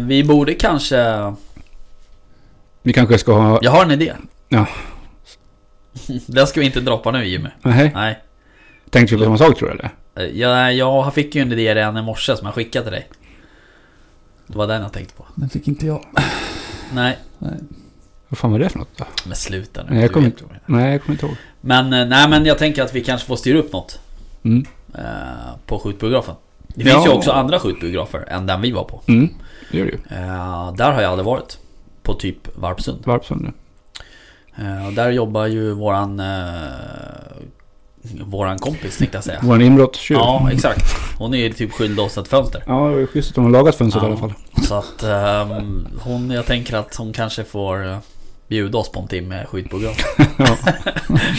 eh, 0.00 0.06
vi 0.06 0.24
borde 0.24 0.54
kanske... 0.54 1.32
Vi 2.82 2.92
kanske 2.92 3.18
ska 3.18 3.32
ha... 3.32 3.58
Jag 3.62 3.70
har 3.70 3.84
en 3.84 3.90
idé. 3.90 4.12
Ja. 4.48 4.66
Den 6.26 6.46
ska 6.46 6.60
vi 6.60 6.66
inte 6.66 6.80
droppa 6.80 7.10
nu 7.10 7.26
Jimmy. 7.26 7.48
Nej. 7.62 7.90
Nej. 7.94 8.18
Tänkte 8.90 9.14
du 9.14 9.18
på 9.18 9.24
samma 9.24 9.38
sak 9.38 9.58
tror 9.58 9.68
du 9.68 9.74
eller? 9.74 9.90
Eh, 10.30 10.38
Jag, 10.40 10.74
jag 10.74 11.14
fick 11.14 11.34
ju 11.34 11.42
en 11.42 11.52
idé 11.52 11.74
redan 11.74 11.96
i 11.96 12.02
morse 12.02 12.36
som 12.36 12.46
jag 12.46 12.54
skickade 12.54 12.84
till 12.84 12.92
dig. 12.92 13.08
Det 14.46 14.58
var 14.58 14.66
den 14.66 14.82
jag 14.82 14.92
tänkte 14.92 15.14
på. 15.14 15.26
Den 15.34 15.48
fick 15.48 15.68
inte 15.68 15.86
jag. 15.86 16.04
Nej, 16.92 17.18
Nej. 17.38 17.52
Vad 18.28 18.38
fan 18.38 18.52
var 18.52 18.58
det 18.58 18.68
för 18.68 18.78
något 18.78 18.98
då? 18.98 19.04
men 19.26 19.36
sluta 19.36 19.82
nu. 19.82 19.88
Nej, 19.92 20.02
jag 20.02 20.12
kommer. 20.12 20.32
Nej, 20.66 20.92
jag 20.92 21.02
kommer 21.02 21.14
inte 21.14 21.26
ihåg. 21.26 21.36
Men, 21.60 21.92
eh, 21.92 22.06
nej 22.06 22.28
men 22.28 22.44
jag 22.44 22.58
tänker 22.58 22.82
att 22.82 22.94
vi 22.94 23.00
kanske 23.04 23.26
får 23.26 23.36
styra 23.36 23.58
upp 23.58 23.72
något. 23.72 23.98
Mm. 24.44 24.66
Eh, 24.98 25.04
på 25.66 25.78
skjutbiografen. 25.78 26.34
Det 26.66 26.84
Ja. 26.84 26.92
finns 26.94 27.06
ju 27.06 27.10
också 27.10 27.30
andra 27.32 27.58
skjutbiografer 27.58 28.24
än 28.28 28.46
den 28.46 28.60
vi 28.60 28.72
var 28.72 28.84
på. 28.84 29.00
Mm. 29.06 29.28
Det 29.70 29.78
gör 29.78 29.84
det 29.84 29.90
ju. 29.92 29.98
Eh, 30.16 30.72
där 30.76 30.92
har 30.92 31.02
jag 31.02 31.10
aldrig 31.10 31.26
varit. 31.26 31.58
På 32.02 32.14
typ 32.14 32.56
Varpsund. 32.56 33.06
Varpsund 33.06 33.40
nu. 33.42 33.52
Eh, 34.64 34.90
där 34.90 35.10
jobbar 35.10 35.46
ju 35.46 35.72
våran... 35.72 36.22
Våran 38.24 38.58
kompis 38.58 38.98
tänkte 38.98 39.16
jag 39.16 39.24
säga. 39.24 39.38
Vår 39.42 39.62
inbrottstjuv. 39.62 40.18
Ja, 40.18 40.48
exakt. 40.52 40.82
Hon 41.18 41.34
är 41.34 41.38
ju 41.38 41.52
typ 41.52 41.72
skyldig 41.72 42.04
oss 42.04 42.18
ett 42.18 42.28
fönster. 42.28 42.62
Ja, 42.66 42.72
det 42.72 42.78
var 42.90 42.98
ju 42.98 43.06
schysst 43.06 43.28
att 43.30 43.34
de 43.34 43.44
har 43.44 43.50
lagat 43.50 43.74
fönstret 43.74 44.02
Ja. 44.02 44.08
i 44.08 44.12
alla 44.12 44.20
fall. 44.20 44.32
Så 44.62 44.74
att 44.74 45.02
ehm, 45.02 45.86
hon, 46.00 46.30
jag 46.30 46.46
tänker 46.46 46.76
att 46.76 46.96
hon 46.96 47.12
kanske 47.12 47.44
får 47.44 47.98
bjuda 48.54 48.78
oss 48.78 48.92
på 48.92 49.00
en 49.00 49.08
timme. 49.08 49.46
Ja. 50.38 50.46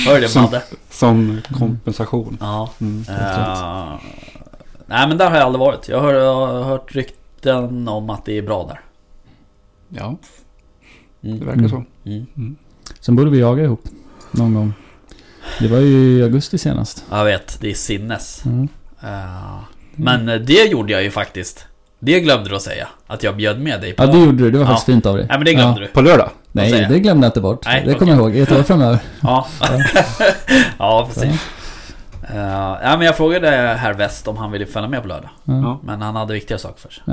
Hör 0.07 0.21
du 0.21 0.27
Som- 0.27 0.41
Madde? 0.43 0.63
Som 0.89 1.41
kompensation. 1.57 2.37
Ja. 2.41 2.71
Mm. 2.81 3.05
Eh, 3.09 3.93
nej 4.85 5.07
men 5.07 5.17
där 5.17 5.29
har 5.29 5.37
jag 5.37 5.45
aldrig 5.45 5.59
varit. 5.59 5.89
Jag 5.89 5.99
har, 6.01 6.13
jag 6.13 6.35
har 6.35 6.63
hört 6.63 6.95
rykten 6.95 7.87
om 7.87 8.09
att 8.09 8.25
det 8.25 8.37
är 8.37 8.41
bra 8.41 8.67
där. 8.67 8.79
Ja, 9.89 10.17
det 11.21 11.27
Mm. 11.31 11.45
verkar 11.45 11.67
så. 11.67 11.83
Mm. 12.05 12.55
Sen 12.99 13.15
borde 13.15 13.29
vi 13.31 13.39
jaga 13.39 13.63
ihop. 13.63 13.83
Någon 14.31 14.53
gång. 14.53 14.73
Det 15.59 15.67
var 15.67 15.77
ju 15.79 16.17
i 16.19 16.23
augusti 16.23 16.57
senast. 16.57 17.05
Jag 17.11 17.25
vet, 17.25 17.57
det 17.61 17.69
är 17.69 17.73
sinnes. 17.73 18.45
Mm. 18.45 18.67
Eh, 19.03 19.59
men 19.95 20.25
det 20.25 20.71
gjorde 20.71 20.93
jag 20.93 21.03
ju 21.03 21.11
faktiskt. 21.11 21.65
Det 21.99 22.19
glömde 22.19 22.49
du 22.49 22.55
att 22.55 22.61
säga. 22.61 22.87
Att 23.07 23.23
jag 23.23 23.35
bjöd 23.37 23.59
med 23.61 23.81
dig 23.81 23.93
på. 23.93 24.03
Ja, 24.03 24.07
det 24.07 24.19
gjorde 24.19 24.37
du. 24.43 24.51
Det 24.51 24.57
var 24.57 24.65
Ja. 24.65 24.69
faktiskt 24.69 24.85
fint 24.85 25.05
av 25.05 25.15
dig. 25.17 25.25
Nej 25.29 25.37
men 25.37 25.45
det 25.45 25.53
glömde 25.53 25.81
du. 25.81 25.87
På 25.87 26.01
lördag? 26.01 26.29
Nej, 26.55 26.85
det 26.89 26.99
glömde 26.99 27.25
jag 27.25 27.29
inte 27.29 27.41
bort. 27.41 27.65
Nej, 27.65 27.83
det 27.85 27.93
kommer 27.93 28.11
jag 28.11 28.21
ihåg. 28.21 28.35
Ett 28.35 28.51
år 28.51 28.63
framöver. 28.63 28.99
Ja. 29.21 29.47
ja, 30.79 31.09
precis. 31.13 31.41
Uh, 32.31 32.37
ja, 32.83 32.95
men 32.97 33.01
jag 33.01 33.17
frågade 33.17 33.47
herr 33.49 33.93
West 33.93 34.27
om 34.27 34.37
han 34.37 34.51
ville 34.51 34.65
följa 34.65 34.89
med 34.89 35.01
på 35.01 35.07
lördag. 35.07 35.29
Ja. 35.43 35.53
Ja. 35.53 35.79
Men 35.83 36.01
han 36.01 36.15
hade 36.15 36.33
viktigare 36.33 36.59
saker 36.59 36.79
för 36.81 36.89
sig. 36.89 37.03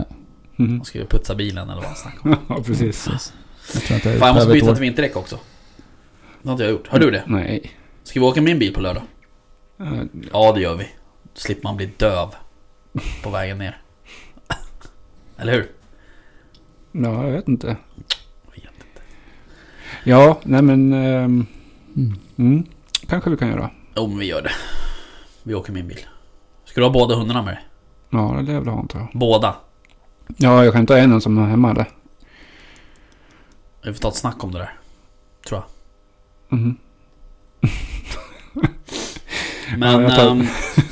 Mm. 0.59 0.73
Han 0.73 0.85
skulle 0.85 1.05
putsa 1.05 1.35
bilen 1.35 1.71
eller 1.71 1.81
vad 1.81 1.85
han 1.85 1.97
snackade 1.97 2.35
om. 2.35 2.41
ja, 2.57 2.63
precis. 2.67 3.09
Precis. 3.09 3.33
Jag 3.75 3.83
tror 3.83 3.95
inte 3.97 4.09
jag 4.09 4.19
Fan 4.19 4.29
jag 4.29 4.35
måste 4.35 4.53
byta 4.53 4.73
till 4.73 4.81
vinterdäck 4.81 5.17
också. 5.17 5.39
Det 6.43 6.49
har 6.49 6.53
inte 6.53 6.65
jag 6.65 6.73
gjort. 6.73 6.89
Har 6.89 6.99
du 6.99 7.11
det? 7.11 7.23
Nej. 7.27 7.73
Ska 8.05 8.21
vi 8.21 8.27
åka 8.27 8.41
min 8.41 8.59
bil 8.59 8.75
på 8.75 8.81
lördag? 8.81 9.03
Eh, 9.81 9.93
Ja 10.33 10.53
det 10.53 10.61
gör 10.61 10.75
vi. 10.75 10.87
Slipper 11.35 11.63
man 11.63 11.77
bli 11.77 11.87
döv 11.97 12.29
på 13.23 13.31
vägen 13.31 13.59
ner. 13.59 13.81
Eller 15.39 15.53
hur? 15.53 15.71
Ja, 16.93 17.25
jag 17.25 17.33
vet 17.33 17.49
inte. 17.49 17.77
Ja, 20.05 20.41
nej 20.45 20.63
men... 20.63 20.93
ehm, 20.93 21.47
Mm. 21.97 22.15
mm, 22.37 22.65
kanske 23.09 23.31
vi 23.31 23.37
kan 23.37 23.49
göra. 23.49 23.71
Jo 23.97 24.07
men 24.07 24.19
vi 24.19 24.27
gör 24.27 24.43
det. 24.43 24.51
Vi 25.43 25.55
åker 25.55 25.73
min 25.73 25.89
bil. 25.89 25.99
Ska 26.65 26.81
du 26.81 26.87
ha 26.87 26.93
båda 26.93 27.15
hundarna 27.15 27.43
med 27.43 27.55
dig? 27.55 27.61
Ja, 28.11 28.35
det 28.37 28.43
lär 28.43 28.53
jag 28.55 28.61
väl 28.61 28.69
ha 28.73 28.81
antar 28.81 28.99
jag. 28.99 29.09
Båda? 29.15 29.57
Ja, 30.37 30.65
jag 30.65 30.73
kan 30.75 30.87
ta 30.87 30.97
en 30.99 31.21
som 31.21 31.39
är 31.39 31.47
hemma 31.47 31.71
eller? 31.71 31.87
Vi 33.85 33.93
får 33.93 34.01
ta 34.01 34.09
ett 34.09 34.15
snack 34.17 34.45
om 34.45 34.53
det 34.53 34.59
där. 34.59 34.73
Tror 35.49 35.63
jag. 36.51 36.59
Men... 39.79 40.03
Ja, 40.03 40.11
tar- 40.11 40.31
ehm, 40.31 40.47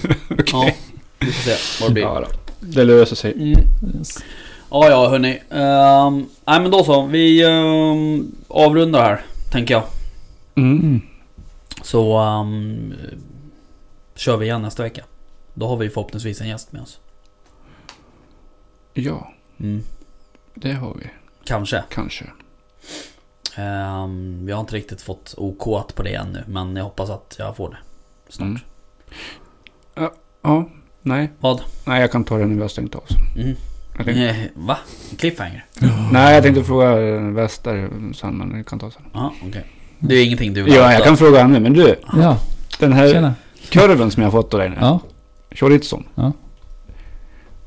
ja, 0.52 0.70
vi 1.18 1.26
får 1.32 1.42
se 1.42 1.56
vad 1.82 1.90
det 1.90 1.94
blir. 1.94 2.02
Ja, 2.02 2.24
det 2.60 2.84
löser 2.84 3.16
sig. 3.16 3.32
Mm. 3.32 3.48
Yes. 3.98 4.18
Ja, 4.70 4.88
ja 4.88 5.08
hörni. 5.08 5.30
Um, 5.50 6.28
nej 6.44 6.60
men 6.60 6.70
då 6.70 6.84
så. 6.84 7.06
Vi 7.06 7.44
ehm, 7.44 8.32
avrundar 8.48 9.00
här, 9.02 9.20
tänker 9.52 9.74
jag. 9.74 9.82
Mm. 10.54 11.00
Så 11.82 12.16
ehm, 12.18 12.94
kör 14.14 14.36
vi 14.36 14.46
igen 14.46 14.62
nästa 14.62 14.82
vecka. 14.82 15.04
Då 15.54 15.66
har 15.68 15.76
vi 15.76 15.88
förhoppningsvis 15.90 16.40
en 16.40 16.48
gäst 16.48 16.72
med 16.72 16.82
oss. 16.82 16.98
Ja, 18.94 19.32
Mm. 19.60 19.82
det 20.54 20.72
har 20.72 20.94
vi. 20.94 21.10
Kanske. 21.44 21.84
Kanske. 21.90 22.24
Ehm, 23.56 24.46
vi 24.46 24.52
har 24.52 24.60
inte 24.60 24.74
riktigt 24.76 25.02
fått 25.02 25.34
OK 25.36 25.94
på 25.94 26.02
det 26.02 26.14
ännu. 26.14 26.44
Men 26.46 26.76
jag 26.76 26.84
hoppas 26.84 27.10
att 27.10 27.36
jag 27.38 27.56
får 27.56 27.68
det 27.70 27.76
snart. 28.32 28.48
Mm. 28.48 30.10
Ja, 30.42 30.68
nej. 31.02 31.30
Vad? 31.40 31.62
Nej, 31.86 32.00
jag 32.00 32.12
kan 32.12 32.24
ta 32.24 32.38
det 32.38 32.46
när 32.46 32.54
vi 32.54 32.60
har 32.60 32.68
stängt 32.68 32.94
av. 32.94 33.04
Mm. 33.36 33.56
Tänkte, 34.04 34.22
Eh, 34.28 34.36
Va? 34.54 34.76
Cliffhanger? 35.18 35.64
Nej, 36.12 36.34
jag 36.34 36.42
tänkte 36.42 36.64
fråga 36.64 37.00
eh, 37.08 37.20
Wester 37.22 37.90
sen, 38.14 38.38
men 38.38 38.52
det 38.52 38.64
kan 38.64 38.78
ta 38.78 38.90
sen. 38.90 39.02
Ja, 39.12 39.32
okej. 39.48 39.66
Det 39.98 40.14
är 40.14 40.24
ingenting 40.24 40.52
du 40.54 40.62
vill 40.62 40.74
Ja, 40.74 40.92
jag 40.92 41.04
kan 41.04 41.16
fråga 41.16 41.42
Anne, 41.44 41.60
men 41.60 41.72
du. 41.72 41.96
Ja, 42.12 42.38
Den 42.78 42.92
här 42.92 43.12
tjena. 43.12 43.34
kurven 43.68 44.10
som 44.10 44.22
jag 44.22 44.30
har 44.30 44.42
fått 44.42 44.54
av 44.54 44.60
dig 44.60 44.68
nu. 44.70 44.76
Ja, 44.80 45.00
Chorizon. 45.50 46.04
Ja. 46.14 46.32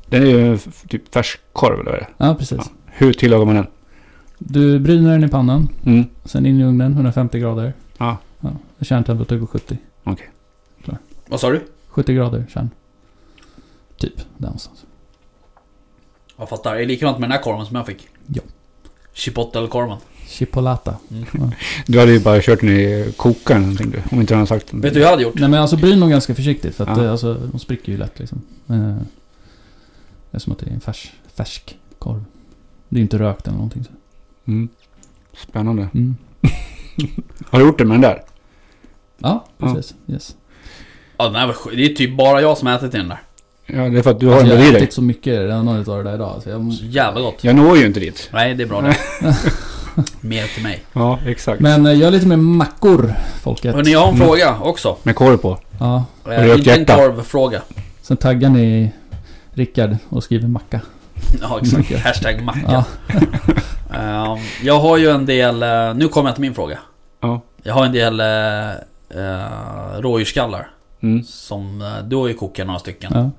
Den 0.06 0.22
är 0.22 0.26
ju 0.26 0.58
typ 0.88 1.14
färskkorv 1.14 1.74
eller 1.80 1.84
vad 1.90 1.94
är 1.94 1.98
det? 2.00 2.08
ja 2.18 2.34
precis. 2.34 2.58
Ja. 2.58 2.64
Hur 2.86 3.12
tillagar 3.12 3.44
man 3.44 3.54
den? 3.54 3.66
Du 4.38 4.78
bryner 4.78 5.10
den 5.12 5.24
i 5.24 5.28
pannan. 5.28 5.68
Mm. 5.86 6.04
Sen 6.24 6.46
in 6.46 6.60
i 6.60 6.64
ugnen, 6.64 6.92
150 6.92 7.38
grader. 7.38 7.72
Ja. 7.98 8.16
Ja, 8.40 8.50
kärntemperatur 8.80 9.40
på 9.40 9.46
70. 9.46 9.78
Vad 11.26 11.40
sa 11.40 11.50
du? 11.50 11.60
70 11.88 12.14
grader 12.14 12.44
kärn. 12.48 12.70
Typ, 13.96 14.16
där 14.16 14.46
någonstans. 14.46 14.84
Jag 16.36 16.48
fattar. 16.48 16.74
Det 16.74 16.82
är 16.82 16.86
likadant 16.86 17.18
med 17.18 17.28
den 17.28 17.36
här 17.36 17.42
korven 17.42 17.66
som 17.66 17.76
jag 17.76 17.86
fick. 17.86 18.08
Ja. 18.26 18.42
Chipotle-korven. 19.14 19.98
Chipolata. 20.28 20.96
Mm. 21.10 21.50
Du 21.86 21.98
hade 22.00 22.12
ju 22.12 22.20
bara 22.20 22.40
kört 22.42 22.60
den 22.60 22.70
i 22.70 23.12
kokaren 23.16 23.62
någonting 23.62 23.90
du. 23.90 24.02
Om 24.10 24.20
inte 24.20 24.34
han 24.34 24.46
sagt. 24.46 24.72
Vet 24.74 24.82
du 24.82 24.98
hur 24.98 25.00
jag 25.00 25.10
hade 25.10 25.22
gjort? 25.22 25.34
Nej 25.34 25.48
men 25.48 25.60
alltså 25.60 25.76
bryn 25.76 26.00
dem 26.00 26.10
ganska 26.10 26.34
försiktigt 26.34 26.74
för 26.74 26.84
att 26.84 26.96
Ja. 26.98 27.02
det, 27.04 27.10
alltså, 27.10 27.34
de 27.52 27.58
spricker 27.58 27.92
ju 27.92 27.98
lätt 27.98 28.18
liksom. 28.18 28.42
Eh, 28.68 28.76
Det 30.30 30.36
är 30.36 30.38
som 30.38 30.52
att 30.52 30.58
det 30.58 30.66
är 30.66 30.74
en 30.74 30.80
färs, 30.80 31.12
färsk 31.34 31.76
korv. 31.98 32.24
Det 32.88 32.98
är 32.98 33.02
inte 33.02 33.18
rökt 33.18 33.46
eller 33.46 33.56
någonting. 33.56 33.84
Så. 33.84 33.90
Mm. 34.46 34.68
Spännande. 35.48 35.88
Mm. 35.94 36.16
Har 37.50 37.58
du 37.58 37.64
gjort 37.66 37.78
det 37.78 37.84
med 37.84 37.94
den 37.94 38.00
där? 38.00 38.22
Ja, 39.18 39.44
precis. 39.58 39.94
Yes. 40.08 40.36
Ja, 41.16 41.24
den 41.24 41.34
här 41.34 41.46
var. 41.46 41.76
Det 41.76 41.84
är 41.84 41.94
typ 41.94 42.16
bara 42.16 42.40
jag 42.40 42.58
som 42.58 42.68
har 42.68 42.74
ätit 42.76 42.92
den 42.92 43.08
där. 43.08 43.22
Ja, 43.66 43.88
det 43.88 43.98
är 43.98 44.02
för 44.02 44.10
att 44.10 44.20
du 44.20 44.26
har 44.26 44.32
Alltså, 44.34 44.48
den 44.48 44.56
jag 44.56 44.58
där 44.58 44.62
i 44.64 44.66
har 44.66 44.72
dig. 44.72 44.82
ätit 44.82 44.94
så 44.94 45.02
mycket 45.02 45.38
redan 45.40 45.68
av 45.68 45.76
det 45.86 46.02
där 46.02 46.14
idag. 46.14 46.40
Så 46.42 46.48
jag, 46.50 46.72
Så 46.72 46.84
jävla 46.84 47.20
gott. 47.20 47.44
Jag 47.44 47.56
når 47.56 47.76
ju 47.78 47.86
inte 47.86 48.00
dit. 48.00 48.28
Nej, 48.32 48.54
det 48.54 48.62
är 48.62 48.66
bra 48.66 48.80
det. 48.80 48.96
Mer 50.20 50.46
till 50.46 50.62
mig. 50.62 50.82
Ja, 50.92 51.18
exakt. 51.26 51.60
men 51.60 51.86
eh, 51.86 51.98
gör 51.98 52.10
lite 52.10 52.26
mer 52.26 52.36
mackor, 52.36 53.14
folket. 53.42 53.74
Hörni, 53.74 53.92
jag 53.92 54.00
har 54.00 54.08
en 54.08 54.14
Mm. 54.14 54.26
fråga 54.26 54.56
också. 54.62 54.96
Med 55.02 55.14
korv 55.16 55.36
på. 55.36 55.58
Ja, 55.80 56.04
du 56.24 56.30
Eh, 56.32 56.54
inte 56.58 56.74
en 56.74 56.84
korvfråga. 56.84 57.62
sen 58.02 58.16
taggar 58.16 58.48
ni 58.50 58.92
Rickard 59.52 59.96
och 60.08 60.24
skriver 60.24 60.48
macka. 60.48 60.80
Ja, 61.40 61.60
exakt. 61.62 62.04
Hashtag 62.04 62.42
macka. 62.42 62.60
Ja. 62.68 62.84
Eh, 63.94 64.36
jag 64.62 64.80
har 64.80 64.96
ju 64.98 65.08
en 65.10 65.26
del... 65.26 65.62
eh, 65.62 65.94
nu 65.94 66.08
kommer 66.08 66.28
jag 66.28 66.34
till 66.34 66.42
min 66.42 66.54
fråga. 66.54 66.78
Ja. 67.20 67.40
Jag 67.62 67.74
har 67.74 67.84
en 67.86 67.92
del 67.92 68.20
uh, 68.20 70.00
rådjursskallar. 70.00 70.68
Mm. 71.02 71.24
Som... 71.24 71.92
du 72.04 72.16
har 72.16 72.28
ju 72.28 72.34
kokat 72.34 72.66
några 72.66 72.78
stycken. 72.78 73.10
Ja. 73.14 73.30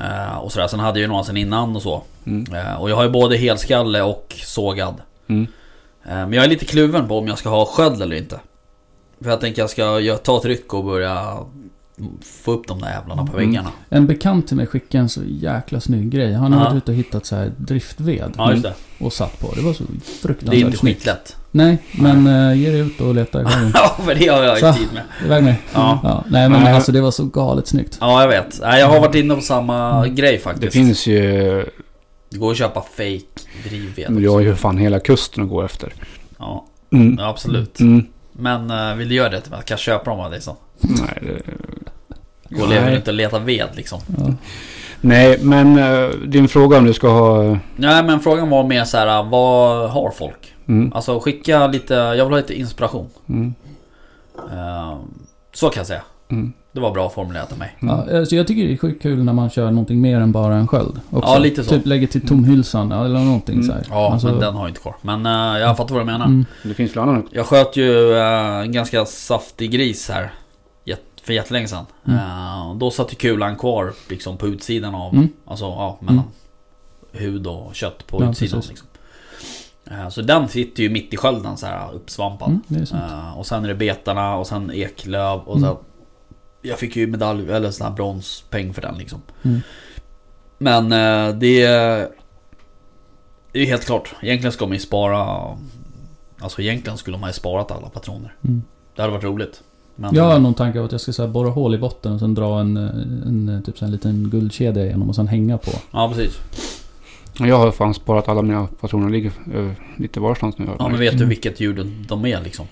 Eh, 0.00 0.36
och 0.38 0.52
sådär. 0.52 0.68
Sen 0.68 0.80
hade 0.80 0.98
jag 0.98 1.02
ju 1.02 1.08
några 1.08 1.24
sen 1.24 1.36
innan 1.36 1.76
och 1.76 1.82
så. 1.82 2.02
Mm. 2.26 2.54
Eh, 2.54 2.74
och 2.80 2.90
jag 2.90 2.96
har 2.96 3.02
ju 3.04 3.10
både 3.10 3.36
helskalle 3.36 4.02
och 4.02 4.34
sågad. 4.44 4.94
Mm. 5.28 5.46
Eh, 6.04 6.10
men 6.14 6.32
jag 6.32 6.44
är 6.44 6.48
lite 6.48 6.64
kluven 6.64 7.08
på 7.08 7.18
om 7.18 7.26
jag 7.28 7.38
ska 7.38 7.48
ha 7.48 7.64
sköld 7.66 8.02
eller 8.02 8.16
inte. 8.16 8.40
För 9.20 9.30
jag 9.30 9.40
tänker 9.40 9.62
jag 9.62 9.70
ska 9.70 10.16
ta 10.24 10.38
ett 10.38 10.44
ryck 10.44 10.74
och 10.74 10.84
börja 10.84 11.36
få 12.22 12.52
upp 12.52 12.66
de 12.68 12.80
där 12.80 12.88
jävlarna 12.90 13.26
på 13.26 13.32
Mm. 13.38 13.48
väggarna. 13.50 13.70
En 13.88 14.06
bekant 14.06 14.46
till 14.48 14.56
mig 14.56 14.66
skickade 14.66 15.02
en 15.02 15.08
så 15.08 15.20
jäkla 15.26 15.80
snygg 15.80 16.10
grej. 16.10 16.32
Han 16.32 16.52
har 16.52 16.60
Ja. 16.60 16.64
varit 16.70 16.76
ute 16.76 16.90
och 16.90 16.96
hittat 16.96 17.26
så 17.26 17.36
här 17.36 17.52
driftved. 17.56 18.32
Ja, 18.36 18.50
just 18.50 18.62
det. 18.62 18.74
Och 19.00 19.12
satt 19.12 19.40
på. 19.40 19.52
Det 19.54 19.60
var 19.62 19.72
så 19.72 19.84
fruktansvärt 20.22 20.50
Det 20.50 20.56
är 20.56 20.66
inte 20.66 20.78
snyggt. 20.78 20.98
skitlätt. 20.98 21.36
Nej, 21.50 21.78
men 21.92 22.26
uh, 22.26 22.56
ge 22.58 22.70
dig 22.70 22.80
ut 22.80 23.00
och 23.00 23.14
leta 23.14 23.40
i 23.42 23.44
skärmen. 23.44 23.70
Ja, 23.74 23.96
för 24.04 24.14
det 24.14 24.28
har 24.28 24.42
jag 24.42 24.56
ju 24.60 24.72
tid 24.72 24.88
med. 24.94 25.02
Iväg 25.24 25.44
med 25.44 25.54
Ja. 25.74 26.00
ja. 26.02 26.24
Nej 26.30 26.48
men 26.48 26.62
Nej. 26.62 26.72
alltså 26.72 26.92
det 26.92 27.00
var 27.00 27.10
så 27.10 27.24
galet 27.24 27.66
snyggt. 27.68 27.98
Ja, 28.00 28.20
jag 28.20 28.28
vet. 28.28 28.60
Nej, 28.62 28.80
jag 28.80 28.88
har 28.88 29.00
varit 29.00 29.14
inne 29.14 29.34
på 29.34 29.40
samma 29.40 29.98
Mm. 30.04 30.14
grej 30.14 30.38
faktiskt. 30.38 30.62
Det 30.62 30.70
finns 30.78 31.06
ju... 31.06 31.20
Det 32.30 32.38
går 32.38 32.50
att 32.50 32.56
köpa 32.58 32.80
fake 32.80 33.20
drivved 33.68 34.12
Du 34.12 34.28
har 34.28 34.40
ju 34.40 34.54
fan 34.54 34.78
hela 34.78 35.00
kusten 35.00 35.42
att 35.44 35.50
gå 35.50 35.62
efter. 35.62 35.92
Ja, 36.38 36.64
Mm. 36.92 37.16
ja, 37.20 37.28
absolut. 37.28 37.80
Mm. 37.80 38.06
Men 38.32 38.70
eh, 38.70 38.94
vill 38.96 39.08
du 39.08 39.14
göra 39.14 39.28
det 39.28 39.40
till 39.40 39.50
mig? 39.50 39.60
Kan 39.64 39.74
jag 39.74 39.78
köpa 39.80 40.10
dem 40.10 40.20
av 40.20 40.30
dig 40.30 40.40
så? 40.40 40.56
Nej, 40.80 41.18
det... 41.22 41.42
Gå 42.56 42.62
och 42.62 42.68
lever 42.68 42.86
Nej. 42.86 42.96
inte 42.96 43.10
och 43.10 43.16
leta 43.16 43.38
ved 43.38 43.66
liksom. 43.74 44.00
Ja. 44.18 44.32
Nej, 45.00 45.38
men 45.42 45.78
eh, 45.78 46.08
din 46.26 46.48
fråga 46.48 46.78
om 46.78 46.84
du 46.84 46.92
ska 46.94 47.08
ha... 47.08 47.42
Nej 47.76 48.02
men 48.04 48.20
frågan 48.20 48.50
var 48.50 48.64
mer 48.64 48.84
så 48.84 48.96
här, 48.96 49.22
vad 49.22 49.90
har 49.90 50.10
folk? 50.10 50.54
Mm, 50.68 50.92
Alltså 50.92 51.20
skicka 51.20 51.66
lite, 51.66 51.94
jag 51.94 52.24
vill 52.24 52.32
ha 52.32 52.36
lite 52.36 52.54
inspiration. 52.58 53.08
mm, 53.28 53.54
Eh, 54.52 54.98
så 55.54 55.68
kan 55.68 55.80
jag 55.80 55.86
säga. 55.86 56.02
mm. 56.28 56.52
Det 56.72 56.80
var 56.80 56.90
bra 56.90 57.08
formulerat 57.10 57.52
av 57.52 57.58
mig. 57.58 57.76
Ja, 57.80 58.18
alltså 58.18 58.36
jag 58.36 58.46
tycker 58.46 58.66
det 58.66 58.72
är 58.72 58.76
sjukt 58.76 59.02
kul 59.02 59.24
när 59.24 59.32
man 59.32 59.50
kör 59.50 59.70
någonting 59.70 60.00
mer 60.00 60.20
än 60.20 60.32
bara 60.32 60.54
en 60.56 60.66
sköld. 60.68 61.00
Också. 61.10 61.28
Ja, 61.30 61.38
lite 61.38 61.64
så. 61.64 61.70
Typ 61.70 61.86
lägger 61.86 62.06
till 62.06 62.26
tomhylsan 62.26 62.92
eller 62.92 63.20
någonting 63.20 63.54
Mm. 63.54 63.66
så 63.66 63.72
här. 63.72 63.82
Ja, 63.90 64.12
Alltså, 64.12 64.26
men 64.28 64.38
den 64.40 64.54
har 64.54 64.62
jag 64.62 64.70
inte 64.70 64.80
kvar. 64.80 64.94
Men 65.02 65.26
eh, 65.26 65.60
jag 65.60 65.76
fattar 65.76 65.94
vad 65.94 66.02
du 66.02 66.06
menar. 66.06 66.26
mm, 66.26 66.44
Det 66.62 66.74
finns 66.74 66.96
väl 66.96 67.02
annan... 67.02 67.28
Jag 67.32 67.46
sköt 67.46 67.76
ju 67.76 68.12
eh, 68.18 68.58
en 68.60 68.72
ganska 68.72 69.04
saftig 69.04 69.70
gris 69.70 70.08
här. 70.10 70.32
För 71.22 71.32
jättelänge 71.32 71.68
sedan. 71.68 71.86
Mm. 72.06 72.18
Eh, 72.18 72.74
då 72.76 72.90
satt 72.90 73.12
ju 73.12 73.16
kulan 73.16 73.56
kvar 73.56 73.92
liksom 74.08 74.36
på 74.36 74.46
utsidan 74.48 74.94
av, 74.94 75.14
Mm. 75.14 75.28
alltså 75.44 75.64
ja, 75.64 75.98
mellan 76.00 76.14
Mm. 77.12 77.24
hud 77.32 77.46
och 77.46 77.74
kött 77.74 78.06
på 78.06 78.22
Ja, 78.22 78.30
utsidan. 78.30 78.62
Liksom. 78.68 78.87
Eh, 79.90 80.08
så 80.08 80.22
den 80.22 80.48
sitter 80.48 80.82
ju 80.82 80.88
mitt 80.88 81.14
i 81.14 81.16
skölden 81.16 81.56
så 81.56 81.66
här 81.66 81.94
uppsvampad. 81.94 82.58
mm. 82.70 82.82
Eh, 82.82 83.38
och 83.38 83.46
sen 83.46 83.64
är 83.64 83.68
det 83.68 83.74
betarna 83.74 84.36
och 84.36 84.46
sen 84.46 84.70
eklöv 84.72 85.40
och 85.40 85.56
Mm. 85.56 85.76
Jag 86.62 86.78
fick 86.78 86.96
ju 86.96 87.06
medalj, 87.06 87.52
eller 87.52 87.70
sån 87.70 87.86
här 87.86 87.94
bronspeng 87.94 88.74
för 88.74 88.82
den 88.82 88.98
liksom. 88.98 89.22
Mm. 89.42 89.60
Men 90.58 90.92
eh, 90.92 91.34
det 91.38 91.62
är 91.62 92.08
ju 93.52 93.64
helt 93.64 93.84
klart. 93.84 94.14
Egentligen 94.22 94.52
ska 94.52 94.66
man 94.66 94.72
ju 94.72 94.80
spara 94.80 95.56
Alltså 96.40 96.62
egentligen 96.62 96.98
skulle 96.98 97.18
man 97.18 97.28
ju 97.28 97.32
sparat 97.32 97.70
alla 97.70 97.88
patroner. 97.88 98.34
Mm. 98.44 98.62
Det 98.96 99.02
hade 99.02 99.12
varit 99.12 99.24
roligt. 99.24 99.62
Men, 99.96 100.14
Jag 100.14 100.24
har 100.24 100.38
någon 100.38 100.54
tanke 100.54 100.78
av 100.78 100.84
att 100.84 100.92
jag 100.92 101.00
ska 101.00 101.12
så 101.12 101.22
här, 101.22 101.30
borra 101.30 101.50
hål 101.50 101.74
i 101.74 101.78
botten 101.78 102.12
och 102.12 102.20
sen 102.20 102.34
dra 102.34 102.60
en, 102.60 102.76
en, 102.76 103.62
typ 103.66 103.78
så 103.78 103.84
här, 103.84 103.86
en 103.86 103.92
liten 103.92 104.30
guldkedja 104.30 104.84
igenom 104.84 105.08
och 105.08 105.14
sen 105.14 105.28
hänga 105.28 105.58
på. 105.58 105.70
Ja 105.90 106.12
precis. 106.14 106.38
Jag 107.38 107.58
har 107.58 107.70
fan 107.70 107.94
sparat 107.94 108.28
alla 108.28 108.42
mina 108.42 108.66
patroner. 108.80 109.10
ligger 109.10 109.32
eh, 109.54 109.70
lite 109.96 110.20
varstans 110.20 110.58
nu. 110.58 110.66
Ja 110.78 110.88
men 110.88 111.00
vet 111.00 111.18
du 111.18 111.24
vilket 111.24 111.60
djur 111.60 111.86
de 112.08 112.26
är 112.26 112.40
liksom? 112.42 112.66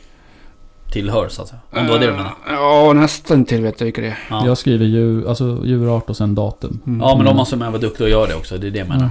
Tillhör 0.92 1.28
så 1.28 1.42
att 1.42 1.48
säga. 1.48 1.60
Om 1.70 1.84
det 1.86 1.92
var 1.92 1.98
det 1.98 2.06
du 2.06 2.12
menade. 2.12 2.28
Eh, 2.48 2.54
Ja, 2.54 2.92
nästan 2.92 3.44
till 3.44 3.62
vet 3.62 3.80
jag 3.80 3.84
vilka 3.84 4.00
det 4.00 4.06
är. 4.06 4.18
Ja. 4.30 4.46
Jag 4.46 4.58
skriver 4.58 4.86
djur, 4.86 5.28
alltså 5.28 5.62
djurart 5.64 6.10
och 6.10 6.16
sen 6.16 6.34
datum. 6.34 6.80
Mm. 6.86 7.00
ja 7.00 7.16
men 7.16 7.24
de 7.26 7.36
måste 7.36 7.56
man 7.56 7.72
vara 7.72 7.82
duktig 7.82 8.04
och 8.04 8.10
göra 8.10 8.26
det 8.26 8.34
också. 8.34 8.58
Det 8.58 8.66
är 8.66 8.70
det 8.70 8.78
jag 8.78 8.88
menar. 8.88 9.10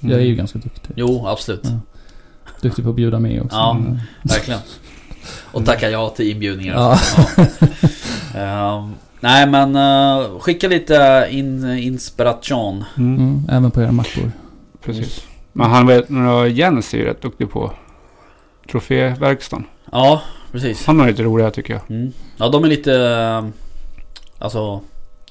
Mm. 0.00 0.12
jag 0.12 0.20
är 0.20 0.24
ju 0.24 0.34
ganska 0.34 0.58
duktig. 0.58 0.92
Jo 0.96 1.26
absolut. 1.26 1.60
Ja. 1.64 1.70
Duktig 2.60 2.84
på 2.84 2.90
att 2.90 2.96
bjuda 2.96 3.18
med 3.18 3.42
också. 3.42 3.56
Ja. 3.56 3.70
Mm. 3.70 3.98
Verkligen. 4.22 4.60
Och 5.52 5.64
tacka 5.64 5.90
ja 5.90 6.08
till 6.08 6.30
inbjudningar. 6.30 6.74
Ja. 6.74 6.98
Ja. 8.34 8.78
Ehm, 8.78 8.92
nej 9.20 9.46
men 9.46 9.76
eh, 9.76 10.38
skicka 10.38 10.68
lite 10.68 11.28
in, 11.30 11.78
inspiration. 11.78 12.84
Mm. 12.96 13.16
Mm, 13.18 13.42
även 13.50 13.70
på 13.70 13.82
era 13.82 13.92
mappor. 13.92 14.32
Precis. 14.86 15.26
Men 15.52 15.70
han 15.70 15.86
vet, 15.86 16.08
några 16.08 16.46
Jens 16.46 16.94
är 16.94 16.98
ju 16.98 17.04
rätt 17.04 17.22
duktig 17.22 17.50
på 17.50 17.72
troféverkstan. 18.70 19.64
Ja, 19.92 20.22
precis. 20.52 20.86
Han 20.86 21.00
har 21.00 21.06
lite 21.06 21.22
roliga 21.22 21.50
tycker 21.50 21.72
jag. 21.72 21.82
Mm. 21.90 22.12
Ja 22.36 22.48
de 22.48 22.64
är 22.64 22.68
lite 22.68 22.94
eh, 22.94 23.46
Alltså 24.38 24.80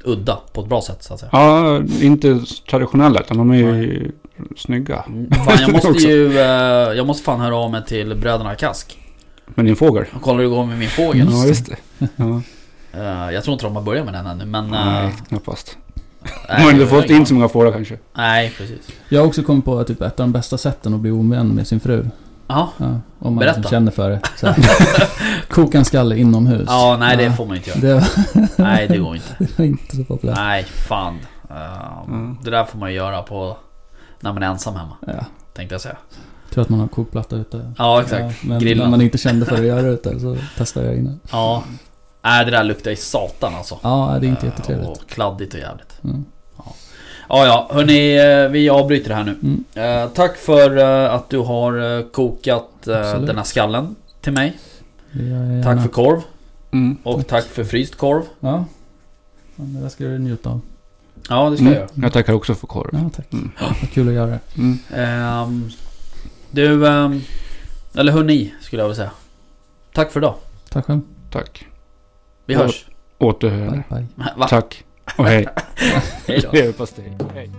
Udda 0.04 0.40
på 0.54 0.62
ett 0.62 0.68
bra 0.68 0.82
sätt 0.82 1.04
så 1.04 1.14
att 1.14 1.20
säga. 1.20 1.30
Ja, 1.34 1.82
inte 2.02 2.42
traditionella 2.70 3.20
utan 3.20 3.38
de 3.38 3.52
är 3.52 3.56
ju 3.56 4.12
snygga. 4.58 5.04
Mm. 5.08 5.32
Fan, 5.32 5.58
jag 5.62 5.72
måste 5.72 6.04
ju 6.08 6.38
eh, 6.40 6.44
Jag 6.98 7.08
måste 7.08 7.24
fan 7.24 7.40
höra 7.40 7.56
av 7.56 7.72
mig 7.72 7.86
till 7.86 8.16
bröderna 8.16 8.56
Kask. 8.56 9.00
Men 9.46 9.66
din 9.66 9.76
fågel? 9.76 10.06
Och 10.16 10.22
kolla 10.22 10.38
hur 10.38 10.44
det 10.44 10.56
går 10.56 10.66
med 10.66 10.78
min 10.78 10.90
fågel. 10.90 11.22
Mm. 11.22 11.34
Ja, 11.34 11.46
just 11.46 11.66
det. 11.66 11.78
Ja. 12.16 12.42
Eh, 12.94 13.34
jag 13.34 13.44
tror 13.44 13.54
inte 13.54 13.66
de 13.66 13.76
har 13.76 13.84
börjat 13.84 14.06
med 14.06 14.14
den 14.14 14.26
ännu 14.26 14.46
men... 14.46 14.68
Nej, 14.68 15.14
knappast. 15.28 15.78
De 16.48 16.54
nej, 16.54 16.64
har 16.64 16.72
inte 16.72 16.88
fått 16.88 17.10
in 17.10 17.26
så 17.26 17.34
många 17.34 17.50
fåglar 17.50 17.72
kanske. 17.72 17.98
Nej 18.18 18.54
precis. 18.58 18.80
Jag 19.10 19.22
har 19.22 19.28
också 19.28 19.44
kommit 19.44 19.66
på 19.66 19.80
att 19.80 19.88
typ 19.88 20.02
ett 20.02 20.20
av 20.20 20.26
de 20.28 20.32
bästa 20.32 20.58
sätten 20.58 20.94
att 20.94 21.00
bli 21.00 21.12
ovän 21.12 21.48
med 21.48 21.68
sin 21.68 21.80
fru. 21.80 22.06
Ja. 22.48 22.70
Ja, 22.78 22.86
om 22.86 23.02
man 23.20 23.36
Berätta. 23.36 23.58
liksom 23.58 23.70
känner 23.72 23.92
för 23.92 24.10
det. 24.10 24.22
Så. 24.38 24.54
Koka 25.50 25.78
en 25.78 25.86
skalle 25.86 26.18
inomhus. 26.18 26.66
Ja 26.68 26.98
nej 27.00 27.18
det 27.18 27.34
får 27.34 27.46
man 27.46 27.56
inte 27.58 27.70
göra. 27.70 27.80
Det 27.80 28.08
Nej 28.58 28.88
det 28.88 28.98
går 28.98 29.16
inte. 29.16 29.28
det 29.40 29.58
var 29.60 29.66
inte 29.66 29.96
så 29.96 30.04
populärt. 30.04 30.36
Nej 30.38 30.64
fan. 30.64 31.20
Eh, 31.50 31.56
Mm. 32.08 32.38
Det 32.44 32.52
där 32.52 32.64
får 32.66 32.80
man 32.80 32.90
ju 32.90 32.96
göra 32.96 33.22
på 33.22 33.58
när 34.20 34.34
man 34.34 34.44
är 34.44 34.48
ensam 34.48 34.76
hemma. 34.76 34.94
Ja, 35.08 35.14
Tänkte 35.54 35.74
jag 35.76 35.82
säga. 35.82 35.98
tror 36.54 36.62
att 36.62 36.70
man 36.70 36.80
har 36.80 36.88
kokplatta 36.88 37.36
ute. 37.36 37.72
Ja 37.78 38.02
exakt. 38.02 38.22
Ja, 38.24 38.32
men 38.50 38.60
Grillen. 38.60 38.84
när 38.84 38.92
man 38.92 39.02
inte 39.02 39.18
kände 39.18 39.46
för 39.46 39.56
att 39.56 39.66
göra 39.66 39.82
det 39.82 39.88
ute 39.90 40.20
så 40.20 40.38
testade 40.58 40.86
jag 40.86 40.96
innan. 40.96 41.20
Ja. 41.32 41.64
Nej 42.26 42.46
det 42.46 42.52
där 42.52 42.64
luktar 42.64 42.92
i 42.92 42.96
satan 42.96 43.56
alltså. 43.56 43.80
Ja, 43.84 44.18
det 44.22 44.28
är 44.28 44.30
inte 44.30 44.42
Eh, 44.42 44.46
jättetrevligt. 44.46 44.90
Och 44.90 45.10
kladdigt 45.10 45.54
och 45.54 45.60
jävligt. 45.60 46.04
Mm. 46.04 46.26
Ja 47.30 47.46
ja, 47.46 47.70
hörni 47.72 48.16
eh, 48.18 48.50
vi 48.52 48.70
avbryter 48.70 49.10
det 49.10 49.16
här 49.16 49.24
nu. 49.24 49.36
Mm. 49.44 49.64
Eh, 50.04 50.10
tack 50.10 50.38
för 50.38 50.78
eh, 50.78 51.14
att 51.14 51.30
du 51.30 51.38
har 51.40 52.04
kokat 52.12 52.70
Absolut. 52.80 53.28
den 53.28 53.38
här 53.38 53.44
skallen 53.44 53.96
till 54.22 54.34
mig. 54.34 54.58
Jag. 55.12 55.64
Tack 55.64 55.82
för 55.82 55.90
korv. 55.90 56.22
Mm. 56.72 56.98
Och 57.04 57.28
tack 57.28 57.44
för 57.46 57.64
fryst 57.64 57.96
korv. 57.96 58.22
Ja. 58.40 58.66
det 59.56 59.80
där 59.82 59.90
ska 59.90 60.04
du 60.04 60.20
njuta 60.20 60.50
av. 60.50 60.62
Ja 61.30 61.50
det 61.50 61.56
ska 61.58 61.66
jag 61.66 61.74
Mm. 61.74 61.82
göra. 61.82 61.90
Jag 62.04 62.14
tackar 62.14 62.34
också 62.34 62.56
för 62.56 62.68
korv. 62.68 62.90
Ja, 62.94 63.10
tack. 63.16 63.34
Mm. 63.34 63.52
Vad 63.82 63.92
kul 63.92 64.08
att 64.08 64.14
göra 64.14 64.28
det. 64.32 64.40
Mm. 64.58 64.80
Ehm, 64.96 65.70
du, 66.52 66.88
ehm, 66.88 67.22
eller 67.96 68.12
hörni 68.12 68.54
skulle 68.62 68.82
jag 68.82 68.88
vilja 68.88 68.96
säga. 68.96 69.12
Tack 69.94 70.12
för 70.12 70.20
idag. 70.20 70.36
Tack 70.70 70.86
själv. 70.86 71.02
Tack. 71.32 71.66
Vi 72.46 72.56
hörs. 72.56 72.86
Å 73.18 73.28
återhörande. 73.28 73.84
Tack 74.50 74.84
och 75.18 75.26
hej. 75.26 75.48
hej 76.28 76.40
då. 76.42 76.52
Leverpastej. 76.54 77.18
Hej. 77.34 77.52